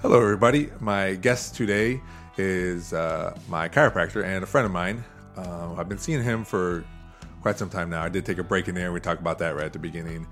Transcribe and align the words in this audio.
Hello, 0.00 0.22
everybody. 0.22 0.70
My 0.78 1.16
guest 1.16 1.56
today 1.56 2.00
is 2.36 2.92
uh, 2.92 3.36
my 3.48 3.68
chiropractor 3.68 4.24
and 4.24 4.44
a 4.44 4.46
friend 4.46 4.64
of 4.64 4.70
mine. 4.70 5.02
Uh, 5.36 5.74
I've 5.74 5.88
been 5.88 5.98
seeing 5.98 6.22
him 6.22 6.44
for 6.44 6.84
quite 7.42 7.58
some 7.58 7.68
time 7.68 7.90
now. 7.90 8.04
I 8.04 8.08
did 8.08 8.24
take 8.24 8.38
a 8.38 8.44
break 8.44 8.68
in 8.68 8.76
there. 8.76 8.92
We 8.92 9.00
talked 9.00 9.20
about 9.20 9.40
that 9.40 9.56
right 9.56 9.64
at 9.64 9.72
the 9.72 9.80
beginning. 9.80 10.24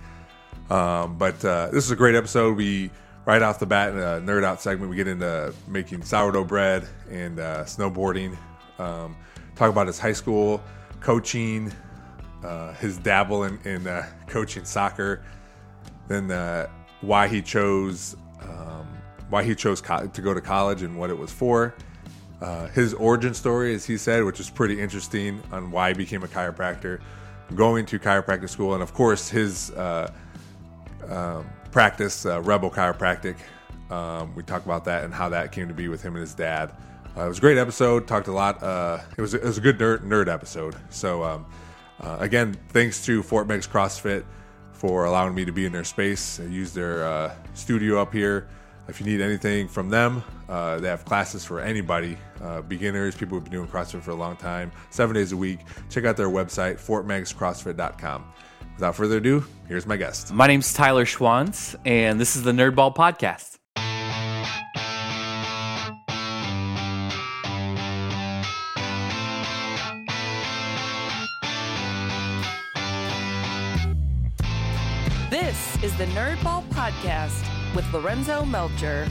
Um, 0.70 1.18
but 1.18 1.44
uh, 1.44 1.70
this 1.72 1.84
is 1.84 1.90
a 1.90 1.96
great 1.96 2.14
episode. 2.14 2.56
We 2.56 2.92
right 3.24 3.42
off 3.42 3.58
the 3.58 3.66
bat 3.66 3.90
in 3.90 3.98
a 3.98 4.20
nerd 4.20 4.44
out 4.44 4.62
segment, 4.62 4.88
we 4.88 4.94
get 4.94 5.08
into 5.08 5.52
making 5.66 6.02
sourdough 6.02 6.44
bread 6.44 6.86
and 7.10 7.40
uh, 7.40 7.64
snowboarding. 7.64 8.38
Um, 8.78 9.16
talk 9.56 9.68
about 9.68 9.88
his 9.88 9.98
high 9.98 10.12
school 10.12 10.62
coaching, 11.00 11.72
uh, 12.44 12.72
his 12.74 12.98
dabble 12.98 13.42
in, 13.42 13.58
in 13.64 13.84
uh, 13.88 14.06
coaching 14.28 14.64
soccer, 14.64 15.24
then 16.06 16.68
why 17.00 17.26
he 17.26 17.42
chose 17.42 18.14
um, 18.42 18.95
why 19.30 19.42
he 19.42 19.54
chose 19.54 19.80
co- 19.80 20.06
to 20.06 20.22
go 20.22 20.34
to 20.34 20.40
college 20.40 20.82
and 20.82 20.98
what 20.98 21.10
it 21.10 21.18
was 21.18 21.32
for. 21.32 21.74
Uh, 22.40 22.68
his 22.68 22.92
origin 22.94 23.32
story, 23.32 23.74
as 23.74 23.84
he 23.86 23.96
said, 23.96 24.22
which 24.24 24.40
is 24.40 24.50
pretty 24.50 24.80
interesting 24.80 25.42
on 25.52 25.70
why 25.70 25.88
he 25.88 25.94
became 25.94 26.22
a 26.22 26.28
chiropractor, 26.28 27.00
going 27.54 27.86
to 27.86 27.98
chiropractic 27.98 28.48
school, 28.50 28.74
and 28.74 28.82
of 28.82 28.92
course 28.92 29.28
his 29.28 29.70
uh, 29.70 30.12
um, 31.08 31.46
practice, 31.70 32.26
uh, 32.26 32.42
Rebel 32.42 32.70
Chiropractic. 32.70 33.36
Um, 33.90 34.34
we 34.34 34.42
talk 34.42 34.64
about 34.64 34.84
that 34.84 35.04
and 35.04 35.14
how 35.14 35.28
that 35.30 35.52
came 35.52 35.68
to 35.68 35.74
be 35.74 35.88
with 35.88 36.02
him 36.02 36.14
and 36.14 36.20
his 36.20 36.34
dad. 36.34 36.72
Uh, 37.16 37.24
it 37.24 37.28
was 37.28 37.38
a 37.38 37.40
great 37.40 37.56
episode. 37.56 38.06
Talked 38.06 38.28
a 38.28 38.32
lot. 38.32 38.62
Uh, 38.62 38.98
it 39.16 39.20
was 39.20 39.32
it 39.32 39.42
was 39.42 39.56
a 39.56 39.60
good 39.60 39.78
nerd, 39.78 40.00
nerd 40.00 40.28
episode. 40.28 40.76
So 40.90 41.22
um, 41.22 41.46
uh, 42.00 42.18
again, 42.20 42.54
thanks 42.70 43.04
to 43.06 43.22
Fort 43.22 43.46
Meigs 43.46 43.66
CrossFit 43.66 44.24
for 44.72 45.06
allowing 45.06 45.34
me 45.34 45.46
to 45.46 45.52
be 45.52 45.64
in 45.64 45.72
their 45.72 45.84
space. 45.84 46.38
I 46.38 46.44
use 46.44 46.74
their 46.74 47.34
studio 47.54 48.02
up 48.02 48.12
here. 48.12 48.48
If 48.88 49.00
you 49.00 49.06
need 49.06 49.20
anything 49.20 49.66
from 49.66 49.90
them, 49.90 50.22
uh, 50.48 50.78
they 50.78 50.88
have 50.88 51.04
classes 51.04 51.44
for 51.44 51.60
anybody, 51.60 52.16
uh, 52.40 52.62
beginners, 52.62 53.16
people 53.16 53.36
who've 53.36 53.44
been 53.44 53.52
doing 53.52 53.68
CrossFit 53.68 54.02
for 54.02 54.12
a 54.12 54.14
long 54.14 54.36
time, 54.36 54.70
seven 54.90 55.14
days 55.14 55.32
a 55.32 55.36
week. 55.36 55.60
Check 55.90 56.04
out 56.04 56.16
their 56.16 56.28
website, 56.28 56.76
fortmeigscrossfit.com. 56.76 58.24
Without 58.74 58.94
further 58.94 59.16
ado, 59.16 59.44
here's 59.68 59.86
my 59.86 59.96
guest. 59.96 60.32
My 60.32 60.46
name's 60.46 60.72
Tyler 60.72 61.04
Schwanz, 61.04 61.74
and 61.84 62.20
this 62.20 62.36
is 62.36 62.42
the 62.42 62.52
Nerdball 62.52 62.94
Podcast. 62.94 63.54
This 75.28 75.82
is 75.82 75.96
the 75.96 76.06
Nerdball 76.06 76.68
Podcast 76.68 77.55
with 77.76 77.92
Lorenzo 77.92 78.44
Melcher. 78.46 79.06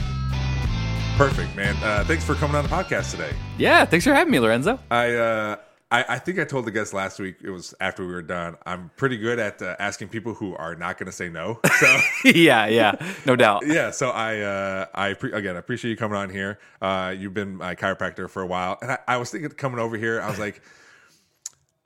Perfect, 1.16 1.54
man. 1.56 1.76
Uh, 1.82 2.04
thanks 2.04 2.24
for 2.24 2.34
coming 2.34 2.56
on 2.56 2.64
the 2.64 2.68
podcast 2.68 3.12
today. 3.12 3.30
Yeah, 3.56 3.84
thanks 3.86 4.04
for 4.04 4.12
having 4.12 4.32
me, 4.32 4.40
Lorenzo. 4.40 4.78
I, 4.90 5.14
uh, 5.14 5.56
I 5.90 6.04
I 6.08 6.18
think 6.18 6.38
I 6.40 6.44
told 6.44 6.66
the 6.66 6.72
guests 6.72 6.92
last 6.92 7.20
week. 7.20 7.36
It 7.42 7.50
was 7.50 7.74
after 7.80 8.04
we 8.04 8.12
were 8.12 8.22
done. 8.22 8.56
I'm 8.66 8.90
pretty 8.96 9.16
good 9.16 9.38
at 9.38 9.62
uh, 9.62 9.76
asking 9.78 10.08
people 10.08 10.34
who 10.34 10.56
are 10.56 10.74
not 10.74 10.98
going 10.98 11.06
to 11.06 11.12
say 11.12 11.28
no. 11.28 11.60
So 11.78 11.98
yeah, 12.24 12.66
yeah, 12.66 13.14
no 13.24 13.36
doubt. 13.36 13.62
yeah. 13.66 13.92
So 13.92 14.10
I 14.10 14.40
uh, 14.40 14.86
I 14.94 15.14
pre- 15.14 15.32
again 15.32 15.54
I 15.54 15.60
appreciate 15.60 15.92
you 15.92 15.96
coming 15.96 16.18
on 16.18 16.28
here. 16.28 16.58
Uh, 16.82 17.14
you've 17.16 17.34
been 17.34 17.56
my 17.56 17.76
chiropractor 17.76 18.28
for 18.28 18.42
a 18.42 18.46
while, 18.46 18.78
and 18.82 18.90
I, 18.90 18.98
I 19.06 19.16
was 19.16 19.30
thinking 19.30 19.48
coming 19.50 19.78
over 19.78 19.96
here. 19.96 20.20
I 20.20 20.28
was 20.28 20.40
like, 20.40 20.60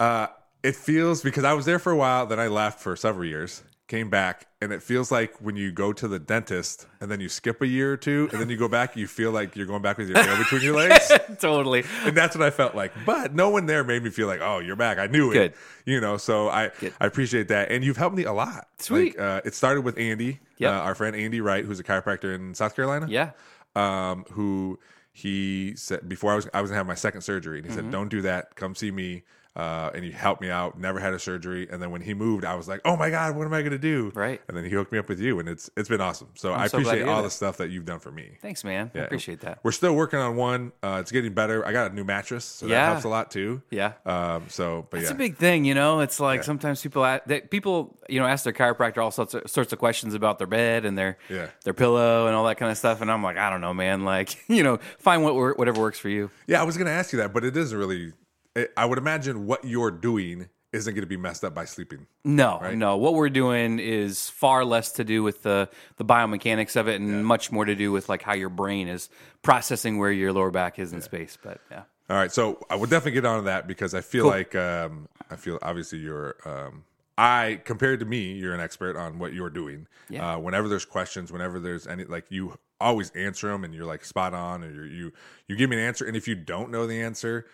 uh, 0.01 0.29
it 0.63 0.77
feels 0.77 1.23
because 1.23 1.45
I 1.45 1.53
was 1.53 1.67
there 1.67 1.79
for 1.79 1.93
a 1.93 1.97
while. 1.97 2.25
Then 2.27 2.41
I 2.41 2.49
left 2.49 2.81
for 2.81 2.97
several 2.97 3.27
years. 3.27 3.63
Came 3.91 4.09
back, 4.09 4.47
and 4.63 4.73
it 4.73 4.85
feels 4.85 5.11
like 5.11 5.35
when 5.41 5.57
you 5.57 5.73
go 5.73 5.93
to 5.93 6.07
the 6.07 6.21
dentist 6.21 6.87
and 7.01 7.11
then 7.11 7.19
you 7.19 7.29
skip 7.29 7.61
a 7.61 7.67
year 7.67 7.93
or 7.93 7.97
two, 7.97 8.29
and 8.31 8.41
then 8.41 8.49
you 8.49 8.57
go 8.57 8.69
back, 8.69 8.97
you 8.97 9.09
feel 9.09 9.33
like 9.33 9.57
you're 9.57 9.67
going 9.67 9.83
back 9.83 9.99
with 9.99 10.09
your 10.09 10.23
tail 10.23 10.39
between 10.39 10.63
your 10.63 10.77
legs. 10.77 11.11
totally. 11.41 11.83
and 12.05 12.17
that's 12.17 12.37
what 12.37 12.47
I 12.47 12.51
felt 12.51 12.77
like. 12.77 12.93
But 13.05 13.35
no 13.35 13.49
one 13.51 13.67
there 13.67 13.83
made 13.83 14.05
me 14.05 14.11
feel 14.11 14.29
like, 14.29 14.41
oh, 14.41 14.61
you're 14.61 14.77
back. 14.77 14.99
I 14.99 15.09
knew 15.09 15.33
it. 15.33 15.57
You 15.87 16.01
know, 16.01 16.19
so 16.19 16.49
I 16.49 16.71
I 17.01 17.07
appreciate 17.07 17.49
that, 17.49 17.73
and 17.73 17.83
you've 17.83 17.97
helped 17.97 18.15
me 18.17 18.23
a 18.23 18.33
lot. 18.33 18.69
Sweet. 18.79 19.19
Like, 19.19 19.27
uh, 19.27 19.41
it 19.45 19.55
started 19.57 19.81
with 19.81 19.99
Andy, 19.99 20.39
Yep. 20.59 20.73
uh, 20.73 20.77
our 20.77 20.95
friend 20.95 21.17
Andy 21.17 21.41
Wright, 21.41 21.65
who's 21.65 21.81
a 21.81 21.85
chiropractor 21.85 22.33
in 22.33 22.55
South 22.55 22.77
Carolina. 22.77 23.07
Yeah. 23.11 23.33
Um, 23.75 24.25
who 24.31 24.79
he 25.13 25.75
said 25.75 26.09
before 26.09 26.31
I 26.33 26.37
was 26.37 26.49
I 26.55 26.61
was 26.61 26.71
gonna 26.71 26.79
have 26.79 26.87
my 26.87 26.95
second 26.95 27.23
surgery, 27.23 27.59
and 27.59 27.67
he 27.67 27.73
Mm-hmm. 27.73 27.87
said, 27.87 27.91
don't 27.91 28.09
do 28.09 28.23
that. 28.23 28.55
Come 28.55 28.77
see 28.77 28.93
me. 28.93 29.25
Uh, 29.61 29.91
and 29.95 30.03
he 30.03 30.11
helped 30.11 30.41
me 30.41 30.49
out. 30.49 30.81
Never 30.81 30.99
had 30.99 31.13
a 31.13 31.19
surgery, 31.19 31.69
and 31.71 31.83
then 31.83 31.91
when 31.91 32.01
he 32.01 32.15
moved, 32.15 32.47
I 32.47 32.55
was 32.55 32.67
like, 32.67 32.81
"Oh 32.87 32.97
my 32.97 33.11
god, 33.11 33.37
what 33.37 33.45
am 33.47 33.53
I 33.53 33.61
going 33.61 33.73
to 33.73 33.79
do?" 33.79 34.11
Right. 34.15 34.41
And 34.49 34.57
then 34.57 34.65
he 34.65 34.71
hooked 34.71 34.91
me 34.91 34.99
up 34.99 35.07
with 35.07 35.21
you, 35.21 35.39
and 35.39 35.51
it's 35.51 35.69
it's 35.77 35.89
been 35.91 36.01
awesome. 36.01 36.29
So 36.35 36.55
I 36.55 36.67
so 36.67 36.79
appreciate 36.79 37.07
all 37.07 37.23
the 37.23 37.29
stuff 37.31 37.59
that 37.59 37.69
you've 37.69 37.85
done 37.85 37.99
for 37.99 38.11
me. 38.11 38.39
Thanks, 38.41 38.65
man. 38.65 38.91
I 38.95 39.01
appreciate 39.01 39.41
that. 39.41 39.59
We're 39.63 39.73
still 39.73 39.95
working 39.95 40.19
on 40.19 40.35
one. 40.37 40.73
Uh, 40.83 40.97
it's 41.01 41.13
getting 41.13 41.35
better. 41.35 41.67
I 41.67 41.73
got 41.73 41.91
a 41.91 41.95
new 41.95 42.05
mattress, 42.05 42.47
so 42.47 42.69
that 42.69 42.87
helps 42.93 43.05
a 43.05 43.09
lot 43.11 43.31
too. 43.31 43.61
Yeah. 43.71 43.93
Um, 44.07 44.45
so, 44.49 44.87
but 44.89 44.97
yeah. 44.97 45.03
It's 45.03 45.11
yeah, 45.11 45.17
a 45.17 45.19
big 45.19 45.37
thing, 45.37 45.67
you 45.67 45.75
know. 45.75 46.01
It's 46.01 46.19
like 46.21 46.43
sometimes 46.43 46.81
people 46.83 47.05
a- 47.05 47.21
that 47.27 47.51
people 47.51 47.99
you 48.09 48.19
know 48.19 48.27
ask 48.27 48.45
their 48.45 48.55
chiropractor 48.55 49.03
all 49.05 49.11
sorts 49.11 49.35
of 49.35 49.51
sorts 49.51 49.75
of 49.75 49.79
questions 49.79 50.15
about 50.15 50.39
their 50.39 50.47
bed 50.47 50.87
and 50.87 50.97
their 50.97 51.19
Yeah. 51.29 51.49
their 51.65 51.75
pillow 51.75 52.29
and 52.29 52.35
all 52.35 52.47
that 52.47 52.57
kind 52.57 52.71
of 52.73 52.79
stuff, 52.79 53.03
and 53.03 53.11
I'm 53.11 53.23
like, 53.23 53.37
I 53.37 53.51
don't 53.51 53.61
know, 53.61 53.75
man. 53.75 54.07
Like, 54.07 54.39
you 54.49 54.63
know, 54.63 54.79
find 54.99 55.23
what 55.23 55.59
whatever 55.59 55.83
works 55.83 55.99
for 55.99 56.09
you. 56.09 56.31
yeah. 56.47 56.61
I 56.63 56.65
was 56.65 56.79
going 56.79 56.87
to 56.87 56.93
ask 56.93 57.13
you 57.13 57.19
that, 57.19 57.35
but 57.35 57.45
it 57.45 57.55
isn't 57.59 57.77
really. 57.77 58.15
It, 58.55 58.73
I 58.77 58.85
would 58.85 58.99
imagine 58.99 59.47
what 59.47 59.65
you're 59.65 59.91
doing 59.91 60.49
isn't 60.73 60.95
going 60.95 61.03
to 61.03 61.07
be 61.09 61.17
messed 61.17 61.45
up 61.45 61.53
by 61.55 61.65
sleeping. 61.65 62.07
No, 62.25 62.59
no. 62.75 62.97
What 62.97 63.15
we're 63.15 63.29
doing 63.29 63.81
is 63.81 64.29
far 64.31 64.65
less 64.65 64.93
to 64.93 65.05
do 65.05 65.23
with 65.23 65.43
the 65.43 65.69
the 65.97 66.05
biomechanics 66.05 66.77
of 66.77 66.89
it, 66.89 67.01
and 67.01 67.25
much 67.27 67.51
more 67.51 67.65
to 67.65 67.75
do 67.75 67.91
with 67.91 68.09
like 68.09 68.23
how 68.23 68.35
your 68.35 68.51
brain 68.51 68.87
is 68.89 69.09
processing 69.43 69.99
where 69.99 70.13
your 70.13 70.33
lower 70.33 70.51
back 70.51 70.79
is 70.79 70.93
in 70.93 71.03
space. 71.03 71.37
But 71.43 71.61
yeah, 71.71 71.83
All 72.09 72.17
right, 72.17 72.31
so 72.31 72.61
I 72.71 72.77
would 72.77 72.91
definitely 72.91 73.21
get 73.21 73.25
on 73.27 73.45
that 73.47 73.67
because 73.67 73.95
I 73.95 74.01
feel 74.01 74.27
like 74.27 74.55
um, 74.55 75.09
I 75.31 75.37
feel 75.37 75.59
obviously 75.63 75.99
you're. 75.99 76.37
Um, 76.45 76.85
I 77.19 77.61
compared 77.65 78.01
to 78.01 78.07
me, 78.07 78.33
you're 78.33 78.55
an 78.55 78.61
expert 78.61 78.97
on 78.97 79.19
what 79.19 79.35
you're 79.35 79.51
doing. 79.51 79.87
Yeah. 80.09 80.35
Uh, 80.35 80.39
whenever 80.39 80.69
there's 80.69 80.87
questions, 80.87 81.31
whenever 81.31 81.61
there's 81.61 81.87
any, 81.87 82.05
like 82.05 82.25
you 82.31 82.57
always 82.81 83.11
answer 83.11 83.49
them, 83.49 83.65
and 83.65 83.75
you're 83.75 83.85
like 83.85 84.05
spot 84.05 84.33
on, 84.35 84.63
you're, 84.63 84.87
you 84.87 85.13
you 85.49 85.57
give 85.57 85.69
me 85.69 85.77
an 85.77 85.83
answer, 85.83 86.07
and 86.07 86.17
if 86.17 86.29
you 86.29 86.35
don't 86.37 86.71
know 86.71 86.87
the 86.87 87.03
answer, 87.03 87.47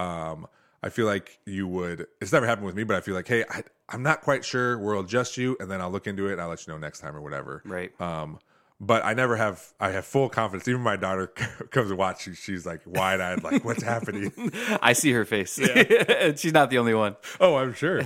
um, 0.00 0.46
I 0.82 0.88
feel 0.88 1.06
like 1.06 1.38
you 1.44 1.66
would. 1.68 2.06
It's 2.20 2.32
never 2.32 2.46
happened 2.46 2.66
with 2.66 2.74
me, 2.74 2.84
but 2.84 2.96
I 2.96 3.00
feel 3.00 3.14
like, 3.14 3.28
hey, 3.28 3.44
I, 3.50 3.62
I'm 3.88 4.02
not 4.02 4.22
quite 4.22 4.44
sure. 4.44 4.78
We'll 4.78 5.00
adjust 5.00 5.36
you, 5.36 5.56
and 5.60 5.70
then 5.70 5.80
I'll 5.80 5.90
look 5.90 6.06
into 6.06 6.28
it, 6.28 6.32
and 6.32 6.40
I'll 6.40 6.48
let 6.48 6.66
you 6.66 6.72
know 6.72 6.78
next 6.78 7.00
time 7.00 7.14
or 7.14 7.20
whatever. 7.20 7.62
Right. 7.66 7.92
Um, 8.00 8.38
but 8.80 9.04
I 9.04 9.12
never 9.12 9.36
have. 9.36 9.62
I 9.78 9.90
have 9.90 10.06
full 10.06 10.30
confidence. 10.30 10.66
Even 10.66 10.80
my 10.80 10.96
daughter 10.96 11.26
comes 11.70 11.90
to 11.90 11.96
watch. 11.96 12.22
she- 12.22 12.34
She's 12.34 12.64
like 12.64 12.80
wide 12.86 13.20
eyed, 13.20 13.42
like, 13.42 13.62
"What's 13.62 13.82
happening?" 13.82 14.32
I 14.80 14.94
see 14.94 15.12
her 15.12 15.26
face. 15.26 15.56
She's 16.36 16.54
not 16.54 16.70
the 16.70 16.78
only 16.78 16.94
one. 16.94 17.16
oh, 17.40 17.56
I'm 17.56 17.74
sure. 17.74 18.00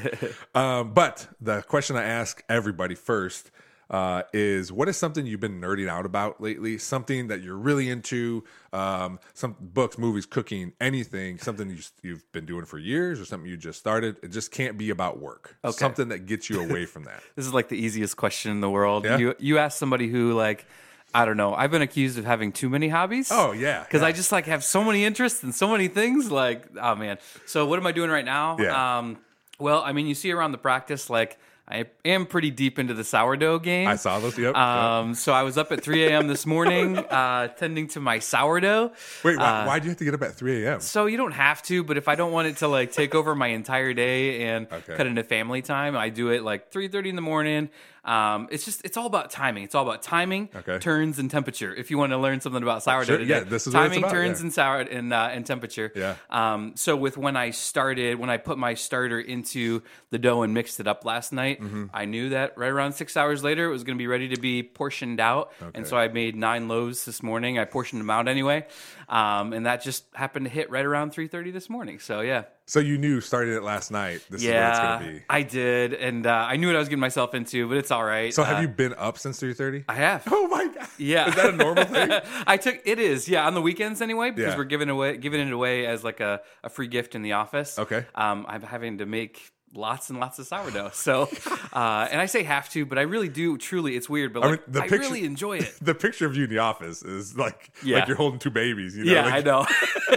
um, 0.54 0.93
but 0.93 1.28
the 1.41 1.62
question 1.62 1.94
I 1.94 2.03
ask 2.03 2.43
everybody 2.49 2.97
first 2.97 3.53
uh, 3.91 4.22
is, 4.33 4.72
"What 4.72 4.89
is 4.89 4.97
something 4.97 5.27
you've 5.27 5.41
been 5.41 5.61
nerding 5.61 5.89
out 5.89 6.06
about 6.06 6.41
lately? 6.41 6.78
Something 6.78 7.28
that 7.28 7.43
you're 7.43 7.56
really 7.56 7.89
into? 7.89 8.45
Um, 8.72 9.19
some 9.34 9.56
books, 9.61 9.99
movies, 9.99 10.27
cooking, 10.27 10.72
anything? 10.81 11.39
Something 11.39 11.71
you, 11.71 11.78
you've 12.03 12.31
been 12.33 12.47
doing 12.47 12.65
for 12.65 12.78
years, 12.78 13.21
or 13.21 13.25
something 13.25 13.49
you 13.49 13.56
just 13.56 13.78
started? 13.78 14.17
It 14.22 14.28
just 14.28 14.50
can't 14.50 14.77
be 14.78 14.91
about 14.91 15.21
work. 15.21 15.56
Okay. 15.65 15.77
Something 15.77 16.09
that 16.09 16.27
gets 16.27 16.50
you 16.50 16.61
away 16.61 16.87
from 16.87 17.05
that. 17.05 17.22
This 17.37 17.47
is 17.47 17.55
like 17.55 17.69
the 17.69 17.77
easiest 17.77 18.17
question 18.17 18.53
in 18.53 18.61
the 18.61 18.71
world. 18.71 19.05
Yeah? 19.05 19.19
You 19.19 19.34
you 19.39 19.59
ask 19.59 19.78
somebody 19.78 20.09
who 20.09 20.34
like 20.34 20.66
I 21.15 21.25
don't 21.25 21.37
know. 21.37 21.55
I've 21.55 21.71
been 21.71 21.83
accused 21.83 22.19
of 22.19 22.25
having 22.25 22.51
too 22.51 22.69
many 22.69 22.89
hobbies. 22.89 23.31
Oh 23.31 23.53
yeah, 23.53 23.84
because 23.84 24.03
yeah. 24.03 24.09
I 24.09 24.12
just 24.12 24.33
like 24.33 24.47
have 24.47 24.65
so 24.65 24.83
many 24.83 25.05
interests 25.05 25.45
and 25.45 25.55
so 25.55 25.69
many 25.69 25.87
things. 25.87 26.31
Like, 26.31 26.65
oh 26.81 26.97
man. 26.97 27.19
So 27.47 27.66
what 27.66 27.78
am 27.78 27.87
I 27.87 27.93
doing 27.93 28.11
right 28.11 28.25
now? 28.25 28.56
Yeah. 28.59 28.99
Um, 28.99 29.19
well, 29.61 29.83
I 29.83 29.93
mean, 29.93 30.09
you 30.09 30.16
see 30.16 30.33
around 30.33 30.53
the 30.53 30.59
practice, 30.59 31.09
like 31.09 31.39
I 31.67 31.87
am 32.05 32.27
pretty 32.27 32.51
deep 32.51 32.79
into 32.79 32.93
the 32.93 33.05
sourdough 33.05 33.61
game. 33.61 33.89
I 33.89 33.97
saw 33.97 34.19
those. 34.21 34.37
Yep. 34.37 34.55
yep. 34.55 34.57
Um, 34.57 35.15
so 35.15 35.33
I 35.33 35.45
was 35.45 35.57
up 35.57 35.73
at 35.73 35.83
3 35.83 36.05
a.m. 36.09 36.27
this 36.27 36.45
morning, 36.45 36.99
uh, 37.11 37.49
tending 37.49 37.89
to 37.89 38.01
my 38.01 38.19
sourdough. 38.19 38.93
Wait, 39.25 39.39
why, 39.39 39.63
uh, 39.63 39.66
why 39.66 39.78
do 39.78 39.84
you 39.87 39.91
have 39.91 39.99
to 39.99 40.05
get 40.05 40.13
up 40.13 40.22
at 40.22 40.34
3 40.34 40.65
a.m.? 40.65 40.81
So 40.81 41.07
you 41.07 41.16
don't 41.16 41.33
have 41.33 41.63
to, 41.65 41.83
but 41.83 41.97
if 41.97 42.07
I 42.07 42.16
don't 42.16 42.33
want 42.33 42.49
it 42.49 42.59
to 42.59 42.69
like 42.69 42.93
take 42.93 43.15
over 43.15 43.34
my 43.34 43.47
entire 43.49 43.95
day 43.95 44.43
and 44.45 44.66
Okay. 44.71 44.95
cut 44.95 45.07
into 45.07 45.25
family 45.25 45.63
time, 45.63 45.97
I 45.97 46.11
do 46.11 46.28
it 46.31 46.43
like 46.43 46.71
3:30 46.71 47.09
in 47.11 47.16
the 47.16 47.22
morning. 47.22 47.71
Um, 48.04 48.48
it's 48.51 48.65
just 48.65 48.84
it's 48.84 48.97
all 48.97 49.06
about 49.06 49.30
timing. 49.30 49.65
It's 49.65 49.74
all 49.74 49.83
about 49.89 50.03
timing, 50.03 50.51
Okay. 50.54 50.78
turns, 50.78 51.18
and 51.18 51.30
temperature. 51.30 51.74
If 51.74 51.91
you 51.91 51.97
want 51.98 52.12
to 52.12 52.18
learn 52.18 52.41
something 52.41 52.62
about 52.62 52.83
sourdough, 52.83 53.06
Sure, 53.06 53.18
today, 53.18 53.30
yeah, 53.39 53.41
this 53.45 53.66
is 53.66 53.72
timing, 53.72 54.01
about, 54.01 54.10
turns, 54.10 54.39
yeah. 54.41 54.45
and 54.45 54.53
sour 54.53 54.80
and 54.80 55.12
uh, 55.12 55.28
and 55.33 55.47
temperature. 55.47 55.91
Yeah. 55.97 56.16
Um, 56.28 56.72
so 56.77 56.97
with 56.97 57.16
when 57.16 57.36
I 57.36 57.51
started, 57.51 58.18
when 58.18 58.28
I 58.30 58.36
put 58.36 58.59
my 58.59 58.74
starter 58.74 59.18
into 59.21 59.83
the 60.10 60.18
dough 60.18 60.42
and 60.42 60.53
mixed 60.53 60.80
it 60.80 60.86
up 60.86 61.04
last 61.04 61.33
night, 61.33 61.60
Mm-hmm. 61.62 61.86
I 61.95 62.04
knew 62.04 62.28
that 62.30 62.59
right 62.59 62.71
around 62.71 62.92
six 62.92 63.16
hours 63.16 63.42
later 63.42 63.66
it 63.66 63.71
was 63.71 63.84
going 63.84 63.97
to 63.97 64.03
be 64.03 64.07
ready 64.07 64.28
to 64.28 64.41
be 64.41 64.62
portioned 64.62 65.18
out, 65.21 65.53
okay. 65.62 65.71
and 65.74 65.86
so 65.86 65.97
I 65.97 66.09
made 66.09 66.36
nine 66.36 66.68
loaves 66.68 67.04
this 67.07 67.22
morning. 67.22 67.59
I 67.59 67.65
portioned 67.65 68.00
them 68.00 68.10
out 68.10 68.28
anyway, 68.28 68.66
um, 69.09 69.53
and 69.53 69.65
that 69.66 69.83
just 69.83 70.04
happened 70.15 70.47
to 70.47 70.50
hit 70.50 70.71
right 70.71 70.84
around 70.84 71.12
three 71.12 71.28
thirty 71.28 71.50
this 71.50 71.71
morning. 71.71 71.98
So 72.00 72.21
yeah. 72.21 72.45
So 72.66 72.81
you 72.81 72.97
knew 72.97 73.21
starting 73.21 73.53
it 73.55 73.63
last 73.63 73.91
night. 73.91 74.22
This 74.31 74.41
is 74.43 74.49
what 74.49 74.57
it's 74.57 74.78
Yeah, 74.78 74.99
going 74.99 75.13
to 75.13 75.19
be. 75.19 75.25
I 75.28 75.43
did, 75.43 75.93
and 75.93 76.27
uh, 76.27 76.47
I 76.49 76.57
knew 76.57 76.66
what 76.69 76.77
I 76.77 76.78
was 76.78 76.89
getting 76.89 77.01
myself 77.01 77.34
into, 77.34 77.69
but 77.69 77.77
it's 77.77 77.91
all 77.91 78.03
right. 78.05 78.33
So 78.33 78.43
have 78.43 78.59
Uh, 78.59 78.63
you 78.63 78.69
been 78.69 78.95
up 78.95 79.19
since 79.19 79.39
three 79.39 79.53
thirty? 79.53 79.84
I 79.89 79.95
have. 79.95 80.22
Oh 80.33 80.49
my 80.49 80.66
god! 80.69 80.89
Yeah, 80.99 81.28
is 81.28 81.34
that 81.37 81.53
a 81.53 81.57
normal 81.57 81.84
thing? 81.84 82.11
I 82.47 82.57
took 82.57 82.81
it 82.84 82.99
is 82.99 83.28
yeah 83.28 83.47
on 83.47 83.55
the 83.55 83.61
weekends 83.63 84.01
anyway 84.01 84.31
because 84.31 84.53
Yeah. 84.53 84.57
we're 84.57 84.65
giving 84.65 84.89
away 84.89 85.16
giving 85.19 85.47
it 85.47 85.53
away 85.53 85.87
as 85.87 86.05
like 86.05 86.21
a, 86.21 86.41
a 86.63 86.69
free 86.71 86.87
gift 86.87 87.15
in 87.15 87.22
the 87.22 87.33
office. 87.33 87.78
Okay. 87.78 88.07
Um, 88.15 88.47
I'm 88.49 88.63
having 88.63 88.99
to 88.99 89.07
make 89.07 89.51
lots 89.74 90.10
and 90.10 90.18
lots 90.21 90.38
of 90.38 90.47
sourdough. 90.47 90.91
So, 90.92 91.28
uh, 91.72 92.09
and 92.10 92.21
I 92.21 92.26
say 92.26 92.42
have 92.44 92.68
to, 92.71 92.86
but 92.86 92.98
I 92.98 93.03
really 93.03 93.28
do. 93.28 93.59
Truly, 93.59 93.97
it's 93.97 94.09
weird, 94.09 94.32
but 94.32 94.42
I 94.44 94.50
mean, 94.53 94.59
the 94.68 94.80
I 94.80 94.88
picture- 94.88 94.98
really 94.98 95.24
enjoy 95.24 95.59
it. 95.59 95.72
the 95.82 95.94
picture 95.94 96.26
of 96.26 96.36
you 96.36 96.44
in 96.44 96.50
the 96.50 96.59
office 96.59 97.03
is 97.03 97.36
like 97.36 97.71
Yeah. 97.82 97.98
like 97.98 98.09
you're 98.09 98.16
holding 98.16 98.38
two 98.38 98.50
babies. 98.50 98.97
You 98.97 99.04
know? 99.04 99.12
Yeah, 99.12 99.24
like, 99.24 99.34
I 99.34 99.41
know. 99.41 99.66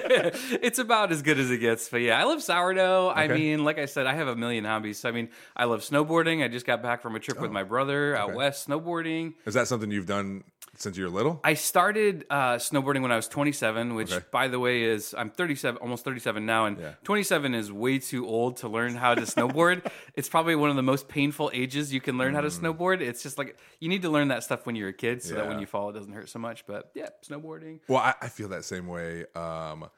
it's 0.62 0.80
about 0.80 1.12
as 1.12 1.21
good 1.21 1.39
as 1.39 1.51
it 1.51 1.57
gets. 1.59 1.89
But 1.89 2.01
yeah, 2.01 2.19
I 2.19 2.24
love 2.24 2.42
sourdough. 2.42 3.12
I 3.15 3.27
mean, 3.27 3.63
like 3.63 3.80
I 3.80 3.86
said, 3.86 4.06
I 4.07 4.13
have 4.13 4.27
a 4.27 4.36
million 4.36 4.65
hobbies. 4.65 5.00
So, 5.00 5.09
I 5.09 5.12
mean, 5.12 5.30
I 5.56 5.65
love 5.65 5.81
snowboarding. 5.81 6.44
I 6.44 6.48
just 6.48 6.65
got 6.65 6.81
back 6.81 7.01
from 7.01 7.15
a 7.15 7.19
trip 7.19 7.39
with 7.39 7.51
my 7.51 7.63
brother 7.63 8.15
out 8.15 8.31
Oh, 8.31 8.36
west 8.36 8.68
snowboarding. 8.68 9.33
Is 9.45 9.54
that 9.54 9.68
something 9.68 9.89
you've 9.92 10.06
done 10.06 10.44
since 10.78 10.98
you 10.98 11.04
were 11.06 11.10
little? 11.10 11.40
I 11.44 11.54
started 11.56 12.26
uh, 12.30 12.56
snowboarding 12.56 13.02
when 13.02 13.12
I 13.12 13.16
was 13.16 13.28
27, 13.28 13.96
which, 13.96 14.12
Okay. 14.12 14.26
by 14.32 14.48
the 14.48 14.60
way, 14.60 14.84
is 14.84 15.14
I'm 15.18 15.30
37, 15.30 15.82
almost 15.82 16.04
37 16.06 16.46
now, 16.46 16.66
and 16.66 16.78
Yeah. 16.78 16.92
27 17.04 17.54
is 17.56 17.72
way 17.72 18.00
too 18.00 18.28
old 18.28 18.58
to 18.58 18.68
learn 18.68 18.96
how 18.96 19.16
to 19.16 19.22
snowboard. 19.22 19.90
it's 20.16 20.30
probably 20.30 20.56
one 20.56 20.70
of 20.70 20.76
the 20.76 20.84
most 20.84 21.08
painful 21.08 21.50
ages 21.54 21.92
you 21.94 22.02
can 22.02 22.18
learn 22.18 22.34
how 22.34 22.42
to 22.42 22.48
snowboard. 22.50 23.02
It's 23.02 23.24
just 23.24 23.38
like 23.38 23.58
you 23.80 23.90
need 23.90 24.02
to 24.04 24.10
learn 24.10 24.30
that 24.30 24.44
stuff 24.44 24.66
when 24.66 24.76
you're 24.76 24.90
a 24.90 24.94
kid, 24.94 25.24
so 25.24 25.36
that 25.36 25.46
when 25.48 25.56
Mm. 25.58 25.60
Yeah. 25.60 25.62
you 25.62 25.68
fall, 25.68 25.90
it 25.90 25.94
doesn't 25.94 26.14
hurt 26.14 26.30
so 26.30 26.40
much. 26.40 26.66
But 26.68 26.92
yeah, 26.94 27.10
snowboarding. 27.28 27.80
Well, 27.88 28.00
I, 28.00 28.14
I 28.22 28.28
feel 28.30 28.50
that 28.50 28.64
same 28.66 28.88
way. 28.88 29.26
Um, 29.36 29.90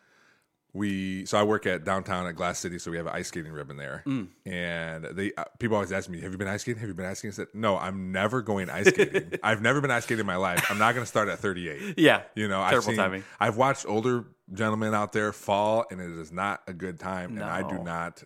we 0.74 1.26
so 1.26 1.38
I 1.38 1.44
work 1.44 1.66
at 1.66 1.84
downtown 1.84 2.28
at 2.28 2.36
Glass 2.36 2.60
City, 2.60 2.78
so 2.80 2.92
we 2.92 2.98
have 2.98 3.08
an 3.08 3.14
ice 3.16 3.28
skating 3.30 3.52
ribbon 3.52 3.78
there, 3.78 4.04
Mm. 4.06 4.28
and 4.46 5.06
they 5.06 5.32
uh, 5.36 5.46
people 5.60 5.76
always 5.76 5.92
ask 5.92 6.10
me, 6.10 6.22
"Have 6.22 6.32
you 6.32 6.38
been 6.38 6.48
ice 6.48 6.62
skating? 6.62 6.80
Have 6.80 6.90
you 6.90 6.94
been 6.96 7.06
ice 7.08 7.20
skating?" 7.20 7.34
I 7.34 7.36
said, 7.36 7.48
"No, 7.54 7.78
I'm 7.78 8.12
never 8.12 8.42
going 8.42 8.70
ice 8.70 8.88
skating. 8.88 9.34
I've 9.44 9.62
never 9.62 9.82
been 9.82 9.92
ice 9.92 10.04
skating 10.04 10.22
in 10.22 10.26
my 10.28 10.36
life. 10.36 10.66
I'm 10.70 10.78
not 10.78 10.94
going 10.94 11.04
to 11.04 11.10
start 11.10 11.28
at 11.28 11.40
38." 11.40 11.96
Yeah, 11.98 12.22
You 12.36 12.48
know, 12.48 12.62
I've 12.62 12.84
seen, 12.84 12.96
timing. 12.96 13.24
I've 13.40 13.58
watched 13.58 13.86
older 13.88 14.26
gentlemen 14.54 14.94
out 14.94 15.12
there 15.14 15.32
fall, 15.34 15.86
and 15.90 16.00
it 16.00 16.12
is 16.12 16.32
not 16.32 16.62
a 16.68 16.74
good 16.74 17.00
time. 17.00 17.32
And 17.38 17.44
I 17.44 17.68
do 17.68 17.84
not, 17.84 18.24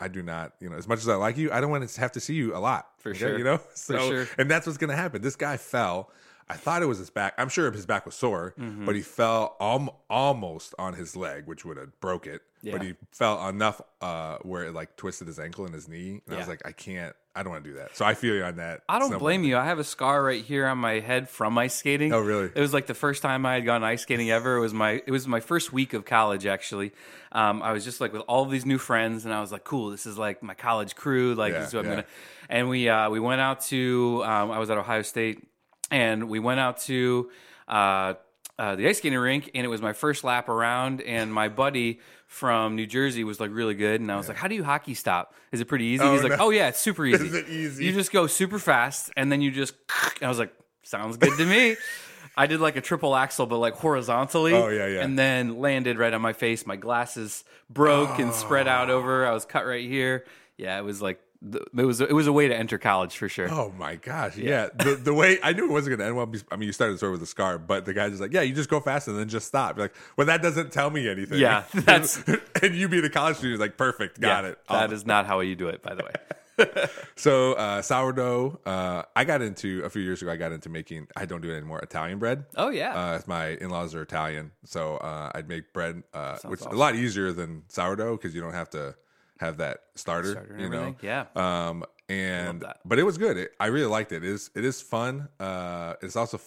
I 0.00 0.08
do 0.08 0.22
not, 0.22 0.52
you 0.60 0.68
know, 0.70 0.76
as 0.76 0.88
much 0.88 0.98
as 0.98 1.08
I 1.08 1.14
like 1.14 1.36
you, 1.36 1.52
I 1.52 1.60
don't 1.60 1.70
want 1.70 1.88
to 1.88 2.00
have 2.00 2.12
to 2.12 2.20
see 2.20 2.34
you 2.34 2.56
a 2.56 2.58
lot. 2.58 2.86
For 2.98 3.14
sure. 3.14 3.38
you 3.38 3.44
know. 3.44 3.60
So, 3.74 3.98
sure. 4.08 4.28
and 4.38 4.50
that's 4.50 4.66
what's 4.66 4.78
going 4.78 4.90
to 4.90 4.96
happen. 4.96 5.22
This 5.22 5.36
guy 5.36 5.56
fell. 5.58 6.10
I 6.48 6.54
thought 6.54 6.82
it 6.82 6.86
was 6.86 6.98
his 6.98 7.10
back. 7.10 7.34
I'm 7.38 7.48
sure 7.48 7.70
his 7.70 7.86
back 7.86 8.04
was 8.04 8.14
sore, 8.14 8.54
Mm-hmm. 8.58 8.84
but 8.84 8.94
he 8.94 9.00
fell 9.02 9.56
al- 9.60 10.02
almost 10.10 10.74
on 10.78 10.94
his 10.94 11.16
leg, 11.16 11.46
which 11.46 11.64
would 11.64 11.76
have 11.78 11.98
broke 12.00 12.26
it. 12.26 12.42
But 12.62 12.80
he 12.82 12.94
fell 13.10 13.46
enough 13.50 13.82
uh, 14.00 14.38
where 14.40 14.64
it 14.64 14.72
like 14.72 14.96
twisted 14.96 15.26
his 15.26 15.38
ankle 15.38 15.66
and 15.66 15.74
his 15.74 15.86
knee. 15.86 16.22
And 16.26 16.34
I 16.34 16.38
was 16.38 16.48
like, 16.48 16.62
I 16.66 16.72
can't. 16.72 17.14
I 17.36 17.42
don't 17.42 17.52
want 17.52 17.64
to 17.64 17.70
do 17.70 17.76
that. 17.76 17.94
So 17.94 18.06
I 18.06 18.14
feel 18.14 18.34
you 18.34 18.42
on 18.44 18.56
that. 18.56 18.80
I 18.88 18.98
don't 18.98 19.18
blame 19.18 19.44
you. 19.44 19.58
I 19.58 19.64
have 19.66 19.78
a 19.78 19.84
scar 19.84 20.22
right 20.22 20.42
here 20.42 20.66
on 20.66 20.78
my 20.78 21.00
head 21.00 21.28
from 21.28 21.58
ice 21.58 21.74
skating. 21.74 22.12
Oh, 22.14 22.20
really? 22.20 22.46
It 22.54 22.60
was 22.60 22.72
like 22.72 22.86
the 22.86 22.94
first 22.94 23.20
time 23.22 23.44
I 23.44 23.54
had 23.54 23.66
gone 23.66 23.84
ice 23.84 24.00
skating 24.02 24.30
ever. 24.30 24.56
It 24.56 24.60
was 24.60 24.72
my 24.72 25.02
it 25.06 25.10
was 25.10 25.26
my 25.28 25.40
first 25.40 25.74
week 25.74 25.92
of 25.92 26.06
college 26.06 26.46
actually. 26.46 26.92
Um, 27.32 27.60
I 27.62 27.72
was 27.72 27.84
just 27.84 28.00
like 28.00 28.12
with 28.14 28.22
all 28.28 28.44
of 28.44 28.50
these 28.50 28.64
new 28.64 28.78
friends, 28.78 29.26
and 29.26 29.34
I 29.34 29.42
was 29.42 29.52
like, 29.52 29.64
"Cool, 29.64 29.90
this 29.90 30.06
is 30.06 30.16
like 30.16 30.42
my 30.42 30.54
college 30.54 30.94
crew. 30.96 31.34
Like 31.34 31.52
Yeah, 31.52 31.58
this 31.58 31.68
is 31.68 31.74
what 31.74 31.84
yeah. 31.84 31.90
I'm 31.90 31.96
gonna." 31.96 32.06
And 32.48 32.68
we 32.70 32.88
uh, 32.88 33.10
we 33.10 33.20
went 33.20 33.42
out 33.42 33.60
to 33.62 34.22
um, 34.24 34.50
I 34.50 34.58
was 34.58 34.70
at 34.70 34.78
Ohio 34.78 35.02
State, 35.02 35.42
and 35.90 36.28
we 36.28 36.38
went 36.38 36.60
out 36.60 36.78
to. 36.82 37.30
Uh, 37.68 38.14
uh, 38.56 38.76
the 38.76 38.86
ice 38.86 38.98
skating 38.98 39.18
rink, 39.18 39.50
and 39.52 39.64
it 39.64 39.68
was 39.68 39.82
my 39.82 39.92
first 39.92 40.22
lap 40.22 40.48
around. 40.48 41.00
And 41.00 41.34
my 41.34 41.48
buddy 41.48 41.98
from 42.28 42.76
New 42.76 42.86
Jersey 42.86 43.24
was 43.24 43.40
like 43.40 43.50
really 43.52 43.74
good, 43.74 44.00
and 44.00 44.12
I 44.12 44.16
was 44.16 44.28
like, 44.28 44.36
"How 44.36 44.46
do 44.46 44.54
you 44.54 44.62
hockey 44.62 44.94
stop? 44.94 45.34
Is 45.50 45.60
it 45.60 45.64
pretty 45.66 45.86
easy?" 45.86 46.04
Oh, 46.04 46.12
He's 46.12 46.22
like, 46.22 46.38
"Oh 46.38 46.50
yeah, 46.50 46.68
it's 46.68 46.78
super 46.78 47.04
easy. 47.06 47.26
Is 47.26 47.34
it 47.34 47.48
easy? 47.48 47.84
You 47.86 47.92
just 47.92 48.12
go 48.12 48.26
super 48.28 48.60
fast, 48.60 49.10
and 49.16 49.30
then 49.32 49.40
you 49.40 49.50
just." 49.50 49.74
I 50.22 50.28
was 50.28 50.38
like, 50.38 50.54
"Sounds 50.84 51.16
good 51.16 51.36
to 51.36 51.44
me." 51.44 51.76
I 52.36 52.46
did 52.46 52.60
like 52.60 52.76
a 52.76 52.80
triple 52.80 53.14
axel, 53.14 53.46
but 53.46 53.58
like 53.58 53.74
horizontally. 53.74 54.54
Oh, 54.54 54.68
yeah, 54.68 54.86
yeah. 54.86 55.02
And 55.02 55.16
then 55.18 55.60
landed 55.60 55.98
right 55.98 56.12
on 56.12 56.20
my 56.20 56.32
face. 56.32 56.66
My 56.66 56.76
glasses 56.76 57.44
broke 57.70 58.18
and 58.18 58.32
spread 58.32 58.66
out 58.66 58.90
over. 58.90 59.24
I 59.26 59.32
was 59.32 59.44
cut 59.44 59.66
right 59.66 59.84
here. 59.88 60.24
Yeah, 60.56 60.78
it 60.78 60.82
was 60.82 61.00
like 61.00 61.20
the, 61.46 61.60
it 61.76 61.84
was 61.84 62.00
it 62.00 62.12
was 62.12 62.26
a 62.26 62.32
way 62.32 62.48
to 62.48 62.56
enter 62.56 62.78
college 62.78 63.16
for 63.16 63.28
sure. 63.28 63.48
Oh 63.50 63.72
my 63.78 63.96
gosh! 63.96 64.36
Yeah, 64.36 64.68
The, 64.74 64.94
the 64.96 65.12
way 65.12 65.38
I 65.42 65.52
knew 65.52 65.66
it 65.66 65.70
wasn't 65.70 65.90
going 65.90 65.98
to 66.00 66.06
end 66.06 66.16
well. 66.16 66.32
I 66.50 66.56
mean, 66.56 66.66
you 66.66 66.72
started 66.72 66.94
the 66.94 66.98
story 66.98 67.12
with 67.12 67.22
a 67.22 67.26
scar, 67.26 67.58
but 67.58 67.84
the 67.84 67.92
guy's 67.92 68.10
just 68.10 68.22
like, 68.22 68.32
"Yeah, 68.32 68.40
you 68.42 68.54
just 68.54 68.70
go 68.70 68.80
fast 68.80 69.08
and 69.08 69.18
then 69.18 69.28
just 69.28 69.46
stop." 69.46 69.76
You're 69.76 69.84
like, 69.84 69.94
well, 70.16 70.26
that 70.26 70.40
doesn't 70.42 70.72
tell 70.72 70.88
me 70.90 71.08
anything. 71.08 71.38
Yeah, 71.38 71.64
that's- 71.74 72.22
and 72.62 72.74
you 72.74 72.88
be 72.88 73.00
the 73.00 73.10
college 73.10 73.36
student, 73.36 73.54
is 73.54 73.60
like, 73.60 73.76
perfect, 73.76 74.20
got 74.20 74.44
Yeah, 74.44 74.50
it. 74.50 74.58
That 74.68 74.74
Awesome. 74.84 74.94
is 74.94 75.04
not 75.06 75.26
how 75.26 75.40
you 75.40 75.54
do 75.54 75.68
it, 75.68 75.82
by 75.82 75.94
the 75.94 76.02
way. 76.04 76.12
so 77.16 77.54
uh, 77.54 77.82
sourdough. 77.82 78.60
Uh, 78.64 79.02
I 79.16 79.24
got 79.24 79.42
into 79.42 79.82
a 79.84 79.90
few 79.90 80.02
years 80.02 80.22
ago. 80.22 80.30
I 80.30 80.36
got 80.36 80.52
into 80.52 80.68
making. 80.68 81.08
I 81.16 81.26
don't 81.26 81.40
do 81.40 81.50
it 81.50 81.56
anymore. 81.56 81.80
Italian 81.80 82.18
bread. 82.18 82.44
Oh 82.56 82.70
yeah. 82.70 82.94
Uh, 82.94 83.20
my 83.26 83.48
in-laws 83.48 83.94
are 83.94 84.02
Italian, 84.02 84.52
so 84.64 84.96
uh, 84.98 85.30
I'd 85.34 85.48
make 85.48 85.72
bread, 85.72 86.02
uh, 86.12 86.38
which 86.44 86.60
is 86.60 86.66
awesome. 86.66 86.76
a 86.76 86.80
lot 86.80 86.94
easier 86.94 87.32
than 87.32 87.64
sourdough 87.68 88.16
because 88.16 88.34
you 88.34 88.40
don't 88.40 88.52
have 88.54 88.70
to 88.70 88.94
have 89.40 89.58
that 89.58 89.80
starter. 89.94 90.32
Starter 90.32 90.56
you 90.58 90.68
know, 90.68 90.96
yeah. 91.02 91.26
Um, 91.34 91.84
and 92.08 92.64
but 92.84 92.98
it 92.98 93.02
was 93.02 93.18
good. 93.18 93.36
It, 93.36 93.52
I 93.58 93.66
really 93.66 93.86
liked 93.86 94.12
it. 94.12 94.24
It 94.24 94.30
is 94.30 94.50
it 94.54 94.64
is 94.64 94.80
fun. 94.80 95.28
Uh, 95.40 95.94
it's 96.02 96.16
also 96.16 96.40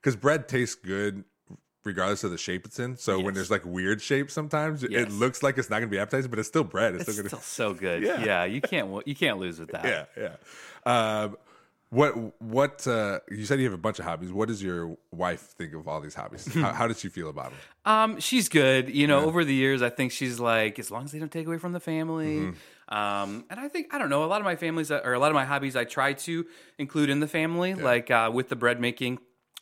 because 0.00 0.16
bread 0.16 0.48
tastes 0.48 0.74
good 0.74 1.24
regardless 1.84 2.22
of 2.22 2.30
the 2.30 2.38
shape 2.38 2.66
it's 2.66 2.78
in. 2.78 2.96
So 2.96 3.18
when 3.18 3.34
there's 3.34 3.50
like 3.50 3.64
weird 3.64 4.02
shapes, 4.02 4.34
sometimes 4.34 4.84
it 4.84 5.10
looks 5.10 5.42
like 5.42 5.58
it's 5.58 5.70
not 5.70 5.78
going 5.78 5.88
to 5.88 5.94
be 5.94 5.98
appetizing, 5.98 6.30
but 6.30 6.38
it's 6.38 6.48
still 6.48 6.64
bread. 6.64 6.94
It's, 6.94 7.08
it's 7.08 7.12
still 7.12 7.22
going 7.22 7.28
still 7.28 7.40
so 7.40 7.74
good. 7.74 8.02
Yeah. 8.08 8.24
Yeah. 8.24 8.44
you 8.44 8.60
can't 8.60 9.06
you 9.06 9.14
can't 9.14 9.38
lose 9.38 9.58
with 9.58 9.70
that. 9.70 9.84
yeah 10.16 10.34
yeah. 10.86 11.22
Um, 11.22 11.36
what 11.90 12.40
what 12.42 12.86
uh, 12.86 13.20
you 13.30 13.46
said 13.46 13.58
you 13.58 13.64
have 13.64 13.74
a 13.74 13.78
bunch 13.78 13.98
of 13.98 14.04
hobbies. 14.04 14.30
What 14.30 14.48
does 14.48 14.62
your 14.62 14.98
wife 15.10 15.40
think 15.40 15.72
of 15.72 15.88
all 15.88 16.00
these 16.00 16.14
hobbies? 16.14 16.52
how, 16.54 16.72
how 16.72 16.86
does 16.86 17.00
she 17.00 17.08
feel 17.08 17.30
about 17.30 17.50
them? 17.50 17.58
Um, 17.84 18.20
she's 18.20 18.48
good. 18.48 18.90
You 18.90 19.06
know, 19.06 19.24
over 19.24 19.44
the 19.44 19.54
years, 19.54 19.80
I 19.80 19.88
think 19.88 20.12
she's 20.12 20.38
like, 20.38 20.78
as 20.78 20.90
long 20.90 21.04
as 21.04 21.12
they 21.12 21.18
don't 21.18 21.32
take 21.32 21.46
away 21.46 21.58
from 21.58 21.72
the 21.72 21.80
family. 21.80 22.36
Mm-hmm. 22.36 22.94
Um, 22.94 23.44
and 23.50 23.58
I 23.58 23.68
think 23.68 23.94
I 23.94 23.98
don't 23.98 24.10
know. 24.10 24.24
A 24.24 24.26
lot 24.26 24.40
of 24.40 24.44
my 24.44 24.56
families 24.56 24.90
or 24.90 25.12
a 25.12 25.18
lot 25.18 25.30
of 25.30 25.34
my 25.34 25.46
hobbies, 25.46 25.76
I 25.76 25.84
try 25.84 26.12
to 26.12 26.46
include 26.78 27.08
in 27.08 27.20
the 27.20 27.28
family, 27.28 27.74
like 27.74 28.10
uh, 28.10 28.30
with 28.32 28.48
the 28.48 28.56
bread 28.56 28.80
making. 28.80 29.18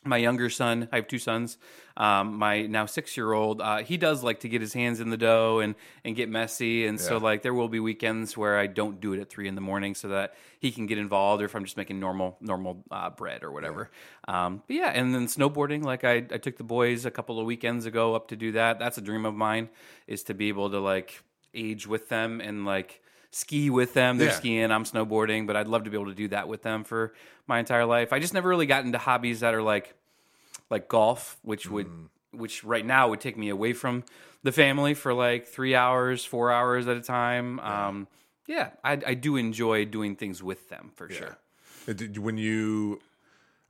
My 0.07 0.17
younger 0.17 0.49
son, 0.49 0.87
I 0.91 0.95
have 0.97 1.07
two 1.07 1.19
sons. 1.19 1.57
Um, 1.95 2.35
my 2.35 2.67
now 2.67 2.85
six 2.85 3.17
year 3.17 3.33
old, 3.33 3.59
uh, 3.61 3.77
he 3.77 3.97
does 3.97 4.23
like 4.23 4.41
to 4.41 4.49
get 4.49 4.61
his 4.61 4.73
hands 4.73 4.99
in 4.99 5.09
the 5.09 5.17
dough 5.17 5.59
and 5.59 5.75
and 6.05 6.15
get 6.15 6.29
messy. 6.29 6.85
And 6.85 6.99
so 6.99 7.17
like 7.17 7.41
there 7.41 7.53
will 7.53 7.67
be 7.69 7.79
weekends 7.79 8.37
where 8.37 8.57
I 8.57 8.67
don't 8.67 9.01
do 9.01 9.13
it 9.13 9.19
at 9.19 9.29
three 9.29 9.47
in 9.47 9.55
the 9.55 9.61
morning 9.61 9.95
so 9.95 10.07
that 10.09 10.35
he 10.59 10.71
can 10.71 10.85
get 10.85 10.97
involved, 10.97 11.41
or 11.41 11.45
if 11.45 11.55
I'm 11.55 11.63
just 11.65 11.77
making 11.77 11.99
normal 11.99 12.37
normal 12.39 12.83
uh, 12.91 13.09
bread 13.09 13.43
or 13.43 13.51
whatever. 13.51 13.89
Um, 14.27 14.63
but 14.67 14.75
yeah, 14.75 14.89
and 14.93 15.13
then 15.13 15.27
snowboarding. 15.27 15.83
Like 15.83 16.03
I, 16.03 16.15
I 16.17 16.37
took 16.37 16.57
the 16.57 16.63
boys 16.63 17.05
a 17.05 17.11
couple 17.11 17.39
of 17.39 17.45
weekends 17.45 17.85
ago 17.85 18.15
up 18.15 18.27
to 18.29 18.35
do 18.35 18.51
that. 18.53 18.79
That's 18.79 18.97
a 18.97 19.01
dream 19.01 19.25
of 19.25 19.33
mine 19.35 19.69
is 20.05 20.23
to 20.23 20.33
be 20.33 20.49
able 20.49 20.69
to 20.69 20.79
like 20.79 21.23
age 21.53 21.87
with 21.87 22.09
them 22.09 22.39
and 22.41 22.65
like 22.65 23.01
ski 23.31 23.69
with 23.69 23.93
them. 23.93 24.17
They're 24.17 24.27
Yeah. 24.27 24.33
skiing, 24.33 24.71
I'm 24.71 24.83
snowboarding, 24.83 25.47
but 25.47 25.55
I'd 25.55 25.67
love 25.67 25.83
to 25.83 25.89
be 25.89 25.97
able 25.97 26.07
to 26.07 26.15
do 26.15 26.27
that 26.29 26.47
with 26.47 26.61
them 26.63 26.83
for 26.83 27.13
my 27.45 27.59
entire 27.59 27.85
life. 27.85 28.13
I 28.13 28.19
just 28.19 28.33
never 28.33 28.47
really 28.49 28.65
got 28.65 28.85
into 28.85 28.97
hobbies 28.97 29.41
that 29.41 29.53
are 29.53 29.61
like 29.61 29.93
like 30.69 30.87
golf, 30.87 31.37
which 31.43 31.69
would 31.69 31.87
which 32.31 32.63
right 32.63 32.85
now 32.85 33.09
would 33.09 33.21
take 33.21 33.37
me 33.37 33.49
away 33.49 33.73
from 33.73 34.03
the 34.43 34.51
family 34.51 34.93
for 34.93 35.13
like 35.13 35.47
three 35.47 35.75
hours, 35.75 36.23
four 36.25 36.51
hours 36.51 36.87
at 36.87 36.97
a 36.97 37.01
time. 37.01 37.59
Um, 37.59 38.07
yeah, 38.47 38.71
I, 38.83 38.93
I 38.93 39.13
do 39.13 39.35
enjoy 39.35 39.85
doing 39.85 40.15
things 40.15 40.41
with 40.43 40.69
them 40.69 40.91
for 40.95 41.09
sure. 41.09 41.37
Uh, 41.87 41.93
When 42.19 42.37
you 42.37 42.99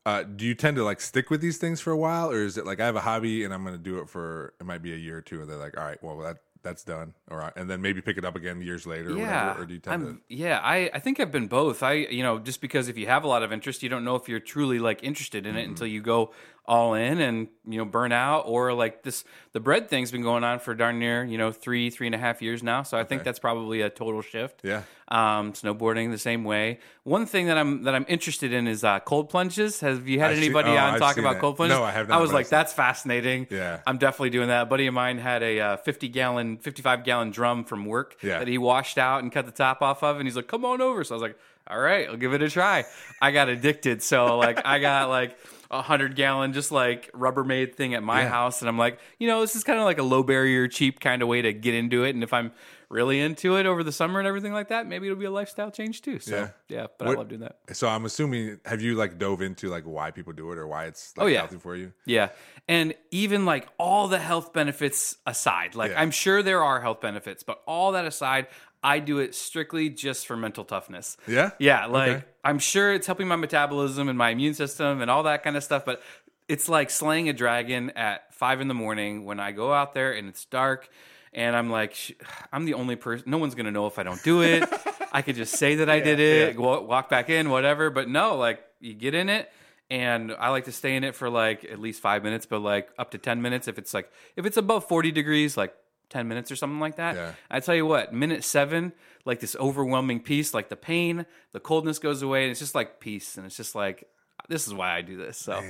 uh, 0.05 0.23
do 0.23 0.45
you 0.45 0.55
tend 0.55 0.77
to 0.77 0.83
like 0.83 1.01
stick 1.01 1.29
with 1.29 1.41
these 1.41 1.57
things 1.57 1.81
for 1.81 1.91
a 1.91 1.97
while, 1.97 2.31
or 2.31 2.43
is 2.43 2.57
it 2.57 2.65
like 2.65 2.79
I 2.79 2.85
have 2.85 2.95
a 2.95 3.01
hobby 3.01 3.43
and 3.43 3.53
I'm 3.53 3.63
going 3.63 3.75
to 3.75 3.81
do 3.83 3.99
it 3.99 4.09
for 4.09 4.53
it 4.59 4.65
might 4.65 4.81
be 4.81 4.93
a 4.93 4.97
year 4.97 5.17
or 5.17 5.21
two, 5.21 5.41
and 5.41 5.49
they're 5.49 5.57
like, 5.57 5.77
all 5.77 5.83
right, 5.83 6.01
well 6.03 6.17
that 6.19 6.37
that's 6.63 6.83
done, 6.83 7.13
all 7.29 7.37
right, 7.37 7.53
and 7.55 7.69
then 7.69 7.81
maybe 7.81 8.01
pick 8.01 8.17
it 8.17 8.25
up 8.25 8.35
again 8.35 8.61
years 8.61 8.85
later, 8.87 9.11
or 9.11 9.17
Yeah, 9.17 9.41
whatever, 9.43 9.61
or 9.61 9.65
do 9.65 9.73
you 9.73 9.79
tend 9.79 10.01
I'm, 10.03 10.21
yeah. 10.27 10.59
I, 10.63 10.89
I 10.93 10.99
think 10.99 11.19
I've 11.19 11.31
been 11.31 11.47
both. 11.47 11.83
I 11.83 11.93
you 11.93 12.23
know 12.23 12.39
just 12.39 12.61
because 12.61 12.87
if 12.89 12.97
you 12.97 13.05
have 13.07 13.23
a 13.23 13.27
lot 13.27 13.43
of 13.43 13.51
interest, 13.51 13.83
you 13.83 13.89
don't 13.89 14.03
know 14.03 14.15
if 14.15 14.27
you're 14.27 14.39
truly 14.39 14.79
like 14.79 15.03
interested 15.03 15.45
in 15.45 15.55
it 15.55 15.61
Mm-hmm. 15.61 15.69
until 15.71 15.87
you 15.87 16.01
go 16.01 16.33
all 16.67 16.95
in 16.95 17.21
and 17.21 17.47
you 17.65 17.77
know 17.77 17.85
burn 17.85 18.11
out 18.11 18.41
or 18.41 18.73
like 18.73 19.03
this. 19.03 19.23
The 19.53 19.59
bread 19.59 19.89
thing's 19.89 20.11
been 20.11 20.21
going 20.21 20.43
on 20.43 20.59
for 20.59 20.75
darn 20.75 20.99
near 20.99 21.23
you 21.23 21.37
know 21.37 21.51
three 21.51 21.89
three 21.89 22.07
and 22.07 22.15
a 22.15 22.17
half 22.17 22.41
years 22.41 22.61
now. 22.61 22.83
So 22.83 22.97
I 22.97 23.03
think 23.05 23.23
that's 23.23 23.39
probably 23.39 23.81
a 23.81 23.89
total 23.89 24.21
shift. 24.21 24.61
Yeah. 24.63 24.83
Um, 25.09 25.53
snowboarding 25.53 26.11
the 26.11 26.17
same 26.17 26.43
way. 26.43 26.79
One 27.03 27.25
thing 27.25 27.47
that 27.47 27.57
I'm 27.57 27.83
that 27.83 27.95
I'm 27.95 28.05
interested 28.09 28.51
in 28.51 28.67
is 28.67 28.83
uh, 28.83 28.99
cold 28.99 29.29
plunges. 29.29 29.79
Have 29.79 30.09
you 30.09 30.19
had 30.19 30.33
seen- 30.35 30.43
anybody 30.43 30.71
oh, 30.71 30.75
on 30.75 30.95
I've 30.95 30.99
talk 30.99 31.17
about 31.17 31.37
it. 31.37 31.39
cold 31.39 31.55
plunges? 31.55 31.77
No, 31.77 31.83
I 31.85 31.91
have 31.91 32.09
not, 32.09 32.17
I 32.17 32.21
was 32.21 32.33
like, 32.33 32.49
that's 32.49 32.73
fascinating. 32.73 33.47
Yeah. 33.49 33.79
I'm 33.87 33.97
definitely 33.97 34.31
doing 34.31 34.49
that. 34.49 34.63
A 34.63 34.65
buddy 34.65 34.87
of 34.87 34.93
mine 34.93 35.17
had 35.17 35.43
a 35.43 35.59
uh, 35.61 35.77
50 35.77 36.09
gallon, 36.09 36.57
55 36.57 37.05
gallon 37.05 37.31
drum 37.31 37.63
from 37.63 37.85
work 37.85 38.17
Yeah. 38.21 38.39
that 38.39 38.49
he 38.49 38.57
washed 38.57 38.97
out 38.97 39.23
and 39.23 39.31
cut 39.31 39.45
the 39.45 39.53
top 39.53 39.81
off 39.81 40.03
of, 40.03 40.17
and 40.17 40.27
he's 40.27 40.35
like, 40.35 40.47
"Come 40.47 40.65
on 40.65 40.81
over." 40.81 41.05
So 41.05 41.13
I 41.13 41.15
was 41.15 41.21
like, 41.21 41.39
"All 41.69 41.79
right, 41.79 42.09
I'll 42.09 42.17
give 42.17 42.33
it 42.33 42.41
a 42.41 42.49
try." 42.49 42.83
I 43.21 43.31
got 43.31 43.47
addicted, 43.47 44.03
so 44.03 44.37
like 44.37 44.65
I 44.65 44.79
got 44.79 45.07
like 45.07 45.37
a 45.69 45.81
hundred 45.81 46.15
gallon 46.15 46.53
just 46.53 46.71
like 46.71 47.11
Rubbermaid 47.11 47.75
thing 47.75 47.93
at 47.93 48.03
my 48.03 48.21
Yeah. 48.23 48.29
house, 48.29 48.61
and 48.61 48.69
I'm 48.69 48.77
like, 48.77 48.99
you 49.19 49.27
know, 49.27 49.41
this 49.41 49.55
is 49.55 49.63
kind 49.63 49.79
of 49.79 49.85
like 49.85 49.97
a 49.97 50.03
low 50.03 50.23
barrier, 50.23 50.67
cheap 50.67 50.99
kind 50.99 51.21
of 51.21 51.27
way 51.27 51.41
to 51.41 51.53
get 51.53 51.73
into 51.73 52.03
it. 52.03 52.11
And 52.15 52.23
if 52.23 52.33
I'm 52.33 52.51
really 52.89 53.19
into 53.19 53.57
it 53.57 53.65
over 53.65 53.83
the 53.83 53.91
summer 53.91 54.17
and 54.19 54.25
everything 54.27 54.53
like 54.53 54.69
that, 54.69 54.87
maybe 54.87 55.07
it'll 55.07 55.19
be 55.19 55.25
a 55.25 55.31
lifestyle 55.31 55.69
change 55.69 56.01
too. 56.01 56.19
So 56.19 56.35
Yeah. 56.37 56.49
yeah, 56.69 56.87
but 56.97 57.09
I 57.09 57.11
love 57.15 57.27
doing 57.27 57.41
that. 57.41 57.57
So 57.73 57.89
I'm 57.89 58.05
assuming, 58.05 58.61
have 58.65 58.81
you 58.81 58.95
like 58.95 59.17
dove 59.17 59.41
into 59.41 59.67
like 59.67 59.83
why 59.83 60.11
people 60.11 60.31
do 60.31 60.53
it 60.53 60.57
or 60.57 60.65
why 60.67 60.85
it's 60.85 61.13
like 61.17 61.25
Oh, 61.25 61.27
yeah. 61.27 61.39
healthy 61.39 61.57
for 61.57 61.75
you? 61.75 61.91
Yeah. 62.05 62.29
And 62.69 62.93
even 63.11 63.45
like 63.45 63.67
all 63.77 64.07
the 64.07 64.19
health 64.19 64.53
benefits 64.53 65.17
aside, 65.25 65.75
like 65.75 65.91
Yeah. 65.91 66.01
I'm 66.01 66.11
sure 66.11 66.41
there 66.41 66.63
are 66.63 66.79
health 66.79 67.01
benefits, 67.01 67.43
but 67.43 67.61
all 67.67 67.91
that 67.91 68.05
aside, 68.05 68.47
I 68.83 68.99
do 68.99 69.19
it 69.19 69.35
strictly 69.35 69.89
just 69.89 70.27
for 70.27 70.37
mental 70.37 70.63
toughness. 70.63 71.17
Yeah? 71.27 71.51
Yeah. 71.59 71.87
Like 71.87 72.09
Okay. 72.09 72.25
I'm 72.43 72.59
sure 72.59 72.93
it's 72.93 73.07
helping 73.07 73.27
my 73.27 73.35
metabolism 73.35 74.07
and 74.07 74.17
my 74.17 74.29
immune 74.29 74.53
system 74.53 75.01
and 75.01 75.11
all 75.11 75.23
that 75.23 75.43
kind 75.43 75.57
of 75.57 75.63
stuff, 75.63 75.83
but 75.83 76.01
it's 76.47 76.69
like 76.69 76.89
slaying 76.89 77.27
a 77.29 77.33
dragon 77.33 77.89
at 77.91 78.33
five 78.33 78.61
in 78.61 78.67
the 78.67 78.73
morning 78.73 79.25
when 79.25 79.39
I 79.39 79.51
go 79.51 79.73
out 79.73 79.93
there 79.93 80.13
and 80.13 80.27
it's 80.29 80.45
dark. 80.45 80.89
And 81.33 81.55
I'm 81.55 81.69
like, 81.69 82.21
I'm 82.53 82.65
the 82.65 82.75
only 82.75 82.95
person. 82.95 83.29
No 83.29 83.37
one's 83.37 83.53
gonna 83.53 83.71
know 83.71 83.87
if 83.87 83.99
I 83.99 84.03
don't 84.03 84.21
do 84.23 84.41
it. 84.41 84.63
I 85.11 85.21
could 85.21 85.35
just 85.35 85.55
say 85.55 85.75
that 85.75 85.89
I 85.89 85.99
did 85.99 86.19
it, 86.19 86.55
yeah. 86.55 86.59
walk 86.61 87.09
back 87.09 87.29
in, 87.29 87.49
whatever. 87.49 87.89
But 87.89 88.07
no, 88.09 88.37
like 88.37 88.63
you 88.79 88.93
get 88.93 89.13
in 89.13 89.29
it, 89.29 89.51
and 89.89 90.31
I 90.31 90.49
like 90.49 90.65
to 90.65 90.71
stay 90.71 90.95
in 90.95 91.03
it 91.03 91.15
for 91.15 91.29
like 91.29 91.63
at 91.65 91.79
least 91.79 92.01
five 92.01 92.23
minutes, 92.23 92.45
but 92.45 92.59
like 92.59 92.89
up 92.97 93.11
to 93.11 93.17
ten 93.17 93.41
minutes 93.41 93.67
if 93.67 93.77
it's 93.77 93.93
like 93.93 94.11
if 94.35 94.45
it's 94.45 94.57
above 94.57 94.87
forty 94.87 95.11
degrees, 95.11 95.57
like 95.57 95.75
ten 96.09 96.27
minutes 96.27 96.51
or 96.51 96.55
something 96.55 96.79
like 96.79 96.97
that. 96.97 97.15
Yeah. 97.15 97.31
I 97.49 97.59
tell 97.59 97.75
you 97.75 97.85
what, 97.85 98.13
minute 98.13 98.43
seven, 98.43 98.93
like 99.25 99.39
this 99.39 99.55
overwhelming 99.55 100.21
peace, 100.21 100.53
like 100.53 100.69
the 100.69 100.75
pain, 100.75 101.25
the 101.51 101.59
coldness 101.59 101.99
goes 101.99 102.21
away, 102.21 102.43
and 102.43 102.51
it's 102.51 102.59
just 102.59 102.75
like 102.75 102.99
peace, 102.99 103.37
and 103.37 103.45
it's 103.45 103.57
just 103.57 103.75
like 103.75 104.07
this 104.49 104.67
is 104.67 104.73
why 104.73 104.95
I 104.95 105.01
do 105.01 105.17
this. 105.17 105.37
So 105.37 105.61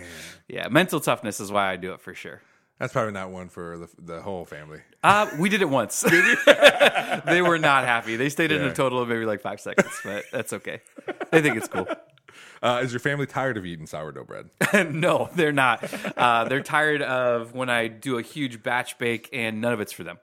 yeah, 0.47 0.67
mental 0.69 0.99
toughness 0.99 1.39
is 1.39 1.51
why 1.51 1.71
I 1.71 1.77
do 1.77 1.93
it 1.93 2.01
for 2.01 2.13
sure. 2.13 2.41
That's 2.79 2.93
probably 2.93 3.13
not 3.13 3.31
one 3.31 3.49
for 3.49 3.77
the, 3.79 3.89
the 3.99 4.21
whole 4.21 4.45
family. 4.45 4.81
Uh, 5.03 5.27
we 5.39 5.49
did 5.49 5.63
it 5.63 5.69
once. 5.69 6.01
they 7.25 7.41
were 7.41 7.57
not 7.57 7.85
happy. 7.85 8.17
They 8.17 8.29
stayed 8.29 8.51
in 8.51 8.61
a 8.61 8.71
total 8.71 9.01
of 9.01 9.09
maybe 9.09 9.25
like 9.25 9.41
five 9.41 9.59
seconds, 9.59 9.99
but 10.03 10.25
that's 10.31 10.53
okay. 10.53 10.81
They 11.31 11.41
think 11.41 11.57
it's 11.57 11.67
cool. 11.67 11.87
Uh, 12.61 12.81
is 12.83 12.91
your 12.91 12.99
family 12.99 13.25
tired 13.25 13.57
of 13.57 13.65
eating 13.65 13.85
sourdough 13.85 14.25
bread? 14.25 14.49
no, 14.91 15.29
they're 15.35 15.51
not. 15.51 15.83
Uh, 16.17 16.45
they're 16.45 16.61
tired 16.61 17.01
of 17.01 17.53
when 17.53 17.69
I 17.69 17.87
do 17.87 18.17
a 18.17 18.21
huge 18.21 18.63
batch 18.63 18.97
bake 18.97 19.29
and 19.33 19.61
none 19.61 19.73
of 19.73 19.79
it's 19.79 19.91
for 19.91 20.03
them. 20.03 20.17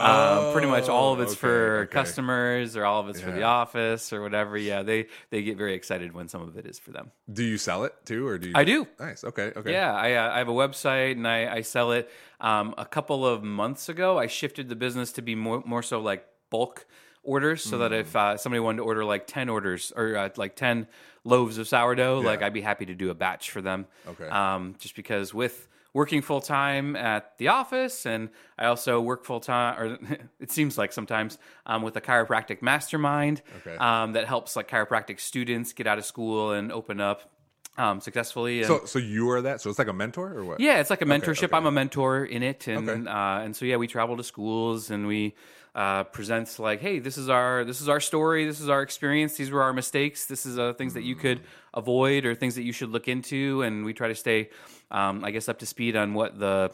Um, 0.00 0.52
pretty 0.52 0.68
much 0.68 0.88
all 0.88 1.12
of 1.12 1.20
it's 1.20 1.32
okay, 1.32 1.40
for 1.40 1.78
okay. 1.82 1.92
customers 1.92 2.76
or 2.76 2.84
all 2.84 3.00
of 3.00 3.08
it's 3.08 3.20
for 3.20 3.30
the 3.30 3.44
office 3.44 4.12
or 4.12 4.22
whatever. 4.22 4.56
Yeah, 4.56 4.82
they 4.82 5.06
they 5.30 5.42
get 5.42 5.56
very 5.56 5.74
excited 5.74 6.12
when 6.12 6.28
some 6.28 6.42
of 6.42 6.56
it 6.56 6.66
is 6.66 6.78
for 6.78 6.90
them. 6.90 7.12
Do 7.32 7.44
you 7.44 7.58
sell 7.58 7.84
it 7.84 7.94
too, 8.04 8.26
or 8.26 8.38
do 8.38 8.48
you? 8.48 8.54
I 8.56 8.64
do. 8.64 8.88
Nice. 8.98 9.24
Okay. 9.24 9.52
Okay. 9.56 9.72
Yeah, 9.72 9.94
I, 9.94 10.14
uh, 10.14 10.32
I 10.32 10.38
have 10.38 10.48
a 10.48 10.52
website 10.52 11.12
and 11.12 11.28
I, 11.28 11.56
I 11.56 11.60
sell 11.60 11.92
it. 11.92 12.10
Um, 12.40 12.74
a 12.76 12.84
couple 12.84 13.26
of 13.26 13.42
months 13.42 13.88
ago, 13.88 14.18
I 14.18 14.26
shifted 14.26 14.68
the 14.68 14.76
business 14.76 15.12
to 15.12 15.22
be 15.22 15.34
more, 15.34 15.62
more 15.64 15.82
so 15.82 16.00
like 16.00 16.26
bulk 16.50 16.86
orders, 17.24 17.62
so 17.62 17.78
that 17.78 17.92
if 17.92 18.14
uh, 18.14 18.36
somebody 18.36 18.60
wanted 18.60 18.78
to 18.78 18.82
order 18.84 19.04
like 19.04 19.26
ten 19.26 19.48
orders 19.48 19.92
or 19.96 20.16
uh, 20.16 20.28
like 20.36 20.56
ten 20.56 20.86
loaves 21.24 21.58
of 21.58 21.66
sourdough, 21.66 22.20
like 22.20 22.42
I'd 22.42 22.52
be 22.54 22.60
happy 22.60 22.86
to 22.86 22.94
do 22.94 23.10
a 23.10 23.14
batch 23.14 23.50
for 23.50 23.60
them. 23.62 23.86
Okay. 24.06 24.28
Um, 24.28 24.74
just 24.78 24.94
because 24.94 25.32
with 25.34 25.68
working 25.94 26.22
full 26.22 26.40
time 26.40 26.96
at 26.96 27.38
the 27.38 27.48
office, 27.48 28.04
and 28.04 28.28
I 28.58 28.66
also 28.66 29.00
work 29.00 29.24
full 29.24 29.40
time, 29.40 29.80
or 29.80 29.98
it 30.40 30.50
seems 30.50 30.76
like 30.76 30.92
sometimes 30.92 31.38
um, 31.66 31.82
with 31.82 31.96
a 31.96 32.00
chiropractic 32.00 32.62
mastermind 32.62 33.42
Okay. 33.58 33.76
um, 33.76 34.12
that 34.12 34.26
helps 34.26 34.56
like 34.56 34.68
chiropractic 34.68 35.20
students 35.20 35.72
get 35.72 35.86
out 35.86 35.98
of 35.98 36.04
school 36.04 36.52
and 36.52 36.70
open 36.72 37.00
up. 37.00 37.30
Um, 37.76 38.00
successfully, 38.00 38.58
and 38.58 38.68
So, 38.68 38.84
so 38.84 39.00
you 39.00 39.28
are 39.30 39.42
that? 39.42 39.60
So 39.60 39.68
it's 39.68 39.80
like 39.80 39.88
a 39.88 39.92
mentor, 39.92 40.32
or 40.38 40.44
what? 40.44 40.60
yeah, 40.60 40.78
it's 40.78 40.90
like 40.90 41.02
a 41.02 41.06
mentorship. 41.06 41.44
okay. 41.46 41.56
I'm 41.56 41.66
a 41.66 41.72
mentor 41.72 42.24
in 42.24 42.44
it, 42.44 42.68
and 42.68 42.88
Okay. 42.88 43.10
uh, 43.10 43.40
and 43.40 43.56
so 43.56 43.64
yeah, 43.64 43.74
we 43.78 43.88
travel 43.88 44.16
to 44.16 44.22
schools 44.22 44.90
and 44.92 45.08
we 45.08 45.34
uh, 45.74 46.04
present 46.04 46.58
like, 46.58 46.80
hey, 46.80 46.98
this 47.00 47.18
is 47.18 47.28
our 47.28 47.64
this 47.64 47.80
is 47.80 47.88
our 47.88 48.00
story, 48.00 48.46
this 48.46 48.60
is 48.60 48.68
our 48.68 48.82
experience, 48.82 49.36
these 49.36 49.50
were 49.50 49.62
our 49.62 49.72
mistakes, 49.72 50.26
this 50.26 50.46
is 50.46 50.58
uh, 50.58 50.72
things 50.74 50.94
that 50.94 51.02
you 51.02 51.16
could 51.16 51.40
avoid 51.72 52.24
or 52.26 52.34
things 52.34 52.54
that 52.54 52.62
you 52.62 52.72
should 52.72 52.90
look 52.90 53.08
into, 53.08 53.62
and 53.62 53.84
we 53.84 53.92
try 53.92 54.08
to 54.08 54.14
stay, 54.14 54.50
um, 54.90 55.24
I 55.24 55.30
guess, 55.32 55.48
up 55.48 55.58
to 55.60 55.66
speed 55.66 55.96
on 55.96 56.14
what 56.14 56.38
the 56.38 56.70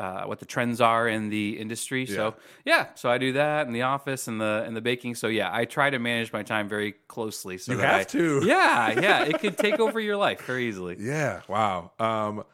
uh, 0.00 0.24
what 0.24 0.38
the 0.40 0.46
trends 0.46 0.80
are 0.80 1.06
in 1.06 1.28
the 1.28 1.58
industry. 1.58 2.06
So 2.06 2.34
yeah, 2.64 2.86
so 2.94 3.10
I 3.10 3.18
do 3.18 3.34
that 3.34 3.66
in 3.66 3.72
the 3.74 3.82
office 3.82 4.28
and 4.28 4.40
the 4.40 4.64
and 4.66 4.74
the 4.74 4.80
baking. 4.80 5.14
So 5.14 5.28
yeah, 5.28 5.50
I 5.52 5.66
try 5.66 5.90
to 5.90 5.98
manage 5.98 6.32
my 6.32 6.42
time 6.42 6.68
very 6.68 6.92
closely. 7.06 7.58
So 7.58 7.72
You 7.72 7.78
have 7.80 8.00
I- 8.00 8.04
to. 8.04 8.42
Yeah, 8.44 8.98
yeah, 9.00 9.24
it 9.24 9.38
could 9.40 9.58
take 9.58 9.78
over 9.78 10.00
your 10.00 10.16
life 10.16 10.40
very 10.42 10.66
easily. 10.68 10.96
Yeah. 11.00 11.42
Wow. 11.48 11.92
Um, 11.98 12.44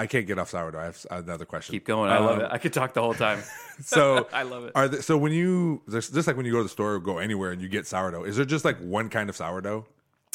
I 0.00 0.06
can't 0.06 0.26
get 0.26 0.38
off 0.38 0.48
sourdough. 0.50 0.78
I 0.80 0.84
have 0.84 1.06
another 1.10 1.44
question. 1.44 1.72
Keep 1.74 1.84
going. 1.86 2.10
I 2.10 2.18
love 2.18 2.38
Um, 2.38 2.44
it. 2.46 2.48
I 2.50 2.58
could 2.58 2.72
talk 2.72 2.94
the 2.94 3.02
whole 3.02 3.14
time. 3.14 3.42
So 3.82 4.28
I 4.32 4.42
love 4.42 4.64
it. 4.64 4.72
Are 4.74 4.88
there, 4.88 5.00
so 5.02 5.16
when 5.16 5.32
you 5.32 5.80
just 5.90 6.14
like 6.26 6.36
when 6.36 6.44
you 6.44 6.52
go 6.52 6.58
to 6.58 6.64
the 6.64 6.68
store 6.68 6.94
or 6.94 7.00
go 7.00 7.16
anywhere 7.18 7.50
and 7.50 7.62
you 7.62 7.68
get 7.68 7.86
sourdough, 7.86 8.24
is 8.24 8.36
there 8.36 8.44
just 8.44 8.62
like 8.64 8.78
one 8.78 9.08
kind 9.08 9.30
of 9.30 9.36
sourdough? 9.36 9.86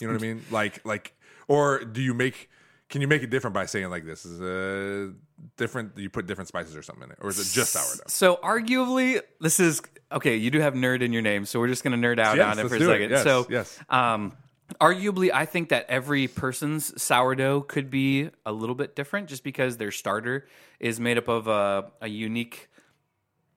You 0.02 0.08
know 0.08 0.14
what 0.14 0.24
I 0.24 0.26
mean? 0.26 0.42
Like 0.50 0.84
like 0.84 1.14
or 1.48 1.84
do 1.86 2.02
you 2.02 2.14
make 2.16 2.50
can 2.90 3.02
you 3.02 3.08
make 3.08 3.22
it 3.24 3.30
different 3.30 3.54
by 3.54 3.66
saying 3.68 3.90
like 3.92 4.04
this 4.06 4.26
is 4.26 4.42
a 4.42 5.14
different 5.58 5.96
you 5.98 6.10
put 6.10 6.26
different 6.26 6.48
spices 6.48 6.76
or 6.76 6.82
something 6.82 7.04
in 7.06 7.12
it 7.12 7.18
or 7.22 7.30
is 7.30 7.38
it 7.40 7.54
just 7.54 7.72
sourdough? 7.74 8.04
So 8.08 8.38
arguably, 8.44 9.22
this 9.40 9.60
is 9.60 9.82
okay. 10.12 10.36
You 10.36 10.50
do 10.50 10.60
have 10.60 10.74
nerd 10.74 11.02
in 11.02 11.14
your 11.14 11.22
name, 11.22 11.46
so 11.46 11.60
we're 11.60 11.68
just 11.68 11.84
going 11.84 12.00
to 12.00 12.08
nerd 12.08 12.18
out 12.20 12.38
Yes, 12.38 12.58
on 12.58 12.66
it 12.66 12.68
for 12.70 12.76
a 12.76 12.80
do 12.80 12.90
it. 12.90 12.94
second. 12.96 13.10
Yes, 13.12 13.24
so, 13.24 13.46
yes. 13.50 13.80
um, 13.90 14.34
arguably, 14.82 15.32
I 15.32 15.46
think 15.46 15.70
that 15.70 15.86
every 15.90 16.28
person's 16.28 17.02
sourdough 17.02 17.62
could 17.62 17.90
be 17.90 18.30
a 18.46 18.52
little 18.52 18.76
bit 18.76 18.96
different, 18.96 19.28
just 19.28 19.44
because 19.44 19.78
their 19.78 19.92
starter 19.92 20.48
is 20.80 21.00
made 21.00 21.18
up 21.18 21.28
of 21.28 21.48
a, 21.48 21.92
a 22.02 22.08
unique 22.08 22.70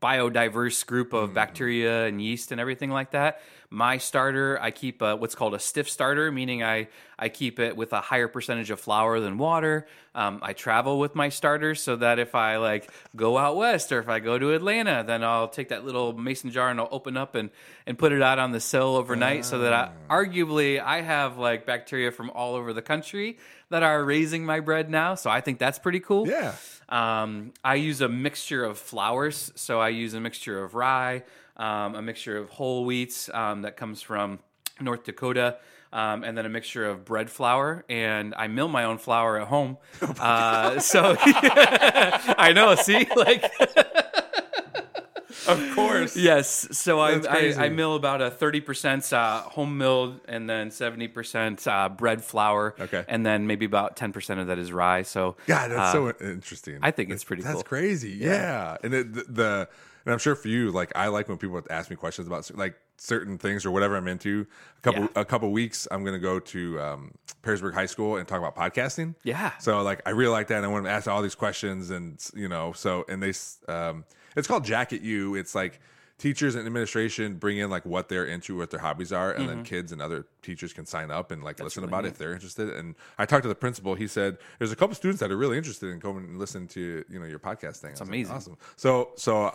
biodiverse 0.00 0.86
group 0.86 1.10
Mm. 1.10 1.22
of 1.24 1.34
bacteria 1.34 2.06
and 2.06 2.20
yeast 2.22 2.52
and 2.52 2.60
everything 2.60 2.90
like 2.90 3.10
that. 3.12 3.40
My 3.70 3.98
starter, 3.98 4.58
I 4.62 4.70
keep 4.70 5.02
uh 5.02 5.16
what's 5.16 5.34
called 5.34 5.54
a 5.54 5.58
stiff 5.58 5.90
starter, 5.90 6.32
meaning 6.32 6.62
I 6.62 6.88
I 7.18 7.28
keep 7.28 7.58
it 7.58 7.76
with 7.76 7.92
a 7.92 8.00
higher 8.00 8.28
percentage 8.28 8.70
of 8.70 8.80
flour 8.80 9.20
than 9.20 9.36
water. 9.38 9.86
Um, 10.14 10.38
I 10.40 10.52
travel 10.54 10.98
with 10.98 11.14
my 11.14 11.28
starters 11.28 11.82
so 11.82 11.96
that 11.96 12.18
if 12.18 12.34
I 12.34 12.56
like 12.56 12.90
go 13.14 13.36
out 13.36 13.56
west 13.56 13.92
or 13.92 13.98
if 14.00 14.08
I 14.08 14.20
go 14.20 14.38
to 14.38 14.52
Atlanta, 14.54 15.04
then 15.06 15.22
I'll 15.22 15.48
take 15.48 15.68
that 15.68 15.84
little 15.84 16.12
mason 16.16 16.50
jar 16.50 16.70
and 16.70 16.80
I'll 16.80 16.88
open 16.90 17.16
up 17.18 17.34
and 17.34 17.50
and 17.86 17.98
put 17.98 18.12
it 18.12 18.22
out 18.22 18.38
on 18.38 18.52
the 18.52 18.60
sill 18.60 18.96
overnight, 18.96 19.44
so 19.44 19.58
that 19.58 19.72
I, 19.74 19.90
Ah. 20.08 20.14
arguably 20.16 20.80
I 20.82 21.02
have 21.02 21.36
like 21.36 21.66
bacteria 21.66 22.10
from 22.10 22.30
all 22.30 22.54
over 22.54 22.72
the 22.72 22.82
country 22.82 23.38
that 23.70 23.82
are 23.82 24.04
raising 24.04 24.44
my 24.44 24.60
bread 24.60 24.90
now. 24.90 25.14
So 25.14 25.30
I 25.30 25.40
think 25.40 25.58
that's 25.58 25.78
pretty 25.78 26.00
cool. 26.00 26.26
Yeah. 26.26 26.54
Um, 26.88 27.52
I 27.62 27.74
use 27.74 28.00
a 28.00 28.08
mixture 28.08 28.64
of 28.64 28.78
flours, 28.78 29.52
so 29.54 29.80
I 29.80 29.90
use 29.90 30.14
a 30.14 30.20
mixture 30.20 30.62
of 30.62 30.74
rye, 30.74 31.24
um, 31.56 31.94
a 31.94 32.02
mixture 32.02 32.38
of 32.38 32.48
whole 32.50 32.86
wheats 32.86 33.28
um, 33.34 33.62
that 33.62 33.76
comes 33.76 34.00
from 34.00 34.38
North 34.80 35.04
Dakota, 35.04 35.58
um, 35.92 36.24
and 36.24 36.36
then 36.36 36.46
a 36.46 36.48
mixture 36.48 36.86
of 36.86 37.04
bread 37.04 37.28
flour. 37.30 37.84
And 37.90 38.34
I 38.36 38.46
mill 38.46 38.68
my 38.68 38.84
own 38.84 38.98
flour 38.98 39.38
at 39.38 39.48
home. 39.48 39.76
uh, 40.20 40.80
so 40.80 41.16
I 41.22 42.52
know. 42.54 42.74
See, 42.74 43.06
like 43.16 43.44
Of 45.46 45.74
course. 45.74 46.16
yes. 46.16 46.68
So 46.76 47.00
I, 47.00 47.20
I. 47.28 47.54
I 47.58 47.68
mill 47.68 47.94
about 47.94 48.20
a 48.22 48.30
thirty 48.30 48.60
percent 48.60 49.12
uh, 49.12 49.42
home 49.42 49.78
milled, 49.78 50.20
and 50.26 50.48
then 50.48 50.70
seventy 50.70 51.08
percent 51.08 51.66
uh, 51.66 51.88
bread 51.88 52.24
flour. 52.24 52.74
Okay. 52.80 53.04
and 53.08 53.24
then 53.24 53.46
maybe 53.46 53.66
about 53.66 53.96
ten 53.96 54.12
percent 54.12 54.40
of 54.40 54.46
that 54.48 54.58
is 54.58 54.72
rye. 54.72 55.02
So 55.02 55.36
God, 55.46 55.70
that's 55.70 55.80
uh, 55.80 55.92
so 55.92 56.12
interesting. 56.26 56.78
I 56.82 56.90
think 56.90 57.10
it's 57.10 57.24
pretty 57.24 57.42
That's 57.42 57.54
cool. 57.54 57.62
crazy. 57.62 58.10
Yeah. 58.10 58.76
And 58.82 58.94
it, 58.94 59.12
the, 59.12 59.24
the 59.24 59.68
and 60.04 60.12
I'm 60.12 60.18
sure 60.18 60.34
for 60.34 60.48
you, 60.48 60.70
like 60.70 60.92
I 60.96 61.08
like 61.08 61.28
when 61.28 61.36
people 61.38 61.60
ask 61.68 61.90
me 61.90 61.96
questions 61.96 62.26
about 62.26 62.50
like 62.56 62.76
certain 62.96 63.38
things 63.38 63.64
or 63.66 63.70
whatever 63.70 63.96
I'm 63.96 64.08
into. 64.08 64.46
A 64.78 64.80
couple 64.80 65.02
Yeah. 65.02 65.08
a 65.16 65.24
couple 65.24 65.50
weeks, 65.52 65.86
I'm 65.90 66.04
gonna 66.04 66.18
go 66.18 66.40
to 66.40 66.80
um, 66.80 67.12
Perrysburg 67.42 67.74
High 67.74 67.86
School 67.86 68.16
and 68.16 68.26
talk 68.26 68.38
about 68.38 68.56
podcasting. 68.56 69.14
Yeah. 69.22 69.52
So 69.58 69.82
like 69.82 70.00
I 70.06 70.10
really 70.10 70.32
like 70.32 70.48
that, 70.48 70.56
and 70.56 70.64
I 70.64 70.68
want 70.68 70.86
to 70.86 70.90
ask 70.90 71.06
all 71.08 71.20
these 71.22 71.34
questions, 71.34 71.90
and 71.90 72.18
you 72.34 72.48
know, 72.48 72.72
so 72.72 73.04
and 73.08 73.22
they 73.22 73.32
um, 73.72 74.04
it's 74.36 74.48
called 74.48 74.64
Jacket 74.64 75.02
You. 75.02 75.34
It's 75.34 75.54
like 75.54 75.80
teachers 76.18 76.56
and 76.56 76.66
administration 76.66 77.34
bring 77.36 77.58
in 77.58 77.70
like 77.70 77.86
what 77.86 78.08
they're 78.08 78.24
into, 78.26 78.56
what 78.56 78.70
their 78.70 78.80
hobbies 78.80 79.12
are, 79.12 79.30
and 79.32 79.46
Mm-hmm. 79.46 79.54
then 79.56 79.64
kids 79.64 79.92
and 79.92 80.02
other 80.02 80.26
teachers 80.42 80.72
can 80.72 80.84
sign 80.84 81.10
up 81.12 81.30
and 81.30 81.44
like 81.44 81.60
listen 81.60 81.84
about 81.84 82.04
it 82.04 82.08
if 82.08 82.18
they're 82.18 82.32
interested. 82.32 82.68
And 82.70 82.94
I 83.18 83.24
talked 83.26 83.42
to 83.44 83.48
the 83.48 83.54
principal. 83.54 83.94
He 83.94 84.08
said 84.08 84.36
there's 84.58 84.72
a 84.72 84.76
couple 84.76 84.94
students 84.96 85.20
that 85.20 85.30
are 85.30 85.36
really 85.36 85.56
interested 85.56 85.90
in 85.90 86.00
coming 86.00 86.24
and 86.24 86.38
listening 86.38 86.66
to 86.68 87.04
you 87.08 87.18
know 87.20 87.26
your 87.26 87.38
podcast 87.38 87.76
thing. 87.76 87.92
It's 87.92 88.00
amazing. 88.00 88.34
awesome. 88.34 88.56
So 88.76 89.10
so. 89.16 89.54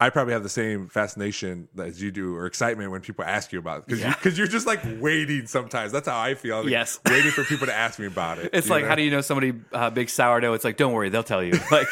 I 0.00 0.10
probably 0.10 0.32
have 0.32 0.44
the 0.44 0.48
same 0.48 0.86
fascination 0.88 1.66
as 1.76 2.00
you 2.00 2.12
do, 2.12 2.36
or 2.36 2.46
excitement 2.46 2.92
when 2.92 3.00
people 3.00 3.24
ask 3.24 3.52
you 3.52 3.58
about 3.58 3.78
it, 3.80 3.86
because 3.86 4.00
Yeah. 4.00 4.14
you, 4.22 4.30
you're 4.30 4.46
just 4.46 4.64
like 4.64 4.78
waiting. 5.00 5.48
Sometimes 5.48 5.90
that's 5.90 6.06
how 6.06 6.16
I 6.16 6.34
feel. 6.36 6.60
like, 6.62 6.70
Yes. 6.70 7.00
waiting 7.04 7.32
for 7.32 7.42
people 7.42 7.66
to 7.66 7.74
ask 7.74 7.98
me 7.98 8.06
about 8.06 8.38
it. 8.38 8.50
It's 8.54 8.70
like, 8.70 8.84
know? 8.84 8.90
how 8.90 8.94
do 8.94 9.02
you 9.02 9.10
know 9.10 9.22
somebody 9.22 9.54
uh, 9.72 9.90
big 9.90 10.08
sourdough? 10.08 10.52
It's 10.54 10.62
like, 10.64 10.76
don't 10.76 10.92
worry, 10.92 11.08
they'll 11.08 11.24
tell 11.24 11.42
you. 11.42 11.58
Like, 11.72 11.88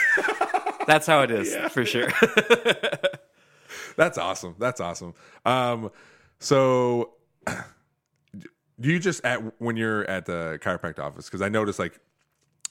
that's 0.87 1.07
how 1.07 1.23
it 1.23 1.31
is 1.31 1.55
for 1.73 1.85
sure. 1.85 2.09
That's 3.97 4.19
awesome. 4.19 4.55
That's 4.59 4.81
awesome. 4.81 5.15
Um, 5.45 5.91
so 6.39 7.15
do 7.47 8.47
you 8.81 8.99
just 8.99 9.25
at 9.25 9.61
when 9.61 9.77
you're 9.77 10.09
at 10.09 10.27
the 10.27 10.59
chiropractic 10.63 10.99
office? 10.99 11.27
Because 11.27 11.43
I 11.43 11.49
noticed 11.49 11.79
like 11.79 11.99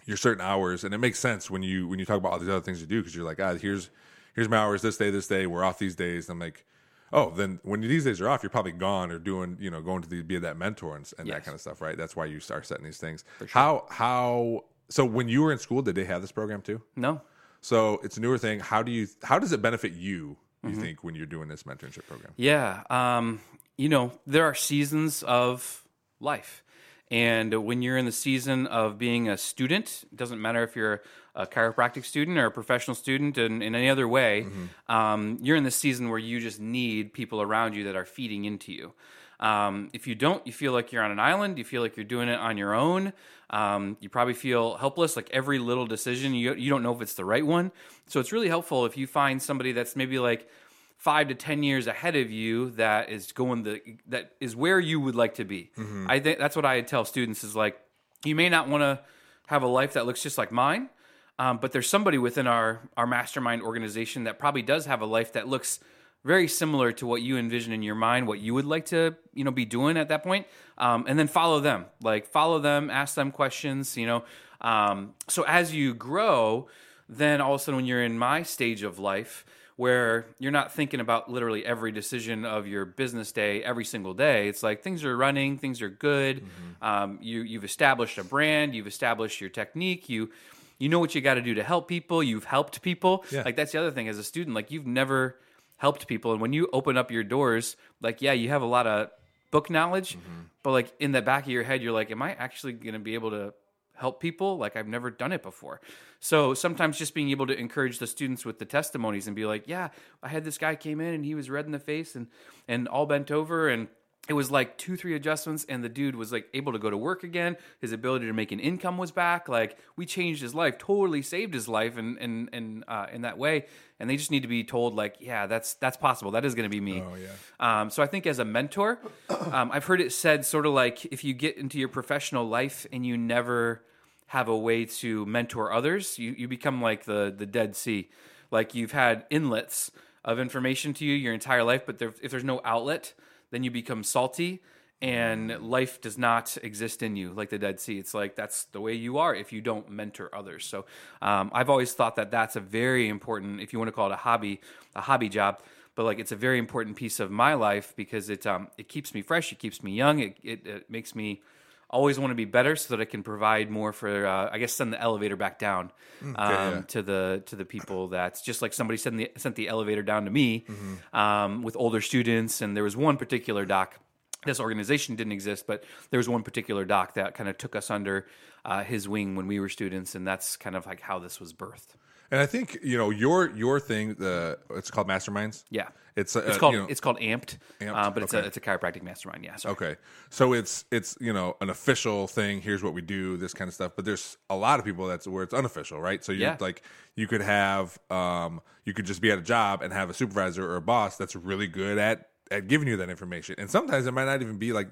your 0.06 0.18
certain 0.18 0.42
hours, 0.42 0.84
and 0.84 0.94
it 0.94 1.00
makes 1.00 1.20
sense 1.20 1.50
when 1.50 1.64
you 1.64 1.88
when 1.88 2.00
you 2.00 2.06
talk 2.06 2.18
about 2.18 2.34
all 2.34 2.40
these 2.40 2.50
other 2.50 2.62
things 2.62 2.80
you 2.80 2.88
do 2.88 3.02
because 3.02 3.16
you're 3.16 3.26
like, 3.26 3.40
ah, 3.40 3.56
here's 3.56 3.90
here's 4.36 4.48
my 4.48 4.58
hours 4.58 4.82
this 4.82 4.98
day, 4.98 5.10
this 5.10 5.28
day. 5.28 5.48
We're 5.48 5.64
off 5.64 5.80
these 5.80 5.96
days. 5.96 6.30
I'm 6.30 6.40
like, 6.40 6.64
oh, 7.12 7.32
then 7.32 7.60
when 7.64 7.82
these 7.82 8.04
days 8.04 8.22
are 8.22 8.30
off, 8.30 8.44
you're 8.44 8.52
probably 8.52 8.74
gone 8.74 9.12
or 9.12 9.18
doing, 9.18 9.58
you 9.60 9.72
know, 9.72 9.82
going 9.82 10.04
to 10.04 10.10
the, 10.10 10.22
be 10.22 10.38
that 10.38 10.58
mentor 10.58 10.96
and, 10.96 11.12
and 11.18 11.28
that 11.30 11.44
kind 11.44 11.56
of 11.56 11.62
stuff, 11.62 11.82
right? 11.82 11.98
That's 11.98 12.16
why 12.16 12.26
you 12.26 12.40
start 12.40 12.68
setting 12.68 12.86
these 12.86 13.00
things. 13.00 13.24
How 13.50 13.88
how 13.90 14.66
so 14.90 15.04
when 15.04 15.28
you 15.28 15.42
were 15.42 15.52
in 15.52 15.58
school, 15.58 15.82
did 15.82 15.96
they 15.96 16.06
have 16.06 16.22
this 16.22 16.32
program 16.32 16.62
too? 16.62 16.82
No. 16.96 17.22
So 17.66 18.00
it's 18.04 18.18
a 18.18 18.22
newer 18.22 18.38
thing. 18.38 18.60
How 18.60 18.84
do 18.84 18.92
you 18.92 19.08
how 19.24 19.40
does 19.40 19.52
it 19.52 19.62
benefit 19.62 19.94
you? 19.94 20.38
You 20.64 20.72
Mm-hmm. 20.72 20.82
think 20.82 21.04
when 21.04 21.14
you're 21.16 21.26
doing 21.28 21.48
this 21.48 21.64
mentorship 21.64 22.06
program? 22.08 22.32
Yeah. 22.38 22.84
Um, 22.90 23.40
you 23.78 23.90
know, 23.90 24.12
there 24.26 24.46
are 24.46 24.56
seasons 24.56 25.24
of 25.24 25.84
life. 26.20 26.64
And 27.12 27.54
when 27.64 27.84
you're 27.84 27.98
in 27.98 28.06
the 28.06 28.12
season 28.28 28.66
of 28.68 28.98
being 28.98 29.30
a 29.30 29.38
student, 29.38 30.06
it 30.12 30.16
doesn't 30.16 30.42
matter 30.42 30.64
if 30.64 30.76
you're 30.76 31.02
a 31.36 31.46
chiropractic 31.46 32.04
student 32.06 32.38
or 32.40 32.46
a 32.48 32.52
professional 32.52 32.96
student 32.96 33.38
in, 33.38 33.62
in 33.62 33.76
any 33.76 33.90
other 33.90 34.08
way, 34.08 34.48
um, 34.88 35.38
you're 35.42 35.58
in 35.58 35.64
the 35.64 35.72
season 35.86 36.10
where 36.10 36.18
you 36.20 36.40
just 36.40 36.60
need 36.60 37.14
people 37.14 37.42
around 37.44 37.76
you 37.76 37.84
that 37.84 37.96
are 37.96 38.06
feeding 38.06 38.46
into 38.46 38.72
you. 38.72 38.94
Um, 39.40 39.90
if 39.94 40.08
you 40.08 40.16
don't, 40.16 40.46
you 40.48 40.54
feel 40.54 40.72
like 40.72 40.92
you're 40.92 41.04
on 41.04 41.12
an 41.12 41.20
island. 41.20 41.58
You 41.58 41.64
feel 41.64 41.82
like 41.82 41.98
you're 41.98 42.06
doing 42.06 42.30
it 42.30 42.40
on 42.40 42.58
your 42.58 42.74
own. 42.74 43.14
Um, 43.50 43.98
you 44.00 44.10
probably 44.10 44.34
feel 44.34 44.76
helpless. 44.78 45.16
Like 45.16 45.30
every 45.32 45.60
little 45.60 45.86
decision, 45.86 46.34
you 46.34 46.54
you 46.56 46.70
don't 46.70 46.84
know 46.84 46.94
if 46.94 47.02
it's 47.02 47.14
the 47.14 47.26
right 47.26 47.46
one. 47.46 47.72
So 48.08 48.20
it's 48.20 48.32
really 48.32 48.48
helpful 48.48 48.86
if 48.86 48.98
you 48.98 49.08
find 49.08 49.42
somebody 49.42 49.72
that's 49.72 49.96
maybe 49.96 50.20
like 50.20 50.50
five 50.98 51.28
to 51.28 51.36
ten 51.36 51.62
years 51.64 51.88
ahead 51.88 52.16
of 52.16 52.32
you 52.32 52.72
that 52.72 53.10
is 53.10 53.32
going 53.32 53.64
the 53.64 53.82
that 54.08 54.32
is 54.40 54.56
where 54.56 54.80
you 54.80 55.00
would 55.00 55.16
like 55.16 55.36
to 55.36 55.44
be. 55.46 55.72
I 56.10 56.20
think 56.20 56.40
that's 56.40 56.56
what 56.56 56.66
I 56.66 56.82
tell 56.82 57.06
students 57.06 57.44
is 57.44 57.56
like 57.56 57.80
you 58.24 58.36
may 58.36 58.50
not 58.50 58.68
want 58.70 58.82
to 58.82 59.02
have 59.48 59.62
a 59.62 59.68
life 59.68 59.94
that 59.94 60.06
looks 60.08 60.24
just 60.24 60.38
like 60.38 60.52
mine, 60.52 60.90
um, 61.38 61.60
but 61.60 61.72
there's 61.72 61.90
somebody 61.90 62.18
within 62.18 62.48
our 62.48 62.90
our 62.98 63.06
mastermind 63.06 63.62
organization 63.62 64.24
that 64.24 64.40
probably 64.40 64.64
does 64.64 64.86
have 64.86 65.02
a 65.02 65.06
life 65.06 65.34
that 65.34 65.48
looks 65.48 65.80
very 66.26 66.48
similar 66.48 66.92
to 66.92 67.06
what 67.06 67.22
you 67.22 67.38
envision 67.38 67.72
in 67.72 67.84
your 67.84 67.96
mind, 67.96 68.28
what 68.28 68.40
you 68.40 68.54
would 68.54 68.66
like 68.66 68.88
to 68.88 69.16
you 69.34 69.46
know 69.46 69.52
be 69.52 69.64
doing 69.64 69.96
at 69.96 70.10
that 70.10 70.24
point, 70.24 70.48
um, 70.78 71.06
and 71.08 71.18
then 71.18 71.28
follow 71.28 71.62
them. 71.62 71.86
Like 72.02 72.28
follow 72.28 72.60
them, 72.60 72.90
ask 72.90 73.16
them 73.16 73.32
questions. 73.32 73.96
You 73.96 74.08
know, 74.08 74.24
um, 74.60 75.14
so 75.28 75.44
as 75.44 75.74
you 75.74 75.94
grow, 75.94 76.68
then 77.08 77.40
all 77.40 77.54
of 77.54 77.62
a 77.62 77.64
sudden 77.64 77.78
when 77.78 77.86
you're 77.86 78.04
in 78.04 78.18
my 78.18 78.44
stage 78.44 78.84
of 78.84 79.00
life 79.00 79.46
where 79.78 80.26
you're 80.40 80.54
not 80.54 80.72
thinking 80.72 81.02
about 81.02 81.30
literally 81.30 81.66
every 81.66 81.92
decision 81.92 82.46
of 82.46 82.66
your 82.66 82.86
business 82.86 83.34
day 83.34 83.62
every 83.62 83.84
single 83.84 84.14
day. 84.14 84.48
It's 84.48 84.64
like 84.64 84.82
things 84.82 85.04
are 85.04 85.16
running, 85.18 85.58
things 85.58 85.82
are 85.82 85.90
good. 85.90 86.46
Um, 86.82 87.20
you 87.22 87.42
you've 87.42 87.66
established 87.66 88.18
a 88.18 88.24
brand, 88.24 88.74
you've 88.74 88.88
established 88.88 89.42
your 89.42 89.50
technique, 89.50 90.10
you 90.10 90.32
you 90.78 90.90
know 90.90 91.00
what 91.00 91.16
you 91.16 91.22
got 91.22 91.36
to 91.36 91.42
do 91.42 91.54
to 91.56 91.64
help 91.64 91.88
people. 91.88 92.24
You've 92.24 92.46
helped 92.46 92.82
people. 92.82 93.26
Yeah. 93.32 93.44
Like 93.44 93.56
that's 93.56 93.72
the 93.72 93.80
other 93.80 93.92
thing 93.92 94.08
as 94.10 94.18
a 94.18 94.24
student. 94.24 94.56
Like 94.56 94.72
you've 94.72 94.88
never 94.88 95.38
helped 95.78 96.08
people, 96.08 96.32
and 96.32 96.42
when 96.42 96.54
you 96.54 96.70
open 96.74 96.98
up 96.98 97.12
your 97.12 97.24
doors, 97.24 97.76
like 98.02 98.22
yeah, 98.22 98.34
you 98.34 98.50
have 98.50 98.62
a 98.62 98.68
lot 98.68 98.88
of 98.88 99.10
book 99.52 99.70
knowledge, 99.70 100.18
mm-hmm. 100.18 100.42
but 100.64 100.72
like 100.72 100.94
in 101.00 101.12
the 101.12 101.22
back 101.22 101.44
of 101.44 101.50
your 101.50 101.64
head, 101.64 101.82
you're 101.82 101.94
like, 101.94 102.12
am 102.12 102.22
I 102.22 102.34
actually 102.34 102.74
going 102.74 102.94
to 102.94 103.00
be 103.00 103.14
able 103.14 103.32
to 103.32 103.54
help 103.96 104.20
people? 104.20 104.58
Like 104.58 104.76
I've 104.76 104.88
never 104.88 105.10
done 105.10 105.32
it 105.32 105.42
before. 105.42 105.82
So 106.20 106.54
sometimes 106.54 106.98
just 106.98 107.14
being 107.14 107.30
able 107.30 107.48
to 107.48 107.58
encourage 107.58 108.00
the 108.00 108.08
students 108.08 108.46
with 108.46 108.60
the 108.60 108.66
testimonies 108.66 109.28
and 109.28 109.36
be 109.36 109.46
like, 109.46 109.68
yeah, 109.68 109.90
I 110.22 110.28
had 110.28 110.44
this 110.44 110.58
guy 110.58 110.76
came 110.76 111.00
in 111.00 111.14
and 111.14 111.26
he 111.26 111.36
was 111.36 111.50
red 111.50 111.66
in 111.66 111.72
the 111.72 111.80
face 111.80 112.16
and 112.16 112.28
and 112.68 112.88
all 112.88 113.06
bent 113.06 113.32
over 113.32 113.70
and 113.70 113.88
it 114.28 114.34
was 114.34 114.50
like 114.50 114.78
two 114.78 114.98
three 114.98 115.16
adjustments 115.16 115.66
and 115.70 115.84
the 115.84 115.90
dude 115.90 116.16
was 116.16 116.32
like 116.32 116.48
able 116.54 116.74
to 116.74 116.80
go 116.80 116.90
to 116.90 116.98
work 116.98 117.24
again. 117.24 117.58
His 117.80 117.92
ability 117.92 118.26
to 118.26 118.34
make 118.34 118.52
an 118.52 118.60
income 118.60 118.98
was 118.98 119.12
back. 119.12 119.48
Like 119.48 119.78
we 119.96 120.06
changed 120.06 120.42
his 120.42 120.56
life 120.56 120.78
totally 120.78 121.22
saved 121.22 121.54
his 121.54 121.68
life 121.68 121.98
and 121.98 122.18
and 122.18 122.50
and 122.52 122.84
uh, 122.88 123.08
in 123.12 123.22
that 123.22 123.38
way. 123.38 123.66
And 124.00 124.10
they 124.10 124.18
just 124.18 124.32
need 124.32 124.42
to 124.42 124.48
be 124.48 124.64
told 124.64 124.96
like 124.96 125.18
yeah 125.20 125.46
that's 125.46 125.76
that's 125.76 125.98
possible. 125.98 126.32
That 126.32 126.46
is 126.46 126.56
going 126.56 126.70
to 126.70 126.70
be 126.70 126.82
me. 126.82 127.04
Oh, 127.06 127.16
yeah. 127.16 127.82
um, 127.82 127.90
so 127.90 128.02
I 128.02 128.08
think 128.08 128.26
as 128.26 128.40
a 128.40 128.46
mentor, 128.46 129.00
um, 129.52 129.72
I've 129.72 129.86
heard 129.86 130.02
it 130.02 130.12
said 130.12 130.46
sort 130.46 130.66
of 130.66 130.74
like 130.74 131.06
if 131.06 131.24
you 131.24 131.34
get 131.34 131.58
into 131.58 131.78
your 131.78 131.90
professional 131.90 132.48
life 132.48 132.88
and 132.92 133.06
you 133.06 133.18
never 133.18 133.84
have 134.28 134.48
a 134.48 134.58
way 134.58 134.86
to 134.86 135.26
mentor 135.28 135.72
others, 135.72 136.18
you, 136.18 136.34
you 136.38 136.48
become 136.48 136.82
like 136.82 137.06
the 137.06 137.34
the 137.36 137.46
Dead 137.46 137.76
Sea. 137.76 138.10
Like 138.52 138.74
you've 138.74 138.92
had 138.92 139.26
inlets 139.30 139.92
of 140.24 140.40
information 140.40 140.94
to 140.96 141.06
you 141.06 141.14
your 141.14 141.34
entire 141.34 141.64
life, 141.64 141.86
but 141.86 142.00
there, 142.00 142.14
if 142.22 142.32
there's 142.32 142.44
no 142.44 142.60
outlet, 142.66 143.14
then 143.52 143.64
you 143.64 143.72
become 143.72 144.04
salty 144.04 144.62
and 145.02 145.50
life 145.62 146.00
does 146.00 146.18
not 146.18 146.58
exist 146.64 147.04
in 147.04 147.16
you 147.16 147.34
like 147.34 147.50
the 147.50 147.60
Dead 147.60 147.80
Sea. 147.80 148.00
It's 148.00 148.14
like 148.14 148.36
that's 148.36 148.66
the 148.66 148.80
way 148.80 148.94
you 148.94 149.18
are 149.18 149.36
if 149.36 149.52
you 149.52 149.62
don't 149.62 149.90
mentor 149.90 150.34
others. 150.34 150.66
So 150.66 150.86
um, 151.22 151.52
I've 151.54 151.70
always 151.70 151.94
thought 151.94 152.16
that 152.16 152.32
that's 152.32 152.56
a 152.56 152.62
very 152.62 153.10
important, 153.10 153.60
if 153.60 153.74
you 153.74 153.80
want 153.80 153.90
to 153.90 153.92
call 153.92 154.10
it 154.10 154.14
a 154.14 154.18
hobby, 154.18 154.62
a 154.96 155.02
hobby 155.02 155.30
job 155.30 155.62
but 155.96 156.04
like 156.04 156.20
it's 156.20 156.32
a 156.32 156.36
very 156.36 156.60
important 156.60 156.96
piece 156.98 157.20
of 157.20 157.32
my 157.32 157.54
life 157.54 157.94
because 157.96 158.30
it 158.30 158.46
um 158.46 158.68
it 158.78 158.88
keeps 158.88 159.14
me 159.14 159.22
fresh, 159.22 159.52
it 159.52 159.60
keeps 159.60 159.82
me 159.82 159.94
young, 159.94 160.20
it 160.20 160.38
it, 160.44 160.68
it 160.68 160.90
makes 160.90 161.16
me 161.16 161.42
always 161.90 162.20
want 162.20 162.32
to 162.32 162.36
be 162.36 162.46
better 162.46 162.76
so 162.76 162.96
that 162.96 163.02
I 163.02 163.06
can 163.06 163.24
provide 163.24 163.70
more 163.70 163.94
for 163.94 164.26
uh, 164.26 164.50
I 164.52 164.58
guess 164.58 164.74
send 164.74 164.94
the 164.94 165.02
elevator 165.02 165.36
back 165.36 165.60
down 165.60 165.92
um, 166.24 166.36
yeah. 166.38 166.82
to 166.90 167.02
the 167.02 167.44
to 167.48 167.56
the 167.56 167.66
people 167.66 168.10
that's 168.10 168.42
just 168.42 168.62
like 168.62 168.74
somebody 168.74 168.98
sent 168.98 169.18
the 169.18 169.32
sent 169.38 169.56
the 169.56 169.68
elevator 169.68 170.04
down 170.04 170.26
to 170.26 170.32
me 170.32 170.66
um, 171.14 171.62
with 171.62 171.76
older 171.78 172.02
students 172.02 172.62
and 172.62 172.76
there 172.76 172.84
was 172.84 172.98
one 172.98 173.18
particular 173.18 173.66
doc 173.66 174.00
this 174.46 174.60
organization 174.60 175.16
didn't 175.16 175.34
exist, 175.34 175.68
but 175.68 175.84
there 176.12 176.18
was 176.18 176.30
one 176.30 176.44
particular 176.44 176.86
doc 176.86 177.16
that 177.16 177.34
kind 177.34 177.50
of 177.50 177.58
took 177.58 177.76
us 177.76 177.90
under 177.90 178.28
uh, 178.64 178.84
his 178.84 179.10
wing 179.10 179.36
when 179.36 179.48
we 179.48 179.60
were 179.60 179.70
students, 179.70 180.16
and 180.16 180.26
that's 180.26 180.56
kind 180.56 180.76
of 180.76 180.86
like 180.86 181.02
how 181.02 181.20
this 181.20 181.40
was 181.40 181.54
birthed. 181.54 181.96
And 182.32 182.40
I 182.40 182.46
think 182.46 182.80
you 182.84 182.98
know 182.98 183.10
your 183.10 183.52
your 183.56 183.80
thing. 183.80 184.16
The 184.16 184.58
it's 184.72 184.90
called 184.90 185.08
masterminds. 185.08 185.64
Yeah, 185.70 185.90
It's, 186.16 186.36
uh, 186.36 186.44
it's 186.48 186.58
called 186.58 186.74
you 186.74 186.80
know- 186.82 186.88
it's 186.88 187.02
called 187.02 187.20
Amped, 187.20 187.58
Amped, 187.82 187.94
uh, 187.94 188.10
but 188.10 188.24
it's 188.24 188.34
okay. 188.34 188.44
a 188.44 188.48
it's 188.48 188.56
a 188.58 188.62
chiropractic 188.62 189.04
mastermind. 189.04 189.44
Yeah, 189.44 189.58
sorry. 189.58 189.74
Okay, 189.74 189.96
so 190.30 190.54
it's 190.54 190.86
it's 190.92 191.18
you 191.20 191.34
know 191.34 191.58
an 191.60 191.70
official 191.70 192.28
thing. 192.28 192.62
Here's 192.62 192.82
what 192.82 192.94
we 192.94 193.02
do, 193.02 193.36
this 193.38 193.54
kind 193.54 193.68
of 193.68 193.74
stuff. 193.74 193.92
But 193.96 194.06
there's 194.06 194.38
a 194.50 194.56
lot 194.56 194.80
of 194.80 194.86
people 194.86 195.08
that's 195.08 195.28
where 195.28 195.44
it's 195.44 195.54
unofficial, 195.54 196.00
right? 196.00 196.24
So 196.24 196.32
you 196.32 196.42
Yeah. 196.44 196.58
like 196.60 196.84
you 197.16 197.28
could 197.28 197.42
have 197.42 197.98
um 198.10 198.62
you 198.86 198.94
could 198.94 199.06
just 199.06 199.22
be 199.22 199.30
at 199.32 199.38
a 199.40 199.42
job 199.42 199.82
and 199.82 199.92
have 199.92 200.10
a 200.10 200.14
supervisor 200.14 200.66
or 200.70 200.78
a 200.78 200.82
boss 200.82 201.18
that's 201.18 201.36
really 201.36 201.68
good 201.68 201.98
at 201.98 202.30
at 202.52 202.68
giving 202.68 202.88
you 202.88 202.96
that 202.98 203.10
information. 203.10 203.56
And 203.58 203.70
sometimes 203.70 204.06
it 204.06 204.12
might 204.14 204.26
not 204.26 204.42
even 204.42 204.58
be 204.58 204.72
like 204.72 204.88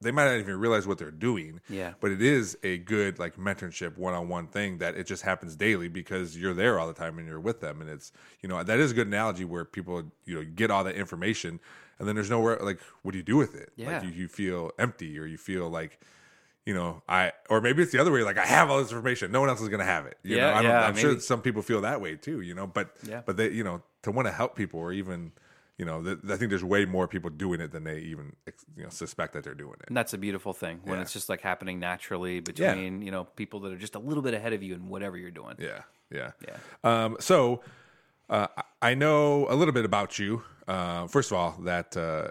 they 0.00 0.10
might 0.10 0.26
not 0.26 0.38
even 0.38 0.56
realize 0.58 0.86
what 0.86 0.98
they're 0.98 1.10
doing. 1.10 1.60
Yeah. 1.68 1.94
But 2.00 2.10
it 2.10 2.22
is 2.22 2.56
a 2.62 2.78
good 2.78 3.18
like 3.18 3.36
mentorship 3.36 3.96
one 3.96 4.14
on 4.14 4.28
one 4.28 4.46
thing 4.46 4.78
that 4.78 4.94
it 4.94 5.06
just 5.06 5.22
happens 5.22 5.56
daily 5.56 5.88
because 5.88 6.36
you're 6.36 6.54
there 6.54 6.78
all 6.78 6.86
the 6.86 6.92
time 6.94 7.18
and 7.18 7.26
you're 7.26 7.40
with 7.40 7.60
them. 7.60 7.80
And 7.80 7.88
it's 7.90 8.12
you 8.42 8.48
know 8.48 8.62
that 8.62 8.78
is 8.78 8.92
a 8.92 8.94
good 8.94 9.06
analogy 9.06 9.44
where 9.44 9.64
people 9.64 10.12
you 10.26 10.34
know 10.36 10.44
get 10.44 10.70
all 10.70 10.84
that 10.84 10.94
information 10.96 11.60
and 11.98 12.06
then 12.06 12.14
there's 12.14 12.30
nowhere 12.30 12.58
like 12.60 12.78
what 13.02 13.12
do 13.12 13.18
you 13.18 13.24
do 13.24 13.36
with 13.36 13.54
it? 13.54 13.72
Yeah. 13.76 13.92
Like 13.94 14.04
you, 14.04 14.10
you 14.10 14.28
feel 14.28 14.70
empty 14.78 15.18
or 15.18 15.24
you 15.26 15.38
feel 15.38 15.68
like 15.70 15.98
you 16.66 16.74
know 16.74 17.02
I 17.08 17.32
or 17.48 17.60
maybe 17.60 17.82
it's 17.82 17.92
the 17.92 17.98
other 17.98 18.12
way 18.12 18.22
like 18.22 18.38
I 18.38 18.46
have 18.46 18.70
all 18.70 18.78
this 18.78 18.90
information 18.92 19.32
no 19.32 19.40
one 19.40 19.48
else 19.48 19.60
is 19.62 19.68
going 19.68 19.80
to 19.80 19.86
have 19.86 20.06
it. 20.06 20.18
You 20.22 20.36
Yeah, 20.36 20.42
know? 20.50 20.52
I 20.52 20.62
don't, 20.62 20.70
yeah, 20.70 20.86
I'm 20.86 20.96
sure 20.96 21.18
some 21.20 21.40
people 21.40 21.62
feel 21.62 21.80
that 21.80 22.00
way 22.00 22.16
too. 22.16 22.42
You 22.42 22.54
know, 22.54 22.66
but 22.66 22.94
Yeah. 23.02 23.22
but 23.24 23.36
they 23.38 23.50
you 23.50 23.64
know 23.64 23.82
to 24.02 24.10
want 24.10 24.28
to 24.28 24.32
help 24.32 24.56
people 24.56 24.78
or 24.80 24.92
even 24.92 25.32
you 25.78 25.84
know 25.84 26.02
th- 26.02 26.18
I 26.28 26.36
think 26.36 26.50
there's 26.50 26.64
way 26.64 26.84
more 26.84 27.08
people 27.08 27.30
doing 27.30 27.60
it 27.60 27.72
than 27.72 27.84
they 27.84 27.98
even 27.98 28.36
you 28.76 28.82
know 28.84 28.88
suspect 28.90 29.32
that 29.34 29.42
they're 29.44 29.54
doing 29.54 29.74
it. 29.80 29.88
And 29.88 29.96
that's 29.96 30.12
a 30.14 30.18
beautiful 30.18 30.52
thing 30.52 30.80
when 30.84 30.96
Yeah. 30.96 31.02
it's 31.02 31.12
just 31.12 31.28
like 31.28 31.40
happening 31.40 31.78
naturally 31.80 32.40
between 32.40 33.02
you 33.02 33.10
know 33.10 33.24
people 33.24 33.60
that 33.60 33.72
are 33.72 33.76
just 33.78 33.94
a 33.94 33.98
little 33.98 34.22
bit 34.22 34.34
ahead 34.34 34.52
of 34.52 34.62
you 34.62 34.74
in 34.74 34.88
whatever 34.88 35.16
you're 35.16 35.30
doing. 35.30 35.56
Yeah, 35.58 35.82
yeah, 36.10 36.30
Yeah. 36.46 36.56
Um, 36.84 37.16
so 37.20 37.62
uh, 38.30 38.46
I 38.56 38.62
I 38.90 38.94
know 38.94 39.46
a 39.48 39.54
little 39.54 39.72
bit 39.74 39.84
about 39.84 40.18
you. 40.18 40.42
Uh, 40.68 41.06
first 41.08 41.30
of 41.30 41.36
all, 41.38 41.52
that 41.64 41.96
uh, 41.96 42.28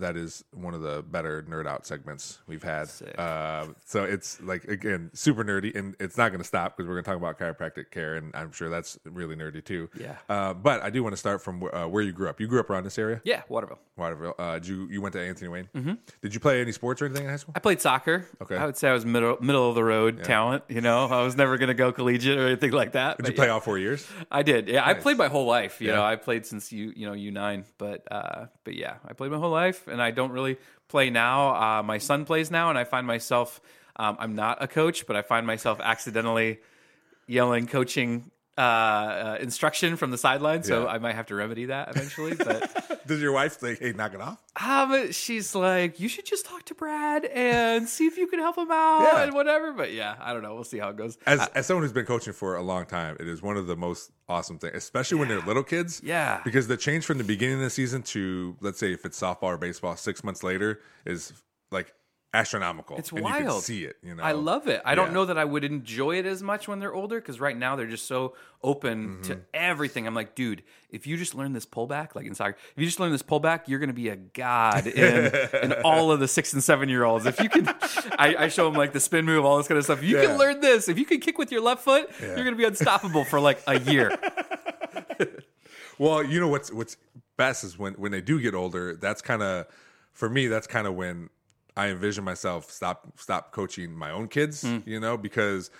that 0.00 0.16
is 0.16 0.44
one 0.52 0.74
of 0.74 0.82
the 0.82 1.02
better 1.02 1.42
nerd 1.48 1.66
out 1.66 1.86
segments 1.86 2.38
we've 2.46 2.62
had. 2.62 2.88
Uh, 3.18 3.66
so 3.84 4.04
it's 4.04 4.40
like 4.42 4.64
again 4.64 5.10
super 5.14 5.44
nerdy, 5.44 5.74
and 5.74 5.94
it's 6.00 6.16
not 6.16 6.30
going 6.30 6.40
to 6.40 6.46
stop 6.46 6.76
because 6.76 6.88
we're 6.88 7.00
going 7.00 7.04
to 7.04 7.10
talk 7.10 7.16
about 7.16 7.38
chiropractic 7.38 7.90
care, 7.90 8.14
and 8.16 8.34
I'm 8.34 8.52
sure 8.52 8.68
that's 8.68 8.98
really 9.04 9.36
nerdy 9.36 9.64
too. 9.64 9.88
Yeah. 9.98 10.16
Uh, 10.28 10.54
but 10.54 10.82
I 10.82 10.90
do 10.90 11.02
want 11.02 11.12
to 11.14 11.16
start 11.18 11.42
from 11.42 11.62
uh, 11.72 11.86
where 11.86 12.02
you 12.02 12.12
grew 12.12 12.28
up. 12.28 12.40
You 12.40 12.46
grew 12.46 12.60
up 12.60 12.70
around 12.70 12.84
this 12.84 12.98
area, 12.98 13.20
Yeah, 13.24 13.42
Waterville. 13.48 13.78
Waterville. 13.96 14.34
Uh, 14.38 14.54
did 14.54 14.66
you 14.68 14.88
you 14.90 15.00
went 15.00 15.12
to 15.14 15.20
Anthony 15.20 15.48
Wayne? 15.48 15.68
Mm-hmm. 15.74 15.94
Did 16.22 16.34
you 16.34 16.40
play 16.40 16.60
any 16.60 16.72
sports 16.72 17.00
or 17.02 17.06
anything 17.06 17.24
in 17.24 17.30
high 17.30 17.36
school? 17.36 17.52
I 17.56 17.60
played 17.60 17.80
soccer. 17.80 18.26
Okay. 18.42 18.56
I 18.56 18.66
would 18.66 18.76
say 18.76 18.88
I 18.88 18.92
was 18.92 19.04
middle 19.06 19.38
middle 19.40 19.68
of 19.68 19.74
the 19.74 19.84
road 19.84 20.24
talent. 20.24 20.64
You 20.68 20.80
know, 20.80 21.06
I 21.06 21.22
was 21.22 21.36
never 21.36 21.56
going 21.58 21.68
to 21.68 21.74
go 21.74 21.92
collegiate 21.92 22.38
or 22.38 22.46
anything 22.46 22.72
like 22.72 22.92
that. 22.92 23.16
Did 23.18 23.28
you 23.28 23.32
play 23.34 23.46
yeah. 23.46 23.52
all 23.52 23.60
four 23.60 23.78
years? 23.78 24.06
I 24.30 24.42
did. 24.42 24.68
Yeah, 24.68 24.86
I 24.86 24.94
played 24.94 25.16
my 25.16 25.28
whole 25.28 25.46
life. 25.46 25.80
You 25.80 25.88
Yeah. 25.88 25.96
know, 25.96 26.04
I 26.04 26.16
played 26.16 26.44
since 26.46 26.72
you 26.72 26.92
you 26.94 27.06
know 27.06 27.14
U 27.14 27.30
nine, 27.30 27.64
but 27.78 28.02
uh, 28.10 28.46
but 28.64 28.74
yeah, 28.74 28.96
I 29.06 29.12
played 29.12 29.30
my 29.30 29.38
whole 29.38 29.50
life, 29.50 29.85
and 29.86 30.00
I 30.02 30.10
don't 30.10 30.32
really 30.32 30.56
play 30.88 31.10
now. 31.10 31.54
Uh, 31.54 31.82
my 31.82 31.98
son 31.98 32.24
plays 32.24 32.50
now, 32.50 32.70
and 32.70 32.78
I 32.78 32.84
find 32.84 33.06
myself. 33.06 33.60
Um, 33.98 34.16
I'm 34.18 34.34
not 34.34 34.62
a 34.62 34.68
coach, 34.68 35.06
but 35.06 35.16
I 35.16 35.22
find 35.22 35.46
myself 35.46 35.80
accidentally 35.82 36.58
yelling, 37.26 37.66
coaching 37.66 38.30
uh, 38.58 38.60
uh, 38.60 39.38
instruction 39.40 39.96
from 39.96 40.10
the 40.10 40.18
sideline, 40.18 40.62
so 40.62 40.84
Yeah. 40.84 40.88
I 40.90 40.98
might 40.98 41.14
have 41.14 41.26
to 41.26 41.34
remedy 41.34 41.66
that 41.66 41.88
eventually. 41.90 42.34
But 42.34 43.02
Does 43.06 43.20
your 43.20 43.32
wife 43.32 43.58
say, 43.60 43.76
"Hey, 43.76 43.92
knock 43.92 44.14
it 44.14 44.20
off"? 44.20 44.42
um, 44.64 45.12
she's 45.12 45.54
like, 45.54 46.00
you 46.00 46.08
should 46.08 46.24
just 46.26 46.46
talk 46.46 46.64
to 46.64 46.74
Brad 46.74 47.24
and 47.26 47.88
see 47.88 48.06
if 48.06 48.16
you 48.16 48.26
can 48.26 48.38
help 48.40 48.56
him 48.58 48.70
out 48.70 49.02
Yeah. 49.02 49.22
and 49.24 49.34
whatever. 49.34 49.72
But 49.72 49.92
yeah, 49.92 50.16
I 50.20 50.32
don't 50.32 50.42
know. 50.42 50.54
We'll 50.54 50.64
see 50.64 50.78
how 50.78 50.88
it 50.88 50.96
goes. 50.96 51.18
As, 51.26 51.46
as 51.54 51.66
someone 51.66 51.82
who's 51.84 51.92
been 51.92 52.06
coaching 52.06 52.32
for 52.32 52.56
a 52.56 52.62
long 52.62 52.86
time, 52.86 53.16
it 53.20 53.28
is 53.28 53.42
one 53.42 53.56
of 53.56 53.66
the 53.66 53.76
most 53.76 54.10
awesome 54.28 54.58
things, 54.58 54.74
especially 54.74 55.18
when 55.18 55.28
they're 55.28 55.40
little 55.40 55.62
kids. 55.62 56.00
Yeah. 56.02 56.40
Because 56.44 56.66
the 56.66 56.76
change 56.76 57.04
from 57.04 57.18
the 57.18 57.24
beginning 57.24 57.56
of 57.56 57.60
the 57.62 57.70
season 57.70 58.02
to, 58.04 58.56
let's 58.60 58.78
say, 58.78 58.92
if 58.92 59.04
it's 59.04 59.20
softball 59.20 59.42
or 59.44 59.58
baseball, 59.58 59.96
six 59.96 60.24
months 60.24 60.42
later 60.42 60.80
is 61.04 61.32
like 61.70 61.92
astronomical. 62.36 62.96
It's 62.98 63.10
and 63.12 63.22
wild. 63.22 63.38
You 63.40 63.50
can 63.50 63.60
see 63.62 63.84
it. 63.84 63.96
You 64.02 64.14
know, 64.14 64.22
I 64.22 64.32
love 64.32 64.68
it. 64.68 64.82
I 64.84 64.94
don't 64.94 65.12
know 65.12 65.24
that 65.24 65.38
I 65.38 65.44
would 65.44 65.64
enjoy 65.64 66.18
it 66.18 66.26
as 66.26 66.42
much 66.42 66.68
when 66.68 66.78
they're 66.78 66.94
older 66.94 67.18
because 67.20 67.40
right 67.40 67.56
now 67.56 67.76
they're 67.76 67.86
just 67.86 68.06
so 68.06 68.34
open 68.62 69.20
to 69.22 69.32
Mm-hmm. 69.34 69.40
everything. 69.54 70.06
I'm 70.06 70.14
like, 70.14 70.34
dude, 70.34 70.62
if 70.90 71.06
you 71.06 71.16
just 71.16 71.34
learn 71.34 71.52
this 71.52 71.66
pullback, 71.66 72.14
like 72.14 72.26
in 72.26 72.34
soccer, 72.34 72.56
if 72.74 72.80
you 72.80 72.86
just 72.86 73.00
learn 73.00 73.12
this 73.12 73.22
pullback, 73.22 73.62
you're 73.66 73.78
going 73.78 73.88
to 73.88 73.94
be 73.94 74.08
a 74.08 74.16
god 74.16 74.86
in, 74.86 75.32
in 75.62 75.72
all 75.84 76.10
of 76.12 76.20
the 76.20 76.28
six 76.28 76.52
and 76.52 76.62
seven 76.62 76.88
year 76.88 77.04
olds. 77.04 77.26
If 77.26 77.40
you 77.40 77.48
can, 77.48 77.66
I, 78.18 78.36
I 78.38 78.48
show 78.48 78.64
them 78.66 78.74
like 78.74 78.92
the 78.92 79.00
spin 79.00 79.24
move, 79.24 79.44
all 79.44 79.56
this 79.58 79.68
kind 79.68 79.78
of 79.78 79.84
stuff. 79.84 79.98
If 79.98 80.04
you 80.04 80.16
Yeah. 80.18 80.26
can 80.26 80.38
learn 80.38 80.60
this, 80.60 80.88
if 80.88 80.98
you 80.98 81.04
can 81.04 81.20
kick 81.20 81.38
with 81.38 81.50
your 81.52 81.60
left 81.60 81.82
foot, 81.82 82.10
you're 82.20 82.34
going 82.36 82.50
to 82.52 82.56
be 82.56 82.64
unstoppable 82.64 83.24
for 83.24 83.40
like 83.40 83.60
a 83.66 83.78
year. 83.80 84.16
Well, 85.98 86.22
you 86.22 86.40
know 86.40 86.48
what's 86.48 86.70
what's 86.70 86.96
best 87.38 87.64
is 87.64 87.78
when 87.78 87.94
when 87.94 88.12
they 88.12 88.20
do 88.20 88.38
get 88.40 88.54
older. 88.54 88.96
That's 88.96 89.22
kind 89.22 89.42
of 89.42 89.66
for 90.12 90.28
me. 90.28 90.46
That's 90.46 90.66
kind 90.66 90.86
of 90.86 90.94
when 90.94 91.30
I 91.76 91.88
envision 91.88 92.24
myself 92.24 92.70
stop 92.70 93.06
stop 93.18 93.52
coaching 93.52 93.92
my 93.94 94.10
own 94.10 94.28
kids. 94.28 94.62
Hmm. 94.62 94.78
You 94.86 95.00
know, 95.00 95.16
because 95.16 95.70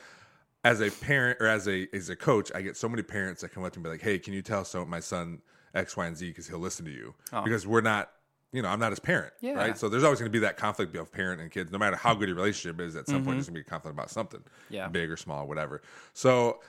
as 0.64 0.80
a 0.80 0.90
parent 0.90 1.38
or 1.40 1.46
as 1.46 1.66
a 1.68 1.88
as 1.94 2.08
a 2.10 2.16
coach, 2.16 2.50
I 2.54 2.62
get 2.62 2.76
so 2.76 2.88
many 2.88 3.02
parents 3.02 3.40
that 3.42 3.50
come 3.52 3.64
up 3.64 3.72
to 3.72 3.78
me 3.78 3.82
and 3.82 3.84
be 3.84 3.90
like, 3.90 4.02
"Hey, 4.02 4.18
can 4.18 4.34
you 4.34 4.42
tell 4.42 4.64
so 4.64 4.84
my 4.84 5.00
son 5.00 5.40
X, 5.74 5.96
Y, 5.96 6.06
and 6.06 6.16
Z 6.16 6.28
because 6.28 6.48
he'll 6.48 6.58
listen 6.58 6.84
to 6.86 6.90
you 6.92 7.14
because 7.44 7.66
we're 7.66 7.80
not." 7.80 8.10
You 8.52 8.62
know, 8.62 8.68
I'm 8.68 8.78
not 8.78 8.90
his 8.90 9.00
parent, 9.00 9.32
Oh. 9.34 9.38
Yeah. 9.48 9.52
right? 9.54 9.76
So 9.76 9.88
there's 9.88 10.04
always 10.04 10.20
going 10.20 10.30
to 10.30 10.32
be 10.32 10.38
that 10.40 10.56
conflict 10.56 10.94
of 10.96 11.12
parent 11.12 11.42
and 11.42 11.50
kids, 11.50 11.70
no 11.72 11.78
matter 11.78 11.96
how 11.96 12.14
good 12.14 12.28
your 12.28 12.36
relationship 12.36 12.80
is. 12.80 12.94
At 12.96 13.06
some 13.06 13.16
point, 13.24 13.36
there's 13.36 13.46
going 13.48 13.54
to 13.56 13.60
be 13.60 13.60
a 13.60 13.64
conflict 13.64 13.94
about 13.94 14.08
something, 14.08 14.40
Mm-hmm. 14.40 14.74
Yeah. 14.74 14.88
big 14.88 15.10
or 15.10 15.16
small, 15.16 15.46
whatever. 15.46 15.82
So 16.14 16.60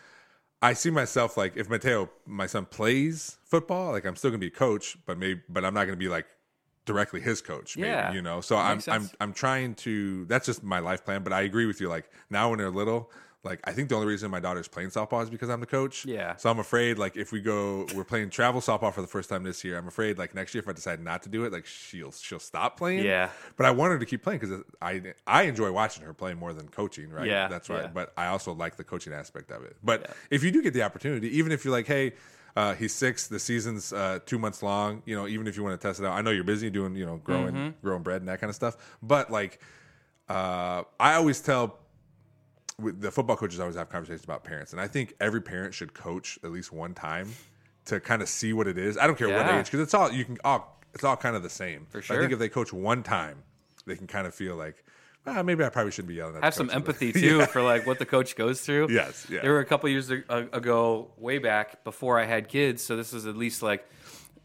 I 0.62 0.74
see 0.74 0.90
myself 0.90 1.38
like 1.38 1.56
if 1.56 1.70
Mateo, 1.70 2.10
my 2.26 2.48
son, 2.48 2.66
plays 2.66 3.38
football, 3.46 3.92
like 3.92 4.06
I'm 4.06 4.16
still 4.16 4.32
gonna 4.32 4.40
be 4.40 4.48
a 4.48 4.50
coach, 4.50 4.98
but 5.06 5.18
maybe, 5.18 5.40
but 5.48 5.64
I'm 5.64 5.74
not 5.76 5.86
gonna 5.86 5.96
be 5.98 6.10
like 6.10 6.26
directly 6.88 7.22
his 7.22 7.40
coach. 7.42 7.78
Maybe, 7.78 7.90
Yeah. 7.90 8.12
you 8.14 8.24
know. 8.24 8.42
So 8.42 8.58
I'm 8.58 8.82
I'm. 8.88 9.10
I'm 9.22 9.34
trying 9.34 9.76
to. 9.86 10.26
That's 10.26 10.48
just 10.48 10.64
my 10.64 10.80
life 10.80 11.06
plan. 11.06 11.22
But 11.22 11.34
I 11.34 11.42
agree 11.42 11.68
with 11.68 11.80
you. 11.80 11.88
Like 11.90 12.10
now 12.32 12.50
when 12.50 12.58
they're 12.58 12.72
little, 12.72 13.12
like 13.44 13.60
I 13.66 13.72
think 13.74 13.90
the 13.90 13.96
only 13.96 14.08
reason 14.08 14.32
my 14.32 14.40
daughter's 14.40 14.68
playing 14.68 14.90
softball 14.90 15.22
is 15.24 15.30
because 15.30 15.50
I'm 15.50 15.60
the 15.60 15.66
coach. 15.68 16.06
Yeah. 16.06 16.36
So 16.38 16.50
I'm 16.50 16.60
afraid 16.60 16.98
like 16.98 17.16
if 17.16 17.32
we 17.32 17.40
go, 17.42 17.86
we're 17.96 18.04
playing 18.04 18.30
travel 18.32 18.60
softball 18.62 18.92
for 18.94 19.02
the 19.02 19.08
first 19.08 19.30
time 19.30 19.44
this 19.44 19.64
year. 19.64 19.78
I'm 19.78 19.88
afraid 19.88 20.18
like 20.18 20.34
next 20.34 20.56
year 20.56 20.62
if 20.64 20.68
I 20.68 20.74
decide 20.74 21.00
not 21.04 21.22
to 21.24 21.30
do 21.30 21.46
it, 21.46 21.54
like 21.54 21.66
she'll 21.66 22.12
she'll 22.12 22.40
stop 22.40 22.78
playing. 22.78 23.04
Yeah. 23.06 23.30
But 23.56 23.68
I 23.68 23.72
want 23.72 23.92
her 23.94 24.00
to 24.00 24.06
keep 24.06 24.24
playing 24.24 24.40
because 24.40 24.64
I 24.82 25.14
I 25.28 25.44
enjoy 25.44 25.72
watching 25.72 26.04
her 26.04 26.14
play 26.14 26.34
more 26.34 26.52
than 26.54 26.68
coaching. 26.68 27.10
Right. 27.12 27.28
Yeah, 27.28 27.48
That's 27.48 27.70
right. 27.70 27.84
yeah. 27.84 27.92
But 27.94 28.12
I 28.18 28.28
also 28.28 28.54
like 28.54 28.76
the 28.78 28.84
coaching 28.84 29.14
aspect 29.14 29.52
of 29.52 29.64
it. 29.64 29.78
But 29.84 30.10
if 30.32 30.44
you 30.44 30.52
do 30.52 30.62
get 30.64 30.74
the 30.74 30.82
opportunity, 30.84 31.38
even 31.38 31.52
if 31.52 31.64
you're 31.64 31.74
like, 31.74 31.88
hey, 31.88 32.14
uh, 32.58 32.74
he's 32.80 32.94
six, 32.94 33.28
the 33.28 33.40
season's 33.40 33.94
uh, 33.94 34.18
two 34.26 34.40
months 34.40 34.60
long, 34.64 35.04
you 35.06 35.16
know, 35.16 35.28
even 35.28 35.46
if 35.48 35.56
you 35.58 35.64
want 35.64 35.80
to 35.80 35.88
test 35.88 36.00
it 36.00 36.06
out, 36.08 36.14
I 36.18 36.22
know 36.24 36.32
you're 36.32 36.44
busy 36.56 36.70
doing, 36.80 36.96
you 36.96 37.06
know, 37.06 37.18
growing 37.30 37.54
Mm-hmm. 37.56 37.86
growing 37.86 38.04
bread 38.08 38.20
and 38.22 38.28
that 38.30 38.40
kind 38.42 38.50
of 38.50 38.56
stuff. 38.56 38.76
But 39.02 39.30
like, 39.40 39.54
uh, 40.28 40.84
I 41.00 41.14
always 41.20 41.40
tell 41.40 41.78
the 42.80 43.12
football 43.12 43.38
coaches 43.38 43.60
I 43.60 43.64
always 43.64 43.76
have 43.76 43.90
conversations 43.90 44.24
about 44.24 44.44
parents, 44.44 44.72
and 44.74 44.82
I 44.82 44.88
think 44.88 45.14
every 45.20 45.42
parent 45.42 45.74
should 45.74 45.94
coach 45.94 46.38
at 46.44 46.52
least 46.52 46.72
one 46.72 46.94
time 46.94 47.30
to 47.86 48.00
kind 48.00 48.22
of 48.22 48.30
see 48.30 48.54
what 48.54 48.68
it 48.68 48.78
is. 48.78 48.98
I 48.98 49.08
don't 49.08 49.18
care 49.18 49.30
what 49.30 49.46
age 49.60 49.66
because 49.66 49.80
it's 49.80 49.94
all 49.94 50.12
you 50.12 50.26
can 50.26 50.38
all 50.44 50.80
it's 50.94 51.04
all 51.04 51.16
kind 51.16 51.36
of 51.36 51.44
the 51.44 51.50
same. 51.50 51.86
For 51.90 52.02
But 52.02 52.12
I 52.12 52.20
think 52.20 52.32
if 52.34 52.40
they 52.40 52.50
coach 52.50 52.74
one 52.74 53.04
time, 53.04 53.38
they 53.86 53.96
can 53.96 54.08
kind 54.08 54.26
of 54.28 54.34
feel 54.34 54.56
like. 54.56 54.84
Ah, 55.28 55.44
maybe 55.44 55.64
I 55.64 55.70
probably 55.70 55.92
shouldn't 55.92 56.08
be 56.08 56.16
yelling 56.16 56.38
at. 56.38 56.44
have 56.44 56.54
some 56.54 56.70
empathy 56.70 57.12
too 57.24 57.46
for 57.48 57.62
like 57.62 57.86
what 57.86 58.00
the 58.00 58.06
coach 58.06 58.36
goes 58.36 58.62
through. 58.62 58.88
Yes, 58.98 59.28
yeah. 59.30 59.42
There 59.42 59.52
were 59.52 59.60
a 59.60 59.66
couple 59.66 59.90
years 59.90 60.10
ago, 60.10 61.12
way 61.18 61.38
back 61.38 61.84
before 61.84 62.18
I 62.20 62.26
had 62.26 62.48
kids. 62.48 62.82
So 62.84 62.96
this 62.96 63.12
was 63.12 63.26
at 63.28 63.36
least 63.36 63.62
like 63.62 63.82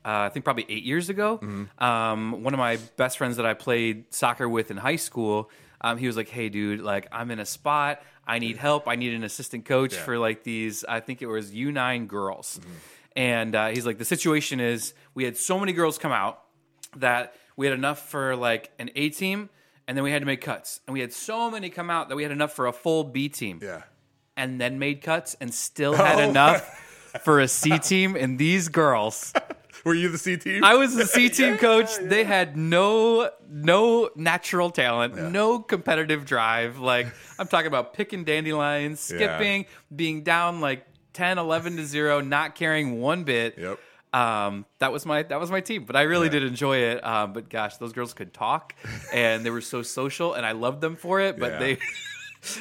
uh, 0.05 0.27
I 0.27 0.29
think 0.31 0.45
probably 0.45 0.67
eight 0.69 0.83
years 0.83 1.09
ago. 1.09 1.39
Mm-hmm. 1.39 1.83
Um, 1.85 2.43
one 2.43 2.53
of 2.55 2.59
my 2.59 2.79
best 2.97 3.19
friends 3.19 3.37
that 3.37 3.47
I 3.47 3.55
played 3.55 4.13
soccer 4.13 4.49
with 4.49 4.73
in 4.73 4.77
high 4.77 4.97
school, 4.97 5.49
um, 5.81 5.97
he 5.99 6.09
was 6.09 6.17
like, 6.17 6.29
"Hey, 6.29 6.49
dude, 6.49 6.81
like 6.81 7.07
I'm 7.13 7.31
in 7.31 7.39
a 7.39 7.47
spot. 7.47 8.03
I 8.27 8.41
need 8.41 8.57
help. 8.57 8.89
I 8.89 8.97
need 8.97 9.15
an 9.15 9.23
assistant 9.25 9.65
coach 9.65 9.93
Yeah. 9.93 9.99
Mm-hmm. 9.99 10.05
for 10.07 10.19
like 10.19 10.43
these. 10.43 10.85
I 10.85 10.99
think 11.01 11.23
it 11.23 11.27
was 11.27 11.55
U 11.55 11.71
nine 11.71 12.07
girls." 12.07 12.61
And 13.15 13.55
uh, 13.55 13.69
he's 13.69 13.87
like, 13.87 13.99
"The 13.99 14.05
situation 14.05 14.59
is 14.59 14.95
we 15.15 15.25
had 15.25 15.37
so 15.37 15.59
many 15.61 15.73
girls 15.73 15.99
come 15.99 16.13
out 16.13 16.41
that 16.97 17.35
we 17.57 17.67
had 17.67 17.75
enough 17.79 18.09
for 18.11 18.35
like 18.35 18.73
an 18.81 18.91
A 18.97 19.11
team." 19.11 19.49
And 19.89 19.97
then 19.97 20.05
we 20.05 20.13
had 20.13 20.21
to 20.21 20.27
make 20.27 20.41
cuts, 20.41 20.81
and 20.87 20.95
we 20.95 21.01
had 21.01 21.13
so 21.13 21.51
many 21.51 21.69
come 21.69 21.91
out 21.91 22.09
that 22.09 22.17
we 22.17 22.23
had 22.23 22.33
enough 22.33 22.53
for 22.53 22.67
a 22.67 22.73
full 22.73 23.03
B 23.05 23.29
team 23.29 23.59
Yeah. 23.63 23.83
and 24.37 24.61
then 24.61 24.79
made 24.79 25.03
cuts 25.03 25.37
and 25.41 25.53
still 25.53 25.95
had 25.95 26.19
Oh. 26.21 26.29
enough 26.31 26.63
for 27.25 27.41
a 27.41 27.49
C 27.49 27.79
team. 27.79 28.15
And 28.17 28.39
these 28.39 28.69
girls, 28.69 29.33
Were 29.85 29.95
you 29.95 30.09
the 30.11 30.19
C 30.19 30.37
team? 30.37 30.63
I 30.63 30.77
was 30.77 30.95
the 30.95 31.05
C 31.07 31.29
team 31.39 31.57
coach. 31.59 31.91
They 32.01 32.23
had 32.23 32.57
no 32.57 33.31
no 33.51 34.11
natural 34.15 34.71
talent, 34.71 35.17
no 35.17 35.59
competitive 35.59 36.25
drive. 36.25 36.79
Like 36.79 37.09
I'm 37.39 37.49
talking 37.49 37.67
about 37.67 37.93
picking 37.93 38.23
dandelions, 38.23 39.11
Yeah. 39.13 39.17
skipping, 39.37 39.67
being 39.95 40.23
down 40.23 40.61
like 40.61 40.87
10, 41.15 41.37
11 41.39 41.77
to 41.79 41.85
zero, 41.85 42.21
not 42.21 42.55
caring 42.55 43.01
one 43.01 43.25
bit. 43.25 43.59
Yep. 43.59 43.81
Um, 44.13 44.67
that 44.79 44.93
was 44.93 45.07
my 45.07 45.23
that 45.23 45.41
was 45.41 45.51
my 45.51 45.61
team, 45.61 45.85
but 45.85 45.97
I 45.97 46.03
really 46.03 46.27
Yeah. 46.27 46.33
did 46.33 46.43
enjoy 46.45 46.77
it. 46.79 47.05
Um, 47.05 47.33
but 47.33 47.49
gosh, 47.49 47.77
those 47.79 47.93
girls 47.93 48.13
could 48.15 48.35
talk, 48.35 48.75
and 49.13 49.45
they 49.45 49.51
were 49.51 49.61
so 49.63 49.83
social, 49.83 50.35
and 50.35 50.45
I 50.45 50.53
loved 50.53 50.81
them 50.81 50.97
for 50.97 51.21
it. 51.21 51.39
But 51.39 51.53
Yeah. 51.53 51.59
they 51.59 51.79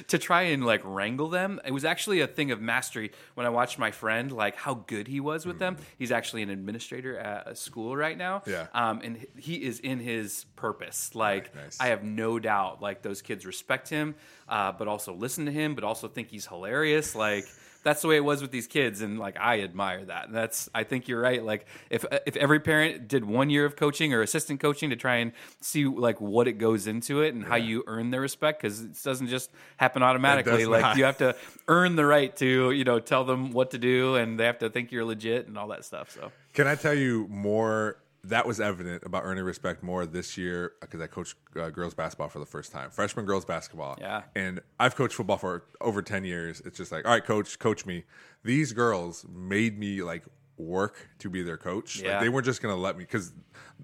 to 0.07 0.19
try 0.19 0.43
and 0.43 0.63
like 0.65 0.79
wrangle 0.85 1.27
them, 1.27 1.59
it 1.65 1.71
was 1.71 1.83
actually 1.83 2.21
a 2.21 2.27
thing 2.27 2.51
of 2.51 2.61
mastery. 2.61 3.11
When 3.33 3.45
I 3.45 3.49
watched 3.49 3.79
my 3.79 3.89
friend, 3.91 4.31
like 4.31 4.55
how 4.55 4.75
good 4.75 5.07
he 5.07 5.19
was 5.19 5.45
with 5.45 5.57
them. 5.59 5.75
He's 5.97 6.11
actually 6.11 6.43
an 6.43 6.51
administrator 6.51 7.17
at 7.17 7.47
a 7.47 7.55
school 7.55 7.97
right 7.97 8.17
now. 8.17 8.39
Mm. 8.45 8.47
Yeah. 8.47 8.67
um, 8.73 9.01
and 9.03 9.25
he 9.37 9.55
is 9.55 9.79
in 9.79 9.99
his 9.99 10.45
purpose. 10.55 11.15
Like 11.15 11.53
Nice. 11.55 11.77
I 11.81 11.87
have 11.87 12.03
no 12.03 12.37
doubt, 12.39 12.81
like 12.81 13.01
those 13.01 13.21
kids 13.23 13.45
respect 13.45 13.89
him, 13.89 14.15
uh, 14.47 14.71
but 14.71 14.87
also 14.87 15.13
listen 15.13 15.45
to 15.47 15.51
him, 15.51 15.73
but 15.75 15.83
also 15.83 16.07
think 16.07 16.29
he's 16.29 16.45
hilarious. 16.45 17.15
Like 17.15 17.45
that's 17.83 18.01
the 18.01 18.07
way 18.07 18.15
it 18.17 18.23
was 18.23 18.41
with 18.41 18.51
these 18.51 18.67
kids, 18.67 19.01
and 19.01 19.19
like 19.19 19.37
I 19.39 19.61
admire 19.61 20.05
that. 20.05 20.27
And 20.27 20.35
that's 20.35 20.69
I 20.73 20.83
think 20.83 21.07
you're 21.07 21.21
right. 21.21 21.43
Like 21.43 21.65
if 21.89 22.05
if 22.25 22.35
every 22.35 22.59
parent 22.59 23.07
did 23.07 23.25
one 23.25 23.49
year 23.49 23.65
of 23.65 23.75
coaching 23.75 24.13
or 24.13 24.21
assistant 24.21 24.59
coaching 24.59 24.89
to 24.91 24.95
try 24.95 25.17
and 25.17 25.31
see 25.61 25.85
like 25.85 26.21
what 26.21 26.47
it 26.47 26.53
goes 26.53 26.87
into 26.87 27.21
it 27.21 27.33
and 27.33 27.43
how 27.43 27.55
you 27.55 27.83
earn 27.87 28.11
their 28.11 28.21
respect, 28.21 28.61
because 28.61 28.81
it 28.81 29.01
doesn't 29.03 29.27
just 29.27 29.51
happen 29.77 30.03
automatically. 30.03 30.65
Like 30.65 30.81
not. 30.81 30.97
you 30.97 31.05
have 31.05 31.17
to 31.17 31.35
earn 31.67 31.95
the 31.95 32.05
right 32.05 32.35
to 32.37 32.71
you 32.71 32.83
know 32.83 32.99
tell 32.99 33.23
them 33.23 33.51
what 33.51 33.71
to 33.71 33.77
do, 33.77 34.15
and 34.15 34.39
they 34.39 34.45
have 34.45 34.59
to 34.59 34.69
think 34.69 34.91
you're 34.91 35.05
legit 35.05 35.47
and 35.47 35.57
all 35.57 35.69
that 35.69 35.85
stuff. 35.85 36.11
So 36.11 36.31
Can 36.53 36.67
I 36.67 36.75
tell 36.75 36.93
you 36.93 37.27
more? 37.29 37.97
That 38.25 38.45
was 38.45 38.59
evident 38.59 39.03
about 39.03 39.23
earning 39.25 39.43
respect 39.43 39.81
more 39.81 40.05
this 40.05 40.37
year 40.37 40.73
because 40.79 41.01
I 41.01 41.07
coached 41.07 41.35
uh, 41.59 41.69
girls 41.71 41.93
basketball 41.95 42.29
for 42.29 42.37
the 42.39 42.45
first 42.45 42.71
time, 42.71 42.91
freshman 42.91 43.25
girls 43.25 43.45
basketball. 43.45 43.97
Yeah. 43.99 44.23
and 44.35 44.61
I've 44.79 44.95
coached 44.95 45.15
football 45.15 45.37
for 45.37 45.63
over 45.81 46.01
ten 46.03 46.23
years. 46.23 46.61
It's 46.63 46.77
just 46.77 46.91
like, 46.91 47.05
all 47.05 47.11
right, 47.11 47.25
coach, 47.25 47.57
coach 47.57 47.85
me. 47.85 48.03
These 48.43 48.73
girls 48.73 49.25
made 49.33 49.79
me 49.79 50.03
like 50.03 50.23
work 50.57 51.09
to 51.17 51.29
be 51.29 51.41
their 51.41 51.57
coach. 51.57 51.97
Like, 51.97 52.05
Yeah. 52.05 52.19
they 52.19 52.29
weren't 52.29 52.45
just 52.45 52.61
going 52.61 52.75
to 52.75 52.79
let 52.79 52.95
me 52.95 53.03
because 53.05 53.33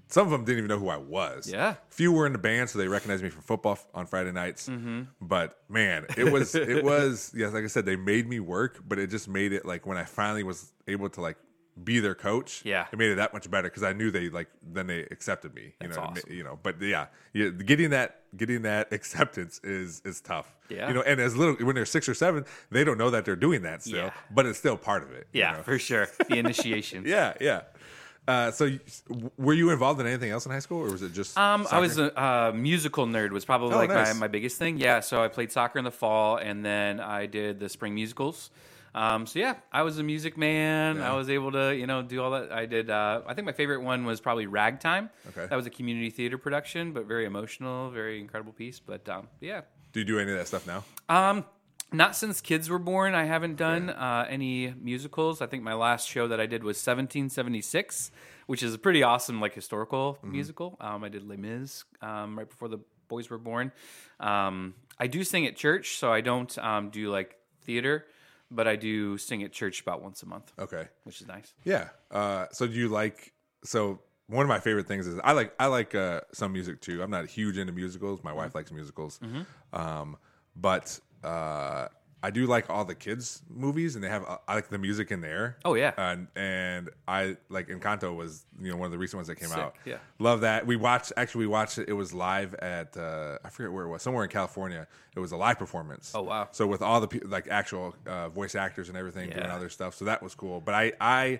some 0.09 0.27
of 0.27 0.31
them 0.31 0.45
didn't 0.45 0.59
even 0.59 0.69
know 0.69 0.77
who 0.77 0.89
I 0.89 0.97
was. 0.97 1.49
Yeah. 1.51 1.73
few 1.89 2.11
were 2.11 2.27
in 2.27 2.33
the 2.33 2.37
band, 2.39 2.69
so 2.69 2.77
they 2.77 2.87
recognized 2.87 3.23
me 3.23 3.29
from 3.29 3.41
football 3.41 3.79
on 3.95 4.05
Friday 4.05 4.31
nights. 4.31 4.69
Mm-hmm. 4.69 5.03
But 5.19 5.57
man, 5.67 6.05
it 6.15 6.31
was 6.31 6.53
it 6.53 6.83
was 6.83 7.33
yes, 7.35 7.53
like 7.53 7.63
I 7.63 7.67
said, 7.67 7.87
they 7.87 7.95
made 7.95 8.27
me 8.29 8.39
work, 8.39 8.83
but 8.87 8.99
it 8.99 9.07
just 9.09 9.27
made 9.27 9.51
it 9.53 9.65
like 9.65 9.87
when 9.87 9.97
I 9.97 10.03
finally 10.03 10.43
was 10.43 10.71
able 10.87 11.09
to 11.09 11.21
like 11.21 11.37
be 11.83 11.99
their 11.99 12.15
coach. 12.15 12.61
Yeah. 12.65 12.87
it 12.91 12.97
made 12.97 13.11
it 13.11 13.15
that 13.15 13.33
much 13.33 13.49
better 13.49 13.67
because 13.69 13.83
I 13.83 13.93
knew 13.93 14.09
they 14.11 14.29
like 14.29 14.47
then 14.61 14.87
they 14.87 15.01
accepted 15.11 15.53
me. 15.53 15.61
You 15.63 15.71
That's 15.81 15.97
know, 15.97 16.03
awesome. 16.03 16.31
you 16.31 16.43
know. 16.43 16.57
But 16.61 16.81
yeah, 16.81 17.07
yeah, 17.33 17.49
getting 17.49 17.91
that 17.91 18.21
getting 18.35 18.63
that 18.63 18.91
acceptance 18.97 19.59
is 19.63 20.01
is 20.05 20.21
tough. 20.21 20.53
Yeah. 20.69 20.87
you 20.87 20.93
know, 20.93 21.01
and 21.01 21.19
as 21.19 21.35
little 21.37 21.55
when 21.65 21.75
they're 21.75 21.85
six 21.85 22.09
or 22.09 22.13
seven, 22.13 22.45
they 22.71 22.83
don't 22.83 22.97
know 22.97 23.09
that 23.09 23.25
they're 23.25 23.35
doing 23.35 23.61
that 23.61 23.83
still, 23.83 23.97
Yeah. 24.05 24.11
but 24.31 24.45
it's 24.45 24.59
still 24.59 24.77
part 24.77 25.03
of 25.03 25.11
it. 25.11 25.27
you 25.31 25.39
yeah, 25.41 25.53
know? 25.53 25.63
for 25.63 25.79
sure, 25.79 26.07
the 26.27 26.37
initiation. 26.37 27.03
yeah, 27.07 27.33
yeah. 27.39 27.61
Uh, 28.27 28.51
so, 28.51 28.69
were 29.37 29.53
you 29.53 29.69
involved 29.69 30.01
in 30.01 30.05
anything 30.07 30.29
else 30.31 30.45
in 30.45 30.51
high 30.51 30.59
school, 30.59 30.79
or 30.85 30.91
was 30.91 31.01
it 31.01 31.13
just? 31.13 31.37
Um, 31.37 31.65
I 31.71 31.79
was 31.79 31.97
a 31.97 32.11
uh, 32.21 32.51
musical 32.53 33.05
nerd. 33.07 33.31
Was 33.31 33.45
probably 33.45 33.73
Oh, 33.73 33.77
like 33.77 33.89
nice. 33.89 34.13
my, 34.15 34.19
my 34.21 34.27
biggest 34.27 34.57
thing. 34.57 34.77
Yeah, 34.77 34.99
so 34.99 35.23
I 35.23 35.29
played 35.29 35.49
soccer 35.49 35.79
in 35.79 35.85
the 35.85 35.91
fall, 35.91 36.35
and 36.35 36.65
then 36.65 36.99
I 36.99 37.25
did 37.27 37.61
the 37.61 37.69
spring 37.69 37.95
musicals. 37.95 38.49
Um, 38.97 39.25
so 39.27 39.39
yeah, 39.39 39.55
I 39.71 39.83
was 39.83 39.99
a 39.99 40.03
music 40.03 40.37
man. 40.37 40.95
Yeah. 40.97 41.11
I 41.11 41.15
was 41.15 41.29
able 41.29 41.51
to 41.51 41.75
you 41.75 41.85
know 41.87 42.01
do 42.01 42.21
all 42.21 42.31
that. 42.31 42.51
I 42.51 42.65
did. 42.65 42.89
Uh, 42.89 43.21
I 43.27 43.33
think 43.33 43.45
my 43.45 43.51
favorite 43.51 43.81
one 43.81 44.05
was 44.05 44.19
probably 44.19 44.47
Ragtime. 44.47 45.09
Okay. 45.29 45.45
that 45.49 45.55
was 45.55 45.65
a 45.65 45.69
community 45.69 46.09
theater 46.09 46.37
production, 46.37 46.93
but 46.93 47.05
very 47.05 47.25
emotional, 47.25 47.89
very 47.91 48.19
incredible 48.19 48.53
piece. 48.53 48.79
But 48.79 49.07
um, 49.09 49.27
yeah, 49.39 49.61
Do 49.93 49.99
you 49.99 50.05
do 50.05 50.19
any 50.19 50.31
of 50.31 50.37
that 50.37 50.47
stuff 50.47 50.65
now? 50.65 50.83
um, 51.09 51.45
Not 51.93 52.15
since 52.15 52.41
kids 52.41 52.69
were 52.69 52.79
born, 52.79 53.13
I 53.15 53.25
haven't 53.25 53.55
done 53.55 53.89
uh, 53.89 54.25
any 54.29 54.73
musicals. 54.81 55.41
I 55.41 55.45
think 55.47 55.63
my 55.63 55.73
last 55.75 56.07
show 56.09 56.27
that 56.27 56.39
I 56.41 56.45
did 56.45 56.63
was 56.63 56.75
1776, 56.77 58.11
which 58.47 58.63
is 58.63 58.73
a 58.73 58.77
pretty 58.77 59.03
awesome, 59.03 59.39
like 59.39 59.53
historical 59.53 60.15
Mm-hmm. 60.15 60.31
musical. 60.31 60.77
Um, 60.81 61.03
I 61.03 61.09
did 61.09 61.23
Les 61.27 61.37
Mis 61.37 61.83
um, 62.01 62.37
right 62.37 62.49
before 62.49 62.67
the 62.67 62.79
boys 63.07 63.29
were 63.29 63.37
born. 63.37 63.71
Um, 64.19 64.73
I 64.99 65.07
do 65.07 65.23
sing 65.23 65.45
at 65.45 65.55
church, 65.55 65.97
so 65.97 66.11
I 66.11 66.21
don't 66.21 66.57
um, 66.57 66.89
do 66.89 67.09
like 67.11 67.35
theater, 67.63 68.05
but 68.51 68.67
I 68.67 68.75
do 68.75 69.17
sing 69.17 69.43
at 69.43 69.51
church 69.51 69.81
about 69.81 70.01
once 70.01 70.23
a 70.23 70.25
month, 70.25 70.51
Okay. 70.59 70.87
which 71.03 71.21
is 71.21 71.27
nice. 71.27 71.53
Yeah. 71.63 71.89
Uh, 72.11 72.45
so 72.51 72.67
do 72.67 72.73
you 72.73 72.87
like? 72.89 73.33
So 73.63 73.99
one 74.27 74.43
of 74.43 74.49
my 74.49 74.59
favorite 74.59 74.87
things 74.87 75.07
is 75.07 75.19
I 75.23 75.31
like 75.33 75.53
I 75.59 75.67
like 75.67 75.95
uh, 75.95 76.21
some 76.33 76.53
music 76.53 76.81
too. 76.81 77.01
I'm 77.03 77.11
not 77.11 77.25
huge 77.27 77.57
into 77.57 77.73
musicals. 77.73 78.23
My 78.23 78.31
Mm-hmm. 78.31 78.39
wife 78.39 78.55
likes 78.55 78.71
musicals, 78.71 79.19
um, 79.73 80.17
but 80.55 80.99
uh, 81.23 81.87
I 82.23 82.31
do 82.31 82.47
like 82.47 82.69
all 82.69 82.83
the 82.83 82.95
kids 82.95 83.43
movies, 83.49 83.95
and 83.95 84.03
they 84.03 84.09
have 84.09 84.23
uh, 84.27 84.37
I 84.47 84.55
like 84.55 84.69
the 84.69 84.77
music 84.79 85.11
in 85.11 85.21
there. 85.21 85.57
Oh, 85.63 85.75
yeah. 85.75 85.93
and 85.97 86.27
and 86.35 86.89
I 87.07 87.37
like 87.49 87.67
Encanto 87.67 88.15
was 88.15 88.43
you 88.59 88.71
know 88.71 88.77
one 88.77 88.85
of 88.87 88.91
the 88.91 88.97
recent 88.97 89.17
ones 89.19 89.27
that 89.27 89.35
came 89.35 89.49
Sick, 89.49 89.57
out. 89.59 89.75
yeah. 89.85 89.97
love 90.19 90.41
that. 90.41 90.65
We 90.65 90.75
watched 90.77 91.13
actually 91.15 91.39
we 91.45 91.47
watched 91.47 91.77
it. 91.77 91.87
It 91.89 91.93
was 91.93 92.13
live 92.13 92.53
at 92.55 92.97
uh, 92.97 93.37
I 93.45 93.49
forget 93.49 93.71
where 93.71 93.85
it 93.85 93.89
was 93.89 94.01
somewhere 94.01 94.23
in 94.23 94.29
California. 94.31 94.87
It 95.15 95.19
was 95.19 95.31
a 95.31 95.37
live 95.37 95.59
performance. 95.59 96.11
Oh, 96.15 96.23
wow. 96.23 96.47
So 96.51 96.65
with 96.65 96.81
all 96.81 96.99
the 97.01 97.07
pe- 97.07 97.19
like 97.19 97.47
actual 97.49 97.95
uh, 98.07 98.29
voice 98.29 98.55
actors 98.55 98.89
and 98.89 98.97
everything 98.97 99.29
doing 99.29 99.45
other 99.45 99.69
stuff, 99.69 99.93
so 99.95 100.05
that 100.05 100.23
was 100.23 100.33
cool. 100.33 100.59
But 100.59 100.73
I 100.73 100.93
I 100.99 101.39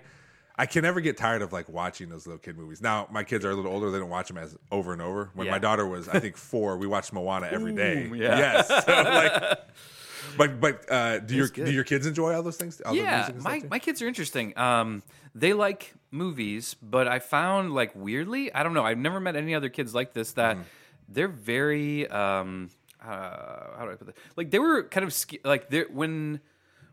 I 0.60 0.66
can 0.66 0.82
never 0.82 1.00
get 1.00 1.16
tired 1.16 1.42
of 1.42 1.52
like 1.52 1.68
watching 1.68 2.08
those 2.08 2.26
little 2.26 2.38
kid 2.38 2.56
movies. 2.56 2.80
Now 2.80 3.08
my 3.10 3.24
kids 3.24 3.44
are 3.44 3.50
a 3.50 3.54
little 3.54 3.72
older; 3.72 3.90
they 3.90 3.98
don't 3.98 4.10
watch 4.10 4.28
them 4.28 4.38
as 4.38 4.56
over 4.70 4.92
and 4.92 5.02
over. 5.02 5.30
When 5.34 5.46
Yeah. 5.46 5.52
my 5.52 5.58
daughter 5.58 5.86
was, 5.86 6.08
I 6.08 6.20
think 6.20 6.36
four, 6.52 6.76
we 6.78 6.86
watched 6.86 7.12
Moana 7.12 7.48
every 7.50 7.74
day. 7.74 8.06
Ooh, 8.10 8.14
yeah. 8.14 8.38
Yes. 8.38 8.68
So, 8.86 8.92
like, 9.02 9.58
but 10.36 10.60
but 10.60 10.90
uh, 10.90 11.18
do 11.20 11.34
your 11.34 11.48
good. 11.48 11.66
do 11.66 11.72
your 11.72 11.84
kids 11.84 12.06
enjoy 12.06 12.34
all 12.34 12.42
those 12.42 12.56
things? 12.56 12.80
All 12.80 12.92
the 12.92 12.98
yeah, 13.00 13.16
music 13.16 13.34
and 13.34 13.42
stuff 13.42 13.62
my, 13.62 13.68
my 13.70 13.78
kids 13.78 14.02
are 14.02 14.08
interesting. 14.08 14.56
Um, 14.58 15.02
they 15.34 15.52
like 15.52 15.94
movies, 16.10 16.74
but 16.82 17.06
I 17.08 17.18
found 17.18 17.72
like 17.74 17.92
weirdly, 17.94 18.52
I 18.52 18.62
don't 18.62 18.74
know. 18.74 18.84
I've 18.84 18.98
never 18.98 19.20
met 19.20 19.36
any 19.36 19.54
other 19.54 19.68
kids 19.68 19.94
like 19.94 20.12
this 20.12 20.32
that 20.32 20.56
Mm-hmm. 20.56 20.62
they're 21.08 21.28
very 21.28 22.08
um, 22.08 22.70
uh, 23.02 23.08
how 23.08 23.84
do 23.84 23.92
I 23.92 23.94
put 23.94 24.06
that? 24.08 24.16
Like 24.36 24.50
they 24.50 24.58
were 24.58 24.82
kind 24.84 25.04
of 25.04 25.12
sca- 25.12 25.38
like 25.44 25.70
they 25.70 25.82
when 25.82 26.40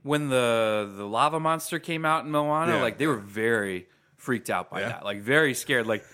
when 0.03 0.29
the 0.29 0.91
the 0.95 1.05
lava 1.05 1.39
monster 1.39 1.79
came 1.79 2.05
out 2.05 2.25
in 2.25 2.31
Moana, 2.31 2.73
Yeah. 2.75 2.81
like 2.81 2.97
they 2.97 3.07
were 3.07 3.17
very 3.17 3.87
freaked 4.17 4.49
out 4.49 4.69
by 4.69 4.81
Yeah. 4.81 4.89
that, 4.89 5.05
like 5.05 5.21
very 5.21 5.53
scared, 5.53 5.87
like. 5.87 6.05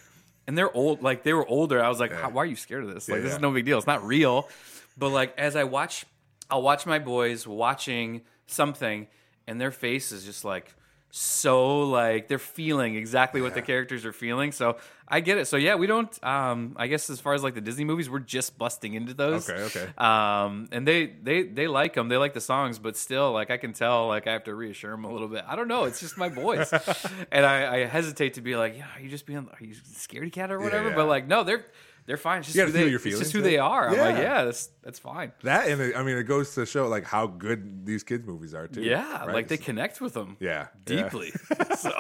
And 0.48 0.58
they're 0.58 0.76
old, 0.76 1.04
like 1.04 1.22
they 1.24 1.34
were 1.34 1.48
older. 1.48 1.82
I 1.82 1.88
was 1.88 2.00
like, 2.00 2.12
How, 2.12 2.30
"Why 2.30 2.42
are 2.42 2.46
you 2.48 2.56
scared 2.56 2.84
of 2.84 2.92
this? 2.94 3.08
Like, 3.08 3.18
Yeah, 3.18 3.22
this 3.22 3.30
yeah. 3.30 3.36
is 3.38 3.42
no 3.42 3.52
big 3.52 3.64
deal. 3.64 3.78
It's 3.78 3.88
not 3.88 4.04
real." 4.04 4.50
But 4.98 5.10
like, 5.10 5.38
as 5.38 5.56
I 5.56 5.64
watch 5.66 6.04
I'll 6.52 6.62
watch 6.62 6.86
my 6.86 7.00
boys 7.00 7.48
watching 7.48 8.22
something, 8.48 9.08
and 9.48 9.60
their 9.60 9.72
face 9.72 10.12
is 10.12 10.26
just 10.26 10.46
like 10.46 10.76
so 11.14 11.82
like 11.82 12.30
they're 12.30 12.40
feeling 12.40 12.96
exactly 12.96 13.42
what 13.42 13.54
the 13.54 13.62
characters 13.62 14.06
are 14.06 14.14
feeling. 14.14 14.52
So 14.52 14.78
I 15.08 15.20
get 15.20 15.38
it. 15.38 15.46
So 15.46 15.58
yeah, 15.58 15.76
we 15.76 15.86
don't. 15.86 16.24
Um, 16.24 16.74
I 16.78 16.88
guess 16.88 17.10
as 17.10 17.20
far 17.20 17.34
as 17.34 17.44
like 17.44 17.54
the 17.54 17.62
Disney 17.62 17.84
movies, 17.84 18.10
we're 18.10 18.20
just 18.20 18.58
busting 18.58 18.94
into 18.94 19.14
those. 19.14 19.50
Okay, 19.50 19.62
okay. 19.64 19.88
Um, 19.98 20.70
and 20.72 20.88
they 20.88 21.08
they 21.08 21.44
they 21.44 21.68
like 21.68 21.94
them. 21.94 22.08
They 22.08 22.18
like 22.18 22.34
the 22.34 22.42
songs, 22.42 22.80
but 22.80 22.96
still, 22.96 23.34
like 23.34 23.52
I 23.52 23.58
can 23.58 23.74
tell, 23.74 24.08
like 24.08 24.26
I 24.26 24.32
have 24.32 24.46
to 24.46 24.56
reassure 24.56 24.92
them 24.92 25.04
a 25.04 25.12
little 25.12 25.28
bit. 25.28 25.44
I 25.46 25.56
don't 25.58 25.68
know. 25.68 25.84
It's 25.84 26.00
just 26.00 26.18
my 26.18 26.30
boys, 26.30 26.72
and 27.32 27.46
I, 27.46 27.82
I 27.82 27.86
hesitate 27.86 28.36
to 28.36 28.42
be 28.42 28.56
like, 28.56 28.78
yeah, 28.78 28.88
are 28.96 29.02
you 29.02 29.10
just 29.10 29.26
being, 29.26 29.40
are 29.40 29.64
you 29.64 29.76
scaredy 29.76 30.32
cat 30.32 30.50
or 30.50 30.60
whatever? 30.60 30.90
yeah. 30.90 30.96
But 30.96 31.08
like, 31.08 31.28
no, 31.28 31.44
they're. 31.44 31.66
They're 32.12 32.18
fine. 32.18 32.40
It's 32.40 32.48
just, 32.48 32.58
You 32.58 32.66
who 32.66 32.72
they, 32.74 32.88
your 32.90 33.00
it's 33.02 33.20
just 33.20 33.32
who 33.32 33.42
they 33.42 33.58
are. 33.58 33.88
I'm 33.88 33.98
like, 33.98 34.18
Yeah. 34.18 34.22
yeah, 34.22 34.44
that's 34.44 34.68
that's 34.84 35.00
fine. 35.00 35.32
that 35.44 35.70
and 35.70 35.80
it, 35.80 35.96
I 35.96 36.04
mean 36.04 36.18
it 36.18 36.24
goes 36.24 36.54
to 36.56 36.66
show 36.66 36.90
like 36.90 37.06
how 37.06 37.26
good 37.28 37.86
these 37.86 38.04
kids 38.04 38.28
movies 38.28 38.54
are 38.54 38.68
too. 38.68 38.82
Yeah, 38.82 39.20
right? 39.26 39.34
like 39.34 39.48
they 39.48 39.56
connect 39.56 40.02
with 40.02 40.14
them. 40.14 40.36
Yeah, 40.42 40.68
deeply. 40.84 41.32
so, 41.78 41.92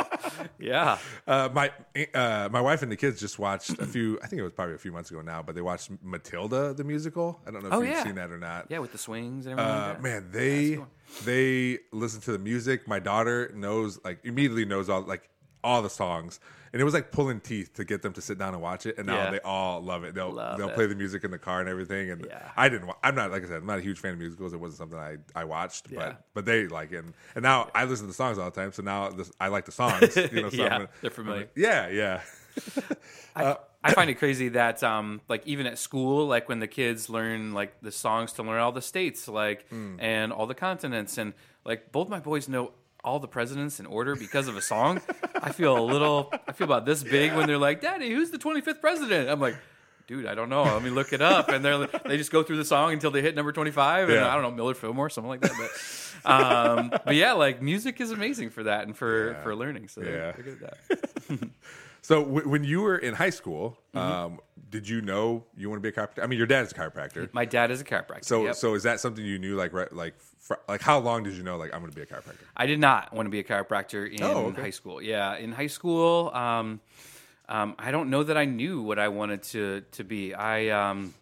yeah. 0.60 0.98
Uh, 1.26 1.48
my 1.54 1.72
uh, 2.14 2.50
my 2.52 2.60
wife 2.60 2.82
and 2.82 2.92
the 2.92 2.98
kids 2.98 3.22
just 3.22 3.40
watched 3.40 3.70
a 3.80 3.86
few. 3.86 4.20
I 4.22 4.28
think 4.28 4.42
it 4.42 4.44
was 4.44 4.52
probably 4.52 4.76
a 4.76 4.80
few 4.80 4.92
months 4.92 5.12
ago 5.12 5.22
now, 5.22 5.42
but 5.42 5.56
they 5.56 5.62
watched 5.62 5.90
Matilda 6.04 6.74
the 6.74 6.84
musical. 6.84 7.40
I 7.48 7.52
don't 7.52 7.62
know 7.64 7.70
if 7.70 7.74
Oh, 7.76 7.80
you've 7.82 7.92
yeah. 7.92 8.04
seen 8.04 8.16
that 8.16 8.32
or 8.32 8.38
not. 8.38 8.66
Yeah, 8.70 8.80
with 8.80 8.92
the 8.92 8.98
swings 8.98 9.46
and 9.46 9.58
everything. 9.58 9.82
Uh, 9.82 9.88
like 9.94 10.02
man, 10.04 10.28
they 10.32 10.78
they 11.24 11.80
listen 11.94 12.20
to 12.22 12.32
the 12.34 12.40
music. 12.40 12.86
My 12.88 13.00
daughter 13.00 13.52
knows 13.56 13.98
like 14.04 14.20
immediately 14.26 14.66
knows 14.66 14.90
all 14.90 15.04
like 15.04 15.30
all 15.64 15.82
the 15.82 15.90
songs, 15.90 16.40
and 16.74 16.82
it 16.82 16.84
was 16.86 16.94
like 16.94 17.12
pulling 17.12 17.40
teeth 17.42 17.74
to 17.76 17.84
get 17.84 18.02
them 18.02 18.14
to 18.14 18.22
sit 18.22 18.38
down 18.38 18.54
and 18.54 18.62
watch 18.62 18.86
it. 18.86 18.98
And 18.98 19.08
now 19.08 19.16
Yeah. 19.26 19.32
they 19.32 19.40
all 19.42 19.82
love 19.82 20.04
it. 20.04 20.16
They'll 20.16 20.32
Love 20.32 20.58
they'll 20.58 20.70
it. 20.70 20.76
play 20.76 20.86
the 20.88 20.96
music 20.96 21.24
in 21.24 21.32
the 21.32 21.38
car 21.38 21.60
and 21.60 21.68
everything. 21.70 22.12
And 22.12 22.26
Yeah. 22.26 22.52
I 22.56 22.70
didn't. 22.70 22.88
wa- 22.88 22.96
I'm 23.04 23.16
not 23.16 23.32
like 23.32 23.44
I 23.44 23.48
said. 23.48 23.58
I'm 23.58 23.66
not 23.66 23.80
a 23.80 23.82
huge 23.82 24.00
fan 24.00 24.14
of 24.14 24.20
musicals. 24.20 24.54
It 24.54 24.60
wasn't 24.60 24.78
something 24.80 24.98
I 25.00 25.18
I 25.36 25.44
watched, 25.44 25.88
Yeah. 25.92 25.98
but 26.00 26.26
but 26.34 26.46
they 26.46 26.68
like 26.68 26.92
it. 26.92 27.04
And, 27.04 27.14
and 27.36 27.44
now 27.44 27.70
I 27.76 27.86
listen 27.86 28.06
to 28.06 28.08
the 28.12 28.14
songs 28.14 28.38
all 28.38 28.50
the 28.50 28.60
time. 28.60 28.72
So 28.72 28.84
now 28.84 29.10
this, 29.10 29.32
I 29.40 29.50
like 29.50 29.66
the 29.66 29.72
songs. 29.82 30.16
You 30.16 30.42
know, 30.44 30.50
so 30.50 30.58
Yeah, 30.58 30.70
gonna- 30.70 30.90
they're 31.02 31.12
familiar. 31.12 31.50
Yeah, 31.56 31.90
yeah. 31.90 32.22
I, 33.36 33.56
I 33.84 33.94
find 33.94 34.10
it 34.10 34.16
crazy 34.16 34.50
that 34.50 34.84
um 34.84 35.22
like 35.30 35.46
even 35.48 35.66
at 35.66 35.78
school 35.78 36.28
like 36.28 36.50
when 36.50 36.60
the 36.60 36.68
kids 36.68 37.10
learn 37.10 37.54
like 37.54 37.80
the 37.82 37.92
songs 37.92 38.34
to 38.34 38.44
learn 38.44 38.60
all 38.60 38.72
the 38.72 38.82
states 38.82 39.28
like 39.28 39.68
Hmm. 39.70 39.96
and 40.00 40.32
all 40.34 40.48
the 40.48 40.54
continents 40.56 41.18
and 41.18 41.34
like 41.66 41.92
both 41.92 42.10
my 42.10 42.20
boys 42.20 42.48
know 42.50 42.74
all 43.04 43.20
the 43.20 43.28
presidents 43.28 43.80
in 43.80 43.86
order 43.86 44.16
because 44.16 44.48
of 44.48 44.56
a 44.56 44.62
song 44.62 45.02
i 45.42 45.52
feel 45.52 45.78
a 45.78 45.82
little 45.84 46.32
i 46.48 46.52
feel 46.52 46.66
about 46.66 46.86
this 46.86 47.04
big 47.04 47.34
when 47.36 47.48
they're 47.48 47.58
like 47.58 47.82
daddy 47.82 48.10
who's 48.12 48.30
the 48.32 48.38
25th 48.38 48.80
president 48.82 49.30
i'm 49.30 49.40
like 49.40 49.56
dude 50.08 50.26
i 50.26 50.36
don't 50.36 50.50
know 50.50 50.64
let 50.64 50.84
me 50.84 50.90
look 50.90 51.14
it 51.14 51.22
up 51.22 51.50
and 51.50 51.64
they're 51.66 51.88
they 52.06 52.18
just 52.18 52.32
go 52.32 52.44
through 52.44 52.58
the 52.58 52.66
song 52.66 52.92
until 52.94 53.12
they 53.12 53.22
hit 53.22 53.36
number 53.36 53.52
25 53.52 54.10
and 54.10 54.18
Yeah. 54.20 54.30
i 54.30 54.34
don't 54.34 54.44
know 54.44 54.52
millard 54.52 54.78
fillmore 54.78 55.10
something 55.10 55.30
like 55.30 55.42
that 55.42 55.52
but 55.58 56.30
um 56.32 56.90
but 57.06 57.16
yeah 57.16 57.32
like 57.34 57.62
music 57.62 58.00
is 58.02 58.12
amazing 58.12 58.50
for 58.50 58.64
that 58.64 58.86
and 58.86 58.96
for 58.96 59.32
Yeah. 59.32 59.42
for 59.44 59.56
learning 59.56 59.88
so 59.88 60.02
Yeah. 60.02 60.32
they're 60.34 60.44
good 60.44 60.64
at 60.64 60.88
that 60.88 61.50
So 62.12 62.26
w- 62.26 62.50
when 62.50 62.66
you 62.66 62.82
were 62.82 62.98
in 62.98 63.14
high 63.14 63.30
school, 63.30 63.78
um, 63.94 64.42
did 64.70 64.86
you 64.88 65.00
know 65.02 65.46
you 65.56 65.70
want 65.70 65.82
to 65.82 65.92
be 65.92 65.96
a 65.96 65.98
chiropractor? 65.98 66.24
I 66.24 66.28
mean, 66.28 66.38
your 66.38 66.46
dad's 66.48 66.74
a 66.74 66.76
chiropractor. 66.76 67.34
my 67.34 67.46
dad 67.46 67.72
is 67.72 67.80
a 67.80 67.86
chiropractor 67.86 68.26
So 68.26 68.44
Yep. 68.44 68.56
so 68.56 68.74
is 68.74 68.84
that 68.84 69.00
something 69.00 69.24
you 69.24 69.40
knew 69.40 69.56
like 69.56 69.72
right, 69.72 69.92
like 69.94 70.16
fr- 70.20 70.56
like 70.68 70.82
how 70.82 71.00
long 71.00 71.24
did 71.24 71.34
you 71.36 71.44
know 71.44 71.56
like 71.56 71.74
I'm 71.74 71.80
going 71.80 71.92
to 71.92 71.96
be 71.96 72.02
a 72.02 72.06
chiropractor? 72.06 72.44
I 72.58 72.66
did 72.66 72.80
not 72.82 73.14
want 73.14 73.28
to 73.28 73.32
be 73.32 73.40
a 73.40 73.44
chiropractor 73.46 74.12
in 74.12 74.22
Oh, 74.24 74.48
okay. 74.48 74.62
high 74.62 74.70
school. 74.72 75.02
Yeah, 75.02 75.38
in 75.38 75.54
high 75.54 75.68
school, 75.68 76.32
um, 76.34 76.82
um, 77.48 77.76
I 77.80 77.92
don't 77.92 78.10
know 78.10 78.24
that 78.24 78.36
I 78.38 78.44
knew 78.44 78.82
what 78.82 79.00
I 79.00 79.08
wanted 79.08 79.44
to 79.54 79.82
to 79.98 80.04
be. 80.04 80.34
I 80.34 80.58
um, 80.68 81.14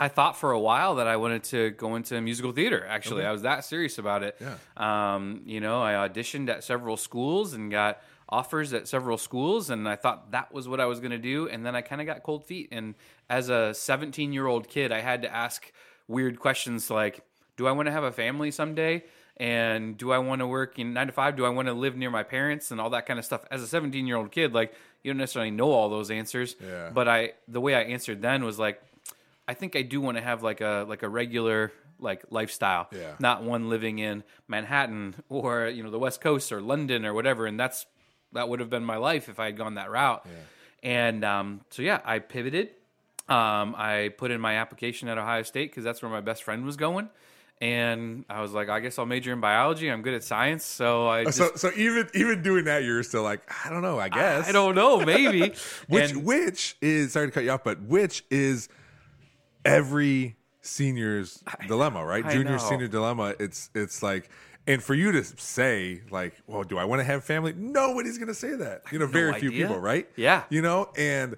I 0.00 0.08
thought 0.08 0.34
for 0.38 0.52
a 0.52 0.60
while 0.60 0.94
that 0.94 1.06
I 1.08 1.16
wanted 1.16 1.42
to 1.54 1.70
go 1.72 1.94
into 1.96 2.18
musical 2.22 2.52
theater. 2.52 2.86
Actually, 2.88 3.24
I 3.26 3.32
was 3.32 3.42
that 3.42 3.64
serious 3.66 3.98
about 3.98 4.22
it. 4.22 4.40
Yeah. 4.40 4.54
Um, 4.86 5.42
you 5.44 5.60
know, 5.60 5.82
I 5.82 5.92
auditioned 6.08 6.48
at 6.48 6.64
several 6.64 6.96
schools 6.96 7.52
and 7.52 7.70
got 7.70 8.00
offers 8.28 8.72
at 8.72 8.86
several 8.88 9.16
schools, 9.18 9.70
and 9.70 9.88
I 9.88 9.96
thought 9.96 10.32
that 10.32 10.52
was 10.52 10.68
what 10.68 10.80
I 10.80 10.84
was 10.86 11.00
going 11.00 11.12
to 11.12 11.18
do. 11.18 11.48
And 11.48 11.64
then 11.64 11.74
I 11.74 11.80
kind 11.80 12.00
of 12.00 12.06
got 12.06 12.22
cold 12.22 12.44
feet. 12.44 12.68
And 12.72 12.94
as 13.30 13.48
a 13.48 13.72
17 13.74 14.32
year 14.32 14.46
old 14.46 14.68
kid, 14.68 14.92
I 14.92 15.00
had 15.00 15.22
to 15.22 15.34
ask 15.34 15.72
weird 16.06 16.38
questions 16.38 16.90
like, 16.90 17.20
"Do 17.56 17.66
I 17.66 17.72
want 17.72 17.86
to 17.86 17.92
have 17.92 18.04
a 18.04 18.12
family 18.12 18.50
someday?" 18.50 19.04
And 19.40 19.96
do 19.96 20.10
I 20.10 20.18
want 20.18 20.40
to 20.40 20.46
work 20.48 20.78
in 20.80 20.92
nine 20.94 21.06
to 21.06 21.12
five? 21.12 21.36
Do 21.36 21.44
I 21.44 21.48
want 21.50 21.68
to 21.68 21.72
live 21.74 21.96
near 21.96 22.10
my 22.10 22.24
parents 22.24 22.72
and 22.72 22.80
all 22.80 22.90
that 22.90 23.06
kind 23.06 23.18
of 23.20 23.24
stuff? 23.24 23.44
As 23.52 23.62
a 23.62 23.68
17 23.68 24.06
year 24.06 24.16
old 24.16 24.32
kid, 24.32 24.52
like 24.52 24.74
you 25.04 25.12
don't 25.12 25.18
necessarily 25.18 25.52
know 25.52 25.70
all 25.70 25.88
those 25.88 26.10
answers. 26.10 26.56
Yeah. 26.60 26.90
But 26.92 27.06
I, 27.08 27.32
the 27.46 27.60
way 27.60 27.74
I 27.76 27.82
answered 27.82 28.20
then 28.20 28.44
was 28.44 28.58
like, 28.58 28.82
I 29.46 29.54
think 29.54 29.76
I 29.76 29.82
do 29.82 30.00
want 30.00 30.16
to 30.16 30.22
have 30.22 30.42
like 30.42 30.60
a 30.60 30.84
like 30.88 31.02
a 31.04 31.08
regular 31.08 31.72
like 32.00 32.24
lifestyle, 32.30 32.88
Yeah. 32.92 33.14
not 33.18 33.42
one 33.44 33.68
living 33.68 33.98
in 33.98 34.22
Manhattan 34.48 35.14
or 35.28 35.68
you 35.68 35.82
know 35.84 35.90
the 35.90 35.98
West 35.98 36.20
Coast 36.20 36.50
or 36.52 36.60
London 36.60 37.04
or 37.06 37.14
whatever. 37.14 37.46
And 37.46 37.58
that's 37.58 37.86
that 38.32 38.48
would 38.48 38.60
have 38.60 38.70
been 38.70 38.84
my 38.84 38.96
life 38.96 39.28
if 39.28 39.38
I 39.40 39.46
had 39.46 39.56
gone 39.56 39.74
that 39.74 39.90
route. 39.90 40.26
And 40.82 41.24
um, 41.24 41.60
so 41.70 41.82
yeah, 41.82 42.00
I 42.04 42.18
pivoted. 42.18 42.70
Um, 43.28 43.74
I 43.76 44.10
put 44.16 44.30
in 44.30 44.40
my 44.40 44.54
application 44.56 45.08
at 45.08 45.18
Ohio 45.18 45.42
State 45.42 45.70
because 45.70 45.84
that's 45.84 46.00
where 46.02 46.10
my 46.10 46.20
best 46.20 46.42
friend 46.44 46.64
was 46.64 46.76
going. 46.76 47.10
And 47.60 48.24
I 48.30 48.40
was 48.40 48.52
like, 48.52 48.68
I 48.68 48.78
guess 48.78 48.98
I'll 49.00 49.04
major 49.06 49.32
in 49.32 49.40
biology. 49.40 49.90
I'm 49.90 50.00
good 50.02 50.14
at 50.14 50.22
science, 50.22 50.64
so 50.64 51.08
I 51.08 51.24
just 51.24 51.38
so 51.38 51.50
so 51.56 51.70
even 51.76 52.08
even 52.14 52.40
doing 52.40 52.66
that, 52.66 52.84
you're 52.84 53.02
still 53.02 53.24
like 53.24 53.40
I 53.66 53.68
don't 53.70 53.82
know. 53.82 53.98
I 53.98 54.08
guess 54.08 54.48
I 54.48 54.52
don't 54.52 54.76
know, 54.76 55.00
maybe. 55.04 55.52
Which 55.88 56.12
And- 56.12 56.24
which 56.24 56.76
is 56.80 57.12
sorry 57.12 57.26
to 57.26 57.32
cut 57.32 57.42
you 57.42 57.50
off, 57.50 57.64
but 57.64 57.82
which 57.82 58.24
is 58.30 58.68
every 59.64 60.36
senior's 60.62 61.42
dilemma, 61.66 62.04
right? 62.04 62.24
I 62.24 62.32
Junior 62.32 62.52
know. 62.52 62.58
senior 62.58 62.88
dilemma. 62.88 63.34
It's 63.38 63.70
it's 63.74 64.02
like. 64.02 64.30
And 64.68 64.82
for 64.82 64.94
you 64.94 65.10
to 65.12 65.24
say, 65.24 66.02
like, 66.10 66.34
well, 66.46 66.62
do 66.62 66.78
I 66.78 66.84
want 66.84 67.00
to 67.00 67.04
have 67.04 67.24
family? 67.24 67.54
Nobody's 67.56 68.18
going 68.18 68.28
to 68.28 68.34
say 68.34 68.54
that. 68.54 68.82
You 68.92 68.98
know, 69.00 69.06
very 69.06 69.32
few 69.40 69.50
people, 69.50 69.78
right? 69.80 70.08
Yeah. 70.14 70.44
You 70.50 70.62
know, 70.62 70.92
and 70.96 71.36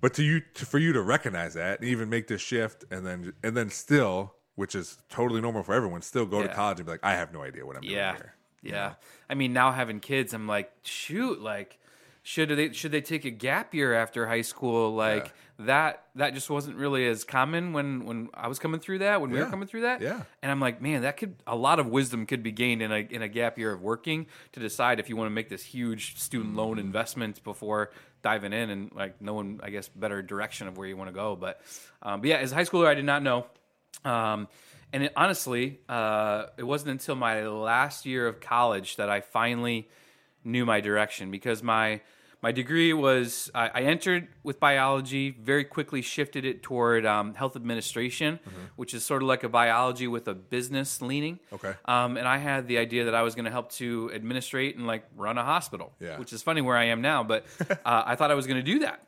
but 0.00 0.14
to 0.14 0.24
you, 0.24 0.40
to, 0.54 0.66
for 0.66 0.78
you 0.78 0.92
to 0.94 1.02
recognize 1.02 1.54
that 1.54 1.80
and 1.80 1.88
even 1.88 2.08
make 2.08 2.26
this 2.26 2.40
shift, 2.40 2.84
and 2.90 3.06
then 3.06 3.34
and 3.42 3.56
then 3.56 3.70
still, 3.70 4.34
which 4.56 4.74
is 4.74 4.98
totally 5.08 5.40
normal 5.40 5.62
for 5.62 5.74
everyone, 5.74 6.02
still 6.02 6.26
go 6.26 6.42
to 6.42 6.48
college 6.48 6.78
and 6.78 6.86
be 6.86 6.92
like, 6.92 7.04
I 7.04 7.12
have 7.12 7.32
no 7.32 7.42
idea 7.42 7.64
what 7.64 7.76
I'm 7.76 7.84
yeah 7.84 8.12
doing 8.12 8.22
here. 8.22 8.34
Yeah. 8.64 8.72
yeah 8.72 8.94
i 9.28 9.34
mean 9.34 9.52
now 9.52 9.72
having 9.72 10.00
kids 10.00 10.32
i'm 10.32 10.46
like 10.46 10.72
shoot 10.82 11.40
like 11.40 11.78
should 12.26 12.48
they 12.48 12.72
should 12.72 12.90
they 12.90 13.02
take 13.02 13.26
a 13.26 13.30
gap 13.30 13.74
year 13.74 13.92
after 13.92 14.26
high 14.26 14.40
school? 14.40 14.94
Like 14.94 15.30
that 15.58 16.04
that 16.14 16.32
just 16.32 16.48
wasn't 16.48 16.76
really 16.76 17.06
as 17.06 17.22
common 17.22 17.74
when 17.74 18.06
when 18.06 18.30
I 18.32 18.48
was 18.48 18.58
coming 18.58 18.80
through 18.80 19.00
that 19.00 19.20
when 19.20 19.30
we 19.30 19.38
were 19.38 19.46
coming 19.46 19.68
through 19.68 19.82
that. 19.82 20.00
Yeah. 20.00 20.22
And 20.42 20.50
I'm 20.50 20.58
like, 20.58 20.80
man, 20.80 21.02
that 21.02 21.18
could 21.18 21.36
a 21.46 21.54
lot 21.54 21.78
of 21.78 21.86
wisdom 21.86 22.24
could 22.24 22.42
be 22.42 22.50
gained 22.50 22.80
in 22.80 22.90
a 22.90 22.96
in 22.98 23.20
a 23.20 23.28
gap 23.28 23.58
year 23.58 23.72
of 23.72 23.82
working 23.82 24.26
to 24.52 24.60
decide 24.60 25.00
if 25.00 25.10
you 25.10 25.16
want 25.16 25.26
to 25.26 25.34
make 25.34 25.50
this 25.50 25.62
huge 25.62 26.18
student 26.18 26.56
loan 26.56 26.78
investment 26.78 27.44
before 27.44 27.90
diving 28.22 28.54
in 28.54 28.70
and 28.70 28.90
like 28.94 29.20
knowing, 29.20 29.60
I 29.62 29.68
guess, 29.68 29.86
better 29.88 30.22
direction 30.22 30.66
of 30.66 30.78
where 30.78 30.88
you 30.88 30.96
want 30.96 31.08
to 31.08 31.14
go. 31.14 31.36
But, 31.36 31.60
um, 32.02 32.22
but 32.22 32.30
yeah, 32.30 32.36
as 32.36 32.52
a 32.52 32.54
high 32.54 32.64
schooler, 32.64 32.86
I 32.86 32.94
did 32.94 33.04
not 33.04 33.22
know. 33.22 33.44
Um, 34.02 34.48
and 34.94 35.04
it, 35.04 35.12
honestly, 35.14 35.78
uh, 35.90 36.46
it 36.56 36.64
wasn't 36.64 36.92
until 36.92 37.16
my 37.16 37.46
last 37.46 38.06
year 38.06 38.26
of 38.26 38.40
college 38.40 38.96
that 38.96 39.10
I 39.10 39.20
finally 39.20 39.88
knew 40.42 40.64
my 40.64 40.80
direction 40.80 41.30
because 41.30 41.62
my 41.62 42.00
my 42.44 42.52
degree 42.52 42.92
was 42.92 43.50
I, 43.54 43.66
I 43.78 43.80
entered 43.94 44.28
with 44.42 44.60
biology, 44.60 45.30
very 45.30 45.64
quickly 45.64 46.02
shifted 46.02 46.44
it 46.44 46.62
toward 46.62 47.06
um, 47.06 47.32
health 47.34 47.56
administration, 47.56 48.38
which 48.76 48.92
is 48.92 49.02
sort 49.02 49.22
of 49.22 49.28
like 49.28 49.44
a 49.44 49.48
biology 49.48 50.06
with 50.16 50.28
a 50.28 50.34
business 50.34 51.00
leaning. 51.00 51.40
Okay. 51.56 51.72
Um, 51.86 52.10
and 52.18 52.28
I 52.28 52.36
had 52.36 52.68
the 52.68 52.76
idea 52.76 53.06
that 53.06 53.14
I 53.14 53.22
was 53.22 53.34
going 53.34 53.46
to 53.46 53.50
help 53.58 53.72
to 53.82 54.10
administrate 54.14 54.76
and 54.76 54.86
like 54.86 55.04
run 55.16 55.38
a 55.38 55.42
hospital, 55.54 55.88
Yeah. 56.00 56.18
which 56.18 56.32
is 56.34 56.42
funny 56.42 56.60
where 56.60 56.76
I 56.76 56.84
am 56.94 57.00
now, 57.00 57.24
but 57.24 57.46
uh, 57.70 58.02
I 58.10 58.14
thought 58.16 58.30
I 58.30 58.34
was 58.34 58.46
going 58.46 58.58
to 58.64 58.70
do 58.72 58.80
that. 58.80 58.98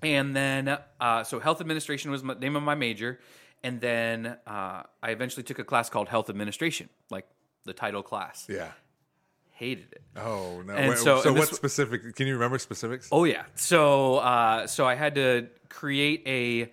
And 0.00 0.36
then, 0.36 0.78
uh, 1.00 1.24
so 1.24 1.40
health 1.40 1.60
administration 1.60 2.12
was 2.12 2.22
the 2.22 2.34
name 2.36 2.54
of 2.54 2.62
my 2.62 2.76
major. 2.76 3.18
And 3.64 3.80
then 3.80 4.36
uh, 4.46 4.82
I 5.02 5.10
eventually 5.10 5.42
took 5.42 5.58
a 5.58 5.64
class 5.64 5.90
called 5.90 6.08
health 6.08 6.30
administration, 6.30 6.88
like 7.10 7.26
the 7.64 7.72
title 7.72 8.04
class. 8.04 8.46
Yeah. 8.48 8.70
Hated 9.58 9.88
it. 9.92 10.02
Oh 10.16 10.62
no. 10.64 10.72
And 10.74 10.90
Wait, 10.90 10.98
so- 10.98 11.20
so 11.20 11.30
and 11.30 11.38
what 11.38 11.48
this- 11.48 11.56
specific? 11.56 12.14
Can 12.14 12.28
you 12.28 12.34
remember 12.34 12.58
specifics? 12.58 13.08
Oh 13.10 13.24
yeah. 13.24 13.42
So 13.56 14.18
uh, 14.18 14.66
so 14.68 14.86
I 14.86 14.94
had 14.94 15.16
to 15.16 15.48
create 15.68 16.22
a 16.26 16.70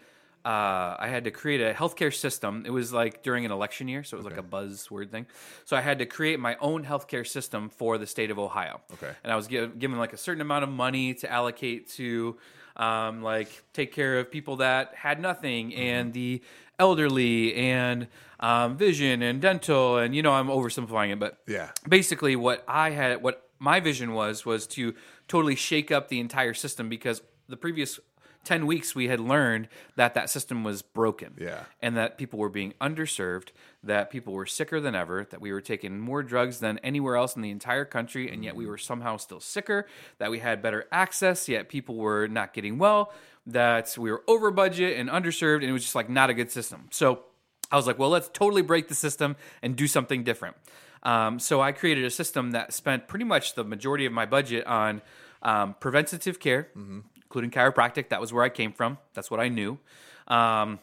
uh, 0.48 0.96
I 1.00 1.08
had 1.08 1.24
to 1.24 1.32
create 1.32 1.62
a 1.62 1.74
healthcare 1.74 2.14
system. 2.14 2.64
It 2.68 2.70
was 2.70 2.94
like 2.94 3.24
during 3.24 3.44
an 3.46 3.52
election 3.52 3.88
year, 3.88 4.04
so 4.04 4.16
it 4.16 4.20
was 4.24 4.26
like 4.28 4.38
a 4.38 4.44
buzzword 4.44 5.10
thing. 5.10 5.26
So 5.64 5.76
I 5.76 5.82
had 5.82 5.98
to 5.98 6.06
create 6.06 6.40
my 6.40 6.56
own 6.62 6.86
healthcare 6.86 7.26
system 7.26 7.70
for 7.70 7.98
the 7.98 8.06
state 8.06 8.30
of 8.30 8.38
Ohio. 8.38 8.82
Okay. 8.94 9.12
And 9.24 9.34
I 9.34 9.36
was 9.36 9.48
giv 9.48 9.80
given 9.80 9.98
like 9.98 10.14
a 10.14 10.18
certain 10.18 10.42
amount 10.42 10.64
of 10.64 10.70
money 10.70 11.16
to 11.16 11.32
allocate 11.32 11.90
to 11.94 12.38
um, 12.76 13.24
like 13.24 13.50
take 13.74 13.92
care 13.94 14.20
of 14.20 14.30
people 14.30 14.58
that 14.58 14.94
had 14.94 15.20
nothing 15.20 15.74
and 15.74 16.14
the 16.14 16.44
elderly 16.80 17.56
and 17.56 18.08
um, 18.40 18.78
vision 18.78 19.22
and 19.22 19.42
dental 19.42 19.98
and 19.98 20.16
you 20.16 20.22
know 20.22 20.34
I'm 20.34 20.48
oversimplifying 20.48 21.12
it, 21.14 21.20
but 21.20 21.40
Yeah. 21.48 21.72
basically 21.88 22.36
what 22.36 22.64
I 22.68 22.90
had 22.92 23.22
what 23.24 23.50
my 23.60 23.80
vision 23.80 24.14
was 24.14 24.46
was 24.46 24.68
to 24.68 24.94
totally 25.28 25.56
shake 25.56 25.92
up 25.92 26.10
the 26.10 26.20
entire 26.20 26.54
system 26.54 26.90
because 26.90 27.22
the 27.48 27.58
previous 27.58 28.00
10 28.46 28.66
weeks 28.66 28.96
we 28.96 29.08
had 29.08 29.20
learned 29.20 29.68
that 29.96 30.14
that 30.14 30.30
system 30.30 30.64
was 30.64 30.82
broken. 30.82 31.34
Yeah. 31.38 31.64
and 31.82 31.98
that 31.98 32.18
people 32.18 32.40
were 32.40 32.50
being 32.50 32.74
underserved 32.80 33.50
that 33.84 34.10
people 34.10 34.34
were 34.34 34.46
sicker 34.46 34.80
than 34.80 34.96
ever 34.96 35.28
that 35.30 35.42
we 35.42 35.52
were 35.52 35.62
taking 35.62 36.00
more 36.00 36.24
drugs 36.24 36.60
than 36.60 36.80
anywhere 36.80 37.16
else 37.16 37.36
in 37.36 37.42
the 37.42 37.52
entire 37.52 37.86
country 37.86 38.32
and 38.32 38.44
yet 38.44 38.56
we 38.56 38.66
were 38.66 38.78
somehow 38.78 39.18
still 39.18 39.40
sicker 39.40 39.88
that 40.18 40.32
we 40.32 40.40
had 40.40 40.62
better 40.62 40.86
access 40.92 41.50
yet 41.50 41.70
people 41.70 41.96
were 41.96 42.28
not 42.28 42.54
getting 42.54 42.78
well 42.78 43.12
that 43.46 43.96
we 43.98 44.12
were 44.12 44.24
over 44.28 44.52
budget 44.52 44.98
and 44.98 45.10
underserved 45.10 45.58
and 45.58 45.66
it 45.66 45.74
was 45.74 45.84
just 45.84 45.96
like 45.96 46.10
not 46.10 46.30
a 46.30 46.34
good 46.34 46.52
system. 46.52 46.88
So 46.92 47.24
I 47.72 47.76
was 47.76 47.88
like, 47.88 48.00
well, 48.00 48.10
let's 48.10 48.30
totally 48.34 48.62
break 48.62 48.88
the 48.88 48.96
system 48.96 49.36
and 49.62 49.76
do 49.76 49.88
something 49.88 50.24
different. 50.24 50.56
Um, 51.04 51.40
so 51.40 51.62
I 51.62 51.72
created 51.72 52.06
a 52.06 52.10
system 52.10 52.52
that 52.52 52.74
spent 52.74 53.08
pretty 53.08 53.26
much 53.26 53.54
the 53.54 53.64
majority 53.64 54.06
of 54.06 54.14
my 54.14 54.26
budget 54.26 54.66
on 54.66 55.02
um, 55.44 55.76
preventative 55.80 56.40
care, 56.40 56.70
including 57.36 57.52
chiropractic. 57.52 58.10
That 58.10 58.22
was 58.22 58.32
where 58.32 58.44
I 58.44 58.50
came 58.50 58.72
from. 58.72 58.98
That's 59.14 59.30
what 59.30 59.42
I 59.42 59.50
knew. 59.50 59.78
Um, 60.30 60.80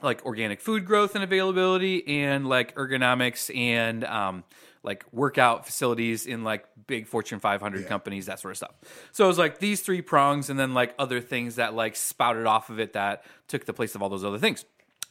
like 0.00 0.24
organic 0.24 0.60
food 0.60 0.84
growth 0.84 1.16
and 1.16 1.24
availability, 1.24 2.06
and 2.22 2.48
like 2.48 2.76
ergonomics 2.76 3.54
and 3.56 4.04
um, 4.04 4.44
like 4.84 5.04
workout 5.12 5.66
facilities 5.66 6.24
in 6.24 6.44
like 6.44 6.64
big 6.86 7.08
Fortune 7.08 7.40
500 7.40 7.88
companies, 7.88 8.26
that 8.26 8.38
sort 8.38 8.52
of 8.52 8.58
stuff. 8.58 8.74
So 9.10 9.24
it 9.24 9.26
was 9.26 9.38
like 9.38 9.58
these 9.58 9.80
three 9.80 10.00
prongs, 10.02 10.50
and 10.50 10.58
then 10.58 10.72
like 10.72 10.94
other 11.00 11.20
things 11.20 11.56
that 11.56 11.74
like 11.74 11.96
spouted 11.96 12.46
off 12.46 12.70
of 12.70 12.78
it 12.78 12.92
that 12.92 13.24
took 13.48 13.64
the 13.64 13.72
place 13.72 13.96
of 13.96 14.02
all 14.02 14.08
those 14.08 14.24
other 14.24 14.38
things. 14.38 14.64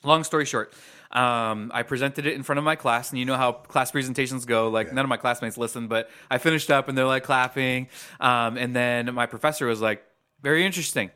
Long 0.05 0.23
story 0.23 0.45
short, 0.45 0.73
um, 1.11 1.69
I 1.73 1.83
presented 1.83 2.25
it 2.25 2.35
in 2.35 2.43
front 2.43 2.59
of 2.59 2.63
my 2.63 2.77
class, 2.77 3.09
and 3.09 3.19
you 3.19 3.25
know 3.25 3.35
how 3.35 3.51
class 3.51 3.91
presentations 3.91 4.45
go. 4.45 4.69
Like 4.69 4.93
none 4.93 5.03
of 5.03 5.09
my 5.09 5.17
classmates 5.17 5.57
listened, 5.57 5.89
but 5.89 6.09
I 6.31 6.37
finished 6.37 6.71
up, 6.71 6.87
and 6.87 6.97
they're 6.97 7.05
like 7.05 7.23
clapping. 7.23 7.89
Um, 8.21 8.55
and 8.55 8.73
then 8.73 9.13
my 9.13 9.25
professor 9.25 9.65
was 9.65 9.81
like, 9.81 10.01
"Very 10.41 10.65
interesting. 10.65 11.11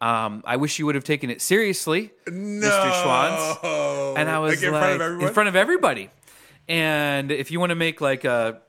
Um, 0.00 0.42
I 0.46 0.56
wish 0.56 0.78
you 0.78 0.84
would 0.86 0.94
have 0.94 1.04
taken 1.04 1.30
it 1.30 1.40
seriously, 1.40 2.12
Mr. 2.26 2.92
Schwanz. 3.02 4.16
And 4.18 4.28
I 4.28 4.38
was 4.40 4.56
Like, 4.56 4.62
in 4.64 4.72
like, 4.72 4.82
front 4.98 5.02
of 5.02 5.22
in 5.28 5.34
front 5.34 5.48
of 5.48 5.56
everybody. 5.56 6.10
And 6.68 7.30
if 7.32 7.50
you 7.50 7.60
want 7.60 7.70
to 7.70 7.76
make 7.76 8.00
like 8.00 8.24
a 8.24 8.60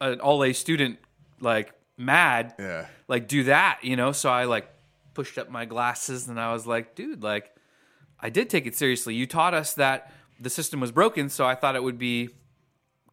an 0.00 0.20
all 0.20 0.44
A 0.44 0.52
student 0.52 0.98
like 1.40 1.72
mad, 1.96 2.54
Yeah. 2.58 2.86
like 3.08 3.26
do 3.26 3.44
that, 3.44 3.80
you 3.82 3.96
know. 3.96 4.12
So 4.12 4.30
I 4.30 4.44
like 4.44 4.68
pushed 5.14 5.36
up 5.38 5.50
my 5.50 5.64
glasses 5.64 6.28
and 6.28 6.38
I 6.38 6.52
was 6.52 6.66
like, 6.66 6.94
dude, 6.94 7.22
like 7.22 7.52
I 8.20 8.30
did 8.30 8.48
take 8.50 8.66
it 8.66 8.76
seriously. 8.76 9.14
You 9.14 9.26
taught 9.26 9.54
us 9.54 9.74
that 9.74 10.12
the 10.40 10.50
system 10.50 10.78
was 10.80 10.92
broken, 10.92 11.28
so 11.28 11.44
I 11.44 11.56
thought 11.56 11.74
it 11.74 11.82
would 11.82 11.98
be 11.98 12.30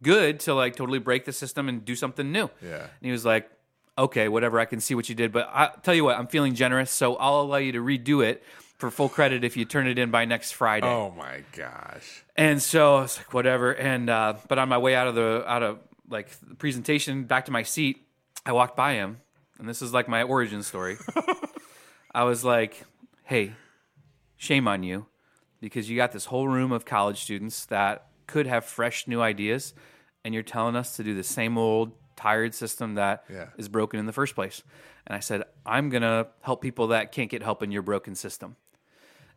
good 0.03 0.39
to 0.41 0.53
like 0.53 0.75
totally 0.75 0.99
break 0.99 1.25
the 1.25 1.33
system 1.33 1.67
and 1.67 1.83
do 1.83 1.95
something 1.95 2.31
new. 2.31 2.49
Yeah. 2.61 2.81
And 2.83 3.01
he 3.01 3.11
was 3.11 3.25
like, 3.25 3.49
okay, 3.97 4.27
whatever, 4.27 4.59
I 4.59 4.65
can 4.65 4.79
see 4.79 4.95
what 4.95 5.09
you 5.09 5.15
did, 5.15 5.31
but 5.31 5.49
I 5.51 5.71
tell 5.83 5.93
you 5.93 6.03
what, 6.03 6.17
I'm 6.17 6.27
feeling 6.27 6.55
generous, 6.55 6.91
so 6.91 7.15
I'll 7.15 7.41
allow 7.41 7.57
you 7.57 7.71
to 7.73 7.79
redo 7.79 8.25
it 8.25 8.43
for 8.77 8.91
full 8.91 9.09
credit 9.09 9.43
if 9.43 9.55
you 9.55 9.65
turn 9.65 9.87
it 9.87 9.97
in 9.97 10.11
by 10.11 10.25
next 10.25 10.51
Friday. 10.51 10.87
Oh 10.87 11.11
my 11.11 11.43
gosh. 11.53 12.23
And 12.35 12.61
so 12.61 12.97
I 12.97 13.01
was 13.01 13.17
like, 13.17 13.33
whatever. 13.33 13.73
And 13.73 14.09
uh, 14.09 14.35
but 14.47 14.59
on 14.59 14.69
my 14.69 14.77
way 14.77 14.95
out 14.95 15.07
of 15.07 15.15
the 15.15 15.43
out 15.47 15.63
of 15.63 15.79
like 16.09 16.29
the 16.41 16.55
presentation 16.55 17.23
back 17.23 17.45
to 17.45 17.51
my 17.51 17.63
seat, 17.63 18.05
I 18.45 18.51
walked 18.51 18.75
by 18.75 18.93
him, 18.93 19.21
and 19.59 19.67
this 19.67 19.81
is 19.81 19.93
like 19.93 20.07
my 20.07 20.23
origin 20.23 20.61
story. 20.63 20.97
I 22.13 22.23
was 22.23 22.43
like, 22.43 22.83
hey, 23.23 23.53
shame 24.37 24.67
on 24.67 24.83
you, 24.83 25.05
because 25.61 25.89
you 25.89 25.95
got 25.95 26.11
this 26.11 26.25
whole 26.25 26.47
room 26.47 26.71
of 26.71 26.85
college 26.85 27.23
students 27.23 27.65
that 27.67 28.07
could 28.27 28.47
have 28.47 28.65
fresh 28.65 29.07
new 29.07 29.21
ideas, 29.21 29.73
and 30.23 30.33
you're 30.33 30.43
telling 30.43 30.75
us 30.75 30.95
to 30.97 31.03
do 31.03 31.15
the 31.15 31.23
same 31.23 31.57
old 31.57 31.91
tired 32.15 32.53
system 32.53 32.95
that 32.95 33.25
is 33.57 33.67
Yeah. 33.67 33.71
broken 33.71 33.99
in 33.99 34.05
the 34.05 34.13
first 34.13 34.35
place. 34.35 34.63
And 35.07 35.15
I 35.15 35.19
said, 35.19 35.43
I'm 35.65 35.89
gonna 35.89 36.27
help 36.41 36.61
people 36.61 36.87
that 36.87 37.11
can't 37.11 37.29
get 37.29 37.43
help 37.43 37.61
in 37.61 37.71
your 37.71 37.81
broken 37.81 38.15
system. 38.15 38.55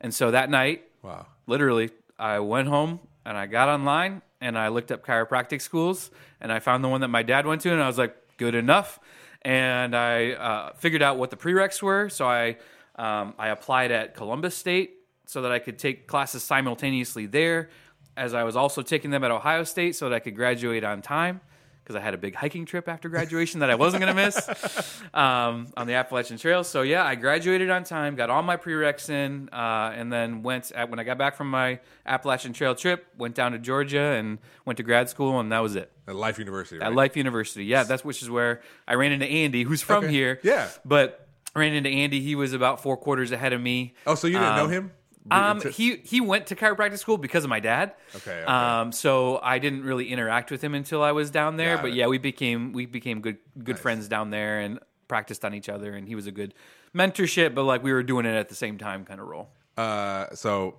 And 0.00 0.14
so 0.14 0.30
that 0.30 0.50
night, 0.50 0.84
Wow. 1.02 1.26
literally, 1.46 1.90
I 2.18 2.38
went 2.40 2.68
home 2.68 3.00
and 3.24 3.36
I 3.36 3.46
got 3.46 3.68
online 3.68 4.22
and 4.40 4.56
I 4.58 4.68
looked 4.68 4.90
up 4.92 5.04
chiropractic 5.04 5.60
schools 5.60 6.10
and 6.40 6.52
I 6.52 6.58
found 6.60 6.82
the 6.84 6.88
one 6.88 7.00
that 7.02 7.08
my 7.08 7.22
dad 7.22 7.46
went 7.46 7.60
to 7.62 7.72
and 7.72 7.82
I 7.82 7.86
was 7.86 7.98
like, 7.98 8.16
good 8.36 8.54
enough. 8.54 8.98
And 9.42 9.94
I 9.94 10.32
uh, 10.32 10.72
figured 10.74 11.02
out 11.02 11.16
what 11.18 11.30
the 11.30 11.36
prereqs 11.36 11.82
were. 11.82 12.08
So 12.08 12.26
I 12.28 12.56
um, 12.96 13.34
I 13.38 13.48
applied 13.48 13.92
at 13.92 14.16
Columbus 14.16 14.56
State 14.56 14.96
so 15.26 15.42
that 15.42 15.52
I 15.52 15.60
could 15.60 15.78
take 15.78 16.08
classes 16.08 16.42
simultaneously 16.42 17.26
there, 17.26 17.70
as 18.16 18.34
I 18.34 18.42
was 18.42 18.56
also 18.56 18.82
taking 18.82 19.12
them 19.12 19.22
at 19.22 19.30
Ohio 19.30 19.62
State 19.62 19.94
so 19.94 20.08
that 20.08 20.14
I 20.16 20.18
could 20.18 20.34
graduate 20.34 20.82
on 20.82 21.00
time. 21.02 21.40
Because 21.88 21.98
I 22.02 22.04
had 22.04 22.12
a 22.12 22.18
big 22.18 22.34
hiking 22.34 22.66
trip 22.66 22.86
after 22.86 23.08
graduation 23.08 23.60
that 23.60 23.70
I 23.70 23.74
wasn't 23.74 24.02
going 24.02 24.14
to 24.14 24.22
miss 24.22 25.00
um, 25.14 25.68
on 25.74 25.86
the 25.86 25.94
Appalachian 25.94 26.36
Trail. 26.36 26.62
So 26.62 26.82
yeah, 26.82 27.02
I 27.02 27.14
graduated 27.14 27.70
on 27.70 27.82
time, 27.82 28.14
got 28.14 28.28
all 28.28 28.42
my 28.42 28.58
prereqs 28.58 29.08
in, 29.08 29.48
uh, 29.50 29.94
and 29.96 30.12
then 30.12 30.42
went 30.42 30.70
at, 30.72 30.90
when 30.90 30.98
I 30.98 31.04
got 31.04 31.16
back 31.16 31.34
from 31.34 31.50
my 31.50 31.80
Appalachian 32.04 32.52
Trail 32.52 32.74
trip, 32.74 33.06
went 33.16 33.34
down 33.34 33.52
to 33.52 33.58
Georgia 33.58 33.98
and 34.02 34.36
went 34.66 34.76
to 34.76 34.82
grad 34.82 35.08
school, 35.08 35.40
and 35.40 35.50
that 35.50 35.60
was 35.60 35.76
it. 35.76 35.90
At 36.06 36.14
Life 36.14 36.38
University. 36.38 36.78
At 36.78 36.92
Life 36.92 37.16
University, 37.16 37.64
yeah, 37.64 37.84
that's 37.84 38.04
which 38.04 38.20
is 38.20 38.28
where 38.28 38.60
I 38.86 38.92
ran 38.94 39.12
into 39.12 39.24
Andy, 39.26 39.62
who's 39.62 39.80
from 39.80 40.04
Okay. 40.04 40.12
here. 40.12 40.40
Yeah. 40.42 40.68
but 40.84 41.26
I 41.56 41.60
ran 41.60 41.72
into 41.72 41.88
Andy. 41.88 42.20
He 42.20 42.34
was 42.34 42.52
about 42.52 42.82
four 42.82 42.98
quarters 42.98 43.32
ahead 43.32 43.54
of 43.54 43.62
me. 43.62 43.94
oh, 44.06 44.14
so 44.14 44.26
you 44.26 44.38
didn't 44.38 44.56
know 44.56 44.64
Um, 44.66 44.70
him? 44.70 44.92
Um, 45.30 45.60
he 45.60 45.96
he 46.04 46.20
went 46.20 46.46
to 46.48 46.56
chiropractic 46.56 46.98
school 46.98 47.18
because 47.18 47.44
of 47.44 47.50
my 47.50 47.60
dad. 47.60 47.94
Okay, 48.16 48.42
okay. 48.42 48.44
Um, 48.44 48.92
so 48.92 49.38
I 49.42 49.58
didn't 49.58 49.82
really 49.84 50.10
interact 50.10 50.50
with 50.50 50.62
him 50.62 50.74
until 50.74 51.02
I 51.02 51.12
was 51.12 51.30
down 51.30 51.56
there. 51.56 51.74
Got 51.76 51.82
but 51.82 51.90
it. 51.90 51.96
yeah, 51.96 52.06
we 52.06 52.18
became 52.18 52.72
we 52.72 52.86
became 52.86 53.20
good 53.20 53.38
good 53.62 53.76
Nice. 53.76 53.82
friends 53.82 54.08
down 54.08 54.30
there 54.30 54.60
and 54.60 54.78
practiced 55.08 55.44
on 55.44 55.54
each 55.54 55.68
other. 55.68 55.94
And 55.94 56.06
he 56.08 56.14
was 56.14 56.26
a 56.26 56.32
good 56.32 56.54
mentorship, 56.94 57.54
but 57.54 57.64
like 57.64 57.82
we 57.82 57.92
were 57.92 58.02
doing 58.02 58.26
it 58.26 58.34
at 58.34 58.48
the 58.48 58.54
same 58.54 58.78
time 58.78 59.04
kind 59.04 59.20
of 59.20 59.26
role. 59.26 59.50
uh, 59.76 60.26
so, 60.34 60.78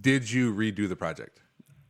did 0.00 0.30
you 0.30 0.54
redo 0.54 0.88
the 0.88 0.96
project? 0.96 1.40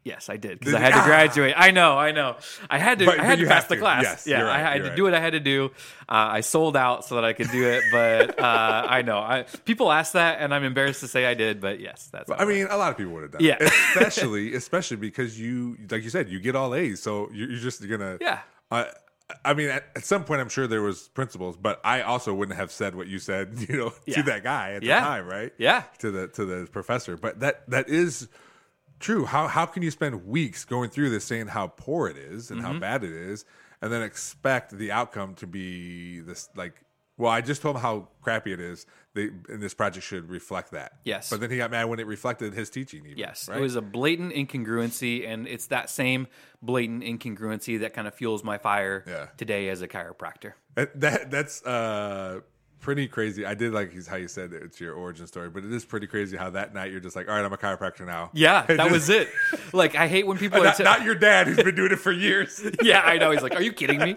Yes, 0.07 0.29
I 0.29 0.37
did 0.37 0.61
because 0.61 0.73
I 0.75 0.79
had 0.79 0.95
to 0.95 1.03
graduate. 1.05 1.55
I 1.57 1.73
know, 1.73 1.99
I 1.99 2.13
know. 2.13 2.37
I 2.71 2.79
had 2.79 3.01
to. 3.01 3.07
But- 3.07 3.19
I 3.19 3.25
had 3.25 3.41
to 3.41 3.47
pass 3.47 3.65
the 3.67 3.75
to. 3.75 3.81
class. 3.81 4.05
Yes, 4.05 4.27
yeah, 4.27 4.43
right, 4.43 4.55
I 4.55 4.59
had 4.61 4.75
you're 4.77 4.85
to 4.85 4.89
right. 4.91 4.97
do 4.97 5.03
what 5.03 5.15
I 5.15 5.21
had 5.21 5.33
to 5.33 5.41
do. 5.41 5.73
Uh, 6.09 6.39
I 6.39 6.41
sold 6.43 6.77
out 6.77 7.05
so 7.05 7.17
that 7.17 7.25
I 7.25 7.33
could 7.33 7.51
do 7.51 7.69
it. 7.69 7.83
But 7.91 8.39
uh, 8.39 8.87
I 8.89 9.03
know. 9.03 9.19
I 9.19 9.47
people 9.65 9.91
ask 9.91 10.13
that, 10.13 10.39
and 10.41 10.55
I'm 10.55 10.63
embarrassed 10.63 11.01
to 11.01 11.09
say 11.09 11.27
I 11.27 11.35
did. 11.35 11.61
But 11.61 11.81
yes, 11.81 12.09
that's. 12.13 12.31
I 12.31 12.45
mean, 12.45 12.69
a 12.71 12.77
lot 12.77 12.93
of 12.93 12.97
people 12.97 13.15
would 13.15 13.23
have 13.25 13.33
done 13.33 13.43
Yeah. 13.43 13.57
it. 13.61 13.63
Especially, 13.97 14.55
especially 14.55 14.97
because 14.99 15.41
you, 15.41 15.77
like 15.91 16.05
you 16.05 16.11
said, 16.11 16.29
you 16.29 16.39
get 16.39 16.55
all 16.55 16.73
A's. 16.75 17.03
So 17.03 17.29
you're, 17.33 17.51
you're 17.51 17.59
just 17.61 17.87
gonna. 17.89 18.19
Yeah. 18.21 18.41
Uh, 18.71 18.85
I 19.45 19.55
mean, 19.55 19.71
at, 19.71 19.85
at 19.97 20.05
some 20.05 20.23
point, 20.23 20.41
I'm 20.41 20.49
sure 20.49 20.69
there 20.69 20.83
was 20.83 21.09
principles, 21.09 21.57
but 21.57 21.81
I 21.85 22.03
also 22.03 22.33
wouldn't 22.33 22.57
have 22.59 22.71
said 22.71 22.95
what 22.95 23.09
you 23.09 23.19
said, 23.19 23.57
you 23.69 23.77
know, 23.77 23.93
Yeah. 24.07 24.15
to 24.19 24.23
that 24.25 24.45
guy 24.45 24.75
at 24.75 24.85
Yeah. 24.85 25.01
the 25.01 25.07
time, 25.07 25.27
right? 25.27 25.53
Yeah. 25.59 25.83
To 25.99 26.13
the 26.13 26.29
to 26.29 26.45
the 26.45 26.69
professor. 26.71 27.17
But 27.17 27.41
that 27.41 27.69
that 27.71 27.89
is 27.89 28.29
true. 29.01 29.25
How 29.27 29.47
how 29.49 29.67
can 29.67 29.83
you 29.83 29.91
spend 29.91 30.27
weeks 30.27 30.65
going 30.65 30.91
through 30.91 31.11
this 31.11 31.25
saying 31.25 31.49
how 31.49 31.69
poor 31.69 32.09
it 32.09 32.17
is 32.17 32.51
and 32.51 32.61
Mm-hmm. 32.61 32.73
how 32.75 32.79
bad 32.79 33.05
it 33.05 33.13
is, 33.13 33.45
and 33.83 33.93
then 33.93 34.03
expect 34.03 34.77
the 34.77 34.93
outcome 34.93 35.35
to 35.37 35.47
be 35.47 36.21
this 36.21 36.49
like? 36.57 36.75
Well, 37.19 37.33
I 37.33 37.41
just 37.41 37.63
told 37.63 37.77
him 37.77 37.83
how 37.83 38.09
crappy 38.21 38.53
it 38.53 38.61
is. 38.61 38.85
They, 39.15 39.29
and 39.49 39.63
this 39.63 39.73
project 39.73 40.05
should 40.05 40.29
reflect 40.29 40.73
that. 40.73 40.99
Yes. 41.03 41.31
But 41.31 41.41
then 41.41 41.51
he 41.51 41.57
got 41.57 41.71
mad 41.71 41.85
when 41.85 41.99
it 41.99 42.07
reflected 42.07 42.53
his 42.53 42.69
teaching. 42.69 43.07
Even, 43.07 43.17
Yes, 43.17 43.49
right? 43.49 43.57
it 43.57 43.61
was 43.63 43.75
a 43.75 43.81
blatant 43.81 44.35
incongruency, 44.35 45.27
and 45.27 45.49
it's 45.49 45.69
that 45.69 45.89
same 45.89 46.27
blatant 46.61 47.03
incongruency 47.03 47.81
that 47.81 47.95
kind 47.95 48.07
of 48.07 48.15
fuels 48.15 48.45
my 48.45 48.59
fire 48.59 49.03
Yeah. 49.07 49.29
today 49.39 49.71
as 49.71 49.81
a 49.81 49.89
chiropractor. 49.89 50.53
That, 50.75 51.01
that 51.01 51.31
that's 51.31 51.65
uh 51.65 52.41
pretty 52.81 53.09
crazy. 53.09 53.45
I 53.45 53.55
did 53.55 53.73
like 53.73 53.93
how 54.07 54.17
you 54.17 54.29
said 54.29 54.53
it's 54.53 54.81
your 54.81 54.95
origin 54.95 55.27
story, 55.27 55.49
but 55.51 55.65
it 55.65 55.73
is 55.73 55.85
pretty 55.85 56.07
crazy 56.07 56.37
how 56.37 56.51
that 56.51 56.73
night 56.75 56.93
you're 56.93 57.01
just 57.01 57.17
like, 57.17 57.29
all 57.29 57.35
right, 57.35 57.45
I'm 57.45 57.53
a 57.53 57.57
chiropractor 57.57 58.07
now. 58.07 58.31
Yeah, 58.33 58.63
that 58.67 58.77
just- 58.79 58.91
was 58.91 59.09
it. 59.11 59.29
Like 59.73 59.95
I 59.97 60.07
hate 60.07 60.27
when 60.27 60.39
people 60.39 60.61
are 60.61 60.65
Not, 60.67 60.77
t- 60.77 60.83
not 60.85 61.03
your 61.03 61.15
dad 61.15 61.47
who's 61.49 61.57
been 61.57 61.75
doing 61.75 61.93
it 61.93 61.99
for 61.99 62.13
years. 62.13 62.63
yeah, 62.83 63.01
I 63.01 63.19
know. 63.19 63.31
He's 63.31 63.43
like, 63.43 63.55
"Are 63.55 63.63
you 63.63 63.73
kidding 63.73 64.01
me?" 64.01 64.15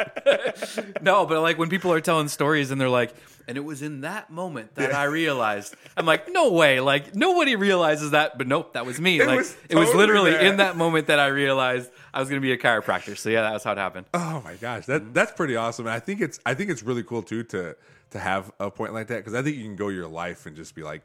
no, 1.02 1.26
but 1.26 1.42
like 1.42 1.58
when 1.58 1.70
people 1.70 1.92
are 1.94 2.02
telling 2.02 2.28
stories 2.28 2.72
and 2.72 2.80
they're 2.80 2.90
like, 2.90 3.14
"And 3.48 3.58
it 3.58 3.62
was 3.64 3.82
in 3.82 4.02
that 4.02 4.30
moment 4.30 4.76
that 4.76 4.94
I 4.94 5.06
realized." 5.06 5.76
I'm 5.98 6.06
like, 6.06 6.32
"No 6.32 6.52
way!" 6.52 6.80
Like 6.80 7.16
nobody 7.16 7.56
realizes 7.56 8.12
that, 8.12 8.38
but 8.38 8.48
nope, 8.48 8.74
that 8.74 8.86
was 8.86 9.00
me. 9.00 9.20
It 9.20 9.28
like 9.28 9.38
was 9.40 9.58
it 9.70 9.76
was 9.76 9.94
literally 9.94 10.32
that. 10.32 10.46
in 10.46 10.58
that 10.58 10.78
moment 10.78 11.08
that 11.08 11.20
I 11.20 11.28
realized 11.28 11.90
I 12.14 12.20
was 12.20 12.30
going 12.30 12.42
to 12.42 12.46
be 12.46 12.52
a 12.52 12.58
chiropractor. 12.58 13.18
So 13.18 13.30
yeah, 13.30 13.42
that 13.42 13.54
was 13.54 13.64
how 13.64 13.72
it 13.74 13.78
happened. 13.78 14.06
Oh 14.14 14.42
my 14.44 14.56
gosh, 14.56 14.86
that 14.86 15.14
that's 15.14 15.32
pretty 15.32 15.56
awesome. 15.56 15.86
And 15.88 15.94
I 15.94 16.00
think 16.00 16.22
it's 16.22 16.40
I 16.46 16.54
think 16.54 16.70
it's 16.70 16.84
really 16.84 17.04
cool 17.04 17.22
too 17.24 17.44
to 17.46 17.76
to 18.12 18.20
have 18.20 18.52
a 18.60 18.72
point 18.72 18.94
like 18.94 19.08
that 19.08 19.18
because 19.18 19.34
I 19.34 19.42
think 19.42 19.58
you 19.58 19.64
can 19.64 19.76
go 19.76 19.90
your 19.90 20.08
life 20.08 20.46
and 20.46 20.56
just 20.56 20.76
be 20.76 20.84
like, 20.84 21.02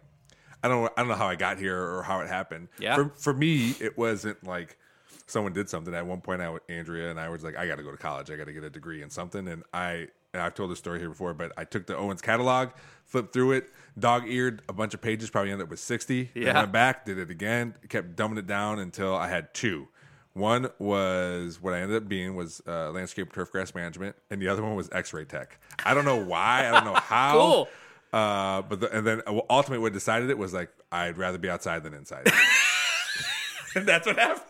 I 0.62 0.68
don't 0.68 0.90
I 0.96 1.00
don't 1.02 1.09
know 1.09 1.14
how 1.14 1.28
I 1.28 1.36
got 1.36 1.59
here 1.59 1.78
or 1.78 2.02
how 2.02 2.20
it 2.20 2.28
happened. 2.28 2.68
Yeah. 2.78 2.94
For 2.96 3.09
for 3.16 3.34
me, 3.34 3.74
it 3.80 3.98
wasn't 3.98 4.42
like 4.44 4.78
someone 5.26 5.52
did 5.52 5.68
something. 5.68 5.94
At 5.94 6.07
one 6.07 6.20
point, 6.20 6.40
I 6.42 6.57
Andrea 6.68 7.11
and 7.11 7.20
I 7.20 7.28
was 7.28 7.44
like, 7.44 7.57
I 7.57 7.66
got 7.66 7.76
to 7.76 7.82
go 7.82 7.90
to 7.90 7.96
college. 7.96 8.30
I 8.30 8.36
got 8.36 8.46
to 8.46 8.52
get 8.52 8.64
a 8.64 8.70
degree 8.70 9.02
in 9.02 9.11
something. 9.11 9.46
And 9.48 9.62
I 9.72 10.09
and 10.32 10.42
I've 10.42 10.55
told 10.55 10.70
this 10.70 10.78
story 10.78 10.98
here 10.98 11.09
before, 11.11 11.32
but 11.34 11.52
I 11.57 11.64
took 11.64 11.86
the 11.86 11.96
Owens 11.96 12.20
catalog, 12.20 12.70
flipped 13.05 13.32
through 13.32 13.52
it, 13.52 13.68
dog 13.98 14.24
eared 14.26 14.62
a 14.68 14.72
bunch 14.72 14.92
of 14.94 15.00
pages, 15.00 15.30
probably 15.30 15.52
ended 15.52 15.66
up 15.66 15.70
with 15.70 15.80
sixty. 15.80 16.30
Then 16.34 16.42
Yeah. 16.44 16.61
went 16.61 16.72
back, 16.72 17.05
did 17.05 17.18
it 17.18 17.30
again, 17.30 17.74
kept 17.88 18.16
dumbing 18.16 18.38
it 18.38 18.46
down 18.46 18.78
until 18.80 19.14
I 19.14 19.28
had 19.28 19.52
two. 19.55 19.88
One 20.35 20.68
was 20.80 21.61
what 21.62 21.74
I 21.74 21.80
ended 21.80 21.97
up 22.03 22.09
being 22.09 22.35
was 22.35 22.61
uh, 22.66 22.91
landscape 22.91 23.32
turf 23.32 23.51
grass 23.53 23.72
management, 23.74 24.16
and 24.30 24.43
the 24.43 24.49
other 24.49 24.62
one 24.62 24.74
was 24.74 24.89
X-ray 24.93 25.24
tech. 25.26 25.59
I 25.87 25.95
don't 25.95 26.05
know 26.05 26.16
why, 26.22 26.66
I 26.68 26.70
don't 26.72 26.85
know 26.85 26.95
how. 27.01 27.32
Cool. 27.32 27.68
Uh, 28.12 28.62
but 28.62 28.80
the, 28.80 28.97
and 28.97 29.07
then 29.07 29.22
ultimately, 29.49 29.78
what 29.82 29.93
decided 29.93 30.30
it 30.30 30.39
was 30.39 30.53
like 30.53 30.70
I'd 30.93 31.18
rather 31.18 31.39
be 31.39 31.49
outside 31.49 31.82
than 31.85 31.95
inside, 31.95 32.26
and 33.74 33.87
that's 33.87 34.07
what 34.07 34.16
happened. 34.18 34.43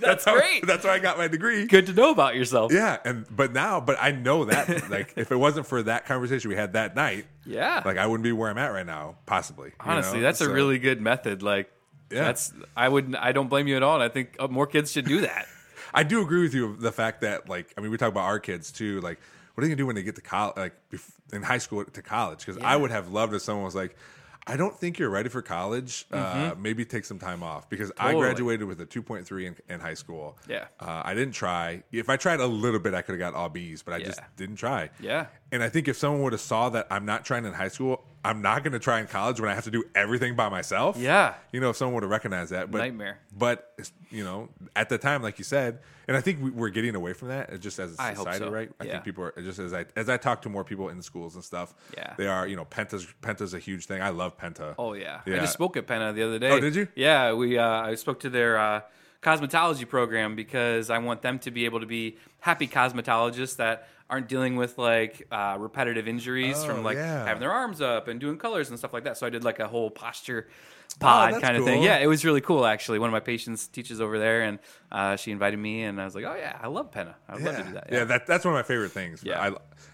That's 0.00 0.24
how- 0.24 0.34
great. 0.36 0.66
That's 0.66 0.84
why 0.84 0.90
I 0.92 0.98
got 0.98 1.16
my 1.18 1.28
degree. 1.28 1.66
Good 1.66 1.86
to 1.86 1.92
know 1.94 2.10
about 2.10 2.34
yourself. 2.34 2.72
Yeah, 2.72 2.98
and 3.04 3.24
but 3.34 3.52
now, 3.52 3.80
but 3.80 3.96
I 4.00 4.10
know 4.12 4.44
that 4.44 4.90
like 4.90 5.14
if 5.16 5.32
it 5.32 5.36
wasn't 5.36 5.66
for 5.66 5.82
that 5.84 6.04
conversation 6.06 6.50
we 6.50 6.56
had 6.56 6.74
that 6.74 6.94
night, 6.94 7.26
Yeah. 7.46 7.82
like 7.84 7.96
I 7.96 8.06
wouldn't 8.06 8.24
be 8.24 8.32
where 8.32 8.50
I'm 8.50 8.58
at 8.58 8.68
right 8.68 8.86
now, 8.86 9.16
possibly. 9.24 9.68
you 9.70 9.74
Honestly, 9.80 10.18
know? 10.18 10.24
that's 10.24 10.40
a 10.40 10.50
really 10.52 10.78
good 10.78 11.00
method. 11.00 11.42
Like, 11.42 11.70
Yeah. 12.10 12.24
that's 12.24 12.52
I 12.76 12.88
would 12.88 13.14
I 13.14 13.32
don't 13.32 13.48
blame 13.48 13.68
you 13.68 13.76
at 13.76 13.82
all. 13.82 13.94
And 13.94 14.02
I 14.02 14.08
think 14.08 14.36
uh, 14.38 14.48
more 14.48 14.66
kids 14.66 14.92
should 14.92 15.04
do 15.06 15.20
that. 15.30 15.46
I 15.94 16.02
do 16.02 16.20
agree 16.22 16.42
with 16.42 16.54
you. 16.54 16.76
The 16.76 16.92
fact 16.92 17.20
that 17.22 17.48
like 17.48 17.72
I 17.76 17.80
mean, 17.80 17.90
we 17.90 17.96
talk 17.96 18.08
about 18.10 18.24
our 18.24 18.38
kids 18.40 18.70
too. 18.72 19.00
Like, 19.00 19.18
what 19.54 19.62
are 19.62 19.66
they 19.66 19.68
gonna 19.68 19.76
do 19.76 19.86
when 19.86 19.96
they 19.96 20.02
get 20.02 20.14
to 20.16 20.20
college? 20.22 20.56
Like 20.56 20.74
in 21.32 21.42
high 21.42 21.58
school 21.58 21.84
to 21.84 22.02
college? 22.02 22.44
Because 22.44 22.58
I 22.62 22.76
would 22.76 22.90
have 22.90 23.10
loved 23.12 23.34
if 23.34 23.42
someone 23.42 23.64
was 23.64 23.74
like. 23.74 23.96
I 24.50 24.56
don't 24.56 24.74
think 24.74 24.98
you're 24.98 25.10
ready 25.10 25.28
for 25.28 25.42
college. 25.42 26.06
Uh, 26.10 26.54
maybe 26.58 26.86
take 26.86 27.04
some 27.04 27.18
time 27.18 27.42
off 27.42 27.68
because 27.68 27.92
I 27.98 28.12
Mm-hmm. 28.12 28.20
Graduated 28.20 28.66
with 28.66 28.80
a 28.80 28.86
2.3 28.86 29.44
in, 29.44 29.56
in 29.68 29.78
high 29.78 29.92
school. 29.92 30.38
Yeah. 30.48 30.68
uh, 30.80 31.02
I 31.04 31.12
didn't 31.12 31.34
try. 31.34 31.82
If 31.92 32.08
I 32.08 32.16
tried 32.16 32.40
a 32.40 32.46
little 32.46 32.80
bit, 32.80 32.94
I 32.94 33.02
could 33.02 33.12
have 33.12 33.20
got 33.20 33.34
all 33.34 33.50
B's, 33.50 33.82
but 33.82 33.92
I 33.92 33.98
just 34.02 34.20
didn't 34.38 34.56
try. 34.56 34.88
Yeah. 35.00 35.26
And 35.52 35.62
I 35.62 35.68
think 35.68 35.86
if 35.86 35.98
someone 35.98 36.22
would 36.22 36.32
have 36.32 36.40
saw 36.40 36.70
that 36.70 36.86
I'm 36.90 37.04
not 37.04 37.26
trying 37.26 37.44
in 37.44 37.52
high 37.52 37.68
school, 37.68 38.02
I'm 38.28 38.42
not 38.42 38.62
going 38.62 38.72
to 38.74 38.78
try 38.78 39.00
in 39.00 39.06
college 39.06 39.40
when 39.40 39.48
I 39.50 39.54
have 39.54 39.64
to 39.64 39.70
do 39.70 39.84
everything 39.94 40.36
by 40.36 40.48
myself. 40.50 40.96
Yeah. 40.98 41.34
You 41.52 41.60
know, 41.60 41.70
if 41.70 41.76
someone 41.76 41.94
would 41.94 42.02
have 42.02 42.10
recognized 42.10 42.52
that, 42.52 42.70
but 42.70 42.78
Nightmare. 42.78 43.18
But 43.36 43.72
you 44.10 44.22
know, 44.22 44.48
at 44.76 44.88
the 44.90 44.98
time, 44.98 45.22
like 45.22 45.38
you 45.38 45.44
said, 45.44 45.78
and 46.06 46.16
I 46.16 46.20
think 46.20 46.42
we- 46.42 46.50
we're 46.50 46.68
getting 46.70 46.94
away 46.94 47.12
from 47.14 47.28
that. 47.28 47.52
uh, 47.52 47.56
Just 47.56 47.78
as 47.78 47.98
a 47.98 48.02
I 48.02 48.14
society, 48.14 48.38
so. 48.44 48.50
right? 48.50 48.70
I 48.80 48.84
Yeah. 48.84 48.92
think 48.92 49.04
people 49.04 49.24
are 49.24 49.32
just 49.42 49.58
as 49.58 49.72
I 49.72 49.86
as 49.96 50.08
I 50.08 50.16
talk 50.18 50.42
to 50.42 50.48
more 50.48 50.64
people 50.64 50.88
in 50.90 51.00
schools 51.02 51.34
and 51.36 51.42
stuff. 51.44 51.74
Yeah. 51.96 52.14
they 52.18 52.26
are. 52.26 52.46
You 52.46 52.56
know, 52.56 52.64
Penta's 52.66 53.06
Penta's 53.22 53.54
a 53.54 53.58
huge 53.58 53.86
thing. 53.86 54.02
I 54.02 54.10
love 54.10 54.36
Penta. 54.38 54.74
Oh 54.78 54.92
yeah. 54.92 55.20
I 55.26 55.30
just 55.38 55.54
spoke 55.54 55.76
at 55.78 55.86
Penta 55.86 56.14
the 56.14 56.22
other 56.22 56.38
day. 56.38 56.50
Oh, 56.50 56.60
did 56.60 56.74
you? 56.76 56.88
Yeah, 56.94 57.32
we 57.32 57.56
uh, 57.58 57.66
I 57.82 57.94
spoke 57.94 58.20
to 58.20 58.30
their 58.30 58.58
uh, 58.58 58.80
cosmetology 59.22 59.88
program 59.88 60.36
because 60.36 60.90
I 60.90 60.98
want 60.98 61.22
them 61.22 61.38
to 61.40 61.50
be 61.50 61.64
able 61.64 61.80
to 61.80 61.86
be 61.86 62.16
happy 62.40 62.68
cosmetologists 62.68 63.56
that 63.56 63.88
aren't 64.10 64.28
dealing 64.28 64.56
with 64.56 64.78
like 64.78 65.26
uh, 65.30 65.56
repetitive 65.58 66.08
injuries 66.08 66.56
Oh, 66.58 66.66
from 66.66 66.82
like 66.82 66.96
yeah. 66.96 67.24
having 67.26 67.40
their 67.40 67.52
arms 67.52 67.80
up 67.80 68.08
and 68.08 68.18
doing 68.18 68.38
colors 68.38 68.70
and 68.70 68.78
stuff 68.78 68.92
like 68.94 69.04
that. 69.04 69.18
So 69.18 69.26
I 69.26 69.30
did 69.30 69.44
like 69.44 69.58
a 69.60 69.68
whole 69.68 69.90
posture 69.90 70.48
pod 70.98 71.34
Oh, 71.34 71.40
kind 71.40 71.56
of 71.58 71.64
thing. 71.64 71.82
Yeah, 71.82 71.98
it 71.98 72.06
was 72.06 72.24
really 72.24 72.40
cool 72.40 72.64
actually. 72.64 72.98
One 72.98 73.10
of 73.10 73.12
my 73.12 73.20
patients 73.20 73.66
teaches 73.68 74.00
over 74.00 74.18
there, 74.18 74.42
and 74.42 74.58
uh, 74.90 75.16
she 75.16 75.30
invited 75.30 75.58
me, 75.58 75.82
and 75.82 76.00
I 76.00 76.06
was 76.06 76.14
like, 76.14 76.24
oh 76.24 76.34
yeah, 76.34 76.58
I 76.58 76.68
love 76.68 76.90
Penta. 76.90 77.14
I'd 77.28 77.42
love 77.42 77.56
to 77.58 77.62
do 77.64 77.72
that. 77.74 77.88
Yeah, 77.92 78.04
that, 78.04 78.26
that's 78.26 78.44
one 78.46 78.54
of 78.54 78.58
my 78.58 78.62
favorite 78.62 78.92
things. 78.92 79.22
Yeah. 79.22 79.40
I, 79.42 79.48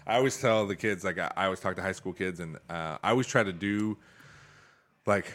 I 0.07 0.15
always 0.15 0.39
tell 0.39 0.65
the 0.65 0.75
kids, 0.77 1.03
like, 1.03 1.17
I, 1.19 1.31
I 1.35 1.45
always 1.45 1.59
talk 1.59 1.75
to 1.75 1.81
high 1.81 1.91
school 1.91 2.13
kids, 2.13 2.39
and 2.39 2.55
uh, 2.69 2.97
I 3.03 3.09
always 3.09 3.27
try 3.27 3.43
to 3.43 3.51
do, 3.51 3.97
like, 5.05 5.25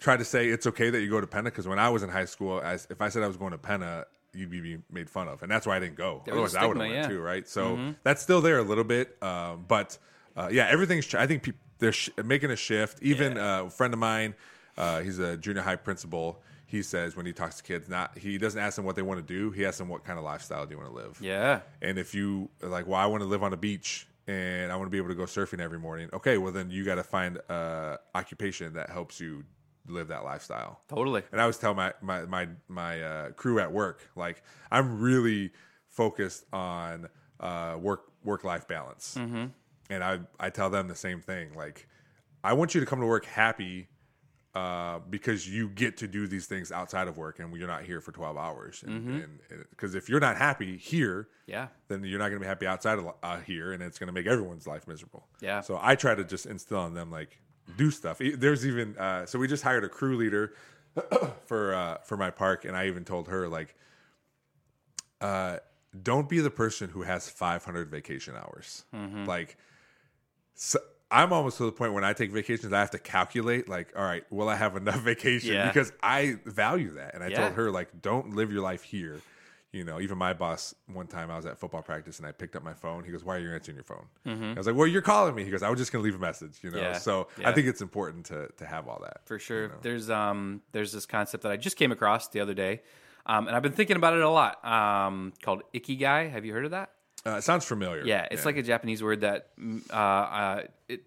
try 0.00 0.16
to 0.16 0.24
say 0.24 0.48
it's 0.48 0.66
okay 0.66 0.90
that 0.90 1.00
you 1.00 1.08
go 1.08 1.20
to 1.20 1.26
Penta, 1.26 1.44
because 1.44 1.68
when 1.68 1.78
I 1.78 1.88
was 1.90 2.02
in 2.02 2.08
high 2.10 2.24
school, 2.24 2.60
as, 2.60 2.88
if 2.90 3.00
I 3.00 3.10
said 3.10 3.22
I 3.22 3.28
was 3.28 3.36
going 3.36 3.52
to 3.52 3.58
Penta, 3.58 4.06
you'd 4.34 4.50
be 4.50 4.78
made 4.90 5.08
fun 5.08 5.28
of. 5.28 5.42
And 5.42 5.50
that's 5.50 5.66
why 5.66 5.76
I 5.76 5.80
didn't 5.80 5.96
go. 5.96 6.22
There 6.24 6.34
Otherwise, 6.34 6.54
I 6.54 6.66
would 6.66 6.76
have 6.76 6.86
went 6.86 6.94
yeah. 6.94 7.02
Mm-hmm. 7.02 7.10
too, 7.10 7.20
right? 7.20 7.48
So 7.48 7.94
that's 8.02 8.22
still 8.22 8.40
there 8.40 8.58
a 8.58 8.62
little 8.62 8.84
bit. 8.84 9.16
Um, 9.22 9.64
but 9.66 9.98
uh, 10.36 10.48
yeah, 10.50 10.66
everything's, 10.68 11.14
I 11.14 11.26
think 11.26 11.52
they're 11.78 11.92
sh- 11.92 12.10
making 12.24 12.50
a 12.50 12.56
shift. 12.56 13.02
Even 13.02 13.38
uh, 13.38 13.64
a 13.66 13.70
friend 13.70 13.92
of 13.94 14.00
mine, 14.00 14.34
uh, 14.76 15.00
he's 15.00 15.18
a 15.18 15.36
junior 15.36 15.62
high 15.62 15.76
principal. 15.76 16.42
He 16.66 16.82
says 16.82 17.14
when 17.14 17.26
he 17.26 17.32
talks 17.32 17.58
to 17.58 17.62
kids, 17.62 17.88
not 17.88 18.18
he 18.18 18.36
doesn't 18.38 18.60
ask 18.60 18.76
them 18.76 18.84
what 18.84 18.96
they 18.96 19.02
want 19.02 19.24
to 19.24 19.34
do. 19.34 19.50
He 19.50 19.64
asks 19.64 19.78
them 19.78 19.88
what 19.88 20.04
kind 20.04 20.18
of 20.18 20.24
lifestyle 20.24 20.66
do 20.66 20.72
you 20.72 20.78
want 20.78 20.90
to 20.90 20.96
live. 20.96 21.18
Yeah. 21.20 21.60
And 21.80 21.98
if 21.98 22.14
you 22.14 22.48
like, 22.60 22.86
well, 22.86 22.98
I 22.98 23.06
want 23.06 23.22
to 23.22 23.28
live 23.28 23.42
on 23.42 23.52
a 23.52 23.56
beach 23.56 24.08
and 24.26 24.72
I 24.72 24.76
want 24.76 24.86
to 24.86 24.90
be 24.90 24.98
able 24.98 25.10
to 25.10 25.14
go 25.14 25.24
surfing 25.24 25.60
every 25.60 25.78
morning. 25.78 26.08
Okay, 26.12 26.38
well 26.38 26.52
then 26.52 26.70
you 26.70 26.84
got 26.84 26.96
to 26.96 27.04
find 27.04 27.36
a 27.48 27.98
occupation 28.14 28.72
that 28.74 28.90
helps 28.90 29.20
you 29.20 29.44
live 29.86 30.08
that 30.08 30.24
lifestyle. 30.24 30.80
Totally. 30.88 31.22
And 31.32 31.40
I 31.40 31.44
always 31.44 31.58
tell 31.58 31.74
my 31.74 31.92
my 32.00 32.24
my 32.24 32.48
my 32.68 33.02
uh, 33.02 33.30
crew 33.30 33.58
at 33.60 33.72
work, 33.72 34.08
like 34.16 34.42
I'm 34.70 35.00
really 35.00 35.52
focused 35.88 36.44
on 36.52 37.08
uh, 37.40 37.76
work 37.80 38.04
work 38.24 38.44
life 38.44 38.66
balance, 38.66 39.16
mm-hmm. 39.18 39.46
and 39.90 40.04
I 40.04 40.20
I 40.40 40.50
tell 40.50 40.70
them 40.70 40.88
the 40.88 40.94
same 40.94 41.20
thing. 41.20 41.54
Like 41.54 41.86
I 42.42 42.52
want 42.52 42.74
you 42.74 42.80
to 42.80 42.86
come 42.86 43.00
to 43.00 43.06
work 43.06 43.24
happy 43.26 43.88
uh, 44.54 45.00
because 45.10 45.48
you 45.48 45.68
get 45.68 45.96
to 45.96 46.06
do 46.06 46.26
these 46.28 46.46
things 46.46 46.70
outside 46.70 47.08
of 47.08 47.18
work, 47.18 47.40
and 47.40 47.54
you're 47.56 47.66
not 47.66 47.82
here 47.82 48.00
for 48.00 48.12
12 48.12 48.36
hours. 48.36 48.84
And 48.86 49.26
because 49.70 49.96
if 49.96 50.08
you're 50.08 50.20
not 50.20 50.36
happy 50.36 50.76
here, 50.76 51.28
Yeah. 51.46 51.68
then 51.88 52.04
you're 52.04 52.20
not 52.20 52.28
going 52.28 52.38
to 52.38 52.44
be 52.44 52.46
happy 52.46 52.66
outside 52.66 52.98
of 53.00 53.08
uh, 53.22 53.40
here, 53.40 53.72
and 53.72 53.82
it's 53.82 53.98
going 53.98 54.06
to 54.06 54.12
make 54.12 54.26
everyone's 54.26 54.66
life 54.66 54.86
miserable. 54.86 55.26
Yeah. 55.40 55.60
So 55.60 55.78
I 55.82 55.96
try 55.96 56.14
to 56.14 56.22
just 56.22 56.46
instill 56.46 56.86
in 56.86 56.94
them 56.94 57.10
like 57.10 57.40
do 57.76 57.90
stuff. 57.90 58.20
There's 58.20 58.66
even 58.66 58.96
uh, 58.98 59.26
so 59.26 59.38
we 59.38 59.48
just 59.48 59.62
hired 59.62 59.84
a 59.84 59.88
crew 59.88 60.16
leader 60.16 60.54
for 61.46 61.74
uh, 61.74 61.98
for 62.04 62.16
my 62.16 62.30
park, 62.30 62.64
and 62.64 62.76
I 62.76 62.86
even 62.86 63.04
told 63.04 63.28
her 63.28 63.48
like, 63.48 63.74
uh, 65.20 65.58
don't 66.02 66.28
be 66.28 66.40
the 66.40 66.50
person 66.50 66.90
who 66.90 67.02
has 67.02 67.28
500 67.28 67.88
vacation 67.90 68.34
hours. 68.36 68.84
Mm-hmm. 68.94 69.26
Like, 69.26 69.56
so 70.54 70.78
I'm 71.10 71.32
almost 71.32 71.58
to 71.58 71.64
the 71.64 71.72
point 71.72 71.92
when 71.92 72.04
I 72.04 72.12
take 72.12 72.32
vacations, 72.32 72.72
I 72.72 72.80
have 72.80 72.90
to 72.90 72.98
calculate 72.98 73.68
like, 73.68 73.92
all 73.96 74.02
right, 74.04 74.24
will 74.30 74.48
I 74.48 74.56
have 74.56 74.76
enough 74.76 75.00
vacation? 75.02 75.54
Yeah. 75.54 75.66
Because 75.68 75.92
I 76.02 76.36
value 76.44 76.94
that, 76.94 77.14
and 77.14 77.22
I 77.22 77.28
Yeah. 77.28 77.36
told 77.42 77.52
her 77.54 77.70
like, 77.70 78.02
don't 78.02 78.34
live 78.34 78.52
your 78.52 78.62
life 78.62 78.82
here. 78.82 79.20
You 79.74 79.82
know, 79.82 80.00
even 80.00 80.16
my 80.16 80.32
boss, 80.34 80.72
one 80.86 81.08
time 81.08 81.32
I 81.32 81.36
was 81.36 81.46
at 81.46 81.58
football 81.58 81.82
practice 81.82 82.18
and 82.18 82.28
I 82.28 82.30
picked 82.32 82.54
up 82.54 82.62
my 82.62 82.74
phone. 82.74 83.02
He 83.02 83.10
goes, 83.10 83.24
Why 83.24 83.36
are 83.36 83.40
you 83.40 83.52
answering 83.52 83.74
your 83.76 83.82
phone? 83.84 84.06
I 84.24 84.56
was 84.56 84.68
like, 84.68 84.76
Well, 84.76 84.86
you're 84.86 85.02
calling 85.02 85.34
me. 85.34 85.42
He 85.44 85.50
goes, 85.50 85.64
I 85.64 85.68
was 85.68 85.80
just 85.80 85.90
going 85.90 86.00
to 86.00 86.04
leave 86.04 86.14
a 86.14 86.22
message, 86.22 86.58
you 86.62 86.70
know? 86.70 86.76
Mm-hmm. 86.76 86.92
Yeah. 86.92 86.98
So 86.98 87.26
I 87.44 87.50
think 87.50 87.66
it's 87.66 87.82
important 87.82 88.26
to, 88.26 88.48
to 88.56 88.66
have 88.66 88.86
all 88.86 89.00
that. 89.02 89.22
for 89.26 89.40
sure. 89.40 89.72
There's 89.82 90.10
um 90.10 90.62
there's 90.70 90.92
this 90.92 91.06
concept 91.06 91.42
that 91.42 91.50
I 91.50 91.56
just 91.56 91.76
came 91.76 91.90
across 91.90 92.28
the 92.28 92.38
other 92.38 92.54
day, 92.54 92.82
um, 93.26 93.48
and 93.48 93.56
I've 93.56 93.62
been 93.62 93.72
thinking 93.72 93.96
about 93.96 94.14
it 94.14 94.22
a 94.22 94.30
lot. 94.30 94.64
Um, 94.64 95.32
called 95.42 95.62
ikigai. 95.74 96.30
Have 96.30 96.44
you 96.44 96.52
heard 96.52 96.66
of 96.66 96.70
that? 96.70 96.90
Uh, 97.26 97.36
it 97.38 97.42
sounds 97.42 97.64
familiar. 97.64 98.04
Yeah, 98.04 98.28
it's 98.30 98.44
like 98.44 98.56
a 98.58 98.62
Japanese 98.62 99.02
word 99.02 99.22
that 99.22 99.48
mm, 99.58 99.82
uh, 99.90 99.96
uh, 99.96 100.62
it 100.88 101.02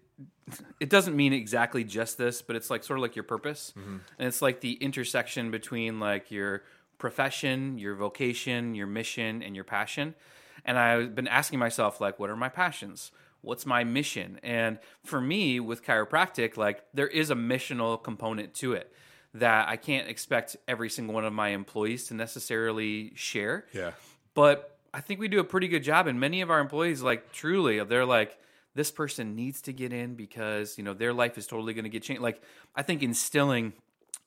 it 0.80 0.90
doesn't 0.90 1.16
mean 1.16 1.32
exactly 1.32 1.84
just 1.84 2.18
this, 2.18 2.42
but 2.42 2.56
it's 2.56 2.70
like 2.70 2.82
sort 2.84 2.98
of 2.98 3.02
like 3.02 3.16
your 3.16 3.22
purpose, 3.22 3.72
and 3.76 4.00
it's 4.18 4.42
like 4.42 4.60
the 4.60 4.72
intersection 4.74 5.50
between 5.50 6.00
like 6.00 6.30
your 6.30 6.64
profession, 6.98 7.78
your 7.78 7.94
vocation, 7.94 8.74
your 8.74 8.86
mission, 8.86 9.42
and 9.42 9.54
your 9.54 9.64
passion. 9.64 10.14
and 10.64 10.78
I've 10.78 11.14
been 11.14 11.28
asking 11.28 11.58
myself 11.58 12.00
like, 12.00 12.18
what 12.18 12.30
are 12.30 12.36
my 12.36 12.48
passions? 12.48 13.12
What's 13.40 13.64
my 13.64 13.84
mission? 13.84 14.40
And 14.42 14.78
for 15.04 15.20
me, 15.20 15.60
with 15.60 15.84
chiropractic, 15.84 16.56
like 16.56 16.84
there 16.92 17.06
is 17.06 17.30
a 17.30 17.34
missional 17.34 18.02
component 18.02 18.54
to 18.54 18.72
it 18.72 18.92
that 19.34 19.68
I 19.68 19.76
can't 19.76 20.08
expect 20.08 20.56
every 20.66 20.90
single 20.90 21.14
one 21.14 21.24
of 21.24 21.32
my 21.32 21.50
employees 21.50 22.08
to 22.08 22.14
necessarily 22.14 23.12
share. 23.14 23.66
Yeah. 23.72 23.92
But 24.34 24.76
I 24.92 25.00
think 25.00 25.20
we 25.20 25.28
do 25.28 25.38
a 25.38 25.44
pretty 25.44 25.68
good 25.68 25.82
job, 25.82 26.06
and 26.06 26.18
many 26.18 26.40
of 26.40 26.50
our 26.50 26.60
employees, 26.60 27.02
like 27.02 27.32
truly, 27.32 27.82
they're 27.84 28.06
like, 28.06 28.38
this 28.74 28.90
person 28.90 29.34
needs 29.34 29.62
to 29.62 29.72
get 29.72 29.92
in 29.92 30.14
because 30.14 30.78
you 30.78 30.84
know 30.84 30.94
their 30.94 31.12
life 31.12 31.36
is 31.36 31.46
totally 31.46 31.74
going 31.74 31.84
to 31.84 31.90
get 31.90 32.02
changed. 32.02 32.22
Like 32.22 32.40
I 32.74 32.82
think 32.82 33.02
instilling 33.02 33.72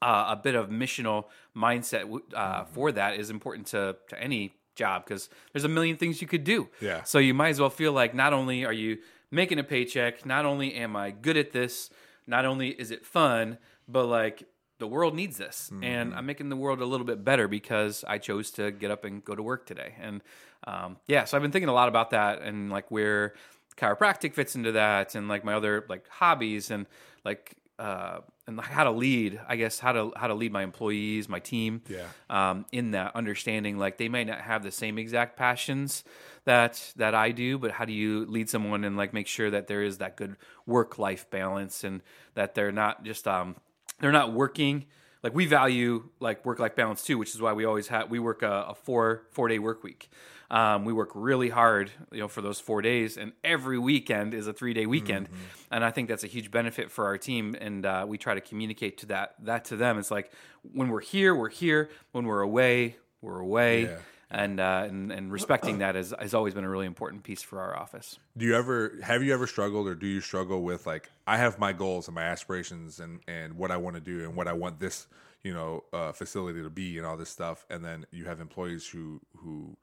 uh, 0.01 0.25
a 0.29 0.35
bit 0.35 0.55
of 0.55 0.69
missional 0.69 1.25
mindset 1.55 2.21
uh, 2.33 2.65
for 2.65 2.91
that 2.91 3.15
is 3.15 3.29
important 3.29 3.67
to 3.67 3.95
to 4.09 4.21
any 4.21 4.53
job 4.75 5.03
because 5.05 5.29
there's 5.53 5.65
a 5.65 5.69
million 5.69 5.97
things 5.97 6.21
you 6.21 6.27
could 6.27 6.43
do. 6.43 6.69
Yeah. 6.79 7.03
So 7.03 7.19
you 7.19 7.33
might 7.33 7.49
as 7.49 7.59
well 7.59 7.69
feel 7.69 7.93
like 7.93 8.13
not 8.13 8.33
only 8.33 8.65
are 8.65 8.73
you 8.73 8.99
making 9.29 9.59
a 9.59 9.63
paycheck, 9.63 10.25
not 10.25 10.45
only 10.45 10.73
am 10.75 10.95
I 10.95 11.11
good 11.11 11.37
at 11.37 11.51
this, 11.51 11.89
not 12.27 12.45
only 12.45 12.69
is 12.69 12.91
it 12.91 13.05
fun, 13.05 13.57
but 13.87 14.05
like 14.05 14.43
the 14.81 14.87
world 14.87 15.13
needs 15.13 15.37
this 15.37 15.71
and 15.83 16.11
i'm 16.15 16.25
making 16.25 16.49
the 16.49 16.55
world 16.55 16.81
a 16.81 16.85
little 16.85 17.05
bit 17.05 17.23
better 17.23 17.47
because 17.47 18.03
i 18.07 18.17
chose 18.17 18.49
to 18.49 18.71
get 18.71 18.89
up 18.89 19.05
and 19.05 19.23
go 19.23 19.35
to 19.35 19.43
work 19.43 19.67
today 19.67 19.93
and 20.01 20.23
um, 20.65 20.97
yeah 21.07 21.23
so 21.23 21.37
i've 21.37 21.43
been 21.43 21.51
thinking 21.51 21.69
a 21.69 21.73
lot 21.73 21.87
about 21.87 22.09
that 22.09 22.41
and 22.41 22.71
like 22.71 22.89
where 22.89 23.35
chiropractic 23.77 24.33
fits 24.33 24.55
into 24.55 24.71
that 24.71 25.13
and 25.13 25.27
like 25.27 25.45
my 25.45 25.53
other 25.53 25.85
like 25.87 26.07
hobbies 26.09 26.71
and 26.71 26.87
like 27.23 27.53
uh, 27.85 28.19
and 28.47 28.57
like 28.57 28.67
how 28.77 28.83
to 28.83 28.91
lead 28.91 29.39
i 29.47 29.55
guess 29.55 29.79
how 29.79 29.91
to 29.97 30.11
how 30.15 30.27
to 30.27 30.33
lead 30.41 30.51
my 30.51 30.63
employees 30.63 31.27
my 31.27 31.39
team 31.39 31.81
Yeah. 31.87 32.05
um, 32.29 32.65
in 32.71 32.91
that 32.91 33.15
understanding 33.15 33.77
like 33.83 33.97
they 33.97 34.09
may 34.09 34.23
not 34.23 34.41
have 34.41 34.61
the 34.63 34.71
same 34.71 34.95
exact 34.97 35.35
passions 35.37 36.03
that 36.45 36.73
that 36.95 37.13
I 37.15 37.31
do 37.31 37.57
but 37.57 37.71
how 37.71 37.85
do 37.85 37.93
you 37.93 38.25
lead 38.25 38.49
someone 38.49 38.83
and 38.83 38.97
like 38.97 39.13
make 39.13 39.27
sure 39.27 39.49
that 39.51 39.67
there 39.67 39.83
is 39.89 39.97
that 39.99 40.15
good 40.17 40.35
work 40.65 40.97
life 40.97 41.23
balance 41.29 41.83
and 41.83 42.01
that 42.33 42.55
they're 42.55 42.71
not 42.83 43.03
just 43.03 43.27
um 43.27 43.55
they're 43.99 44.11
not 44.21 44.33
working 44.33 44.85
like 45.23 45.33
we 45.35 45.45
value 45.45 46.09
like 46.19 46.43
work 46.45 46.59
life 46.59 46.75
balance 46.75 47.03
too 47.03 47.17
which 47.17 47.33
is 47.35 47.41
why 47.41 47.53
we 47.53 47.63
always 47.65 47.87
have 47.89 48.09
we 48.09 48.19
work 48.19 48.41
a, 48.41 48.65
a 48.69 48.75
four 48.75 49.23
four 49.31 49.47
day 49.47 49.59
work 49.59 49.83
week 49.83 50.09
um, 50.51 50.85
we 50.85 50.93
work 50.93 51.09
really 51.15 51.49
hard 51.49 51.89
you 52.11 52.19
know 52.19 52.27
for 52.27 52.41
those 52.41 52.59
four 52.59 52.81
days 52.83 53.17
and 53.17 53.31
every 53.43 53.79
weekend 53.79 54.33
is 54.35 54.45
a 54.45 54.53
three 54.53 54.73
day 54.73 54.85
weekend 54.85 55.27
and 55.71 55.83
i 55.83 55.89
think 55.89 56.07
that's 56.07 56.23
a 56.23 56.27
huge 56.27 56.51
benefit 56.51 56.91
for 56.91 57.05
our 57.05 57.17
team 57.17 57.55
and 57.59 57.85
uh, 57.85 58.05
we 58.07 58.17
try 58.17 58.35
to 58.35 58.41
communicate 58.41 58.97
to 58.99 59.05
that 59.07 59.35
that 59.39 59.65
to 59.65 59.75
them. 59.75 59.97
It's 59.97 60.11
like 60.11 60.31
when 60.73 60.89
we're 60.89 61.01
here 61.01 61.33
we're 61.35 61.49
here. 61.49 61.89
When 62.11 62.25
we're 62.25 62.41
away 62.41 62.97
we're 63.21 63.39
away. 63.39 63.83
Yeah. 63.83 63.97
and, 64.31 64.59
uh, 64.59 64.85
and 64.87 65.11
and 65.11 65.31
respecting 65.31 65.79
that 65.79 65.95
has, 65.95 66.13
has 66.17 66.33
always 66.33 66.53
been 66.53 66.63
a 66.63 66.69
really 66.69 66.85
important 66.85 67.23
piece 67.23 67.41
for 67.41 67.59
our 67.59 67.77
office. 67.77 68.17
Do 68.37 68.45
you 68.45 68.55
ever 68.55 68.97
have 69.03 69.23
you 69.23 69.33
ever 69.33 69.45
struggled 69.45 69.87
or 69.87 69.95
do 69.95 70.07
you 70.07 70.21
struggle 70.21 70.61
with 70.61 70.87
like 70.87 71.09
I 71.27 71.37
have 71.37 71.59
my 71.59 71.73
goals 71.73 72.07
and 72.07 72.15
my 72.15 72.23
aspirations 72.23 72.99
and 72.99 73.19
and 73.27 73.57
what 73.57 73.71
I 73.71 73.77
want 73.77 73.95
to 73.95 74.01
do 74.01 74.23
and 74.23 74.35
what 74.35 74.47
I 74.47 74.53
want 74.53 74.79
this 74.79 75.07
you 75.43 75.53
know 75.53 75.83
uh, 75.91 76.11
facility 76.11 76.61
to 76.61 76.69
be 76.69 76.97
and 76.97 77.05
all 77.05 77.17
this 77.17 77.29
stuff 77.29 77.65
and 77.69 77.83
then 77.83 78.05
you 78.11 78.25
have 78.25 78.39
employees 78.39 78.87
who 78.87 79.19
who 79.37 79.75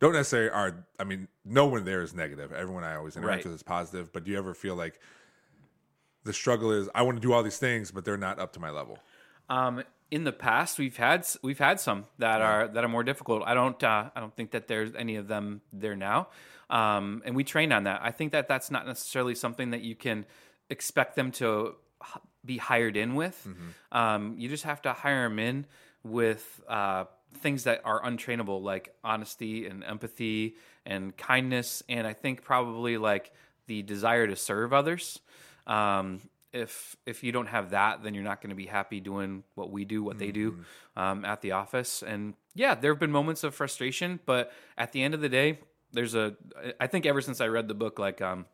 don't 0.00 0.12
necessarily 0.12 0.50
are 0.50 0.84
I 0.98 1.04
mean 1.04 1.28
no 1.44 1.66
one 1.66 1.84
there 1.84 2.02
is 2.02 2.14
negative 2.14 2.52
everyone 2.52 2.84
I 2.84 2.96
always 2.96 3.16
interact 3.16 3.38
Right. 3.38 3.44
with 3.46 3.54
is 3.54 3.62
positive 3.62 4.12
but 4.12 4.24
do 4.24 4.30
you 4.30 4.38
ever 4.38 4.54
feel 4.54 4.74
like 4.74 5.00
the 6.24 6.32
struggle 6.32 6.72
is 6.72 6.88
I 6.94 7.02
want 7.02 7.16
to 7.16 7.20
do 7.20 7.32
all 7.32 7.42
these 7.42 7.58
things 7.58 7.90
but 7.90 8.04
they're 8.04 8.16
not 8.16 8.38
up 8.38 8.52
to 8.54 8.60
my 8.60 8.70
level 8.70 8.98
Um, 9.48 9.82
in 10.10 10.22
the 10.24 10.32
past, 10.32 10.78
we've 10.78 10.96
had 10.96 11.26
we've 11.42 11.58
had 11.58 11.80
some 11.80 12.04
that 12.18 12.40
are 12.40 12.68
that 12.68 12.84
are 12.84 12.88
more 12.88 13.02
difficult. 13.02 13.42
I 13.44 13.54
don't 13.54 13.82
uh, 13.82 14.10
I 14.14 14.20
don't 14.20 14.34
think 14.36 14.52
that 14.52 14.68
there's 14.68 14.94
any 14.94 15.16
of 15.16 15.26
them 15.26 15.62
there 15.72 15.96
now, 15.96 16.28
um, 16.70 17.22
and 17.24 17.34
we 17.34 17.42
train 17.42 17.72
on 17.72 17.84
that. 17.84 18.00
I 18.04 18.12
think 18.12 18.30
that 18.30 18.46
that's 18.46 18.70
not 18.70 18.86
necessarily 18.86 19.34
something 19.34 19.70
that 19.70 19.80
you 19.82 19.96
can 19.96 20.24
expect 20.70 21.16
them 21.16 21.32
to 21.32 21.74
be 22.44 22.56
hired 22.56 22.96
in 22.96 23.16
with. 23.16 23.48
Um, 23.90 24.36
you 24.38 24.48
just 24.48 24.62
have 24.62 24.80
to 24.82 24.92
hire 24.92 25.28
them 25.28 25.40
in 25.40 25.66
with 26.04 26.62
uh, 26.68 27.06
things 27.34 27.64
that 27.64 27.80
are 27.84 28.02
untrainable, 28.02 28.62
like 28.62 28.94
honesty 29.04 29.66
and 29.66 29.84
empathy 29.84 30.56
and 30.84 31.16
kindness, 31.16 31.82
and 31.88 32.06
I 32.06 32.12
think 32.12 32.42
probably 32.42 32.96
like 32.96 33.32
the 33.66 33.82
desire 33.82 34.26
to 34.26 34.36
serve 34.36 34.72
others. 34.72 35.20
Um, 35.66 36.20
if 36.52 36.96
if 37.04 37.22
you 37.22 37.32
don't 37.32 37.48
have 37.48 37.70
that, 37.70 38.02
then 38.02 38.14
you're 38.14 38.24
not 38.24 38.40
going 38.40 38.50
to 38.50 38.56
be 38.56 38.66
happy 38.66 39.00
doing 39.00 39.44
what 39.54 39.70
we 39.70 39.84
do, 39.84 40.02
what 40.02 40.18
they 40.18 40.30
do 40.32 40.58
um, 40.96 41.24
at 41.24 41.42
the 41.42 41.52
office. 41.52 42.02
And 42.02 42.34
yeah, 42.54 42.74
there 42.74 42.92
have 42.92 43.00
been 43.00 43.12
moments 43.12 43.44
of 43.44 43.54
frustration, 43.54 44.20
but 44.24 44.52
at 44.78 44.92
the 44.92 45.02
end 45.02 45.12
of 45.12 45.20
the 45.20 45.28
day, 45.28 45.58
there's 45.92 46.14
a. 46.14 46.34
I 46.80 46.86
think 46.86 47.04
ever 47.04 47.20
since 47.20 47.40
I 47.40 47.48
read 47.48 47.68
the 47.68 47.74
book, 47.74 47.98
like 47.98 48.22
um, 48.22 48.46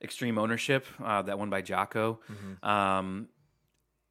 Extreme 0.00 0.38
Ownership, 0.38 0.86
uh, 1.02 1.22
that 1.22 1.38
one 1.38 1.50
by 1.50 1.62
Jocko, 1.62 2.20
um, 2.62 3.28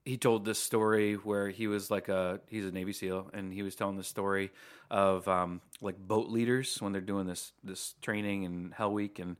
he 0.06 0.18
told 0.18 0.45
this 0.45 0.60
story 0.60 1.16
where 1.16 1.49
he 1.49 1.68
was 1.68 1.91
like 1.91 2.08
a 2.10 2.39
he's 2.47 2.66
a 2.66 2.72
Navy 2.72 2.93
SEAL, 2.93 3.32
and 3.34 3.51
he 3.51 3.64
was 3.64 3.76
telling 3.76 3.97
the 3.97 4.03
story 4.03 4.51
of 4.89 5.28
um, 5.28 5.60
like 5.82 5.97
boat 5.97 6.30
leaders 6.30 6.82
when 6.82 6.91
they're 6.93 7.01
doing 7.01 7.28
this 7.28 7.51
this 7.64 7.95
training 8.01 8.43
in 8.43 8.74
Hell 8.76 8.93
Week 8.93 9.20
and. 9.20 9.36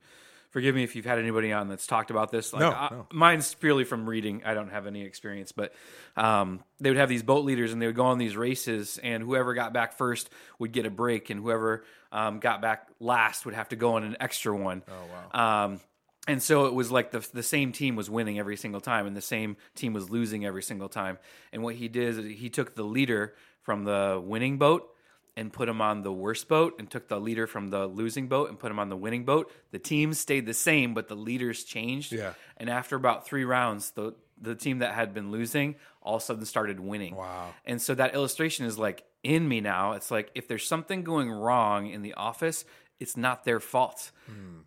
Forgive 0.50 0.74
me 0.74 0.84
if 0.84 0.96
you've 0.96 1.04
had 1.04 1.18
anybody 1.18 1.52
on 1.52 1.68
that's 1.68 1.86
talked 1.86 2.10
about 2.10 2.30
this. 2.30 2.50
Like, 2.54 2.60
No, 2.60 2.70
I- 2.70 2.88
no. 2.90 3.06
mine's 3.12 3.52
purely 3.52 3.84
from 3.84 4.08
reading. 4.08 4.40
I 4.46 4.54
don't 4.54 4.70
have 4.70 4.86
any 4.86 5.02
experience, 5.02 5.52
but 5.52 5.74
um, 6.16 6.62
they 6.80 6.88
would 6.88 6.96
have 6.96 7.10
these 7.10 7.22
boat 7.24 7.44
leaders 7.44 7.74
and 7.74 7.82
they 7.82 7.84
would 7.86 7.96
go 7.96 8.06
on 8.06 8.16
these 8.16 8.38
races, 8.38 8.98
and 9.02 9.22
whoever 9.22 9.52
got 9.52 9.74
back 9.74 9.98
first 9.98 10.30
would 10.58 10.72
get 10.72 10.86
a 10.86 10.90
break, 10.90 11.28
and 11.28 11.42
whoever 11.42 11.84
um, 12.10 12.38
got 12.38 12.62
back 12.62 12.88
last 13.00 13.44
would 13.44 13.54
have 13.54 13.68
to 13.70 13.76
go 13.76 13.96
on 13.96 14.04
an 14.04 14.16
extra 14.18 14.56
one. 14.56 14.82
Oh 14.88 15.30
wow! 15.34 15.64
Um, 15.64 15.80
and 16.26 16.42
so 16.42 16.66
it 16.66 16.74
was 16.74 16.90
like 16.90 17.10
the 17.10 17.26
the 17.32 17.42
same 17.42 17.72
team 17.72 17.96
was 17.96 18.10
winning 18.10 18.38
every 18.38 18.56
single 18.56 18.80
time, 18.80 19.06
and 19.06 19.16
the 19.16 19.22
same 19.22 19.56
team 19.74 19.92
was 19.92 20.10
losing 20.10 20.44
every 20.44 20.62
single 20.62 20.88
time. 20.88 21.18
And 21.52 21.62
what 21.62 21.76
he 21.76 21.88
did 21.88 22.18
is 22.18 22.38
he 22.38 22.50
took 22.50 22.74
the 22.74 22.84
leader 22.84 23.34
from 23.62 23.84
the 23.84 24.22
winning 24.24 24.58
boat 24.58 24.88
and 25.36 25.52
put 25.52 25.68
him 25.68 25.82
on 25.82 26.02
the 26.02 26.12
worst 26.12 26.48
boat 26.48 26.76
and 26.78 26.90
took 26.90 27.08
the 27.08 27.20
leader 27.20 27.46
from 27.46 27.68
the 27.68 27.86
losing 27.86 28.26
boat 28.26 28.48
and 28.48 28.58
put 28.58 28.70
him 28.70 28.78
on 28.78 28.88
the 28.88 28.96
winning 28.96 29.24
boat. 29.24 29.52
The 29.70 29.78
teams 29.78 30.18
stayed 30.18 30.46
the 30.46 30.54
same, 30.54 30.94
but 30.94 31.08
the 31.08 31.14
leaders 31.14 31.62
changed. 31.62 32.12
Yeah. 32.12 32.32
And 32.56 32.70
after 32.70 32.96
about 32.96 33.26
three 33.26 33.44
rounds, 33.44 33.90
the 33.90 34.14
the 34.40 34.54
team 34.54 34.80
that 34.80 34.92
had 34.92 35.14
been 35.14 35.30
losing 35.30 35.76
all 36.02 36.16
of 36.16 36.22
a 36.22 36.24
sudden 36.24 36.44
started 36.44 36.78
winning. 36.78 37.14
Wow. 37.16 37.54
And 37.64 37.80
so 37.80 37.94
that 37.94 38.14
illustration 38.14 38.66
is 38.66 38.78
like 38.78 39.04
in 39.22 39.48
me 39.48 39.60
now. 39.60 39.92
It's 39.92 40.10
like 40.10 40.30
if 40.34 40.46
there's 40.48 40.66
something 40.66 41.02
going 41.02 41.30
wrong 41.30 41.88
in 41.88 42.02
the 42.02 42.14
office, 42.14 42.64
it's 42.98 43.16
not 43.16 43.44
their 43.44 43.60
fault. 43.60 44.10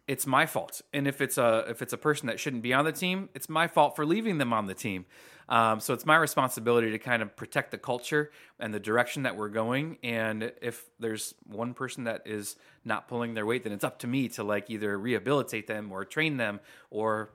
It's 0.08 0.26
my 0.28 0.46
fault. 0.46 0.82
And 0.94 1.08
if 1.08 1.22
it's 1.22 1.38
a 1.38 1.66
if 1.68 1.82
it's 1.82 1.94
a 1.94 1.98
person 1.98 2.28
that 2.28 2.40
shouldn't 2.40 2.64
be 2.64 2.74
on 2.74 2.86
the 2.86 2.92
team, 2.92 3.30
it's 3.34 3.50
my 3.50 3.68
fault 3.68 3.96
for 3.96 4.06
leaving 4.06 4.38
them 4.38 4.54
on 4.54 4.68
the 4.68 4.74
team. 4.74 5.06
Um, 5.50 5.80
so 5.80 5.96
it's 5.96 6.06
my 6.06 6.16
responsibility 6.16 6.92
to 6.92 7.00
kind 7.00 7.24
of 7.24 7.36
protect 7.36 7.72
the 7.72 7.80
culture 7.80 8.32
and 8.60 8.72
the 8.72 8.80
direction 8.80 9.24
that 9.24 9.36
we're 9.36 9.50
going. 9.50 9.98
And 10.04 10.52
if 10.62 10.86
there's 11.00 11.34
one 11.48 11.74
person 11.74 12.04
that 12.04 12.22
is 12.26 12.56
not 12.86 13.08
pulling 13.08 13.34
their 13.34 13.48
weight, 13.48 13.64
then 13.64 13.74
it's 13.74 13.84
up 13.84 13.98
to 14.00 14.08
me 14.08 14.28
to 14.30 14.44
like 14.44 14.70
either 14.70 14.96
rehabilitate 14.98 15.66
them 15.66 15.92
or 15.92 16.06
train 16.06 16.38
them 16.38 16.60
or 16.92 17.32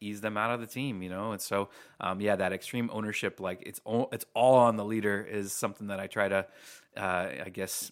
ease 0.00 0.20
them 0.20 0.36
out 0.36 0.52
of 0.52 0.60
the 0.60 0.66
team, 0.66 1.02
you 1.02 1.08
know. 1.08 1.32
And 1.32 1.40
so, 1.40 1.70
um, 2.00 2.20
yeah, 2.20 2.36
that 2.36 2.52
extreme 2.52 2.88
ownership, 2.92 3.40
like 3.40 3.62
it's 3.66 3.80
all 3.84 4.08
it's 4.12 4.26
all 4.34 4.54
on 4.54 4.76
the 4.76 4.84
leader, 4.84 5.26
is 5.28 5.52
something 5.52 5.88
that 5.88 5.98
I 5.98 6.06
try 6.06 6.28
to, 6.28 6.46
uh, 6.96 7.28
I 7.44 7.50
guess, 7.52 7.90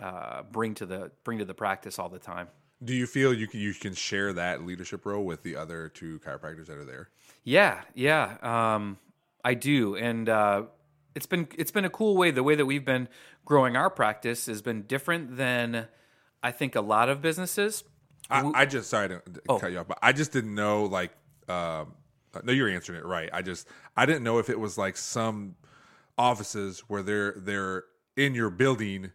uh, 0.00 0.42
bring 0.50 0.74
to 0.74 0.86
the 0.86 1.10
bring 1.24 1.38
to 1.38 1.44
the 1.44 1.54
practice 1.54 1.98
all 1.98 2.08
the 2.08 2.18
time. 2.18 2.48
do 2.82 2.94
you 2.94 3.06
feel 3.06 3.32
you 3.34 3.46
can 3.46 3.60
you 3.60 3.74
can 3.74 3.94
share 3.94 4.32
that 4.32 4.64
leadership 4.64 5.04
role 5.04 5.24
with 5.24 5.42
the 5.42 5.56
other 5.56 5.88
two 5.88 6.18
chiropractors 6.20 6.66
that 6.66 6.76
are 6.76 6.84
there 6.84 7.10
Yeah, 7.44 7.82
yeah, 7.94 8.36
um, 8.42 8.98
I 9.44 9.54
do, 9.54 9.96
and 9.96 10.28
uh, 10.28 10.62
it's 11.14 11.26
been 11.26 11.48
it's 11.56 11.70
been 11.70 11.84
a 11.84 11.90
cool 11.90 12.16
way. 12.16 12.30
The 12.30 12.42
way 12.42 12.54
that 12.54 12.66
we've 12.66 12.84
been 12.84 13.08
growing 13.44 13.76
our 13.76 13.90
practice 13.90 14.46
has 14.46 14.62
been 14.62 14.82
different 14.82 15.36
than 15.36 15.88
I 16.42 16.52
think 16.52 16.74
a 16.74 16.80
lot 16.80 17.08
of 17.08 17.20
businesses. 17.20 17.84
I, 18.30 18.50
I 18.54 18.64
just 18.64 18.88
sorry 18.88 19.08
to 19.08 19.22
cut 19.48 19.72
you 19.72 19.78
off, 19.78 19.88
but 19.88 19.98
I 20.02 20.12
just 20.12 20.32
didn't 20.32 20.54
know 20.54 20.84
like 20.84 21.12
um 21.48 21.94
no 22.44 22.52
you're 22.52 22.68
answering 22.68 22.98
it 22.98 23.04
right. 23.04 23.28
I 23.32 23.42
just 23.42 23.66
I 23.96 24.06
didn't 24.06 24.22
know 24.22 24.38
if 24.38 24.48
it 24.48 24.58
was 24.58 24.78
like 24.78 24.96
some 24.96 25.56
offices 26.16 26.80
where 26.86 27.02
they're 27.02 27.34
they're 27.36 27.84
in 28.16 28.34
your 28.34 28.50
building 28.50 29.12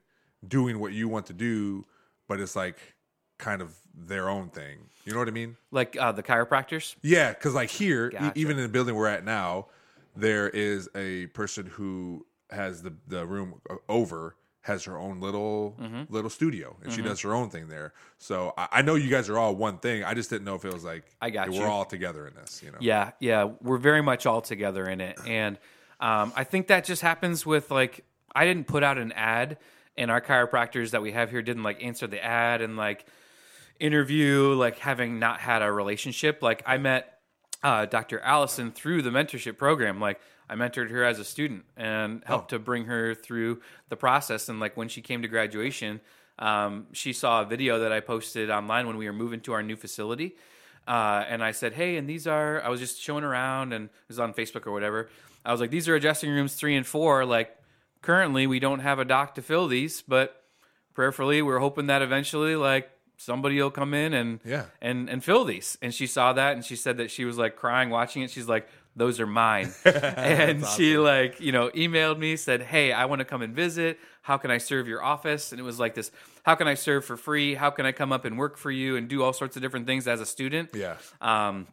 doing 0.48 0.80
what 0.80 0.94
you 0.94 1.08
want 1.08 1.26
to 1.28 1.34
do, 1.34 1.86
but 2.28 2.40
it's 2.40 2.56
like 2.56 2.78
kind 3.38 3.62
of 3.62 3.76
their 3.94 4.30
own 4.30 4.50
thing. 4.50 4.78
You 5.06 5.14
know 5.14 5.20
what 5.20 5.28
I 5.28 5.32
mean? 5.32 5.58
Like 5.72 5.98
uh, 6.00 6.12
the 6.12 6.24
chiropractors, 6.24 6.96
Yeah, 7.02 7.32
because 7.32 7.54
like 7.54 7.70
here, 7.70 8.12
e- 8.22 8.32
even 8.36 8.58
in 8.58 8.64
the 8.64 8.70
building 8.70 8.96
we're 8.96 9.08
at 9.08 9.24
now, 9.24 9.68
there 10.16 10.50
is 10.50 10.90
a 10.96 11.28
person 11.28 11.66
who 11.68 12.26
has 12.52 12.82
the 12.84 12.94
the 13.08 13.26
room 13.26 13.60
over 13.90 14.36
has 14.62 14.84
her 14.86 14.98
own 14.98 15.20
little 15.20 15.76
Mm-hmm. 15.80 16.12
little 16.14 16.30
studio, 16.30 16.76
and 16.84 16.92
she 16.92 17.02
does 17.04 17.22
her 17.22 17.34
own 17.34 17.50
thing 17.50 17.68
there. 17.68 17.94
So 18.18 18.54
I, 18.58 18.68
I 18.72 18.82
know 18.82 18.96
you 18.96 19.10
guys 19.10 19.30
are 19.30 19.38
all 19.38 19.56
one 19.56 19.78
thing. 19.78 20.04
I 20.04 20.14
just 20.16 20.30
didn't 20.32 20.46
know 20.46 20.56
if 20.56 20.66
it 20.66 20.74
was 20.74 20.84
like 20.84 21.04
I 21.22 21.30
got 21.30 21.50
we're 21.50 21.68
all 21.68 21.86
together 21.86 22.26
in 22.28 22.34
this. 22.34 22.62
You 22.64 22.72
know? 22.72 22.78
Yeah, 22.80 23.12
yeah, 23.20 23.44
we're 23.62 23.78
very 23.78 24.02
much 24.02 24.26
all 24.26 24.42
together 24.42 24.88
in 24.88 25.02
it, 25.02 25.20
and 25.28 25.60
um, 26.00 26.34
I 26.36 26.44
think 26.46 26.68
that 26.68 26.84
just 26.86 27.02
happens 27.04 27.46
with 27.46 27.70
like 27.70 28.04
I 28.36 28.46
didn't 28.46 28.66
put 28.68 28.84
out 28.84 28.98
an 28.98 29.12
ad 29.12 29.58
and 29.98 30.12
our 30.12 30.22
chiropractors 30.22 30.92
that 30.92 31.02
we 31.02 31.12
have 31.12 31.30
here 31.30 31.42
didn't 31.42 31.64
like 31.64 31.84
answer 31.84 32.08
the 32.08 32.24
ad 32.24 32.62
and 32.62 32.78
like 32.78 33.06
interview, 33.80 34.54
like 34.54 34.80
having 34.80 35.20
not 35.20 35.40
had 35.40 35.62
a 35.62 35.72
relationship. 35.72 36.42
Like 36.42 36.64
I 36.66 36.78
met 36.78 37.20
uh, 37.64 37.86
Dr. 37.86 38.20
Allison 38.20 38.72
through 38.72 39.02
the 39.02 39.10
mentorship 39.10 39.58
program. 39.58 40.00
Like 40.00 40.20
I 40.50 40.56
mentored 40.56 40.90
her 40.92 41.04
as 41.04 41.20
a 41.20 41.26
student 41.26 41.66
and 41.76 42.24
helped 42.26 42.50
to 42.50 42.60
bring 42.60 42.86
her 42.86 43.16
through 43.16 43.62
the 43.90 43.96
process. 43.96 44.50
And 44.50 44.60
like 44.60 44.78
when 44.78 44.88
she 44.88 45.02
came 45.02 45.22
to 45.22 45.28
graduation, 45.28 46.02
um, 46.38 46.88
she 46.92 47.14
saw 47.14 47.42
a 47.42 47.46
video 47.46 47.80
that 47.80 47.92
I 47.92 48.02
posted 48.02 48.50
online 48.50 48.88
when 48.88 48.98
we 48.98 49.06
were 49.06 49.14
moving 49.14 49.40
to 49.42 49.54
our 49.54 49.64
new 49.64 49.76
facility. 49.76 50.36
Uh, 50.88 51.24
and 51.28 51.44
I 51.44 51.52
said, 51.52 51.74
Hey, 51.74 51.98
and 51.98 52.08
these 52.08 52.28
are, 52.28 52.62
I 52.62 52.70
was 52.70 52.80
just 52.80 53.02
showing 53.02 53.24
around 53.24 53.74
and 53.74 53.86
it 53.86 54.08
was 54.08 54.20
on 54.20 54.34
Facebook 54.34 54.68
or 54.68 54.72
whatever. 54.72 55.10
I 55.44 55.52
was 55.52 55.62
like, 55.62 55.72
These 55.72 55.88
are 55.88 55.96
adjusting 55.96 56.30
rooms 56.30 56.54
three 56.54 56.76
and 56.76 56.86
four. 56.86 57.26
Like, 57.26 57.58
currently, 58.06 58.48
we 58.48 58.60
don't 58.60 58.80
have 58.80 59.00
a 59.00 59.06
doc 59.06 59.36
to 59.36 59.42
fill 59.42 59.68
these, 59.68 60.02
but 60.02 60.42
prayerfully, 60.94 61.42
we're 61.42 61.60
hoping 61.60 61.88
that 61.88 62.02
eventually, 62.02 62.56
like, 62.56 62.90
somebody 63.18 63.62
will 63.62 63.72
come 63.72 63.94
in 63.94 64.14
and 64.14 64.40
Yeah. 64.44 64.66
and 64.82 65.10
and 65.10 65.24
fill 65.24 65.46
these. 65.46 65.78
And 65.82 65.94
she 65.94 66.06
saw 66.06 66.34
that 66.34 66.54
and 66.54 66.66
she 66.66 66.76
said 66.76 66.98
that 66.98 67.10
she 67.12 67.24
was 67.24 67.38
like 67.38 67.56
crying 67.56 67.90
watching 67.90 68.24
it. 68.24 68.30
She's 68.30 68.48
like, 68.50 68.68
those 68.94 69.22
are 69.22 69.26
mine. 69.28 69.72
and 69.86 70.66
she 70.66 70.98
like, 70.98 71.40
you 71.40 71.54
know, 71.54 71.70
emailed 71.70 72.18
me, 72.20 72.36
said, 72.36 72.62
Hey, 72.62 72.92
I 72.92 73.06
want 73.06 73.20
to 73.20 73.26
come 73.26 73.42
and 73.42 73.56
visit. 73.56 74.00
How 74.22 74.38
can 74.38 74.52
I 74.52 74.58
serve 74.58 74.88
your 74.90 75.02
office? 75.02 75.52
And 75.54 75.62
it 75.62 75.64
was 75.64 75.80
like 75.80 75.96
this, 75.96 76.12
how 76.44 76.56
can 76.56 76.68
I 76.68 76.74
serve 76.74 77.06
for 77.06 77.16
free? 77.16 77.56
How 77.56 77.70
can 77.70 77.86
I 77.86 77.94
come 77.94 78.12
up 78.12 78.26
and 78.26 78.38
work 78.38 78.58
for 78.58 78.70
you 78.72 78.98
and 78.98 79.08
do 79.08 79.24
all 79.24 79.32
sorts 79.34 79.56
of 79.56 79.62
different 79.62 79.86
things 79.88 80.08
as 80.10 80.20
a 80.20 80.26
student? 80.26 80.72
Yeah. 80.74 80.98
Um, 81.22 81.68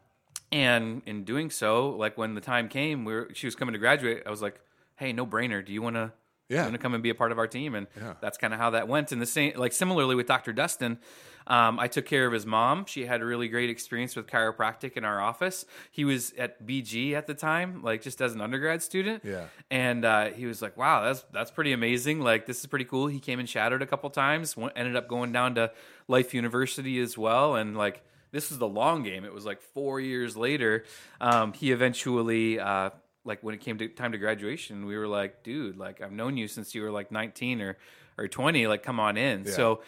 and 0.51 1.01
in 1.05 1.25
doing 1.25 1.49
so, 1.49 1.89
like 1.89 2.17
when 2.17 2.35
the 2.35 2.41
time 2.41 2.69
came, 2.69 3.03
where 3.03 3.33
she 3.33 3.47
was 3.47 3.55
coming 3.55 3.73
to 3.73 3.79
graduate. 3.79 4.23
I 4.25 4.29
was 4.29 4.41
like, 4.41 4.59
"Hey, 4.95 5.11
no 5.11 5.25
brainer. 5.25 5.65
Do 5.65 5.73
you 5.73 5.81
want 5.81 5.95
to? 5.97 6.11
Yeah. 6.53 6.61
want 6.63 6.73
to 6.73 6.79
come 6.79 6.93
and 6.93 7.01
be 7.03 7.09
a 7.09 7.15
part 7.15 7.31
of 7.31 7.39
our 7.39 7.47
team?" 7.47 7.75
And 7.75 7.87
Yeah. 7.99 8.13
that's 8.21 8.37
kind 8.37 8.53
of 8.53 8.59
how 8.59 8.69
that 8.71 8.87
went. 8.87 9.11
And 9.11 9.21
the 9.21 9.25
same, 9.25 9.53
like 9.57 9.73
similarly 9.73 10.15
with 10.15 10.27
Dr. 10.27 10.53
Dustin, 10.53 10.99
um, 11.45 11.77
I 11.79 11.87
took 11.87 12.05
care 12.05 12.25
of 12.25 12.31
his 12.31 12.45
mom. 12.45 12.85
She 12.85 13.05
had 13.05 13.19
a 13.21 13.25
really 13.25 13.49
great 13.49 13.69
experience 13.69 14.15
with 14.15 14.27
chiropractic 14.27 14.93
in 14.93 15.03
our 15.03 15.19
office. 15.21 15.65
He 15.91 16.05
was 16.05 16.31
at 16.37 16.65
BG 16.65 17.13
at 17.15 17.27
the 17.27 17.33
time, 17.33 17.81
like 17.83 18.01
just 18.01 18.21
as 18.21 18.33
an 18.33 18.39
undergrad 18.39 18.81
student. 18.81 19.23
Yeah. 19.25 19.47
And 19.69 20.05
uh, 20.05 20.29
he 20.29 20.45
was 20.45 20.61
like, 20.61 20.77
"Wow, 20.77 21.03
that's 21.03 21.25
that's 21.33 21.51
pretty 21.51 21.73
amazing. 21.73 22.21
Like 22.21 22.45
this 22.45 22.59
is 22.61 22.65
pretty 22.67 22.85
cool." 22.85 23.07
He 23.07 23.19
came 23.19 23.39
and 23.39 23.49
shadowed 23.49 23.81
a 23.81 23.85
couple 23.85 24.09
times. 24.09 24.55
Went, 24.55 24.71
ended 24.77 24.95
up 24.95 25.09
going 25.09 25.31
down 25.33 25.55
to 25.55 25.71
Life 26.07 26.33
University 26.33 26.99
as 27.01 27.17
well, 27.17 27.55
and 27.55 27.75
like 27.75 28.01
this 28.31 28.49
was 28.49 28.57
the 28.57 28.67
long 28.67 29.03
game. 29.03 29.25
It 29.25 29.33
was 29.33 29.45
like 29.45 29.61
four 29.61 29.99
years 29.99 30.35
later. 30.37 30.85
Um, 31.21 31.51
he 31.53 31.71
eventually, 31.71 32.59
uh, 32.59 32.89
like 33.25 33.41
when 33.43 33.55
it 33.55 33.61
came 33.61 33.77
to 33.77 33.87
time 33.87 34.11
to 34.11 34.17
graduation, 34.17 34.85
we 34.85 34.97
were 34.97 35.07
like, 35.07 35.43
dude, 35.43 35.77
like 35.77 36.01
I've 36.01 36.11
known 36.11 36.37
you 36.37 36.47
since 36.47 36.75
you 36.75 36.81
were 36.81 36.91
like 36.91 37.11
19 37.11 37.61
or, 37.61 37.77
or 38.17 38.27
20, 38.27 38.67
like 38.67 38.83
come 38.83 38.99
on 38.99 39.17
in. 39.17 39.45
So 39.45 39.81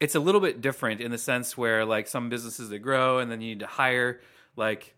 it's 0.00 0.14
a 0.14 0.20
little 0.20 0.40
bit 0.40 0.60
different 0.60 1.00
in 1.00 1.10
the 1.10 1.18
sense 1.18 1.56
where 1.56 1.84
like 1.84 2.08
some 2.08 2.28
businesses 2.28 2.68
that 2.70 2.78
grow 2.80 3.18
and 3.18 3.30
then 3.30 3.40
you 3.40 3.50
need 3.50 3.60
to 3.60 3.66
hire, 3.66 4.20
like 4.56 4.94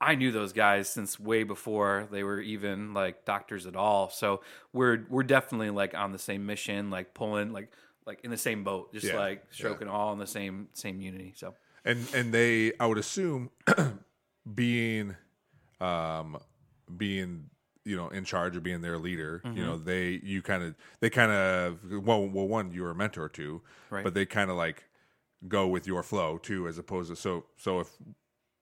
I 0.00 0.14
knew 0.14 0.30
those 0.30 0.52
guys 0.52 0.88
since 0.88 1.18
way 1.18 1.42
before 1.42 2.06
they 2.12 2.22
were 2.22 2.40
even 2.40 2.94
like 2.94 3.24
doctors 3.24 3.66
at 3.66 3.74
all. 3.74 4.10
So 4.10 4.42
we're, 4.72 5.04
we're 5.08 5.24
definitely 5.24 5.70
like 5.70 5.94
on 5.94 6.12
the 6.12 6.18
same 6.20 6.46
mission, 6.46 6.88
like 6.90 7.14
pulling, 7.14 7.52
like, 7.52 7.72
like 8.06 8.20
in 8.22 8.30
the 8.30 8.36
same 8.38 8.62
boat, 8.64 8.92
just 8.92 9.06
Yeah, 9.06 9.16
like 9.18 9.38
yeah. 9.50 9.54
stroking 9.54 9.88
all 9.88 10.12
in 10.12 10.18
the 10.18 10.26
same, 10.26 10.68
same 10.72 11.00
unity. 11.00 11.34
So. 11.36 11.54
and 11.84 12.06
and 12.14 12.32
they 12.32 12.72
i 12.80 12.86
would 12.86 12.98
assume 12.98 13.50
being 14.54 15.14
um 15.80 16.38
being 16.96 17.50
you 17.84 17.96
know 17.96 18.08
in 18.08 18.24
charge 18.24 18.56
or 18.56 18.60
being 18.60 18.80
their 18.80 18.98
leader 18.98 19.40
you 19.44 19.50
mm-hmm. 19.50 19.62
know 19.62 19.78
they 19.78 20.20
you 20.22 20.42
kind 20.42 20.62
of 20.62 20.74
they 21.00 21.08
kind 21.08 21.32
of 21.32 21.78
well 22.04 22.26
well 22.28 22.46
one 22.46 22.70
you're 22.70 22.90
a 22.90 22.94
mentor 22.94 23.28
to 23.28 23.62
Right. 23.90 24.04
but 24.04 24.14
they 24.14 24.26
kind 24.26 24.50
of 24.50 24.56
like 24.56 24.84
go 25.46 25.66
with 25.66 25.86
your 25.86 26.02
flow 26.02 26.36
too 26.38 26.68
as 26.68 26.78
opposed 26.78 27.10
to 27.10 27.16
so 27.16 27.44
so 27.56 27.80
if 27.80 27.88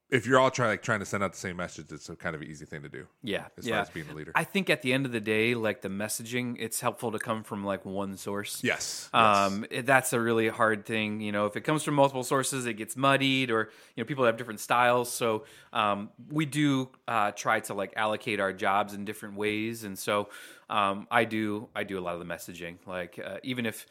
if 0.09 0.24
you're 0.24 0.38
all 0.38 0.50
trying 0.50 0.70
like 0.70 0.82
trying 0.82 1.00
to 1.00 1.07
send 1.07 1.22
out 1.24 1.32
the 1.32 1.38
same 1.38 1.57
message 1.57 1.90
it's 1.90 2.09
a 2.09 2.14
kind 2.16 2.36
of 2.36 2.42
an 2.42 2.48
easy 2.48 2.64
thing 2.64 2.82
to 2.82 2.88
do 2.88 3.07
Yeah, 3.22 3.46
as 3.59 3.66
yeah. 3.66 3.74
far 3.74 3.82
as 3.82 3.90
being 3.90 4.09
a 4.09 4.14
leader 4.14 4.32
I 4.34 4.44
think 4.44 4.70
at 4.70 4.82
the 4.82 4.92
end 4.92 5.04
of 5.07 5.12
the 5.12 5.20
day, 5.20 5.54
like 5.54 5.82
the 5.82 5.88
messaging, 5.88 6.57
it's 6.59 6.80
helpful 6.80 7.11
to 7.12 7.18
come 7.18 7.42
from 7.42 7.64
like 7.64 7.84
one 7.84 8.16
source. 8.16 8.62
yes 8.62 9.11
Um, 9.12 9.66
it- 9.70 9.86
that's 9.86 10.12
a 10.12 10.20
really 10.20 10.48
hard 10.48 10.84
thing. 10.86 11.20
You 11.20 11.32
know, 11.32 11.46
if 11.46 11.57
it 11.57 11.62
comes 11.62 11.82
from 11.82 11.94
multiple 11.94 12.22
sources, 12.24 12.66
it 12.66 12.74
gets 12.74 12.96
muddied, 12.96 13.50
or 13.50 13.70
you 13.94 14.02
know, 14.02 14.07
people 14.07 14.24
have 14.24 14.36
different 14.36 14.61
styles. 14.61 15.12
So 15.12 15.44
um, 15.72 16.11
we 16.30 16.46
do 16.46 16.90
uh, 17.09 17.32
try 17.32 17.61
to 17.61 17.74
like 17.74 17.92
allocate 17.96 18.38
our 18.40 18.52
jobs 18.52 18.94
in 18.94 19.04
different 19.04 19.36
ways, 19.36 19.84
and 19.84 19.98
so 19.98 20.28
um, 20.70 21.07
I 21.11 21.24
do 21.24 21.68
I 21.74 21.84
do 21.84 21.98
a 21.98 22.02
lot 22.07 22.14
of 22.14 22.20
the 22.20 22.32
messaging. 22.34 22.76
Like 22.86 23.18
uh, 23.18 23.38
even 23.42 23.66
if 23.66 23.86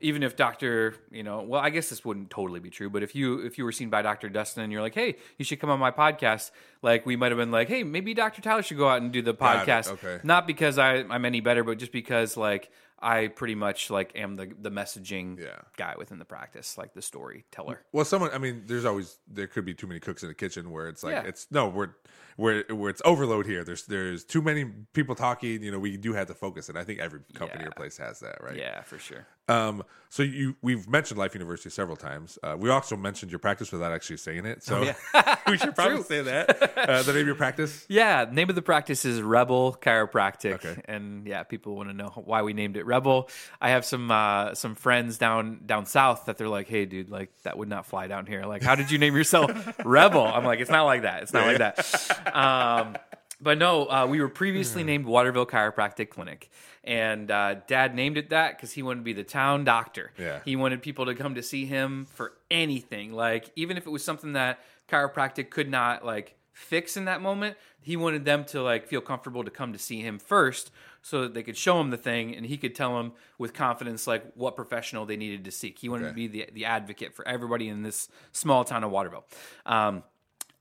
even 0.00 0.22
if 0.22 0.34
Doctor, 0.36 0.94
you 1.10 1.22
know, 1.22 1.42
well, 1.42 1.60
I 1.60 1.70
guess 1.70 1.90
this 1.90 2.04
wouldn't 2.04 2.30
totally 2.30 2.60
be 2.60 2.70
true, 2.70 2.88
but 2.90 3.02
if 3.02 3.14
you 3.14 3.40
if 3.44 3.58
you 3.58 3.64
were 3.64 3.72
seen 3.72 3.90
by 3.90 4.02
Doctor 4.02 4.28
Dustin 4.28 4.62
and 4.62 4.72
you're 4.72 4.82
like, 4.82 4.94
hey, 4.94 5.16
you 5.38 5.44
should 5.44 5.60
come 5.60 5.70
on 5.70 5.78
my 5.78 5.90
podcast, 5.90 6.50
like 6.82 7.04
we 7.06 7.16
might 7.16 7.30
have 7.32 7.38
been 7.38 7.50
like, 7.50 7.68
hey, 7.68 7.82
maybe 7.84 8.14
Doctor 8.14 8.40
Tyler 8.42 8.62
should 8.62 8.78
go 8.78 8.88
out 8.88 9.02
and 9.02 9.12
do 9.12 9.22
the 9.22 9.34
Got 9.34 9.68
it, 9.68 9.70
podcast. 9.70 9.90
okay. 9.92 10.20
Not 10.24 10.46
because 10.46 10.78
I, 10.78 10.96
I'm 10.96 11.24
any 11.24 11.40
better, 11.40 11.62
but 11.64 11.78
just 11.78 11.92
because 11.92 12.36
like 12.36 12.70
I 13.02 13.28
pretty 13.28 13.54
much 13.54 13.88
like 13.90 14.12
am 14.14 14.36
the 14.36 14.52
the 14.60 14.70
messaging 14.70 15.38
Yeah. 15.38 15.56
guy 15.76 15.94
within 15.98 16.18
the 16.18 16.24
practice, 16.26 16.76
like 16.76 16.92
the 16.94 17.02
storyteller. 17.02 17.80
Well, 17.92 18.04
someone. 18.04 18.30
I 18.32 18.38
mean, 18.38 18.64
there's 18.66 18.84
always 18.84 19.18
there 19.26 19.46
could 19.46 19.64
be 19.64 19.74
too 19.74 19.86
many 19.86 20.00
cooks 20.00 20.22
in 20.22 20.28
the 20.28 20.34
kitchen 20.34 20.70
where 20.70 20.88
it's 20.88 21.02
like 21.02 21.12
Yeah. 21.12 21.22
it's 21.22 21.46
no, 21.50 21.68
we're 21.68 21.90
where 22.36 22.64
where 22.68 22.90
it's 22.90 23.00
overload 23.04 23.46
here. 23.46 23.64
There's 23.64 23.84
there's 23.86 24.22
too 24.24 24.42
many 24.42 24.64
people 24.92 25.14
talking. 25.14 25.62
You 25.62 25.72
know, 25.72 25.78
we 25.78 25.96
do 25.96 26.12
have 26.12 26.26
to 26.28 26.34
focus, 26.34 26.68
and 26.68 26.78
I 26.78 26.84
think 26.84 27.00
every 27.00 27.20
company 27.34 27.64
or 27.64 27.68
Yeah. 27.68 27.72
place 27.74 27.96
has 27.96 28.20
that, 28.20 28.42
right? 28.42 28.56
Yeah, 28.56 28.82
for 28.82 28.98
sure. 28.98 29.26
Um. 29.48 29.82
So 30.12 30.24
you 30.24 30.56
we've 30.60 30.88
mentioned 30.88 31.18
Life 31.20 31.34
University 31.34 31.70
several 31.70 31.96
times. 31.96 32.36
Uh, 32.42 32.56
we 32.58 32.68
also 32.68 32.96
mentioned 32.96 33.30
your 33.30 33.38
practice 33.38 33.70
without 33.70 33.92
actually 33.92 34.16
saying 34.16 34.44
it. 34.44 34.64
So 34.64 34.80
we 35.46 35.56
should 35.56 35.76
probably 35.76 36.02
say 36.02 36.20
that. 36.22 36.76
Uh, 36.76 37.02
the 37.04 37.12
name 37.12 37.20
of 37.20 37.26
your 37.28 37.36
practice. 37.36 37.86
Yeah, 37.88 38.26
name 38.28 38.48
of 38.48 38.56
the 38.56 38.62
practice 38.62 39.04
is 39.04 39.22
Rebel 39.22 39.78
Chiropractic, 39.80 40.54
Okay. 40.54 40.82
and 40.86 41.28
yeah, 41.28 41.44
people 41.44 41.76
want 41.76 41.90
to 41.90 41.94
know 41.94 42.08
why 42.24 42.42
we 42.42 42.54
named 42.54 42.76
it 42.76 42.86
Rebel. 42.86 43.28
I 43.60 43.70
have 43.70 43.84
some 43.84 44.10
uh, 44.10 44.54
some 44.56 44.74
friends 44.74 45.16
down 45.16 45.60
down 45.64 45.86
south 45.86 46.24
that 46.24 46.38
they're 46.38 46.48
like, 46.48 46.66
"Hey, 46.66 46.86
dude, 46.86 47.08
like 47.08 47.30
that 47.44 47.56
would 47.56 47.68
not 47.68 47.86
fly 47.86 48.08
down 48.08 48.26
here. 48.26 48.42
Like, 48.46 48.64
how 48.64 48.74
did 48.74 48.90
you 48.90 48.98
name 48.98 49.14
yourself 49.14 49.52
Rebel?" 49.84 50.26
I'm 50.26 50.44
like, 50.44 50.58
"It's 50.58 50.70
not 50.72 50.86
like 50.86 51.02
that. 51.02 51.22
It's 51.22 51.32
not 51.32 51.46
like 51.46 51.58
that." 51.58 52.34
Um, 52.34 52.96
but 53.40 53.58
no, 53.58 53.86
uh, 53.88 54.06
we 54.08 54.20
were 54.20 54.28
previously 54.28 54.82
named 54.82 55.06
Waterville 55.06 55.46
Chiropractic 55.46 56.10
Clinic, 56.10 56.50
and 56.84 57.30
uh, 57.30 57.56
Dad 57.66 57.94
named 57.94 58.16
it 58.16 58.30
that 58.30 58.56
because 58.56 58.72
he 58.72 58.82
wanted 58.82 59.00
to 59.00 59.04
be 59.04 59.12
the 59.12 59.24
town 59.24 59.64
doctor. 59.64 60.12
Yeah. 60.18 60.40
He 60.44 60.56
wanted 60.56 60.82
people 60.82 61.06
to 61.06 61.14
come 61.14 61.34
to 61.34 61.42
see 61.42 61.66
him 61.66 62.06
for 62.06 62.32
anything, 62.50 63.12
like 63.12 63.50
even 63.56 63.76
if 63.76 63.86
it 63.86 63.90
was 63.90 64.04
something 64.04 64.32
that 64.32 64.60
chiropractic 64.88 65.50
could 65.50 65.70
not 65.70 66.04
like 66.04 66.36
fix 66.52 66.96
in 66.96 67.04
that 67.06 67.20
moment. 67.20 67.56
He 67.82 67.96
wanted 67.96 68.24
them 68.24 68.44
to 68.46 68.62
like 68.62 68.86
feel 68.86 69.00
comfortable 69.00 69.44
to 69.44 69.50
come 69.50 69.72
to 69.72 69.78
see 69.78 70.00
him 70.00 70.18
first, 70.18 70.70
so 71.02 71.22
that 71.22 71.34
they 71.34 71.42
could 71.42 71.56
show 71.56 71.80
him 71.80 71.90
the 71.90 71.96
thing, 71.96 72.34
and 72.36 72.44
he 72.44 72.56
could 72.56 72.74
tell 72.74 72.96
them 72.96 73.12
with 73.38 73.54
confidence 73.54 74.06
like 74.06 74.24
what 74.34 74.54
professional 74.56 75.06
they 75.06 75.16
needed 75.16 75.44
to 75.44 75.50
seek. 75.50 75.78
He 75.78 75.88
wanted 75.88 76.08
to 76.08 76.14
be 76.14 76.26
the 76.26 76.48
the 76.52 76.64
advocate 76.66 77.14
for 77.14 77.26
everybody 77.26 77.68
in 77.68 77.82
this 77.82 78.08
small 78.32 78.64
town 78.64 78.84
of 78.84 78.90
Waterville. 78.90 79.24
Um, 79.64 80.02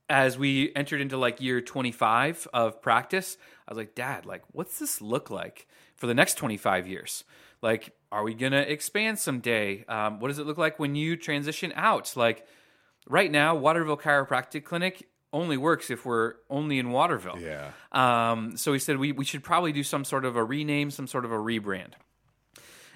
as 0.09 0.37
we 0.37 0.73
entered 0.75 1.01
into 1.01 1.17
like 1.17 1.39
year 1.39 1.61
25 1.61 2.47
of 2.53 2.81
practice, 2.81 3.37
I 3.67 3.71
was 3.71 3.77
like, 3.77 3.93
Dad, 3.93 4.25
like, 4.25 4.41
what's 4.51 4.79
this 4.79 5.01
look 5.01 5.29
like 5.29 5.67
for 5.99 6.07
the 6.07 6.13
next 6.13 6.35
25 6.35 6.87
years? 6.87 7.23
Like, 7.61 7.93
are 8.11 8.23
we 8.23 8.33
going 8.33 8.53
to 8.53 8.71
expand 8.71 9.19
someday? 9.19 9.85
Um, 9.87 10.19
what 10.19 10.29
does 10.29 10.39
it 10.39 10.47
look 10.47 10.57
like 10.57 10.79
when 10.79 10.95
you 10.95 11.17
transition 11.17 11.73
out? 11.75 12.13
Like, 12.15 12.47
right 13.07 13.29
now, 13.29 13.55
Waterville 13.55 13.97
Chiropractic 13.97 14.63
Clinic 14.63 15.07
only 15.31 15.57
works 15.57 15.89
if 15.89 16.05
we're 16.05 16.35
only 16.49 16.79
in 16.79 16.91
Waterville. 16.91 17.37
Yeah. 17.39 17.71
Um, 17.91 18.57
so 18.57 18.71
we 18.71 18.79
said 18.79 18.97
we, 18.97 19.11
we 19.11 19.25
should 19.25 19.43
probably 19.43 19.71
do 19.71 19.83
some 19.83 20.05
sort 20.05 20.25
of 20.25 20.35
a 20.35 20.43
rename, 20.43 20.89
some 20.89 21.05
sort 21.05 21.25
of 21.25 21.31
a 21.31 21.37
rebrand. 21.37 21.91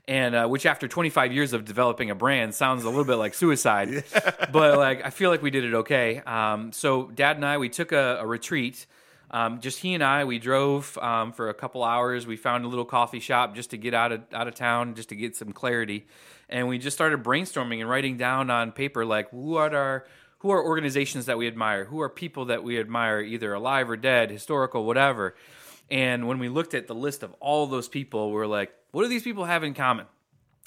And 0.06 0.36
uh, 0.36 0.48
which, 0.48 0.66
after 0.66 0.88
25 0.88 1.32
years 1.32 1.54
of 1.54 1.64
developing 1.64 2.10
a 2.10 2.16
brand, 2.16 2.54
sounds 2.54 2.84
a 2.84 2.90
little 2.90 3.06
bit 3.06 3.16
like 3.16 3.34
suicide. 3.34 4.04
but 4.52 4.78
like, 4.78 5.06
I 5.06 5.10
feel 5.10 5.30
like 5.30 5.42
we 5.42 5.50
did 5.50 5.64
it 5.64 5.74
okay. 5.76 6.20
Um, 6.20 6.74
so, 6.74 7.08
Dad 7.08 7.38
and 7.38 7.46
I, 7.46 7.58
we 7.58 7.70
took 7.70 7.94
a, 7.94 8.18
a 8.20 8.28
retreat. 8.28 8.86
Um, 9.34 9.60
just 9.60 9.80
he 9.80 9.96
and 9.96 10.04
I, 10.04 10.26
we 10.26 10.38
drove 10.38 10.96
um, 11.00 11.34
for 11.34 11.50
a 11.50 11.56
couple 11.56 11.84
hours. 11.84 12.28
We 12.28 12.38
found 12.38 12.66
a 12.66 12.68
little 12.68 12.86
coffee 12.86 13.20
shop 13.20 13.56
just 13.56 13.72
to 13.72 13.78
get 13.78 13.96
out 13.96 14.12
of 14.12 14.22
out 14.32 14.48
of 14.48 14.54
town, 14.54 14.94
just 14.94 15.10
to 15.10 15.16
get 15.16 15.36
some 15.36 15.52
clarity. 15.52 16.06
And 16.50 16.68
we 16.68 16.78
just 16.78 16.96
started 16.96 17.24
brainstorming 17.24 17.82
and 17.82 17.90
writing 17.90 18.16
down 18.16 18.52
on 18.52 18.72
paper 18.72 19.04
like 19.04 19.32
who 19.32 19.56
are 19.56 19.76
our 19.76 20.06
who 20.38 20.52
are 20.52 20.64
organizations 20.64 21.26
that 21.26 21.40
we 21.40 21.48
admire, 21.48 21.86
who 21.86 22.00
are 22.00 22.10
people 22.10 22.46
that 22.46 22.64
we 22.64 22.80
admire, 22.80 23.22
either 23.22 23.54
alive 23.54 23.90
or 23.90 23.98
dead, 23.98 24.30
historical, 24.30 24.86
whatever. 24.86 25.36
And 25.90 26.28
when 26.28 26.38
we 26.38 26.48
looked 26.48 26.76
at 26.76 26.86
the 26.86 26.96
list 26.96 27.24
of 27.24 27.34
all 27.40 27.66
those 27.66 27.88
people, 27.88 28.32
we're 28.32 28.46
like, 28.46 28.72
what 28.92 29.02
do 29.02 29.10
these 29.10 29.24
people 29.24 29.46
have 29.46 29.64
in 29.64 29.74
common? 29.74 30.06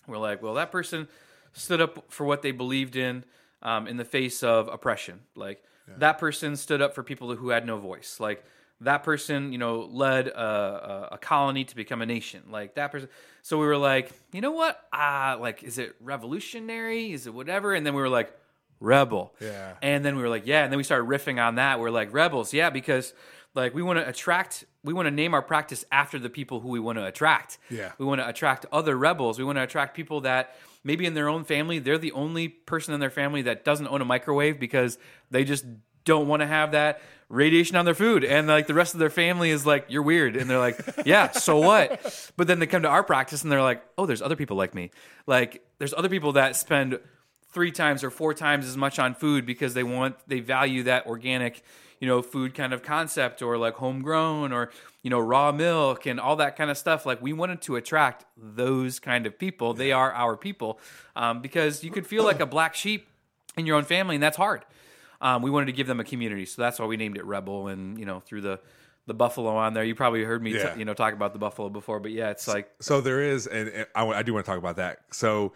We're 0.09 0.19
like, 0.19 0.43
well, 0.43 0.55
that 0.55 0.73
person 0.73 1.07
stood 1.53 1.81
up 1.81 2.11
for 2.11 2.27
what 2.27 2.43
they 2.43 2.51
believed 2.51 2.97
in 2.97 3.25
um, 3.63 3.87
in 3.87 3.97
the 3.97 4.05
face 4.05 4.43
of 4.43 4.67
oppression. 4.67 5.21
Like 5.37 5.63
that 5.99 6.19
person 6.19 6.57
stood 6.57 6.83
up 6.83 6.95
for 6.95 7.05
people 7.05 7.35
who 7.37 7.51
had 7.51 7.65
no 7.65 7.77
voice. 7.77 8.19
Like 8.19 8.45
that 8.83 9.03
person, 9.03 9.53
you 9.53 9.59
know, 9.59 9.89
led 9.91 10.29
a, 10.29 10.41
a, 10.41 11.09
a 11.13 11.19
colony 11.19 11.65
to 11.65 11.77
become 11.77 12.03
a 12.03 12.07
nation. 12.07 12.43
Like 12.51 12.75
that 12.75 12.93
person. 12.93 13.09
So 13.43 13.59
we 13.59 13.67
were 13.67 13.77
like, 13.77 14.11
you 14.33 14.41
know 14.41 14.53
what? 14.53 14.81
Ah, 14.93 15.39
like, 15.41 15.63
is 15.63 15.79
it 15.79 15.97
revolutionary? 16.01 17.13
Is 17.13 17.27
it 17.27 17.35
whatever? 17.35 17.75
And 17.75 17.87
then 17.87 17.95
we 17.95 18.03
were 18.03 18.09
like, 18.09 18.37
rebel. 18.81 19.35
Yeah. 19.41 19.75
And 19.81 20.05
then 20.05 20.17
we 20.17 20.23
were 20.23 20.29
like, 20.29 20.47
yeah. 20.47 20.65
And 20.65 20.73
then 20.73 20.77
we 20.77 20.83
started 20.85 21.09
riffing 21.09 21.43
on 21.43 21.55
that. 21.55 21.81
We're 21.81 21.91
like, 21.91 22.13
rebels. 22.13 22.53
Yeah, 22.53 22.71
because 22.71 23.15
like 23.55 23.75
we 23.75 23.83
want 23.83 23.99
to 23.99 24.09
attract, 24.09 24.65
we 24.85 24.93
want 24.93 25.07
to 25.07 25.11
name 25.11 25.33
our 25.33 25.43
practice 25.43 25.85
after 25.91 26.19
the 26.19 26.29
people 26.29 26.61
who 26.61 26.69
we 26.69 26.81
want 26.81 26.99
to 26.99 27.07
attract. 27.07 27.59
Yeah. 27.71 27.93
We 27.99 28.05
want 28.05 28.21
to 28.21 28.29
attract 28.29 28.67
other 28.71 28.97
rebels. 28.97 29.39
We 29.39 29.45
want 29.45 29.57
to 29.57 29.63
attract 29.63 29.97
people 29.97 30.21
that 30.23 30.57
maybe 30.85 31.07
in 31.07 31.15
their 31.15 31.29
own 31.29 31.45
family, 31.45 31.79
they're 31.79 31.99
the 31.99 32.13
only 32.13 32.49
person 32.49 32.95
in 32.95 33.01
their 33.01 33.11
family 33.11 33.43
that 33.43 33.65
doesn't 33.65 33.89
own 33.89 34.03
a 34.03 34.05
microwave 34.05 34.61
because 34.61 34.99
they 35.31 35.45
just 35.45 35.65
don't 36.07 36.27
want 36.27 36.41
to 36.41 36.47
have 36.47 36.73
that 36.73 37.03
radiation 37.29 37.77
on 37.77 37.85
their 37.85 37.95
food. 37.95 38.25
And 38.25 38.47
like 38.47 38.67
the 38.67 38.75
rest 38.75 38.95
of 38.95 39.01
their 39.01 39.11
family 39.11 39.51
is 39.51 39.67
like 39.67 39.87
you're 39.89 40.03
weird. 40.03 40.37
And 40.37 40.49
they're 40.49 40.59
like 40.59 40.81
yeah 41.05 41.33
so 41.33 41.59
what? 41.59 42.33
But 42.37 42.47
then 42.47 42.59
they 42.59 42.67
come 42.67 42.83
to 42.83 42.89
our 42.89 43.03
practice 43.03 43.43
and 43.43 43.53
they're 43.53 43.63
like 43.63 43.83
oh 43.99 44.07
there's 44.07 44.23
other 44.23 44.37
people 44.37 44.57
like 44.57 44.75
me. 44.75 44.91
Like 45.27 45.63
there's 45.79 45.93
other 45.93 46.09
people 46.09 46.33
that 46.33 46.57
spend 46.57 46.99
three 47.53 47.73
times 47.73 48.05
or 48.05 48.11
four 48.11 48.33
times 48.33 48.67
as 48.67 48.77
much 48.77 48.99
on 48.99 49.15
food 49.15 49.45
because 49.45 49.75
they 49.75 49.83
want 49.83 50.17
they 50.27 50.41
value 50.41 50.85
that 50.85 51.07
organic 51.07 51.63
you 52.01 52.07
know 52.07 52.23
food 52.23 52.55
kind 52.55 52.73
of 52.73 52.83
concept 52.83 53.43
or 53.43 53.59
like 53.59 53.75
homegrown 53.75 54.53
or 54.53 54.71
you 55.03 55.11
know 55.11 55.19
raw 55.19 55.51
milk 55.51 56.07
and 56.07 56.21
all 56.21 56.37
that 56.37 56.55
kind 56.57 56.71
of 56.71 56.79
stuff. 56.79 57.05
Like 57.05 57.21
we 57.21 57.33
wanted 57.33 57.61
to 57.63 57.77
attract 57.77 58.25
those 58.37 59.01
kind 59.01 59.27
of 59.27 59.37
people. 59.39 59.75
They 59.75 59.91
are 59.91 60.13
our 60.13 60.37
people 60.37 60.79
um, 61.17 61.43
because 61.43 61.83
you 61.83 61.91
could 61.91 62.07
feel 62.07 62.23
like 62.23 62.39
a 62.39 62.47
black 62.47 62.77
sheep 62.77 63.09
in 63.57 63.67
your 63.67 63.77
own 63.77 63.85
family 63.85 64.15
and 64.15 64.23
that's 64.23 64.37
hard 64.37 64.65
um, 65.21 65.43
we 65.43 65.51
wanted 65.51 65.67
to 65.67 65.73
give 65.73 65.87
them 65.87 66.01
a 66.01 66.05
community 66.05 66.45
so 66.47 66.61
that's 66.63 66.79
why 66.79 66.87
we 66.87 66.97
named 66.97 67.17
it 67.17 67.25
rebel 67.25 67.69
and 67.69 67.99
you 67.99 68.05
know 68.05 68.21
through 68.21 68.41
the 68.41 68.59
the 69.07 69.15
buffalo 69.15 69.57
on 69.57 69.73
there 69.75 69.85
you 69.85 69.95
probably 69.95 70.25
heard 70.25 70.43
me 70.43 70.53
t- 70.53 70.79
you 70.79 70.85
know 70.85 70.93
talk 70.95 71.15
about 71.15 71.33
the 71.33 71.39
buffalo 71.39 71.69
before 71.69 72.01
but 72.01 72.11
yeah 72.11 72.31
it's 72.31 72.49
like 72.49 72.69
So 72.81 73.01
there 73.01 73.23
is, 73.23 73.47
and, 73.47 73.69
and 73.69 73.87
I, 73.95 74.05
I 74.07 74.23
do 74.23 74.35
want 74.35 74.45
to 74.45 74.51
talk 74.51 74.59
about 74.59 74.77
that. 74.77 74.99
So 75.13 75.53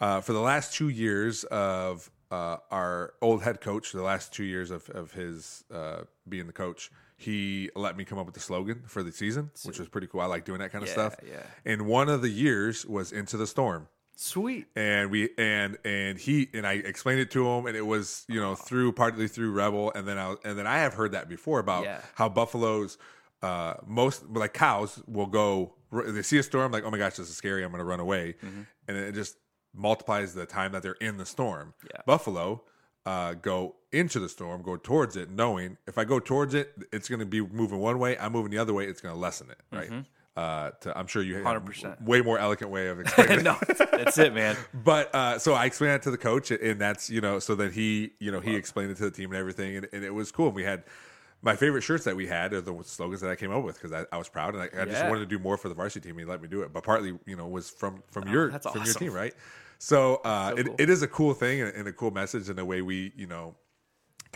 uh, 0.00 0.20
for 0.22 0.32
the 0.32 0.40
last 0.40 0.72
two 0.74 0.88
years 0.88 1.44
of 1.44 2.10
uh, 2.30 2.56
our 2.70 3.12
old 3.22 3.42
head 3.42 3.60
coach, 3.60 3.92
the 3.92 4.02
last 4.02 4.32
two 4.32 4.44
years 4.44 4.70
of, 4.70 4.88
of 4.90 5.12
his 5.12 5.62
uh, 5.72 6.00
being 6.28 6.46
the 6.46 6.52
coach, 6.52 6.90
he 7.18 7.70
let 7.76 7.96
me 7.96 8.04
come 8.04 8.18
up 8.18 8.26
with 8.26 8.34
the 8.34 8.40
slogan 8.40 8.82
for 8.86 9.02
the 9.02 9.12
season, 9.12 9.50
which 9.64 9.78
was 9.78 9.88
pretty 9.88 10.06
cool. 10.06 10.20
I 10.20 10.26
like 10.26 10.44
doing 10.44 10.58
that 10.60 10.72
kind 10.72 10.82
of 10.82 10.88
Yeah, 10.88 10.94
stuff. 10.94 11.16
yeah. 11.26 11.42
And 11.64 11.86
one 11.86 12.08
of 12.08 12.20
the 12.22 12.28
years 12.30 12.84
was 12.86 13.12
Into 13.12 13.36
the 13.36 13.46
Storm. 13.46 13.88
Sweet 14.16 14.66
and 14.74 15.10
we 15.10 15.28
and 15.38 15.76
and 15.84 16.18
he 16.18 16.48
and 16.54 16.66
I 16.66 16.72
explained 16.74 17.20
it 17.20 17.30
to 17.32 17.46
him, 17.48 17.66
and 17.66 17.76
it 17.76 17.86
was 17.86 18.24
you 18.28 18.40
know 18.40 18.54
through 18.54 18.92
partly 18.92 19.28
through 19.28 19.52
Rebel, 19.52 19.92
and 19.94 20.08
then 20.08 20.18
I 20.18 20.34
and 20.44 20.58
then 20.58 20.66
I 20.66 20.78
have 20.78 20.94
heard 20.94 21.12
that 21.12 21.28
before 21.28 21.58
about 21.60 21.84
Yeah. 21.84 22.00
how 22.14 22.28
buffaloes, 22.28 22.98
uh, 23.42 23.74
most 23.86 24.24
like 24.30 24.54
cows 24.54 25.00
will 25.06 25.26
go. 25.26 25.74
They 25.92 26.22
see 26.22 26.38
a 26.38 26.42
storm, 26.42 26.72
like 26.72 26.84
oh 26.84 26.90
my 26.90 26.98
gosh, 26.98 27.16
this 27.16 27.28
is 27.28 27.36
scary, 27.36 27.62
I'm 27.62 27.70
going 27.70 27.78
to 27.78 27.84
run 27.84 28.00
away, 28.00 28.34
Mm-hmm. 28.44 28.62
and 28.88 28.96
it 28.96 29.14
just 29.14 29.36
multiplies 29.74 30.34
the 30.34 30.46
time 30.46 30.72
that 30.72 30.82
they're 30.82 30.92
in 31.00 31.16
the 31.18 31.26
storm. 31.26 31.74
Yeah. 31.84 32.00
Buffalo. 32.06 32.62
Uh, 33.04 33.34
go 33.34 33.76
into 33.92 34.18
the 34.18 34.28
storm, 34.28 34.62
go 34.62 34.76
towards 34.76 35.14
it, 35.14 35.30
knowing 35.30 35.76
if 35.86 35.96
I 35.96 36.02
go 36.02 36.18
towards 36.18 36.54
it, 36.54 36.72
it's 36.92 37.08
going 37.08 37.20
to 37.20 37.24
be 37.24 37.40
moving 37.40 37.78
one 37.78 38.00
way. 38.00 38.18
I'm 38.18 38.32
moving 38.32 38.50
the 38.50 38.58
other 38.58 38.74
way. 38.74 38.86
It's 38.86 39.00
going 39.00 39.14
to 39.14 39.20
lessen 39.20 39.48
it, 39.48 39.60
right? 39.70 40.04
Uh, 40.36 40.70
to, 40.82 40.96
I'm 40.98 41.06
sure 41.06 41.22
you 41.22 41.36
have 41.36 41.44
100%. 41.44 42.02
way 42.02 42.20
more 42.20 42.38
elegant 42.38 42.70
way 42.70 42.88
of 42.88 43.00
explaining 43.04 43.38
it. 43.40 43.42
no 43.42 43.56
that's 43.92 44.18
it 44.18 44.34
man 44.34 44.54
But 44.74 45.14
uh, 45.14 45.38
so 45.38 45.54
I 45.54 45.64
explained 45.64 45.94
that 45.94 46.02
to 46.02 46.10
the 46.10 46.18
coach, 46.18 46.50
and 46.50 46.78
that's 46.80 47.08
you 47.08 47.20
know, 47.22 47.38
so 47.38 47.54
that 47.54 47.72
he 47.72 48.12
you 48.20 48.30
know 48.30 48.40
he 48.40 48.54
explained 48.54 48.90
it 48.90 48.98
to 48.98 49.04
the 49.04 49.10
team 49.10 49.30
and 49.30 49.38
everything, 49.38 49.76
and, 49.78 49.88
and 49.92 50.04
it 50.04 50.12
was 50.12 50.30
cool. 50.30 50.48
And 50.48 50.54
we 50.54 50.62
had 50.64 50.84
my 51.42 51.56
favorite 51.56 51.82
shirts 51.82 52.04
that 52.04 52.16
we 52.16 52.26
had 52.26 52.52
are 52.52 52.60
the 52.60 52.74
slogans 52.84 53.20
that 53.22 53.30
I 53.30 53.36
came 53.36 53.50
up 53.52 53.62
with 53.64 53.76
because 53.80 53.92
I, 53.92 54.04
I 54.14 54.18
was 54.18 54.28
proud 54.28 54.54
and 54.54 54.62
I, 54.62 54.82
I 54.82 54.84
just 54.84 55.04
wanted 55.06 55.20
to 55.20 55.26
do 55.26 55.38
more 55.38 55.56
for 55.56 55.68
the 55.68 55.74
varsity 55.74 56.08
team. 56.08 56.18
and 56.18 56.20
He 56.20 56.30
let 56.30 56.42
me 56.42 56.48
do 56.48 56.62
it, 56.62 56.72
but 56.72 56.82
partly 56.82 57.18
you 57.24 57.36
know 57.36 57.46
was 57.46 57.70
from 57.70 58.02
from 58.10 58.28
your 58.28 58.48
Oh, 58.48 58.50
that's 58.50 58.66
from 58.70 58.84
your 58.84 58.94
team, 58.94 59.12
right? 59.12 59.34
So, 59.78 60.16
uh, 60.24 60.50
So 60.50 60.56
it, 60.56 60.66
cool. 60.66 60.76
it 60.78 60.90
is 60.90 61.02
a 61.02 61.08
cool 61.08 61.34
thing 61.34 61.60
and, 61.62 61.74
and 61.74 61.88
a 61.88 61.92
cool 61.92 62.10
message, 62.10 62.48
and 62.48 62.58
the 62.58 62.64
way 62.64 62.82
we 62.82 63.12
you 63.16 63.26
know 63.26 63.54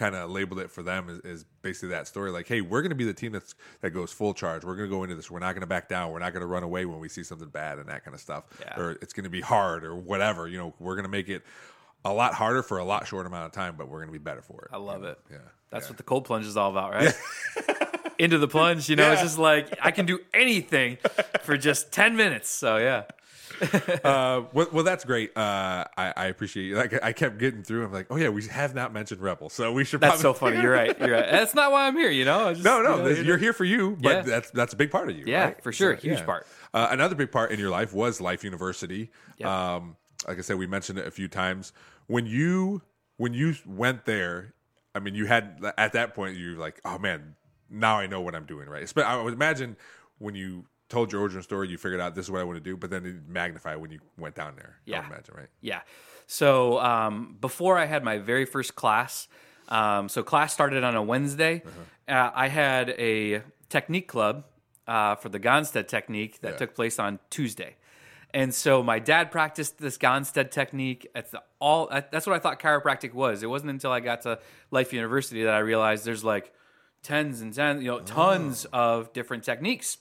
kind 0.00 0.14
of 0.16 0.30
labeled 0.30 0.58
it 0.58 0.70
for 0.70 0.82
them 0.82 1.08
is, 1.10 1.18
is 1.20 1.44
basically 1.60 1.90
that 1.90 2.08
story 2.08 2.30
like 2.30 2.48
hey 2.48 2.60
we're 2.62 2.80
going 2.80 2.88
to 2.90 2.96
be 2.96 3.04
the 3.04 3.12
team 3.14 3.32
that's 3.32 3.54
that 3.82 3.90
goes 3.90 4.10
full 4.10 4.32
charge 4.32 4.64
we're 4.64 4.74
going 4.74 4.88
to 4.88 4.94
go 4.96 5.04
into 5.04 5.14
this 5.14 5.30
we're 5.30 5.38
not 5.38 5.52
going 5.52 5.60
to 5.60 5.66
back 5.66 5.88
down 5.90 6.10
we're 6.10 6.18
not 6.18 6.32
going 6.32 6.40
to 6.40 6.46
run 6.46 6.62
away 6.62 6.86
when 6.86 6.98
we 6.98 7.08
see 7.08 7.22
something 7.22 7.48
bad 7.50 7.78
and 7.78 7.88
that 7.88 8.02
kind 8.04 8.14
of 8.14 8.20
stuff 8.20 8.44
Yeah. 8.60 8.80
or 8.80 8.90
it's 9.02 9.12
going 9.12 9.24
to 9.24 9.30
be 9.30 9.42
hard 9.42 9.84
or 9.84 9.94
whatever 9.94 10.48
you 10.48 10.56
know 10.56 10.72
we're 10.80 10.94
going 10.94 11.04
to 11.04 11.10
make 11.10 11.28
it 11.28 11.42
a 12.04 12.12
lot 12.12 12.32
harder 12.32 12.62
for 12.62 12.78
a 12.78 12.84
lot 12.84 13.06
short 13.06 13.26
amount 13.26 13.44
of 13.44 13.52
time 13.52 13.74
but 13.76 13.88
we're 13.88 13.98
going 13.98 14.08
to 14.08 14.18
be 14.18 14.18
better 14.18 14.40
for 14.42 14.62
it 14.64 14.70
I 14.74 14.78
love 14.78 14.96
you 15.00 15.02
know? 15.02 15.08
it. 15.10 15.18
yeah 15.30 15.36
That's 15.70 15.84
yeah. 15.84 15.90
what 15.90 15.96
the 15.98 16.02
cold 16.02 16.24
plunge 16.24 16.46
is 16.46 16.56
all 16.56 16.70
about, 16.70 16.92
right? 16.92 17.14
Into 18.18 18.36
the 18.38 18.48
plunge, 18.48 18.88
you 18.90 18.96
know, 18.96 19.12
it's 19.12 19.22
just 19.22 19.38
like 19.38 19.78
I 19.82 19.90
can 19.92 20.04
do 20.06 20.18
anything 20.34 20.98
for 21.42 21.56
just 21.56 21.90
10 21.92 22.16
minutes. 22.16 22.50
So, 22.50 22.76
yeah. 22.76 23.04
uh, 24.04 24.42
well, 24.52 24.68
well, 24.72 24.84
that's 24.84 25.04
great. 25.04 25.36
Uh, 25.36 25.84
I, 25.96 26.12
I 26.16 26.26
appreciate 26.26 26.64
you. 26.64 26.76
Like, 26.76 27.02
I 27.02 27.12
kept 27.12 27.38
getting 27.38 27.62
through. 27.62 27.84
I'm 27.84 27.92
like, 27.92 28.06
oh 28.10 28.16
yeah, 28.16 28.28
we 28.28 28.44
have 28.46 28.74
not 28.74 28.92
mentioned 28.92 29.20
Rebel, 29.20 29.48
so 29.50 29.72
we 29.72 29.84
should. 29.84 30.00
That's 30.00 30.20
so 30.20 30.32
funny. 30.32 30.56
You're 30.62 30.72
right. 30.72 30.98
You're 30.98 31.10
right. 31.12 31.30
That's 31.30 31.54
not 31.54 31.72
why 31.72 31.86
I'm 31.86 31.96
here, 31.96 32.10
you 32.10 32.24
know? 32.24 32.52
Just, 32.52 32.64
No, 32.64 32.82
no, 32.82 33.06
you 33.06 33.14
know, 33.16 33.20
you're 33.20 33.38
here 33.38 33.52
for 33.52 33.64
you, 33.64 33.96
but 34.00 34.08
Yeah. 34.10 34.22
that's 34.22 34.50
that's 34.50 34.72
a 34.72 34.76
big 34.76 34.90
part 34.90 35.10
of 35.10 35.16
you. 35.16 35.24
Yeah, 35.26 35.44
right? 35.46 35.62
for 35.62 35.72
sure. 35.72 35.94
Huge 35.94 36.24
part. 36.24 36.46
Uh, 36.72 36.88
another 36.90 37.14
big 37.14 37.32
part 37.32 37.50
in 37.50 37.58
your 37.58 37.70
life 37.70 37.92
was 37.92 38.20
Life 38.20 38.44
University. 38.44 39.10
Yep. 39.38 39.48
Um, 39.48 39.96
like 40.26 40.38
I 40.38 40.42
said, 40.42 40.56
we 40.56 40.66
mentioned 40.66 40.98
it 40.98 41.06
a 41.06 41.10
few 41.10 41.28
times. 41.28 41.72
When 42.06 42.26
you 42.26 42.82
when 43.16 43.34
you 43.34 43.54
went 43.66 44.04
there, 44.06 44.54
I 44.94 44.98
mean, 45.00 45.14
you 45.14 45.26
had 45.26 45.60
at 45.76 45.92
that 45.92 46.14
point 46.14 46.36
you 46.36 46.52
were 46.52 46.60
like, 46.60 46.80
oh 46.84 46.98
man, 46.98 47.36
now 47.68 47.96
I 47.98 48.06
know 48.06 48.20
what 48.20 48.34
I'm 48.34 48.46
doing, 48.46 48.68
right? 48.68 48.90
But 48.94 49.06
I 49.06 49.20
would 49.20 49.34
imagine 49.34 49.76
when 50.18 50.34
you 50.34 50.64
told 50.90 51.10
your 51.12 51.22
origin 51.22 51.40
story, 51.42 51.68
you 51.68 51.78
figured 51.78 52.00
out 52.00 52.14
this 52.14 52.26
is 52.26 52.30
what 52.30 52.40
I 52.42 52.44
want 52.44 52.56
to 52.58 52.60
do, 52.62 52.76
but 52.76 52.90
then 52.90 53.06
it 53.06 53.14
magnified 53.28 53.78
when 53.78 53.90
you 53.90 54.00
went 54.18 54.34
down 54.34 54.54
there. 54.56 54.74
I 54.76 54.90
Yeah. 54.90 54.98
would 55.00 55.06
imagine, 55.06 55.34
right? 55.36 55.48
Yeah. 55.62 55.80
So 56.26 56.78
um, 56.80 57.36
before 57.40 57.78
I 57.78 57.86
had 57.86 58.04
my 58.04 58.18
very 58.18 58.44
first 58.44 58.74
class, 58.76 59.26
um, 59.68 60.08
so 60.08 60.22
class 60.22 60.52
started 60.52 60.84
on 60.84 60.94
a 60.96 61.02
Wednesday. 61.02 61.62
Uh-huh. 61.64 62.14
Uh, 62.14 62.30
I 62.34 62.48
had 62.48 62.90
a 62.90 63.42
technique 63.70 64.08
club 64.08 64.44
uh, 64.86 65.14
for 65.14 65.28
the 65.28 65.38
Gonstead 65.40 65.86
technique 65.88 66.40
that 66.40 66.52
Yeah. 66.52 66.56
took 66.58 66.74
place 66.74 66.98
on 66.98 67.20
Tuesday. 67.30 67.76
And 68.34 68.54
so 68.54 68.82
my 68.82 68.98
dad 69.00 69.30
practiced 69.32 69.78
this 69.78 69.96
Gonstead 69.98 70.50
technique. 70.52 71.08
That's 71.14 71.34
all. 71.60 71.88
That's 71.88 72.26
what 72.26 72.34
I 72.34 72.38
thought 72.40 72.60
chiropractic 72.60 73.12
was. 73.12 73.42
It 73.42 73.46
wasn't 73.48 73.70
until 73.70 73.90
I 73.92 74.00
got 74.00 74.22
to 74.22 74.38
Life 74.70 74.92
University 74.92 75.42
that 75.44 75.54
I 75.54 75.58
realized 75.60 76.04
there's 76.04 76.22
like 76.24 76.52
tens 77.02 77.40
and 77.40 77.52
tens, 77.54 77.82
you 77.82 77.90
know, 77.90 78.00
tons 78.00 78.66
of 78.72 79.12
different 79.12 79.42
techniques. 79.44 79.98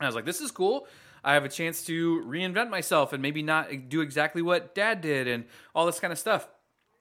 And 0.00 0.06
I 0.06 0.08
was 0.08 0.14
like, 0.14 0.24
this 0.24 0.40
is 0.40 0.50
cool. 0.50 0.86
I 1.22 1.34
have 1.34 1.44
a 1.44 1.48
chance 1.48 1.84
to 1.84 2.22
reinvent 2.26 2.70
myself 2.70 3.12
and 3.12 3.20
maybe 3.20 3.42
not 3.42 3.90
do 3.90 4.00
exactly 4.00 4.40
what 4.40 4.74
dad 4.74 5.02
did 5.02 5.28
and 5.28 5.44
all 5.74 5.84
this 5.84 6.00
kind 6.00 6.12
of 6.12 6.18
stuff. 6.18 6.48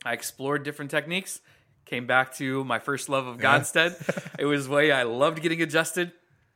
I 0.05 0.13
explored 0.13 0.63
different 0.63 0.91
techniques, 0.91 1.39
came 1.85 2.05
back 2.05 2.33
to 2.35 2.63
my 2.65 2.79
first 2.79 3.07
love 3.07 3.27
of 3.27 3.37
Gonstead. 3.37 4.35
it 4.39 4.45
was 4.45 4.67
way 4.67 4.91
I 4.91 5.03
loved 5.03 5.41
getting 5.41 5.61
adjusted. 5.61 6.11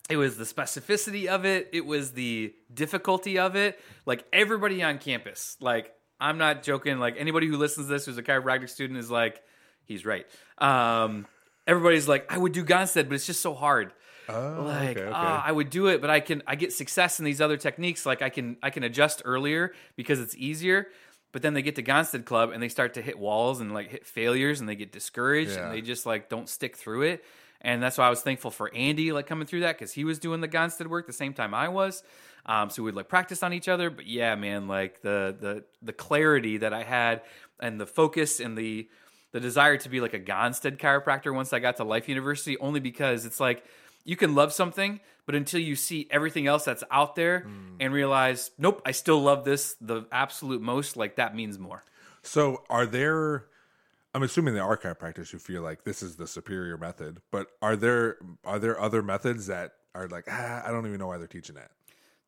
It 0.10 0.18
was 0.18 0.36
the 0.36 0.44
specificity 0.44 1.28
of 1.28 1.46
it. 1.46 1.70
It 1.72 1.86
was 1.86 2.12
the 2.12 2.54
difficulty 2.74 3.40
of 3.40 3.56
it. 3.56 3.80
Like 4.06 4.26
everybody 4.34 4.84
on 4.84 4.98
campus, 4.98 5.56
like 5.62 5.94
I'm 6.20 6.38
not 6.38 6.64
joking. 6.64 7.00
Like 7.00 7.16
anybody 7.18 7.48
who 7.48 7.56
listens 7.56 7.88
to 7.88 7.94
this 7.94 8.06
who's 8.06 8.18
a 8.18 8.24
chiropractic 8.24 8.70
student 8.70 9.00
is 9.00 9.10
like, 9.10 9.42
he's 9.86 10.06
right. 10.06 10.26
Um, 10.58 11.26
everybody's 11.66 12.10
like, 12.10 12.30
I 12.32 12.38
would 12.38 12.52
do 12.52 12.66
Gonstead, 12.66 13.08
but 13.08 13.14
it's 13.14 13.26
just 13.26 13.42
so 13.42 13.54
hard 13.54 13.94
Oh, 14.30 14.64
like 14.66 14.98
okay, 14.98 15.02
okay. 15.02 15.12
ah, 15.14 15.44
I 15.46 15.52
would 15.52 15.70
do 15.70 15.88
it, 15.88 16.02
but 16.02 16.10
I 16.10 16.20
can 16.20 16.44
I 16.48 16.56
get 16.56 16.72
success 16.74 17.20
in 17.20 17.26
these 17.26 17.42
other 17.42 17.58
techniques. 17.58 18.06
Like 18.06 18.22
I 18.22 18.30
can 18.30 18.58
I 18.64 18.70
can 18.70 18.84
adjust 18.84 19.22
earlier 19.26 19.74
because 19.96 20.20
it's 20.20 20.36
easier. 20.36 20.88
But 21.32 21.42
then 21.42 21.56
they 21.56 21.64
get 21.64 21.76
to 21.78 21.84
Gonstead 21.84 22.26
Club 22.26 22.52
and 22.52 22.62
they 22.62 22.70
start 22.70 22.94
to 22.94 23.02
hit 23.02 23.18
walls 23.18 23.60
and 23.60 23.74
like 23.74 23.90
hit 23.90 24.06
failures 24.06 24.60
and 24.60 24.70
they 24.70 24.76
get 24.76 24.92
discouraged 24.92 25.52
Yeah. 25.54 25.66
and 25.66 25.74
they 25.74 25.82
just 25.82 26.06
like 26.06 26.30
don't 26.30 26.48
stick 26.48 26.78
through 26.78 27.02
it. 27.04 27.26
And 27.60 27.82
that's 27.82 27.98
why 27.98 28.06
I 28.06 28.10
was 28.12 28.22
thankful 28.22 28.52
for 28.52 28.72
Andy 28.76 29.12
like 29.12 29.26
coming 29.26 29.48
through 29.48 29.62
that 29.62 29.76
because 29.78 29.92
he 29.94 30.04
was 30.04 30.20
doing 30.20 30.42
the 30.42 30.48
Gonstead 30.48 30.88
work 30.88 31.08
the 31.08 31.14
same 31.14 31.34
time 31.34 31.54
I 31.54 31.70
was. 31.70 32.04
Um, 32.46 32.70
so 32.70 32.84
we'd 32.84 32.94
like 32.94 33.08
practice 33.08 33.42
on 33.42 33.52
each 33.52 33.68
other. 33.68 33.90
But 33.90 34.06
yeah, 34.06 34.36
man, 34.36 34.68
like 34.68 35.02
the 35.02 35.36
the 35.40 35.64
the 35.82 35.94
clarity 35.94 36.58
that 36.58 36.74
I 36.74 36.84
had 36.84 37.22
and 37.60 37.80
the 37.80 37.88
focus 37.88 38.40
and 38.40 38.58
the 38.58 38.88
the 39.32 39.40
desire 39.40 39.78
to 39.78 39.90
be 39.90 40.00
like 40.02 40.14
a 40.14 40.20
Gonstead 40.20 40.78
chiropractor 40.78 41.34
once 41.34 41.54
I 41.54 41.58
got 41.60 41.78
to 41.78 41.84
Life 41.84 42.08
University, 42.08 42.58
only 42.60 42.80
because 42.80 43.26
it's 43.26 43.40
like 43.40 43.64
you 44.04 44.16
can 44.16 44.36
love 44.36 44.54
something, 44.54 45.00
but 45.26 45.36
until 45.36 45.60
you 45.60 45.76
see 45.76 46.08
everything 46.12 46.48
else 46.48 46.66
that's 46.66 46.84
out 46.92 47.16
there 47.16 47.48
and 47.80 47.94
realize, 47.94 48.52
nope, 48.58 48.82
I 48.86 48.92
still 48.92 49.22
love 49.22 49.46
this 49.46 49.76
the 49.80 50.06
absolute 50.12 50.62
most, 50.62 50.98
like 50.98 51.16
that 51.16 51.36
means 51.36 51.58
more. 51.58 51.84
So, 52.22 52.64
are 52.70 52.86
there? 52.86 53.46
I'm 54.14 54.24
assuming 54.24 54.54
there 54.54 54.64
are 54.64 54.78
chiropractors 54.78 55.32
who 55.32 55.40
feel 55.40 55.62
like 55.62 55.84
this 55.84 56.04
is 56.04 56.18
the 56.18 56.28
superior 56.28 56.78
method, 56.78 57.22
but 57.32 57.48
are 57.62 57.76
there 57.76 58.18
are 58.46 58.60
there 58.60 58.80
other 58.80 59.02
methods 59.02 59.48
that 59.48 59.74
are 59.96 60.08
like 60.08 60.26
ah, 60.30 60.64
I 60.66 60.72
don't 60.72 60.86
even 60.86 61.00
know 61.00 61.08
why 61.08 61.18
they're 61.18 61.28
teaching 61.28 61.56
that. 61.56 61.72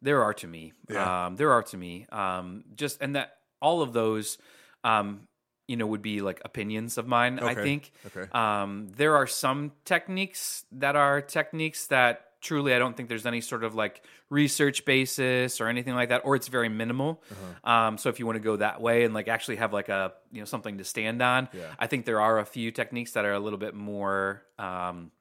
There 0.02 0.24
are 0.24 0.34
to 0.36 0.48
me. 0.48 0.74
Yeah. 0.90 1.28
Um, 1.28 1.36
there 1.36 1.52
are 1.52 1.64
to 1.64 1.78
me. 1.78 2.08
Um, 2.12 2.64
just 2.76 3.02
and 3.02 3.16
that 3.16 3.38
all 3.62 3.82
of 3.82 3.94
those. 3.94 4.38
Um, 4.84 5.28
you 5.68 5.78
know 5.78 5.88
would 5.88 6.02
be 6.02 6.22
like 6.22 6.42
opinions 6.46 6.98
of 6.98 7.08
mine. 7.08 7.40
I 7.40 7.54
think. 7.56 7.92
Okay. 8.08 8.30
Um, 8.32 8.90
there 8.96 9.16
are 9.16 9.28
some 9.28 9.72
techniques 9.84 10.66
that 10.74 10.96
are 10.96 11.22
techniques 11.22 11.88
that 11.88 12.22
truly 12.42 12.76
I 12.76 12.80
don't 12.80 12.96
think 12.96 13.10
there's 13.10 13.26
any 13.26 13.42
sort 13.42 13.64
of 13.64 13.74
like 13.74 14.04
research 14.30 14.86
basis 14.86 15.60
or 15.60 15.68
anything 15.68 15.96
like 15.96 16.10
that, 16.10 16.22
or 16.26 16.36
it's 16.36 16.48
very 16.48 16.70
minimal. 16.70 17.24
Uh-huh. 17.32 17.72
Um, 17.72 17.98
so 17.98 18.10
if 18.10 18.20
you 18.20 18.26
want 18.28 18.36
to 18.36 18.44
go 18.44 18.58
that 18.58 18.82
way 18.82 19.04
and 19.04 19.14
like 19.14 19.28
actually 19.28 19.56
have 19.56 19.74
like 19.74 19.90
a 19.90 20.14
you 20.32 20.40
know 20.40 20.46
something 20.46 20.78
to 20.78 20.84
stand 20.84 21.22
on, 21.22 21.50
Yeah. 21.54 21.74
I 21.80 21.88
think 21.88 22.06
there 22.06 22.22
are 22.22 22.40
a 22.40 22.46
few 22.46 22.72
techniques 22.72 23.14
that 23.14 23.26
are 23.26 23.34
a 23.34 23.40
little 23.40 23.60
bit 23.60 23.74
more. 23.74 24.44
Um, 24.60 25.12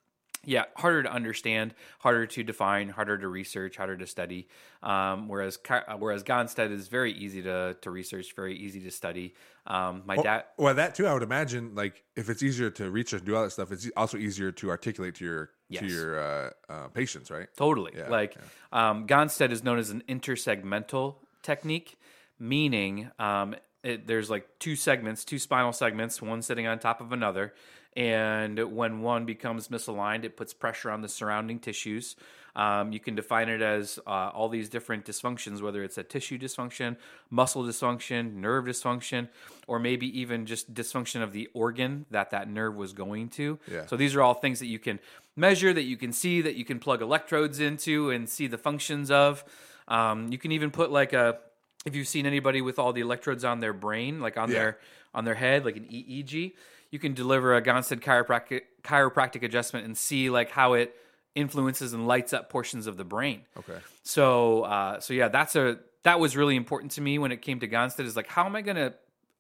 yeah, 0.47 0.65
harder 0.77 1.03
to 1.05 1.13
understand, 1.13 1.75
harder 2.01 2.27
to 2.27 2.43
define, 2.43 2.89
harder 2.89 3.19
to 3.19 3.29
research, 3.29 3.77
harder 3.77 3.97
to 3.97 4.07
study. 4.07 4.49
Um, 4.83 5.29
whereas 5.29 5.59
uh, 5.69 5.97
whereas 5.99 6.23
Gonstead 6.23 6.71
is 6.71 6.89
very 6.89 7.13
easy 7.13 7.43
to 7.43 7.77
to 7.81 7.91
research, 7.91 8.35
very 8.35 8.57
easy 8.57 8.81
to 8.81 8.91
study. 8.91 9.35
Um, 9.67 10.03
my 10.05 10.17
dad, 10.17 10.45
Well, 10.59 10.75
that 10.75 10.95
too, 10.95 11.07
I 11.07 11.15
would 11.15 11.23
imagine. 11.23 11.75
Like, 11.75 12.05
if 12.17 12.29
it's 12.29 12.43
easier 12.43 12.71
to 12.71 12.91
research 12.91 13.21
and 13.21 13.27
do 13.27 13.37
all 13.37 13.45
that 13.45 13.51
stuff, 13.51 13.73
it's 13.73 13.91
also 13.97 14.19
easier 14.19 14.53
to 14.53 14.71
articulate 14.71 15.15
to 15.17 15.25
your 15.25 15.51
Yes. 15.71 15.83
to 15.83 15.89
your 15.89 16.21
uh, 16.21 16.51
uh, 16.69 16.89
patients, 16.89 17.31
right? 17.31 17.49
Totally. 17.57 17.93
Yeah, 17.97 18.09
like 18.11 18.37
Um, 18.71 19.07
Gonstead 19.07 19.51
is 19.51 19.65
known 19.65 19.79
as 19.79 19.89
an 19.91 20.03
intersegmental 20.09 21.17
technique, 21.43 21.99
meaning 22.39 23.11
um, 23.19 23.55
it, 23.83 24.07
there's 24.07 24.31
like 24.31 24.47
two 24.59 24.77
segments, 24.77 25.25
two 25.25 25.39
spinal 25.39 25.73
segments, 25.73 26.21
one 26.21 26.43
sitting 26.43 26.67
on 26.67 26.79
top 26.79 27.01
of 27.01 27.13
another. 27.13 27.55
And 27.97 28.59
when 28.75 29.03
one 29.03 29.25
becomes 29.25 29.69
misaligned, 29.69 30.25
it 30.25 30.37
puts 30.37 30.53
pressure 30.53 30.91
on 30.91 31.01
the 31.03 31.09
surrounding 31.09 31.61
tissues. 31.61 32.17
Um, 32.57 32.93
you 32.93 33.01
can 33.01 33.15
define 33.17 33.49
it 33.49 33.63
as 33.63 33.99
uh, 34.07 34.31
all 34.33 34.49
these 34.49 34.69
different 34.69 35.05
dysfunctions, 35.05 35.61
whether 35.61 35.83
it's 35.83 35.99
a 35.99 36.05
tissue 36.05 36.39
dysfunction, 36.39 36.97
muscle 37.31 37.65
dysfunction, 37.65 38.35
nerve 38.37 38.65
dysfunction, 38.67 39.29
or 39.67 39.79
maybe 39.81 40.07
even 40.21 40.47
just 40.47 40.73
dysfunction 40.73 41.21
of 41.23 41.33
the 41.33 41.49
organ 41.53 42.07
that 42.11 42.31
that 42.31 42.49
nerve 42.49 42.77
was 42.77 42.93
going 42.93 43.29
to. 43.31 43.59
Yeah. 43.71 43.87
So 43.87 43.97
these 43.97 44.15
are 44.15 44.23
all 44.23 44.35
things 44.35 44.61
that 44.61 44.67
you 44.67 44.79
can 44.79 45.01
measure, 45.35 45.73
that 45.73 45.83
you 45.83 45.97
can 45.97 46.13
see, 46.13 46.43
that 46.43 46.55
you 46.55 46.65
can 46.65 46.79
plug 46.79 47.03
electrodes 47.03 47.59
into 47.59 48.11
and 48.11 48.29
see 48.29 48.47
the 48.47 48.59
functions 48.59 49.11
of. 49.11 49.45
Um, 49.89 50.31
you 50.31 50.39
can 50.39 50.53
even 50.53 50.71
put 50.71 50.93
like 50.93 51.13
a, 51.13 51.39
if 51.85 51.95
you've 51.97 52.09
seen 52.09 52.25
anybody 52.25 52.61
with 52.63 52.79
all 52.79 52.93
the 52.93 53.01
electrodes 53.03 53.45
on 53.45 53.59
their 53.61 53.73
brain, 53.73 54.21
like 54.21 54.37
on 54.37 54.49
Yeah. 54.51 54.59
their 54.59 54.79
on 55.13 55.25
their 55.25 55.35
head, 55.35 55.65
like 55.65 55.77
an 55.77 55.85
EEG, 55.85 56.53
you 56.95 57.01
can 57.01 57.13
deliver 57.13 57.57
a 57.57 57.61
Gonstead 57.61 57.99
chiropractic 57.99 58.61
chiropractic 58.85 59.43
adjustment 59.43 59.85
and 59.85 59.99
see 59.99 60.31
like 60.31 60.53
how 60.53 60.75
it 60.75 60.95
influences 61.35 61.93
and 61.93 62.07
lights 62.07 62.33
up 62.33 62.49
portions 62.49 62.87
of 62.87 62.97
the 62.97 63.03
brain. 63.03 63.41
Okay. 63.59 63.79
So 64.05 64.63
uh, 64.63 65.01
so 65.01 65.13
yeah, 65.13 65.27
that's 65.27 65.57
a 65.57 65.81
that 66.05 66.21
was 66.21 66.37
really 66.37 66.55
important 66.55 66.93
to 66.93 67.01
me 67.01 67.19
when 67.19 67.33
it 67.33 67.43
came 67.43 67.59
to 67.59 67.67
Gonstead. 67.67 68.05
Is 68.05 68.15
like 68.15 68.29
how 68.29 68.47
am 68.47 68.55
I 68.55 68.63
going 68.63 68.77
to 68.77 68.95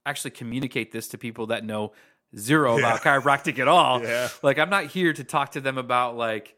actually 0.05 0.32
communicate 0.32 0.90
this 0.90 1.07
to 1.11 1.16
people 1.16 1.46
that 1.46 1.64
know 1.64 1.92
zero 2.36 2.76
about 2.76 3.02
chiropractic 3.02 3.61
at 3.61 3.68
all? 3.68 4.02
Yeah. 4.02 4.30
Like 4.42 4.59
I'm 4.59 4.68
not 4.68 4.86
here 4.86 5.12
to 5.12 5.22
talk 5.22 5.52
to 5.52 5.61
them 5.61 5.78
about 5.78 6.16
like 6.16 6.57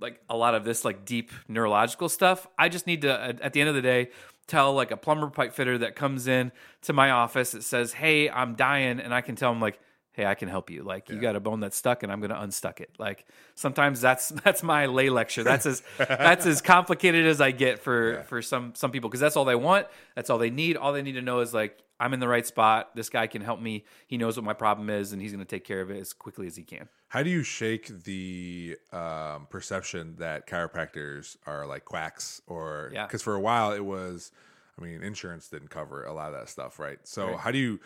like 0.00 0.22
a 0.30 0.36
lot 0.38 0.54
of 0.54 0.64
this 0.64 0.86
like 0.86 1.04
deep 1.04 1.32
neurological 1.48 2.08
stuff. 2.08 2.46
I 2.58 2.70
just 2.70 2.86
need 2.86 3.02
to 3.02 3.12
at 3.12 3.42
at 3.42 3.52
the 3.52 3.60
end 3.60 3.68
of 3.68 3.74
the 3.74 3.82
day 3.82 4.08
tell 4.46 4.72
like 4.72 4.90
a 4.90 4.96
plumber 4.96 5.28
pipe 5.28 5.52
fitter 5.52 5.76
that 5.76 5.96
comes 5.96 6.26
in 6.26 6.50
to 6.84 6.94
my 6.94 7.10
office 7.10 7.52
that 7.52 7.62
says, 7.62 7.92
"Hey, 7.92 8.30
I'm 8.30 8.54
dying," 8.54 9.00
and 9.00 9.12
I 9.12 9.20
can 9.20 9.36
tell 9.36 9.52
them 9.52 9.60
like, 9.60 9.78
"Hey, 10.12 10.26
I 10.26 10.34
can 10.34 10.48
help 10.48 10.70
you. 10.70 10.82
Like, 10.82 11.08
you 11.08 11.18
got 11.20 11.36
a 11.36 11.40
bone 11.40 11.60
that's 11.60 11.76
stuck, 11.76 12.02
and 12.02 12.10
I'm 12.12 12.20
going 12.20 12.30
to 12.30 12.40
unstuck 12.40 12.80
it." 12.80 12.90
Like 12.98 13.26
sometimes 13.54 14.00
that's 14.00 14.28
that's 14.44 14.62
my 14.62 14.86
lay 14.86 15.10
lecture. 15.10 15.42
That's 15.44 15.66
as 15.66 15.82
that's 15.98 16.46
as 16.46 16.60
complicated 16.62 17.26
as 17.26 17.40
I 17.40 17.50
get 17.50 17.78
for 17.80 18.24
for 18.28 18.42
some 18.42 18.74
some 18.74 18.90
people 18.90 19.08
because 19.10 19.20
that's 19.20 19.36
all 19.36 19.44
they 19.44 19.54
want. 19.54 19.86
That's 20.14 20.30
all 20.30 20.38
they 20.38 20.50
need. 20.50 20.76
All 20.76 20.92
they 20.92 21.02
need 21.02 21.12
to 21.12 21.22
know 21.22 21.40
is 21.40 21.54
like. 21.54 21.78
I'm 22.02 22.14
in 22.14 22.20
the 22.20 22.28
right 22.28 22.46
spot. 22.46 22.96
This 22.96 23.10
guy 23.10 23.26
can 23.26 23.42
help 23.42 23.60
me. 23.60 23.84
He 24.06 24.16
knows 24.16 24.34
what 24.34 24.42
my 24.42 24.54
problem 24.54 24.88
is, 24.88 25.12
and 25.12 25.20
he's 25.20 25.32
going 25.32 25.44
to 25.44 25.56
take 25.56 25.66
care 25.66 25.82
of 25.82 25.90
it 25.90 25.98
as 26.00 26.14
quickly 26.14 26.46
as 26.46 26.56
he 26.56 26.62
can. 26.62 26.88
How 27.08 27.22
do 27.22 27.28
you 27.28 27.42
shake 27.42 27.88
the 28.04 28.78
um, 28.90 29.46
perception 29.50 30.14
that 30.16 30.46
chiropractors 30.46 31.36
are 31.46 31.66
like 31.66 31.84
quacks 31.84 32.40
or 32.46 32.90
Yeah. 32.94 33.04
because 33.04 33.20
for 33.20 33.34
a 33.34 33.40
while 33.40 33.72
it 33.72 33.84
was, 33.84 34.32
I 34.80 34.84
mean, 34.84 35.02
insurance 35.02 35.48
didn't 35.48 35.70
cover 35.70 36.04
a 36.04 36.12
lot 36.12 36.32
of 36.32 36.38
that 36.40 36.48
stuff, 36.48 36.78
right? 36.78 36.98
So 37.04 37.28
Right. 37.28 37.38
how 37.38 37.50
do 37.50 37.58
you 37.58 37.80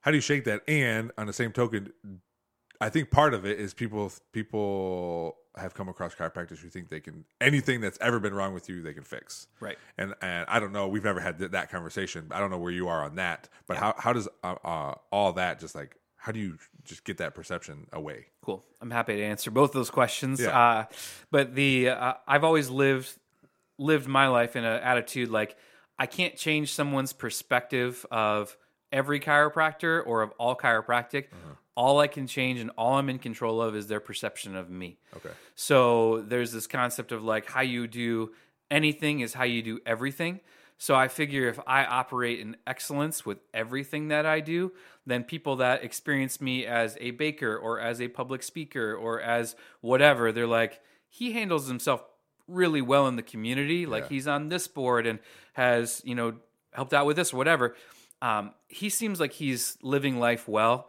how 0.00 0.10
do 0.10 0.16
you 0.16 0.20
shake 0.20 0.44
that? 0.44 0.62
And 0.68 1.10
on 1.16 1.26
the 1.26 1.32
same 1.32 1.52
token, 1.52 1.92
I 2.80 2.90
think 2.90 3.10
part 3.10 3.34
of 3.34 3.46
it 3.46 3.58
is 3.58 3.72
people 3.74 4.12
people 4.32 5.36
have 5.56 5.72
come 5.72 5.88
across 5.88 6.14
chiropractors 6.14 6.58
who 6.58 6.68
think 6.68 6.88
they 6.88 7.00
can 7.00 7.24
anything 7.40 7.80
that's 7.80 7.98
ever 8.00 8.18
been 8.18 8.34
wrong 8.34 8.52
with 8.54 8.68
you 8.68 8.82
they 8.82 8.92
can 8.92 9.04
fix. 9.04 9.46
Right. 9.60 9.78
And 9.96 10.14
and 10.20 10.46
I 10.48 10.60
don't 10.60 10.72
know, 10.72 10.88
we've 10.88 11.04
never 11.04 11.20
had 11.20 11.38
th- 11.38 11.52
that 11.52 11.70
conversation. 11.70 12.26
I 12.30 12.40
don't 12.40 12.50
know 12.50 12.58
where 12.58 12.72
you 12.72 12.88
are 12.88 13.04
on 13.04 13.14
that, 13.16 13.48
but 13.66 13.76
how 13.76 13.94
how 13.96 14.12
does 14.12 14.28
uh, 14.42 14.56
uh, 14.64 14.94
all 15.10 15.32
that 15.34 15.60
just 15.60 15.74
like 15.74 15.96
how 16.16 16.32
do 16.32 16.40
you 16.40 16.56
just 16.84 17.04
get 17.04 17.18
that 17.18 17.34
perception 17.34 17.86
away? 17.92 18.26
Cool. 18.42 18.64
I'm 18.80 18.90
happy 18.90 19.14
to 19.16 19.22
answer 19.22 19.50
both 19.50 19.72
those 19.72 19.90
questions. 19.90 20.40
Yeah. 20.40 20.58
Uh, 20.58 20.84
but 21.30 21.54
the 21.54 21.90
uh, 21.90 22.14
I've 22.26 22.44
always 22.44 22.68
lived 22.70 23.16
lived 23.78 24.08
my 24.08 24.28
life 24.28 24.56
in 24.56 24.64
an 24.64 24.80
attitude 24.82 25.28
like 25.28 25.56
I 25.98 26.06
can't 26.06 26.36
change 26.36 26.72
someone's 26.72 27.12
perspective 27.12 28.04
of 28.10 28.56
every 28.92 29.20
chiropractor 29.20 30.04
or 30.06 30.22
of 30.22 30.30
all 30.38 30.56
chiropractic. 30.56 31.26
Uh-huh. 31.26 31.54
All 31.76 31.98
I 31.98 32.06
can 32.06 32.26
change 32.26 32.60
and 32.60 32.70
all 32.78 32.94
I'm 32.94 33.08
in 33.08 33.18
control 33.18 33.60
of 33.60 33.74
is 33.74 33.88
their 33.88 34.00
perception 34.00 34.54
of 34.54 34.70
me. 34.70 34.98
Okay. 35.16 35.30
So 35.56 36.22
there's 36.22 36.52
this 36.52 36.66
concept 36.66 37.10
of 37.10 37.24
like 37.24 37.50
how 37.50 37.62
you 37.62 37.86
do 37.88 38.32
anything 38.70 39.20
is 39.20 39.34
how 39.34 39.44
you 39.44 39.62
do 39.62 39.80
everything. 39.84 40.40
So 40.78 40.94
I 40.94 41.08
figure 41.08 41.48
if 41.48 41.58
I 41.66 41.84
operate 41.84 42.40
in 42.40 42.56
excellence 42.66 43.24
with 43.24 43.38
everything 43.52 44.08
that 44.08 44.26
I 44.26 44.40
do, 44.40 44.72
then 45.06 45.24
people 45.24 45.56
that 45.56 45.84
experience 45.84 46.40
me 46.40 46.66
as 46.66 46.96
a 47.00 47.12
baker 47.12 47.56
or 47.56 47.80
as 47.80 48.00
a 48.00 48.08
public 48.08 48.42
speaker 48.42 48.94
or 48.94 49.20
as 49.20 49.54
whatever, 49.80 50.32
they're 50.32 50.46
like, 50.46 50.80
he 51.08 51.32
handles 51.32 51.68
himself 51.68 52.04
really 52.46 52.82
well 52.82 53.06
in 53.08 53.16
the 53.16 53.22
community. 53.22 53.86
Like 53.86 54.04
Yeah. 54.04 54.08
he's 54.10 54.28
on 54.28 54.48
this 54.48 54.68
board 54.68 55.06
and 55.06 55.18
has, 55.54 56.02
you 56.04 56.14
know, 56.14 56.34
helped 56.72 56.92
out 56.92 57.06
with 57.06 57.16
this 57.16 57.32
or 57.32 57.36
whatever. 57.36 57.74
Um, 58.20 58.52
he 58.68 58.88
seems 58.88 59.20
like 59.20 59.32
he's 59.32 59.76
living 59.82 60.18
life 60.18 60.48
well. 60.48 60.88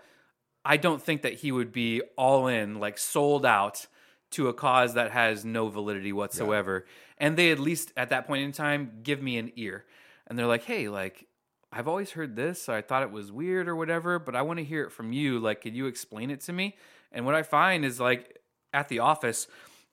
I 0.63 0.77
don't 0.77 1.01
think 1.01 1.21
that 1.21 1.33
he 1.35 1.51
would 1.51 1.71
be 1.71 2.01
all 2.17 2.47
in, 2.47 2.79
like 2.79 2.97
sold 2.97 3.45
out 3.45 3.87
to 4.31 4.47
a 4.47 4.53
cause 4.53 4.95
that 4.95 5.11
has 5.11 5.45
no 5.45 5.67
validity 5.69 6.11
whatsoever. 6.11 6.85
And 7.17 7.37
they 7.37 7.51
at 7.51 7.59
least 7.59 7.93
at 7.95 8.09
that 8.09 8.25
point 8.27 8.43
in 8.43 8.51
time 8.51 8.99
give 9.03 9.21
me 9.21 9.37
an 9.37 9.51
ear. 9.55 9.85
And 10.27 10.37
they're 10.37 10.47
like, 10.47 10.63
hey, 10.63 10.89
like, 10.89 11.27
I've 11.71 11.87
always 11.87 12.11
heard 12.11 12.35
this. 12.35 12.67
I 12.67 12.81
thought 12.81 13.03
it 13.03 13.11
was 13.11 13.31
weird 13.31 13.67
or 13.67 13.75
whatever, 13.75 14.17
but 14.17 14.35
I 14.35 14.41
want 14.41 14.59
to 14.59 14.65
hear 14.65 14.83
it 14.83 14.91
from 14.91 15.11
you. 15.11 15.39
Like, 15.39 15.61
could 15.61 15.75
you 15.75 15.85
explain 15.87 16.31
it 16.31 16.41
to 16.41 16.53
me? 16.53 16.75
And 17.11 17.25
what 17.25 17.35
I 17.35 17.43
find 17.43 17.85
is 17.85 17.99
like 17.99 18.39
at 18.73 18.89
the 18.89 18.99
office, 18.99 19.47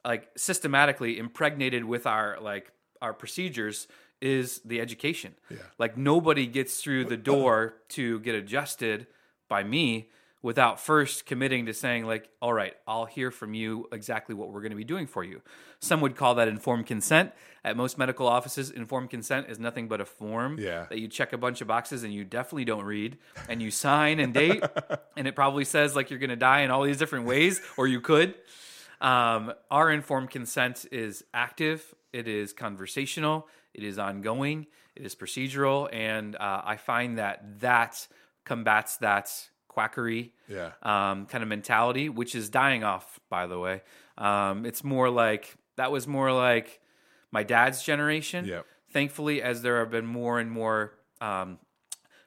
like 0.04 0.28
systematically 0.36 1.18
impregnated 1.18 1.84
with 1.84 2.06
our 2.06 2.38
like 2.40 2.70
our 3.00 3.12
procedures 3.12 3.88
is 4.20 4.60
the 4.64 4.80
education. 4.80 5.34
Yeah. 5.50 5.56
Like 5.78 5.96
nobody 5.96 6.46
gets 6.46 6.80
through 6.80 7.06
the 7.06 7.16
door 7.16 7.74
to 7.90 8.20
get 8.20 8.34
adjusted 8.36 9.06
by 9.48 9.64
me 9.64 10.08
without 10.42 10.80
first 10.80 11.24
committing 11.26 11.66
to 11.66 11.72
saying 11.74 12.04
like 12.04 12.28
all 12.40 12.52
right 12.52 12.74
i'll 12.88 13.04
hear 13.04 13.30
from 13.30 13.54
you 13.54 13.86
exactly 13.92 14.34
what 14.34 14.50
we're 14.50 14.60
going 14.60 14.70
to 14.72 14.76
be 14.76 14.82
doing 14.82 15.06
for 15.06 15.22
you 15.22 15.40
some 15.78 16.00
would 16.00 16.16
call 16.16 16.34
that 16.34 16.48
informed 16.48 16.84
consent 16.84 17.30
at 17.62 17.76
most 17.76 17.96
medical 17.96 18.26
offices 18.26 18.68
informed 18.72 19.08
consent 19.08 19.46
is 19.48 19.60
nothing 19.60 19.86
but 19.86 20.00
a 20.00 20.04
form 20.04 20.58
Yeah. 20.58 20.86
that 20.88 20.98
you 20.98 21.06
check 21.06 21.32
a 21.32 21.38
bunch 21.38 21.60
of 21.60 21.68
boxes 21.68 22.02
and 22.02 22.12
you 22.12 22.24
definitely 22.24 22.64
don't 22.64 22.84
read 22.84 23.18
and 23.48 23.62
you 23.62 23.70
sign 23.70 24.18
and 24.18 24.34
date 24.34 24.64
and 25.16 25.28
it 25.28 25.36
probably 25.36 25.64
says 25.64 25.94
like 25.94 26.10
you're 26.10 26.18
going 26.18 26.30
to 26.30 26.34
die 26.36 26.62
in 26.62 26.72
all 26.72 26.82
these 26.82 26.98
different 26.98 27.24
ways 27.26 27.60
or 27.76 27.86
you 27.86 28.00
could 28.00 28.34
um, 29.02 29.52
our 29.70 29.90
informed 29.90 30.30
consent 30.30 30.86
is 30.90 31.24
active, 31.34 31.94
it 32.12 32.26
is 32.28 32.52
conversational, 32.52 33.48
it 33.74 33.82
is 33.84 33.98
ongoing, 33.98 34.66
it 34.94 35.04
is 35.04 35.14
procedural, 35.14 35.88
and 35.92 36.36
uh, 36.36 36.62
I 36.64 36.76
find 36.76 37.18
that 37.18 37.60
that 37.60 38.06
combats 38.44 38.96
that 38.98 39.30
quackery 39.68 40.32
Yeah. 40.48 40.72
um, 40.82 41.26
kind 41.26 41.42
of 41.42 41.48
mentality, 41.48 42.08
which 42.08 42.34
is 42.34 42.48
dying 42.50 42.84
off, 42.84 43.18
by 43.28 43.46
the 43.46 43.58
way. 43.58 43.82
Um, 44.18 44.66
it's 44.66 44.84
more 44.84 45.08
like 45.10 45.56
that 45.76 45.90
was 45.90 46.06
more 46.06 46.30
like 46.32 46.80
my 47.30 47.42
dad's 47.42 47.82
generation. 47.82 48.44
Yep. 48.44 48.66
Thankfully, 48.92 49.40
as 49.42 49.62
there 49.62 49.78
have 49.78 49.90
been 49.90 50.04
more 50.06 50.38
and 50.38 50.50
more 50.50 50.92
um, 51.22 51.58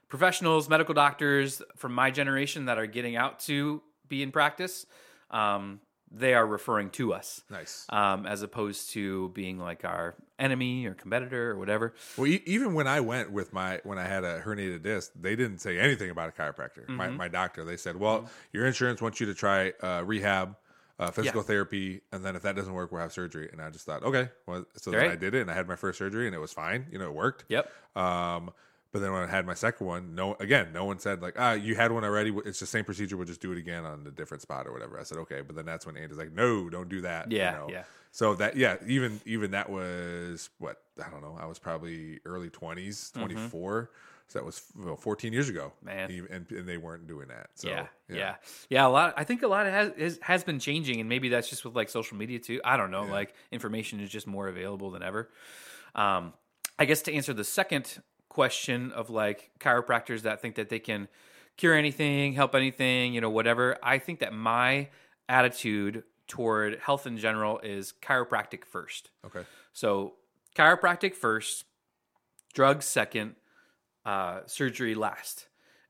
professionals, 0.09 0.67
medical 0.67 0.95
doctors 0.95 1.61
from 1.75 1.93
my 1.93 2.09
generation 2.11 2.65
that 2.65 2.77
are 2.79 2.87
getting 2.87 3.15
out 3.15 3.39
to 3.41 3.81
be 4.07 4.23
in 4.23 4.31
practice, 4.31 4.85
um, 5.29 5.79
they 6.11 6.33
are 6.33 6.45
referring 6.45 6.89
to 6.91 7.13
us 7.13 7.41
Nice. 7.49 7.85
um, 7.89 8.25
as 8.25 8.41
opposed 8.41 8.91
to 8.91 9.29
being 9.29 9.57
like 9.59 9.83
our 9.83 10.15
enemy 10.39 10.85
or 10.85 10.93
competitor 10.93 11.51
or 11.51 11.57
whatever. 11.57 11.93
Well, 12.17 12.27
e- 12.27 12.43
even 12.45 12.73
when 12.73 12.87
I 12.87 12.99
went 13.01 13.31
with 13.31 13.51
my 13.53 13.79
when 13.83 13.97
I 13.97 14.05
had 14.05 14.23
a 14.23 14.39
herniated 14.41 14.83
disc, 14.83 15.11
they 15.19 15.35
didn't 15.35 15.59
say 15.59 15.77
anything 15.79 16.09
about 16.09 16.29
a 16.29 16.31
chiropractor. 16.31 16.87
My, 16.87 17.07
Mm-hmm. 17.07 17.17
my 17.17 17.27
doctor, 17.27 17.65
they 17.65 17.77
said, 17.77 17.95
"Well, 17.97 18.29
your 18.53 18.65
insurance 18.65 19.01
wants 19.01 19.19
you 19.19 19.25
to 19.27 19.33
try 19.33 19.73
uh, 19.81 20.03
rehab, 20.05 20.55
uh, 20.99 21.11
physical 21.11 21.41
Yeah. 21.41 21.47
therapy, 21.47 22.01
and 22.11 22.23
then 22.23 22.35
if 22.35 22.43
that 22.43 22.55
doesn't 22.55 22.73
work, 22.73 22.91
we'll 22.91 23.01
have 23.01 23.11
surgery." 23.13 23.49
And 23.51 23.61
I 23.61 23.69
just 23.69 23.85
thought, 23.85 24.03
okay, 24.03 24.29
well, 24.45 24.65
so 24.77 24.91
then 24.91 25.09
I 25.09 25.15
did 25.15 25.33
it, 25.35 25.41
and 25.41 25.51
I 25.51 25.53
had 25.53 25.67
my 25.67 25.75
first 25.75 25.97
surgery, 25.97 26.27
and 26.27 26.35
it 26.35 26.39
was 26.39 26.53
fine. 26.53 26.85
You 26.91 26.99
know, 26.99 27.05
it 27.05 27.13
worked. 27.13 27.45
Yep. 27.49 27.69
Um, 27.95 28.51
But 28.95 29.01
then 29.01 29.11
when 29.11 29.23
I 29.23 29.27
had 29.27 29.45
my 29.45 29.55
second 29.55 29.87
one, 29.87 30.15
no, 30.15 30.37
again, 30.39 30.69
no 30.71 30.85
one 30.85 30.99
said 30.99 31.21
like, 31.21 31.35
ah, 31.37 31.51
you 31.51 31.75
had 31.75 31.91
one 31.91 32.05
already. 32.05 32.33
It's 32.45 32.61
the 32.61 32.65
same 32.65 32.85
procedure. 32.85 33.17
We'll 33.17 33.27
just 33.27 33.41
do 33.41 33.51
it 33.51 33.57
again 33.57 33.83
on 33.83 34.07
a 34.07 34.09
different 34.09 34.41
spot 34.41 34.67
or 34.67 34.71
whatever. 34.71 34.97
I 34.97 35.03
said 35.03 35.17
okay, 35.17 35.41
but 35.41 35.57
then 35.57 35.65
that's 35.65 35.85
when 35.85 35.97
Andy's 35.97 36.17
like, 36.17 36.31
no, 36.31 36.69
don't 36.69 36.87
do 36.87 37.01
that. 37.01 37.29
you 37.29 37.39
Yeah, 37.39 37.51
know? 37.51 37.67
yeah. 37.69 37.83
So 38.13 38.35
that 38.35 38.55
yeah, 38.55 38.77
even 38.87 39.19
even 39.25 39.51
that 39.51 39.69
was 39.69 40.49
what 40.59 40.81
I 41.05 41.09
don't 41.09 41.21
know. 41.21 41.37
I 41.37 41.45
was 41.45 41.59
probably 41.59 42.21
early 42.23 42.49
20s, 42.49 43.11
24. 43.11 43.89
So 44.29 44.39
that 44.39 44.45
was 44.45 44.63
well, 44.77 44.95
14 44.95 45.33
years 45.33 45.49
ago. 45.49 45.73
Mm-hmm. 45.85 45.85
Man. 45.85 46.27
And, 46.31 46.51
and 46.51 46.65
they 46.65 46.77
weren't 46.77 47.05
doing 47.05 47.27
that. 47.27 47.49
So 47.55 47.67
yeah, 47.67 47.87
yeah, 48.07 48.35
yeah, 48.69 48.87
A 48.87 48.87
lot. 48.87 49.13
I 49.17 49.25
think 49.25 49.43
a 49.43 49.47
lot 49.49 49.65
has 49.65 50.19
has 50.21 50.45
been 50.45 50.59
changing, 50.59 51.01
and 51.01 51.09
maybe 51.09 51.27
that's 51.27 51.49
just 51.49 51.65
with 51.65 51.75
like 51.75 51.89
social 51.89 52.15
media 52.15 52.39
too. 52.39 52.61
I 52.63 52.77
don't 52.77 52.91
know. 52.91 53.03
Like 53.03 53.33
information 53.51 53.99
is 53.99 54.09
just 54.09 54.25
more 54.25 54.47
available 54.47 54.89
than 54.91 55.03
ever. 55.03 55.29
Um, 55.95 56.31
I 56.79 56.85
guess 56.85 57.01
to 57.01 57.13
answer 57.13 57.33
the 57.33 57.43
second 57.43 58.01
question 58.35 58.91
of 58.91 59.09
like 59.09 59.49
chiropractors 59.61 60.23
that 60.23 60.41
think 60.41 60.55
that 60.55 60.67
they 60.67 60.77
can 60.77 61.07
cure 61.55 61.73
anything, 61.73 62.33
help 62.33 62.53
anything, 62.53 63.13
you 63.13 63.21
know, 63.21 63.29
whatever. 63.29 63.77
I 63.81 63.97
think 63.97 64.19
that 64.19 64.33
my 64.33 64.89
attitude 65.29 66.03
toward 66.27 66.79
health 66.79 67.07
in 67.07 67.17
general 67.17 67.59
is 67.59 67.93
chiropractic 68.01 68.65
first. 68.65 69.09
Okay. 69.25 69.45
So 69.71 70.15
chiropractic 70.53 71.15
first, 71.15 71.63
drugs 72.53 72.83
second, 72.83 73.35
uh, 74.05 74.41
surgery 74.47 74.95
last. 74.95 75.47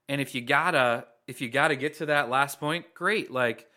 And 0.08 0.22
if 0.22 0.36
you 0.36 0.42
gotta 0.42 1.08
if 1.28 1.42
you 1.42 1.50
gotta 1.50 1.76
get 1.76 1.96
to 1.96 2.06
that 2.06 2.30
last 2.30 2.60
point, 2.60 2.86
great. 2.94 3.32
Like 3.32 3.68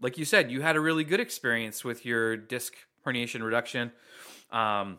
like 0.00 0.16
you 0.16 0.24
said, 0.24 0.50
you 0.50 0.62
had 0.62 0.76
a 0.76 0.80
really 0.80 1.04
good 1.04 1.20
experience 1.20 1.84
with 1.84 2.06
your 2.06 2.38
disc 2.38 2.72
herniation 3.06 3.42
reduction. 3.42 3.92
Um, 4.50 4.98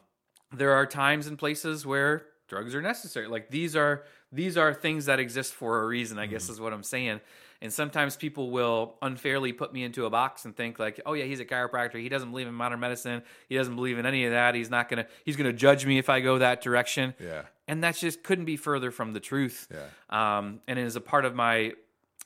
there 0.53 0.73
are 0.73 0.85
times 0.85 1.25
and 1.25 1.39
places 1.39 1.87
where 1.87 2.27
drugs 2.47 2.75
are 2.75 2.81
necessary. 2.81 3.27
Like 3.27 3.49
these 3.49 3.75
are 3.75 4.03
these 4.31 4.57
are 4.57 4.73
things 4.73 5.05
that 5.05 5.19
exist 5.19 5.53
for 5.53 5.81
a 5.81 5.87
reason. 5.87 6.19
I 6.19 6.25
guess 6.25 6.49
is 6.49 6.59
what 6.59 6.73
I'm 6.73 6.83
saying. 6.83 7.21
And 7.61 7.71
sometimes 7.71 8.15
people 8.15 8.51
will 8.51 8.95
unfairly 9.01 9.53
put 9.53 9.73
me 9.73 9.83
into 9.83 10.05
a 10.05 10.09
box 10.09 10.45
and 10.45 10.55
think 10.55 10.77
like, 10.77 10.99
oh 11.05 11.13
yeah, 11.13 11.23
he's 11.23 11.39
a 11.39 11.45
chiropractor. 11.45 11.99
He 11.99 12.09
doesn't 12.09 12.29
believe 12.29 12.47
in 12.47 12.53
modern 12.53 12.79
medicine. 12.79 13.23
He 13.47 13.55
doesn't 13.55 13.75
believe 13.75 13.97
in 13.97 14.05
any 14.05 14.25
of 14.25 14.31
that. 14.31 14.55
He's 14.55 14.69
not 14.69 14.89
gonna 14.89 15.07
he's 15.23 15.35
gonna 15.35 15.53
judge 15.53 15.85
me 15.85 15.97
if 15.97 16.09
I 16.09 16.19
go 16.19 16.37
that 16.37 16.61
direction. 16.61 17.13
Yeah. 17.19 17.43
And 17.67 17.83
that 17.83 17.95
just 17.95 18.23
couldn't 18.23 18.45
be 18.45 18.57
further 18.57 18.91
from 18.91 19.13
the 19.13 19.19
truth. 19.19 19.67
Yeah. 19.71 20.37
Um, 20.37 20.61
and 20.67 20.77
as 20.77 20.95
a 20.95 21.01
part 21.01 21.25
of 21.25 21.33
my 21.33 21.73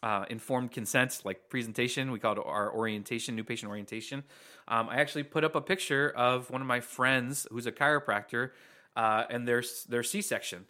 uh, 0.02 0.26
informed 0.30 0.72
consent, 0.72 1.22
like 1.24 1.50
presentation, 1.50 2.12
we 2.12 2.20
call 2.20 2.34
it 2.34 2.40
our 2.44 2.74
orientation, 2.74 3.36
new 3.36 3.44
patient 3.44 3.70
orientation. 3.70 4.24
Um, 4.68 4.90
I 4.90 4.98
actually 4.98 5.24
put 5.24 5.44
up 5.44 5.56
a 5.56 5.62
picture 5.62 6.10
of 6.16 6.50
one 6.50 6.62
of 6.62 6.68
my 6.68 6.80
friends 6.80 7.48
who's 7.52 7.66
a 7.66 7.72
chiropractor 7.72 8.52
uh, 8.96 9.24
and 9.30 9.48
their 9.48 9.64
their 9.88 10.04
C 10.04 10.22
section. 10.22 10.66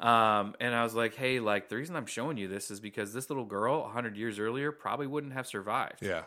Um, 0.00 0.54
and 0.60 0.74
I 0.74 0.82
was 0.82 0.94
like, 0.94 1.14
hey, 1.14 1.40
like 1.40 1.68
the 1.68 1.76
reason 1.76 1.94
I'm 1.94 2.06
showing 2.06 2.38
you 2.38 2.48
this 2.48 2.70
is 2.70 2.80
because 2.80 3.12
this 3.12 3.28
little 3.28 3.44
girl 3.44 3.82
100 3.82 4.16
years 4.16 4.38
earlier 4.38 4.72
probably 4.72 5.06
wouldn't 5.06 5.34
have 5.34 5.46
survived. 5.46 5.98
Yeah. 6.00 6.22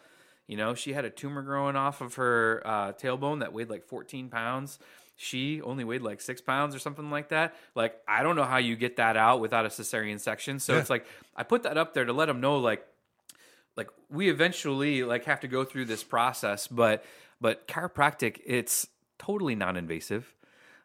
You 0.46 0.58
know, 0.58 0.76
she 0.76 0.94
had 0.94 1.06
a 1.06 1.10
tumor 1.10 1.42
growing 1.42 1.76
off 1.76 2.00
of 2.02 2.16
her 2.16 2.62
uh, 2.66 2.92
tailbone 2.94 3.40
that 3.40 3.52
weighed 3.52 3.70
like 3.72 3.84
14 3.86 4.30
pounds. 4.30 4.78
She 5.16 5.60
only 5.62 5.84
weighed 5.84 6.02
like 6.04 6.22
six 6.22 6.40
pounds 6.40 6.76
or 6.76 6.80
something 6.80 7.10
like 7.10 7.30
that. 7.30 7.56
Like, 7.74 8.00
I 8.08 8.22
don't 8.22 8.36
know 8.36 8.44
how 8.44 8.58
you 8.58 8.76
get 8.76 8.98
that 8.98 9.18
out 9.18 9.40
without 9.40 9.66
a 9.66 9.70
cesarean 9.70 10.20
section. 10.20 10.60
So 10.60 10.74
Yeah. 10.74 10.80
it's 10.80 10.90
like 10.92 11.06
I 11.36 11.42
put 11.44 11.64
that 11.64 11.78
up 11.78 11.94
there 11.96 12.06
to 12.06 12.14
let 12.14 12.28
them 12.28 12.42
know, 12.42 12.58
like, 12.58 12.86
like 13.76 13.90
we 14.10 14.30
eventually 14.30 15.04
like 15.04 15.26
have 15.26 15.40
to 15.40 15.48
go 15.48 15.64
through 15.64 15.86
this 15.86 16.04
process, 16.04 16.68
but 16.68 17.04
but 17.42 17.68
chiropractic, 17.68 18.40
it's 18.46 18.88
totally 19.18 19.56
non-invasive. 19.56 20.34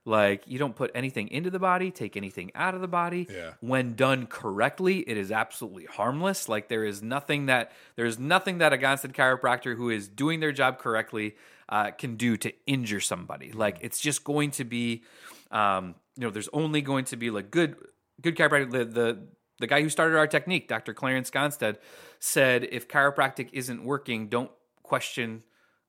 Like 0.04 0.44
you 0.46 0.58
don't 0.58 0.74
put 0.74 0.90
anything 0.94 1.28
into 1.28 1.50
the 1.50 1.58
body, 1.58 1.90
take 1.90 2.16
anything 2.16 2.50
out 2.54 2.74
of 2.74 2.80
the 2.80 2.88
body. 2.88 3.26
Yeah. 3.30 3.52
When 3.60 3.94
done 3.94 4.26
correctly, 4.26 5.00
it 5.00 5.16
is 5.16 5.30
absolutely 5.30 5.84
harmless. 5.84 6.48
Like 6.48 6.68
there 6.68 6.84
is 6.84 7.02
nothing 7.02 7.46
that 7.46 7.72
there 7.96 8.06
is 8.06 8.18
nothing 8.18 8.58
that 8.58 8.72
a 8.72 8.78
Gonstead 8.78 9.12
chiropractor 9.12 9.76
who 9.76 9.90
is 9.90 10.08
doing 10.08 10.40
their 10.40 10.52
job 10.52 10.78
correctly 10.78 11.36
uh, 11.68 11.90
can 11.90 12.16
do 12.16 12.36
to 12.38 12.52
injure 12.66 13.00
somebody. 13.00 13.52
Like 13.52 13.78
it's 13.82 14.00
just 14.00 14.24
going 14.24 14.52
to 14.52 14.64
be, 14.64 15.02
um, 15.50 15.94
you 16.16 16.22
know, 16.22 16.30
there's 16.30 16.48
only 16.52 16.80
going 16.80 17.04
to 17.06 17.16
be 17.16 17.30
like 17.30 17.50
good 17.50 17.76
good 18.20 18.36
chiropractic. 18.36 18.70
The, 18.70 18.84
the 18.84 19.18
the 19.60 19.66
guy 19.66 19.82
who 19.82 19.88
started 19.88 20.16
our 20.16 20.26
technique, 20.26 20.68
Dr. 20.68 20.94
Clarence 20.94 21.30
Gonstead, 21.30 21.76
said 22.20 22.66
if 22.70 22.88
chiropractic 22.88 23.50
isn't 23.52 23.84
working, 23.84 24.28
don't 24.28 24.50
question 24.82 25.42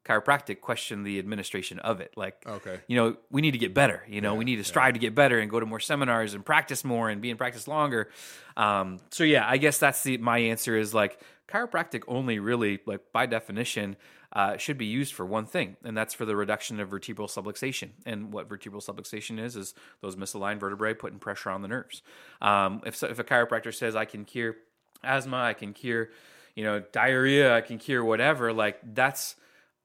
chiropractic, 0.06 0.62
question 0.62 1.04
the 1.04 1.20
administration 1.20 1.80
of 1.80 2.02
it. 2.02 2.14
Like, 2.16 2.44
Okay. 2.48 2.80
you 2.88 2.96
know, 2.96 3.18
we 3.30 3.42
need 3.42 3.52
to 3.52 3.58
get 3.58 3.74
better. 3.74 4.04
You 4.08 4.22
know, 4.22 4.34
we 4.36 4.46
need 4.46 4.56
to 4.56 4.64
strive 4.64 4.94
to 4.94 5.00
get 5.00 5.14
better 5.14 5.38
and 5.40 5.50
go 5.52 5.60
to 5.60 5.66
more 5.66 5.80
seminars 5.80 6.34
and 6.34 6.46
practice 6.46 6.84
more 6.84 7.10
and 7.10 7.22
be 7.22 7.30
in 7.30 7.38
practice 7.38 7.68
longer. 7.68 8.10
Um, 8.58 9.00
so 9.12 9.24
yeah, 9.24 9.46
I 9.48 9.58
guess 9.58 9.78
that's 9.78 10.02
the 10.04 10.18
my 10.18 10.40
answer 10.40 10.76
is 10.78 10.94
like 10.94 11.20
chiropractic 11.48 12.04
only 12.08 12.40
really 12.40 12.80
like 12.86 13.02
by 13.12 13.26
definition 13.26 13.98
uh, 14.32 14.58
should 14.58 14.78
be 14.78 14.86
used 14.86 15.14
for 15.14 15.26
one 15.26 15.46
thing, 15.48 15.76
and 15.84 15.98
that's 15.98 16.14
for 16.14 16.24
the 16.24 16.36
reduction 16.36 16.80
of 16.80 16.90
vertebral 16.90 17.28
subluxation. 17.28 17.90
And 18.06 18.32
what 18.32 18.48
vertebral 18.48 18.82
subluxation 18.82 19.40
is 19.40 19.56
is 19.56 19.74
those 20.02 20.16
misaligned 20.16 20.60
vertebrae 20.60 20.94
putting 20.94 21.18
pressure 21.20 21.50
on 21.50 21.62
the 21.64 21.68
nerves. 21.68 22.04
Um, 22.42 22.82
if 22.86 22.96
so, 22.96 23.08
if 23.08 23.18
a 23.18 23.24
chiropractor 23.24 23.74
says 23.74 23.96
I 23.96 24.06
can 24.06 24.26
cure 24.26 24.56
asthma, 25.04 25.38
I 25.38 25.54
can 25.54 25.74
cure, 25.74 26.10
you 26.56 26.64
know, 26.64 26.80
diarrhea, 26.92 27.56
I 27.56 27.62
can 27.62 27.80
cure 27.80 28.04
whatever, 28.04 28.54
like 28.54 28.80
that's 28.94 29.36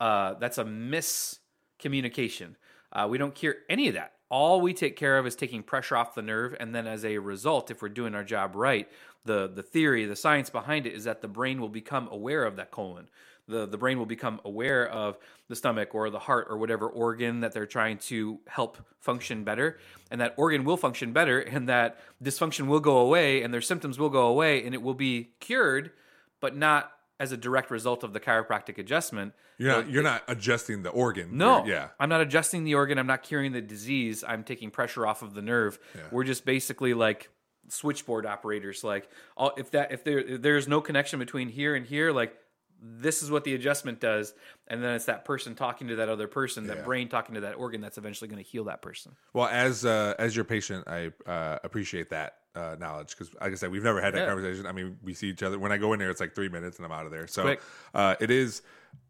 uh, 0.00 0.34
that's 0.34 0.58
a 0.58 0.64
miscommunication. 0.64 2.56
Uh, 2.92 3.06
we 3.08 3.18
don't 3.18 3.34
cure 3.34 3.56
any 3.68 3.88
of 3.88 3.94
that. 3.94 4.12
All 4.30 4.60
we 4.60 4.72
take 4.72 4.96
care 4.96 5.18
of 5.18 5.26
is 5.26 5.36
taking 5.36 5.62
pressure 5.62 5.96
off 5.96 6.14
the 6.14 6.22
nerve, 6.22 6.56
and 6.58 6.74
then 6.74 6.86
as 6.86 7.04
a 7.04 7.18
result, 7.18 7.70
if 7.70 7.82
we're 7.82 7.88
doing 7.88 8.14
our 8.14 8.24
job 8.24 8.56
right, 8.56 8.88
the 9.24 9.48
the 9.48 9.62
theory, 9.62 10.06
the 10.06 10.16
science 10.16 10.50
behind 10.50 10.86
it 10.86 10.94
is 10.94 11.04
that 11.04 11.20
the 11.20 11.28
brain 11.28 11.60
will 11.60 11.68
become 11.68 12.08
aware 12.10 12.44
of 12.44 12.56
that 12.56 12.70
colon. 12.70 13.08
The 13.46 13.66
the 13.66 13.78
brain 13.78 13.98
will 13.98 14.06
become 14.06 14.40
aware 14.44 14.88
of 14.88 15.18
the 15.48 15.56
stomach 15.56 15.94
or 15.94 16.10
the 16.10 16.18
heart 16.18 16.46
or 16.48 16.56
whatever 16.56 16.88
organ 16.88 17.40
that 17.40 17.52
they're 17.52 17.66
trying 17.66 17.98
to 17.98 18.40
help 18.48 18.78
function 19.00 19.44
better, 19.44 19.78
and 20.10 20.20
that 20.20 20.34
organ 20.36 20.64
will 20.64 20.78
function 20.78 21.12
better, 21.12 21.40
and 21.40 21.68
that 21.68 22.00
dysfunction 22.22 22.66
will 22.66 22.80
go 22.80 22.96
away, 22.98 23.42
and 23.42 23.52
their 23.52 23.60
symptoms 23.60 23.98
will 23.98 24.10
go 24.10 24.26
away, 24.26 24.64
and 24.64 24.74
it 24.74 24.82
will 24.82 24.94
be 24.94 25.30
cured, 25.40 25.92
but 26.40 26.56
not 26.56 26.93
as 27.20 27.32
a 27.32 27.36
direct 27.36 27.70
result 27.70 28.02
of 28.02 28.12
the 28.12 28.20
chiropractic 28.20 28.78
adjustment. 28.78 29.32
You're 29.58 29.70
not 29.72 29.90
you're 29.90 30.02
not 30.02 30.22
adjusting 30.28 30.82
the 30.82 30.90
organ. 30.90 31.36
No, 31.38 31.58
You're- 31.58 31.70
yeah. 31.72 31.88
I'm 32.00 32.08
not 32.08 32.20
adjusting 32.20 32.64
the 32.64 32.74
organ. 32.74 32.98
I'm 32.98 33.06
not 33.06 33.22
curing 33.22 33.52
the 33.52 33.60
disease. 33.60 34.24
I'm 34.26 34.42
taking 34.44 34.70
pressure 34.70 35.06
off 35.06 35.22
of 35.22 35.34
the 35.34 35.42
nerve. 35.42 35.78
We're 36.10 36.24
just 36.24 36.44
basically 36.44 36.92
like 36.94 37.30
switchboard 37.68 38.26
operators. 38.26 38.82
Like, 38.84 39.08
all, 39.36 39.52
if 39.56 39.70
that 39.70 39.92
if 39.92 40.04
there 40.04 40.18
if 40.18 40.42
there's 40.42 40.66
no 40.68 40.80
connection 40.80 41.18
between 41.18 41.48
here 41.48 41.74
and 41.74 41.86
here, 41.86 42.12
like 42.12 42.36
this 42.80 43.22
is 43.22 43.30
what 43.30 43.44
the 43.44 43.54
adjustment 43.54 44.00
does, 44.00 44.34
and 44.68 44.82
then 44.82 44.94
it's 44.94 45.06
that 45.06 45.24
person 45.24 45.54
talking 45.54 45.88
to 45.88 45.96
that 45.96 46.08
other 46.08 46.28
person, 46.28 46.66
that 46.66 46.78
Yeah. 46.78 46.84
brain 46.84 47.08
talking 47.08 47.34
to 47.34 47.42
that 47.42 47.54
organ 47.54 47.80
that's 47.80 47.98
eventually 47.98 48.28
going 48.28 48.42
to 48.42 48.48
heal 48.48 48.64
that 48.64 48.82
person. 48.82 49.12
Well, 49.32 49.48
as 49.48 49.84
uh, 49.84 50.14
as 50.18 50.36
your 50.36 50.44
patient, 50.44 50.86
I 50.86 51.12
uh, 51.26 51.58
appreciate 51.64 52.10
that 52.10 52.36
uh, 52.54 52.76
knowledge 52.78 53.10
because, 53.10 53.32
like 53.40 53.52
I 53.52 53.54
said, 53.54 53.70
we've 53.70 53.82
never 53.82 54.00
had 54.00 54.14
that 54.14 54.20
Yeah. 54.20 54.26
conversation. 54.26 54.66
I 54.66 54.72
mean, 54.72 54.98
we 55.02 55.14
see 55.14 55.28
each 55.28 55.42
other. 55.42 55.58
When 55.58 55.72
I 55.72 55.76
go 55.76 55.92
in 55.92 55.98
there, 55.98 56.10
it's 56.10 56.20
like 56.20 56.34
three 56.34 56.48
minutes 56.48 56.76
and 56.76 56.86
I'm 56.86 56.92
out 56.92 57.04
of 57.06 57.10
there. 57.10 57.26
So 57.26 57.56
uh, 57.94 58.14
it 58.20 58.30
is 58.30 58.62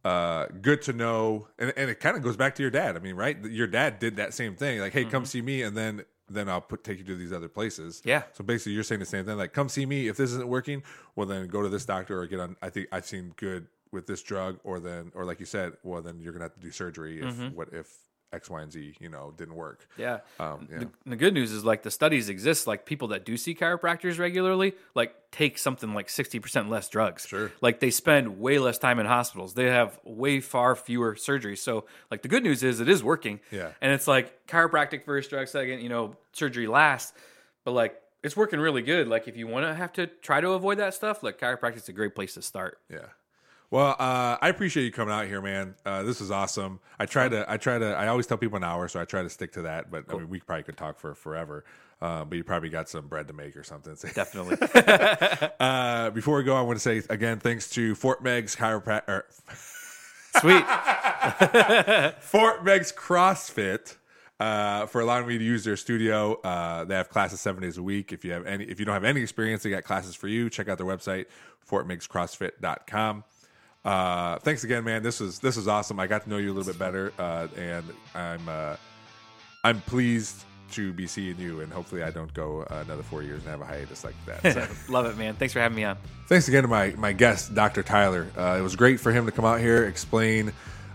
uh, 0.04 0.46
good 0.62 0.82
to 0.82 0.92
know, 0.92 1.48
and, 1.58 1.72
and 1.76 1.90
it 1.90 2.00
kind 2.00 2.16
of 2.16 2.22
goes 2.22 2.36
back 2.36 2.54
to 2.56 2.62
your 2.62 2.70
dad. 2.70 2.96
I 2.96 3.00
mean, 3.00 3.16
right? 3.16 3.42
Your 3.44 3.66
dad 3.66 3.98
did 3.98 4.16
that 4.16 4.34
same 4.34 4.54
thing. 4.54 4.80
Like, 4.80 4.92
hey, 4.92 5.04
come 5.04 5.24
see 5.24 5.42
me, 5.42 5.62
and 5.62 5.76
then 5.76 6.04
then 6.28 6.48
I'll 6.48 6.60
put 6.60 6.84
take 6.84 6.98
you 6.98 7.04
to 7.04 7.16
these 7.16 7.32
other 7.32 7.48
places. 7.48 8.00
Yeah. 8.04 8.22
So 8.32 8.42
basically, 8.44 8.72
you're 8.72 8.82
saying 8.82 9.00
the 9.00 9.04
same 9.06 9.24
thing. 9.26 9.36
Like, 9.36 9.52
come 9.52 9.68
see 9.68 9.84
me. 9.86 10.08
If 10.08 10.16
this 10.16 10.30
isn't 10.30 10.48
working, 10.48 10.82
well, 11.16 11.26
then 11.26 11.46
go 11.48 11.62
to 11.62 11.68
this 11.68 11.84
doctor 11.84 12.20
or 12.20 12.26
get 12.26 12.40
on. 12.40 12.56
I 12.62 12.70
think 12.70 12.88
I've 12.92 13.06
seen 13.06 13.32
good 13.36 13.66
with 13.92 14.06
this 14.06 14.22
drug, 14.22 14.58
or 14.64 14.80
then, 14.80 15.12
or 15.14 15.24
like 15.24 15.38
you 15.38 15.46
said, 15.46 15.74
well, 15.84 16.02
then 16.02 16.18
you're 16.20 16.32
gonna 16.32 16.44
have 16.46 16.54
to 16.54 16.60
do 16.60 16.70
surgery 16.70 17.20
if 17.20 17.34
Mm-hmm. 17.34 17.54
what 17.54 17.68
if 17.72 17.88
X, 18.34 18.50
Y, 18.50 18.60
and 18.60 18.72
Z, 18.72 18.96
you 19.00 19.08
know, 19.08 19.32
didn't 19.36 19.54
work. 19.54 19.86
Yeah. 19.96 20.20
Um, 20.40 20.68
yeah. 20.70 20.78
The, 20.80 20.88
the 21.06 21.16
good 21.16 21.32
news 21.32 21.52
is 21.52 21.64
like 21.64 21.82
the 21.82 21.90
studies 21.90 22.28
exist. 22.28 22.66
Like 22.66 22.84
people 22.84 23.08
that 23.08 23.24
do 23.24 23.36
see 23.36 23.54
chiropractors 23.54 24.18
regularly, 24.18 24.74
like 24.94 25.14
take 25.30 25.56
something 25.56 25.94
like 25.94 26.10
sixty 26.10 26.40
percent 26.40 26.68
less 26.68 26.88
drugs. 26.88 27.26
Sure. 27.26 27.52
Like 27.60 27.80
they 27.80 27.90
spend 27.90 28.40
way 28.40 28.58
less 28.58 28.78
time 28.78 28.98
in 28.98 29.06
hospitals. 29.06 29.54
They 29.54 29.66
have 29.66 29.98
way 30.04 30.40
far 30.40 30.74
fewer 30.74 31.14
surgeries. 31.14 31.58
So 31.58 31.86
like 32.10 32.22
the 32.22 32.28
good 32.28 32.42
news 32.42 32.62
is 32.62 32.80
it 32.80 32.88
is 32.88 33.02
working. 33.02 33.40
Yeah. 33.50 33.70
And 33.80 33.92
it's 33.92 34.08
like 34.08 34.46
chiropractic 34.46 35.04
first, 35.04 35.30
drug 35.30 35.48
second. 35.48 35.80
You 35.80 35.88
know, 35.88 36.16
surgery 36.32 36.66
last. 36.66 37.14
But 37.64 37.72
like 37.72 38.00
it's 38.22 38.36
working 38.36 38.58
really 38.58 38.82
good. 38.82 39.08
Like 39.08 39.28
if 39.28 39.36
you 39.36 39.46
want 39.46 39.66
to 39.66 39.74
have 39.74 39.92
to 39.94 40.06
try 40.06 40.40
to 40.40 40.50
avoid 40.50 40.78
that 40.78 40.94
stuff, 40.94 41.22
like 41.22 41.38
chiropractic's 41.38 41.88
a 41.88 41.92
great 41.92 42.14
place 42.14 42.34
to 42.34 42.42
start. 42.42 42.78
Yeah. 42.90 43.06
Well, 43.70 43.96
uh, 43.98 44.36
I 44.40 44.48
appreciate 44.50 44.84
you 44.84 44.92
coming 44.92 45.12
out 45.12 45.26
here, 45.26 45.40
man. 45.40 45.74
Uh, 45.84 46.02
this 46.04 46.20
is 46.20 46.30
awesome. 46.30 46.78
I 46.98 47.06
try 47.06 47.28
to, 47.28 47.44
I 47.50 47.56
try 47.56 47.78
to, 47.78 47.86
I 47.96 48.06
always 48.06 48.26
tell 48.26 48.38
people 48.38 48.56
an 48.56 48.64
hour, 48.64 48.86
so 48.88 49.00
I 49.00 49.04
try 49.04 49.22
to 49.22 49.30
stick 49.30 49.52
to 49.54 49.62
that. 49.62 49.90
But 49.90 50.04
I 50.08 50.14
mean, 50.14 50.28
we 50.28 50.38
probably 50.40 50.62
could 50.62 50.76
talk 50.76 51.00
for 51.00 51.14
forever. 51.14 51.64
Uh, 52.00 52.24
but 52.24 52.36
you 52.36 52.44
probably 52.44 52.68
got 52.68 52.88
some 52.88 53.06
bread 53.08 53.26
to 53.28 53.34
make 53.34 53.56
or 53.56 53.62
something. 53.64 53.96
Definitely. 54.14 54.58
uh, 55.60 56.10
before 56.10 56.36
we 56.36 56.44
go, 56.44 56.54
I 56.54 56.60
want 56.60 56.76
to 56.76 56.80
say 56.80 57.02
again, 57.08 57.40
thanks 57.40 57.68
to 57.70 57.94
Fort 57.94 58.22
Meigs 58.22 58.54
chiropractor, 58.54 59.22
Sweet. 60.40 60.64
Fort 62.22 62.64
Meigs 62.64 62.92
CrossFit. 62.92 63.96
uh, 64.40 64.86
for 64.86 65.00
allowing 65.00 65.26
me 65.26 65.38
to 65.38 65.44
use 65.44 65.64
their 65.64 65.76
studio. 65.76 66.34
Uh, 66.42 66.84
they 66.84 66.94
have 66.94 67.08
classes 67.08 67.40
seven 67.40 67.62
days 67.62 67.78
a 67.78 67.82
week. 67.82 68.12
If 68.12 68.24
you 68.24 68.32
have 68.32 68.46
any, 68.46 68.64
if 68.64 68.78
you 68.78 68.84
don't 68.84 68.94
have 68.94 69.04
any 69.04 69.20
experience, 69.22 69.62
they 69.62 69.70
got 69.70 69.84
classes 69.84 70.14
for 70.14 70.28
you. 70.28 70.50
Check 70.50 70.68
out 70.68 70.76
their 70.78 70.86
website, 70.86 71.26
fortmeigscrossfit.com. 71.70 73.24
Uh, 73.84 74.38
thanks 74.38 74.64
again, 74.64 74.82
man. 74.84 75.02
This 75.02 75.20
was 75.20 75.38
this 75.38 75.56
was 75.56 75.68
awesome. 75.68 76.00
I 76.00 76.06
got 76.06 76.22
to 76.24 76.30
know 76.30 76.38
you 76.38 76.52
a 76.52 76.54
little 76.54 76.72
bit 76.72 76.78
better, 76.78 77.12
uh, 77.18 77.48
and 77.56 77.84
I'm 78.14 78.48
uh, 78.48 78.76
I'm 79.62 79.80
pleased 79.82 80.44
to 80.72 80.92
be 80.92 81.06
seeing 81.06 81.38
you. 81.38 81.60
And 81.60 81.72
hopefully, 81.72 82.02
I 82.02 82.10
don't 82.10 82.32
go 82.32 82.62
another 82.70 83.02
four 83.02 83.22
years 83.22 83.42
and 83.42 83.50
have 83.50 83.60
a 83.60 83.64
hiatus 83.66 84.02
like 84.02 84.14
that. 84.26 84.54
So. 84.54 84.66
Love 84.92 85.06
it, 85.06 85.18
man. 85.18 85.34
Thanks 85.34 85.52
for 85.52 85.60
having 85.60 85.76
me 85.76 85.84
on. 85.84 85.98
Thanks 86.28 86.48
again 86.48 86.62
to 86.62 86.68
my 86.68 86.94
my 86.96 87.12
guest, 87.12 87.54
Dr. 87.54 87.82
Tyler. 87.82 88.26
Uh, 88.36 88.56
it 88.58 88.62
was 88.62 88.74
great 88.74 89.00
for 89.00 89.12
him 89.12 89.26
to 89.26 89.32
come 89.32 89.44
out 89.44 89.60
here, 89.60 89.84
explain 89.84 90.52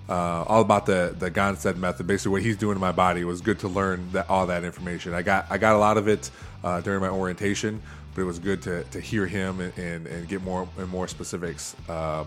uh, 0.09 0.43
all 0.47 0.61
about 0.61 0.87
the 0.87 1.15
the 1.17 1.29
Gonstead 1.29 1.77
method, 1.77 2.07
basically 2.07 2.31
what 2.31 2.41
he's 2.41 2.57
doing 2.57 2.75
to 2.75 2.81
my 2.81 2.91
body. 2.91 3.21
It 3.21 3.25
was 3.25 3.41
good 3.41 3.59
to 3.59 3.67
learn 3.67 4.11
that 4.13 4.27
all 4.29 4.47
that 4.47 4.63
information. 4.63 5.13
I 5.13 5.21
got 5.21 5.45
I 5.51 5.59
got 5.59 5.75
a 5.75 5.79
lot 5.79 5.97
of 5.97 6.07
it 6.07 6.31
uh, 6.63 6.81
during 6.81 7.01
my 7.01 7.09
orientation, 7.09 7.81
but 8.15 8.23
it 8.23 8.25
was 8.25 8.39
good 8.39 8.63
to, 8.63 8.83
to 8.85 8.99
hear 8.99 9.27
him 9.27 9.59
and, 9.59 9.77
and, 9.77 10.07
and 10.07 10.27
get 10.27 10.41
more 10.41 10.67
and 10.77 10.89
more 10.89 11.07
specifics 11.07 11.75
um, 11.87 12.25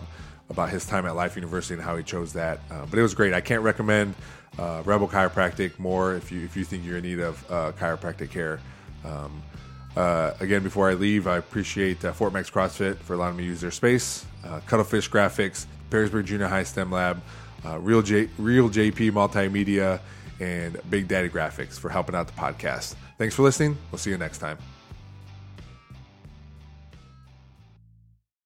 about 0.49 0.69
his 0.69 0.85
time 0.85 1.05
at 1.05 1.15
Life 1.15 1.35
University 1.35 1.75
and 1.75 1.83
how 1.83 1.95
he 1.95 2.03
chose 2.03 2.33
that. 2.33 2.59
Uh, 2.69 2.85
but 2.85 2.99
it 2.99 3.01
was 3.01 3.13
great. 3.13 3.33
I 3.33 3.41
can't 3.41 3.61
recommend 3.61 4.15
uh, 4.57 4.83
Rebel 4.85 5.07
Chiropractic 5.07 5.79
more 5.79 6.15
if 6.15 6.31
you 6.31 6.43
if 6.43 6.55
you 6.55 6.63
think 6.63 6.85
you're 6.85 6.97
in 6.97 7.03
need 7.03 7.19
of 7.19 7.51
uh, 7.51 7.71
chiropractic 7.73 8.29
care. 8.29 8.59
Um, 9.03 9.41
uh, 9.95 10.33
again, 10.39 10.63
before 10.63 10.89
I 10.89 10.93
leave, 10.93 11.27
I 11.27 11.37
appreciate 11.37 12.03
uh, 12.03 12.13
Fort 12.13 12.33
Meigs 12.33 12.49
CrossFit 12.49 12.97
for 12.97 13.13
allowing 13.13 13.37
me 13.37 13.43
to 13.43 13.49
use 13.49 13.61
their 13.61 13.71
space, 13.71 14.25
uh, 14.43 14.59
Cuttlefish 14.65 15.09
Graphics, 15.09 15.65
Perrysburg 15.91 16.25
Junior 16.25 16.47
High 16.47 16.63
STEM 16.63 16.91
Lab, 16.91 17.21
Real, 17.79 18.01
J- 18.01 18.29
Real 18.39 18.69
JP 18.69 19.11
Multimedia, 19.11 19.99
and 20.39 20.79
Big 20.89 21.07
Daddy 21.07 21.29
Graphics 21.29 21.79
for 21.79 21.89
helping 21.89 22.15
out 22.15 22.25
the 22.25 22.33
podcast. 22.33 22.95
Thanks 23.19 23.35
for 23.35 23.43
listening. 23.43 23.77
We'll 23.91 23.99
see 23.99 24.09
you 24.09 24.17
next 24.17 24.39
time. 24.39 24.57